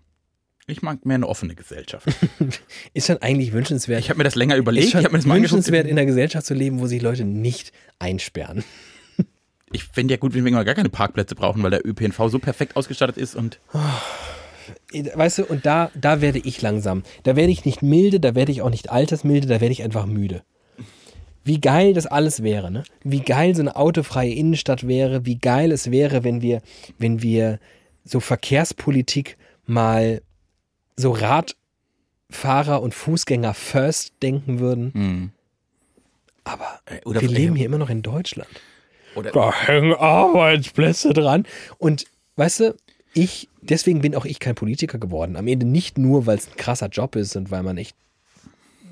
Ich 0.71 0.83
mag 0.83 1.07
mehr 1.07 1.15
eine 1.15 1.27
offene 1.27 1.55
Gesellschaft. 1.55 2.07
Ist 2.95 3.07
schon 3.07 3.17
eigentlich 3.23 3.53
wünschenswert. 3.53 4.01
Ich 4.01 4.11
habe 4.11 4.19
mir 4.19 4.25
das 4.25 4.35
länger 4.35 4.57
überlegt. 4.57 4.85
ist 4.85 4.93
schon 4.93 5.01
Ich 5.01 5.07
habe 5.07 5.15
mir 5.15 5.19
das 5.19 5.27
mal 5.27 5.41
wünschenswert, 5.41 5.87
in 5.87 5.99
einer 5.99 6.05
Gesellschaft 6.05 6.47
zu 6.47 6.53
leben, 6.53 6.79
wo 6.79 6.87
sich 6.87 7.01
Leute 7.01 7.25
nicht 7.25 7.73
einsperren. 7.99 8.63
Ich 9.71 9.85
fände 9.85 10.15
ja 10.15 10.19
gut, 10.19 10.33
wenn 10.33 10.47
wir 10.47 10.65
gar 10.65 10.75
keine 10.75 10.89
Parkplätze 10.89 11.35
brauchen, 11.35 11.63
weil 11.63 11.71
der 11.71 11.87
ÖPNV 11.87 12.31
so 12.31 12.39
perfekt 12.39 12.75
ausgestattet 12.75 13.19
ist 13.19 13.37
und 13.37 13.61
Weißt 15.15 15.39
du, 15.39 15.45
und 15.45 15.67
da, 15.67 15.91
da 15.95 16.23
werde 16.23 16.39
ich 16.39 16.63
langsam. 16.63 17.03
Da 17.23 17.37
werde 17.37 17.53
ich 17.53 17.67
nicht 17.67 17.83
milde, 17.83 18.19
da 18.19 18.35
werde 18.35 18.51
ich 18.51 18.63
auch 18.63 18.71
nicht 18.71 18.89
altersmilde, 18.89 19.47
da 19.47 19.61
werde 19.61 19.73
ich 19.73 19.83
einfach 19.83 20.07
müde. 20.07 20.43
Wie 21.45 21.61
geil 21.61 21.93
das 21.93 22.07
alles 22.07 22.43
wäre, 22.43 22.71
ne? 22.71 22.83
Wie 23.05 23.21
geil 23.21 23.55
so 23.55 23.61
eine 23.61 23.77
autofreie 23.77 24.33
Innenstadt 24.33 24.89
wäre, 24.89 25.27
wie 25.27 25.37
geil 25.37 25.71
es 25.71 25.91
wäre, 25.91 26.25
wenn 26.25 26.41
wir, 26.41 26.63
wenn 26.99 27.21
wir 27.21 27.59
so 28.05 28.21
Verkehrspolitik 28.21 29.37
mal 29.67 30.23
so 30.99 31.13
Radfahrer 31.13 32.83
und 32.83 32.95
Fußgänger 32.95 33.55
first 33.55 34.13
denken 34.23 34.59
würden. 34.59 34.93
hm. 34.95 35.31
Aber 36.45 36.81
Äh, 36.87 37.01
oder- 37.05 37.21
wir 37.21 37.29
leben 37.29 37.55
hier 37.57 37.67
immer 37.67 37.77
noch 37.79 37.91
in 37.91 38.03
Deutschland. 38.03 38.49
oder 39.15 39.31
da 39.33 39.53
hängen 39.53 39.95
Arbeitsplätze 39.95 41.13
dran. 41.13 41.45
Und 41.79 42.07
weißt 42.37 42.61
du, 42.61 42.77
ich, 43.15 43.49
deswegen 43.61 44.01
bin 44.01 44.15
auch 44.15 44.25
ich 44.25 44.39
kein 44.39 44.55
Politiker 44.55 44.99
geworden. 44.99 45.37
Am 45.37 45.47
Ende 45.47 45.67
nicht 45.67 45.99
nur, 45.99 46.27
weil 46.27 46.39
es 46.39 46.47
ein 46.49 46.57
krasser 46.57 46.89
Job 46.89 47.17
ist 47.17 47.37
und 47.37 47.51
weil 47.51 47.63
man 47.63 47.77
echt 47.79 47.97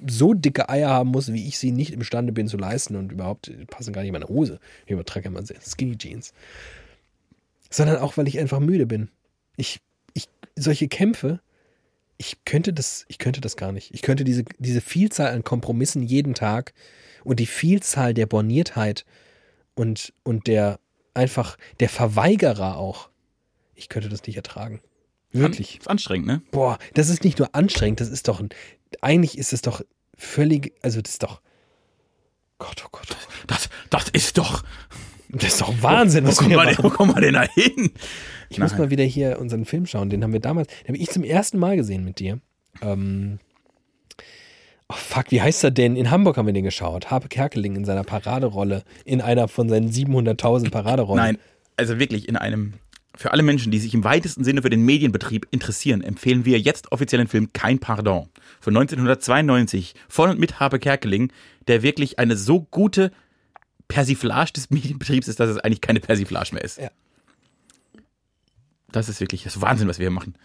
so 0.07 0.35
dicke 0.35 0.69
Eier 0.69 0.91
haben 0.91 1.11
muss, 1.11 1.33
wie 1.33 1.47
ich 1.49 1.59
sie 1.59 1.71
nicht 1.73 1.93
imstande 1.93 2.33
bin 2.33 2.47
zu 2.49 2.57
leisten 2.59 2.97
und 2.97 3.13
überhaupt 3.13 3.51
passen 3.69 3.93
gar 3.95 4.03
nicht 4.03 4.09
in 4.09 4.13
meine 4.13 4.29
Hose. 4.29 4.59
Ich 4.85 4.93
übertrage 4.93 5.29
immer 5.29 5.45
sehr 5.45 5.57
Skinny 5.61 5.97
Jeans. 5.97 6.35
Sondern 7.71 7.97
auch, 7.99 8.17
weil 8.17 8.29
ich 8.29 8.39
einfach 8.39 8.61
müde 8.61 8.85
bin. 8.87 9.09
Ich, 9.57 9.81
ich, 10.13 10.29
solche 10.57 10.89
Kämpfe, 10.89 11.41
ich 12.19 12.45
könnte 12.45 12.73
das, 12.73 13.05
ich 13.09 13.19
könnte 13.19 13.41
das 13.41 13.57
gar 13.57 13.73
nicht. 13.73 13.93
Ich 13.95 14.03
könnte 14.03 14.25
diese, 14.25 14.45
diese 14.59 14.81
Vielzahl 14.81 15.33
an 15.33 15.45
Kompromissen 15.45 16.03
jeden 16.03 16.35
Tag 16.35 16.73
und 17.25 17.41
die 17.41 17.47
Vielzahl 17.47 18.15
der 18.15 18.27
Borniertheit 18.27 19.05
und, 19.75 20.13
und 20.23 20.47
der 20.47 20.79
einfach 21.15 21.57
der 21.81 21.89
Verweigerer 21.89 22.77
auch. 22.77 23.11
Ich 23.75 23.89
könnte 23.89 24.09
das 24.09 24.27
nicht 24.27 24.37
ertragen. 24.37 24.81
Wirklich. 25.33 25.79
Ist 25.79 25.89
anstrengend, 25.89 26.27
ne? 26.27 26.43
Boah, 26.51 26.79
das 26.95 27.09
ist 27.09 27.25
nicht 27.25 27.39
nur 27.39 27.55
anstrengend, 27.55 28.01
das 28.01 28.09
ist 28.09 28.29
doch 28.29 28.41
ein, 28.41 28.49
eigentlich 29.03 29.37
ist 29.37 29.53
es 29.53 29.61
doch 29.61 29.83
völlig, 30.17 30.73
also 30.83 31.03
das 31.03 31.15
ist 31.15 31.23
doch 31.23 31.43
Gott, 32.59 32.83
oh 32.87 32.89
Gott, 32.91 33.09
oh 33.11 33.15
Gott. 33.15 33.47
Das, 33.47 33.69
das 33.91 34.09
ist 34.09 34.39
doch. 34.39 34.63
Das 35.31 35.45
ist 35.53 35.61
doch 35.61 35.75
Wahnsinn, 35.83 36.25
Wo 36.25 36.29
was 36.29 36.37
kommen 36.39 36.51
wir 36.51 36.79
wo 36.79 36.91
kommen 36.91 37.15
wir 37.15 37.21
denn 37.21 37.35
da 37.35 37.43
hin? 37.43 37.91
Ich 38.49 38.59
muss 38.59 38.73
Nein. 38.73 38.81
mal 38.81 38.91
wieder 38.91 39.05
hier 39.05 39.39
unseren 39.41 39.65
Film 39.65 39.87
schauen, 39.87 40.11
den 40.11 40.23
haben 40.23 40.33
wir 40.33 40.41
damals, 40.41 40.69
den 40.69 40.89
habe 40.89 40.99
ich 40.99 41.11
zum 41.11 41.25
ersten 41.25 41.59
Mal 41.59 41.77
gesehen 41.77 42.05
mit 42.05 42.21
dir. 42.21 42.41
Ähm, 42.81 43.39
oh 44.89 44.95
fuck, 44.95 45.31
wie 45.31 45.43
heißt 45.43 45.65
er 45.65 45.71
denn? 45.71 45.97
In 45.97 46.11
Hamburg 46.11 46.37
haben 46.37 46.47
wir 46.47 46.53
den 46.53 46.65
geschaut. 46.65 47.11
Harpe 47.11 47.29
Kerkeling 47.29 47.77
in 47.77 47.85
seiner 47.85 48.05
Paraderolle, 48.05 48.85
in 49.05 49.21
einer 49.21 49.49
von 49.49 49.69
seinen 49.69 49.91
700.000 49.91 50.71
Paraderollen. 50.71 51.23
Nein, 51.23 51.39
also 51.77 51.99
wirklich 51.99 52.29
in 52.29 52.37
einem. 52.37 52.75
Für 53.19 53.33
alle 53.33 53.43
Menschen, 53.43 53.73
die 53.73 53.79
sich 53.79 53.95
im 53.95 54.05
weitesten 54.05 54.45
Sinne 54.45 54.61
für 54.61 54.69
den 54.69 54.85
Medienbetrieb 54.85 55.47
interessieren, 55.51 56.03
empfehlen 56.03 56.45
wir 56.45 56.59
jetzt 56.59 56.93
offiziell 56.93 57.19
den 57.19 57.29
Film 57.29 57.51
Kein 57.55 57.79
Pardon 57.79 58.29
von 58.61 58.77
1992 58.77 59.95
von 60.07 60.29
und 60.29 60.39
mit 60.39 60.61
Harpe 60.61 60.79
Kerkeling, 60.79 61.33
der 61.67 61.83
wirklich 61.83 62.19
eine 62.19 62.37
so 62.37 62.61
gute 62.61 63.13
Persiflage 63.89 64.53
des 64.53 64.71
Medienbetriebs 64.71 65.29
ist, 65.29 65.41
dass 65.41 65.51
es 65.51 65.59
eigentlich 65.59 65.81
keine 65.81 66.01
Persiflage 66.01 66.55
mehr 66.55 66.65
ist. 66.65 66.79
Ja. 66.79 66.91
Das 68.93 69.09
ist 69.09 69.21
wirklich 69.21 69.45
das 69.45 69.61
Wahnsinn, 69.61 69.89
was 69.89 69.99
wir 69.99 70.05
hier 70.05 70.11
machen. 70.11 70.37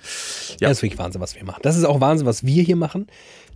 Ja. 0.59 0.67
Das 0.67 0.77
ist 0.77 0.83
wirklich 0.83 0.99
Wahnsinn, 0.99 1.21
was 1.21 1.35
wir 1.35 1.43
machen. 1.43 1.61
Das 1.63 1.77
ist 1.77 1.85
auch 1.85 2.01
Wahnsinn, 2.01 2.25
was 2.27 2.45
wir 2.45 2.63
hier 2.63 2.75
machen, 2.75 3.07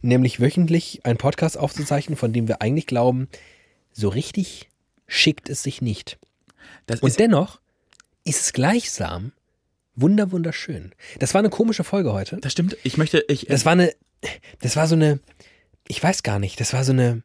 nämlich 0.01 0.39
wöchentlich 0.39 1.05
einen 1.05 1.17
Podcast 1.17 1.57
aufzuzeichnen, 1.57 2.17
von 2.17 2.33
dem 2.33 2.47
wir 2.47 2.61
eigentlich 2.61 2.87
glauben, 2.87 3.27
so 3.91 4.09
richtig 4.09 4.69
schickt 5.07 5.49
es 5.49 5.63
sich 5.63 5.81
nicht. 5.81 6.17
Das 6.85 7.01
Und 7.01 7.09
ist, 7.09 7.19
dennoch 7.19 7.59
ist 8.23 8.41
es 8.41 8.53
gleichsam 8.53 9.33
wunder 9.95 10.31
wunderschön. 10.31 10.93
Das 11.19 11.33
war 11.33 11.39
eine 11.39 11.49
komische 11.49 11.83
Folge 11.83 12.13
heute. 12.13 12.37
das 12.37 12.51
stimmt. 12.51 12.77
Ich 12.83 12.97
möchte, 12.97 13.23
ich, 13.27 13.45
Das 13.47 13.65
war 13.65 13.73
eine, 13.73 13.93
das 14.61 14.75
war 14.75 14.87
so 14.87 14.95
eine 14.95 15.19
ich 15.87 16.01
weiß 16.01 16.23
gar 16.23 16.39
nicht, 16.39 16.59
das 16.59 16.73
war 16.73 16.83
so 16.83 16.91
eine, 16.91 17.23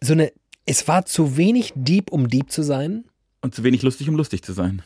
so 0.00 0.12
eine, 0.12 0.32
es 0.64 0.88
war 0.88 1.06
zu 1.06 1.36
wenig 1.36 1.72
Dieb, 1.74 2.10
um 2.10 2.28
Dieb 2.28 2.50
zu 2.50 2.62
sein. 2.62 3.04
Und 3.40 3.54
zu 3.54 3.64
wenig 3.64 3.82
lustig, 3.82 4.08
um 4.08 4.16
lustig 4.16 4.42
zu 4.42 4.52
sein. 4.52 4.82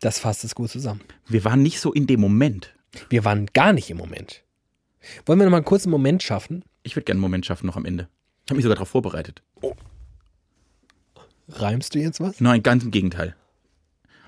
Das 0.00 0.18
fasst 0.18 0.44
es 0.44 0.54
gut 0.54 0.70
zusammen. 0.70 1.02
Wir 1.28 1.44
waren 1.44 1.62
nicht 1.62 1.80
so 1.80 1.92
in 1.92 2.06
dem 2.06 2.20
Moment. 2.20 2.74
Wir 3.08 3.24
waren 3.24 3.46
gar 3.52 3.72
nicht 3.72 3.90
im 3.90 3.98
Moment. 3.98 4.42
Wollen 5.26 5.38
wir 5.38 5.44
noch 5.44 5.50
mal 5.50 5.58
einen 5.58 5.66
kurzen 5.66 5.90
Moment 5.90 6.22
schaffen? 6.22 6.64
Ich 6.82 6.96
würde 6.96 7.04
gerne 7.04 7.16
einen 7.16 7.22
Moment 7.22 7.46
schaffen 7.46 7.66
noch 7.66 7.76
am 7.76 7.84
Ende. 7.84 8.08
Ich 8.44 8.50
habe 8.50 8.56
mich 8.56 8.64
sogar 8.64 8.76
darauf 8.76 8.88
vorbereitet. 8.88 9.42
Reimst 11.48 11.94
du 11.94 11.98
jetzt 11.98 12.20
was? 12.20 12.40
Nein, 12.40 12.62
ganz 12.62 12.84
im 12.84 12.90
Gegenteil. 12.90 13.36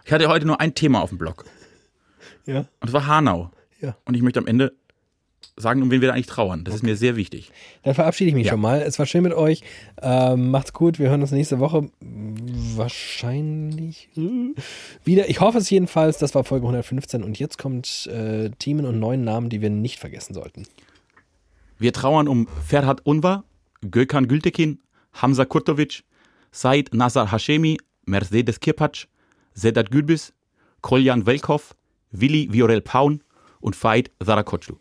Ich 0.04 0.12
hatte 0.12 0.28
heute 0.28 0.46
nur 0.46 0.60
ein 0.60 0.74
Thema 0.74 1.00
auf 1.00 1.10
dem 1.10 1.18
Blog. 1.18 1.44
Ja. 2.46 2.60
Und 2.60 2.68
das 2.80 2.92
war 2.92 3.06
Hanau. 3.06 3.50
Ja. 3.80 3.96
Und 4.04 4.14
ich 4.14 4.22
möchte 4.22 4.40
am 4.40 4.46
Ende 4.46 4.74
sagen, 5.56 5.82
um 5.82 5.90
wen 5.90 6.00
wir 6.00 6.08
da 6.08 6.14
eigentlich 6.14 6.26
trauern. 6.26 6.64
Das 6.64 6.74
ist 6.74 6.82
mir 6.82 6.96
sehr 6.96 7.14
wichtig. 7.16 7.50
Dann 7.82 7.94
verabschiede 7.94 8.28
ich 8.28 8.34
mich 8.34 8.46
Ja. 8.46 8.52
schon 8.52 8.60
mal. 8.60 8.80
Es 8.82 8.98
war 8.98 9.06
schön 9.06 9.22
mit 9.22 9.34
euch. 9.34 9.62
Ähm, 10.00 10.50
macht's 10.50 10.72
gut. 10.72 10.98
Wir 10.98 11.10
hören 11.10 11.20
uns 11.20 11.30
nächste 11.30 11.60
Woche 11.60 11.88
wahrscheinlich 12.76 14.08
äh, 14.16 14.54
wieder. 15.04 15.28
Ich 15.28 15.40
hoffe 15.40 15.58
es 15.58 15.68
jedenfalls. 15.70 16.18
Das 16.18 16.34
war 16.34 16.44
Folge 16.44 16.64
115 16.66 17.22
und 17.22 17.38
jetzt 17.38 17.58
kommt 17.58 18.06
äh, 18.06 18.50
Themen 18.58 18.86
und 18.86 18.98
neuen 18.98 19.24
Namen, 19.24 19.48
die 19.50 19.60
wir 19.60 19.70
nicht 19.70 19.98
vergessen 19.98 20.34
sollten. 20.34 20.64
Wir 21.78 21.92
trauern 21.92 22.28
um 22.28 22.48
Ferhat 22.66 23.04
Unvar, 23.04 23.44
Gökhan 23.90 24.28
Gültekin, 24.28 24.78
Hamza 25.14 25.44
Kurtovic, 25.44 26.04
Said 26.50 26.94
Nazar 26.94 27.30
Hashemi, 27.32 27.78
Mercedes 28.06 28.60
Kirpac, 28.60 29.06
Sedat 29.54 29.90
Gürbüz, 29.90 30.32
Koljan 30.80 31.26
Velkov, 31.26 31.74
Willi 32.10 32.48
Viorel 32.52 32.80
Paun 32.80 33.22
und 33.60 33.76
Faid 33.76 34.10
Zarakoclu. 34.24 34.76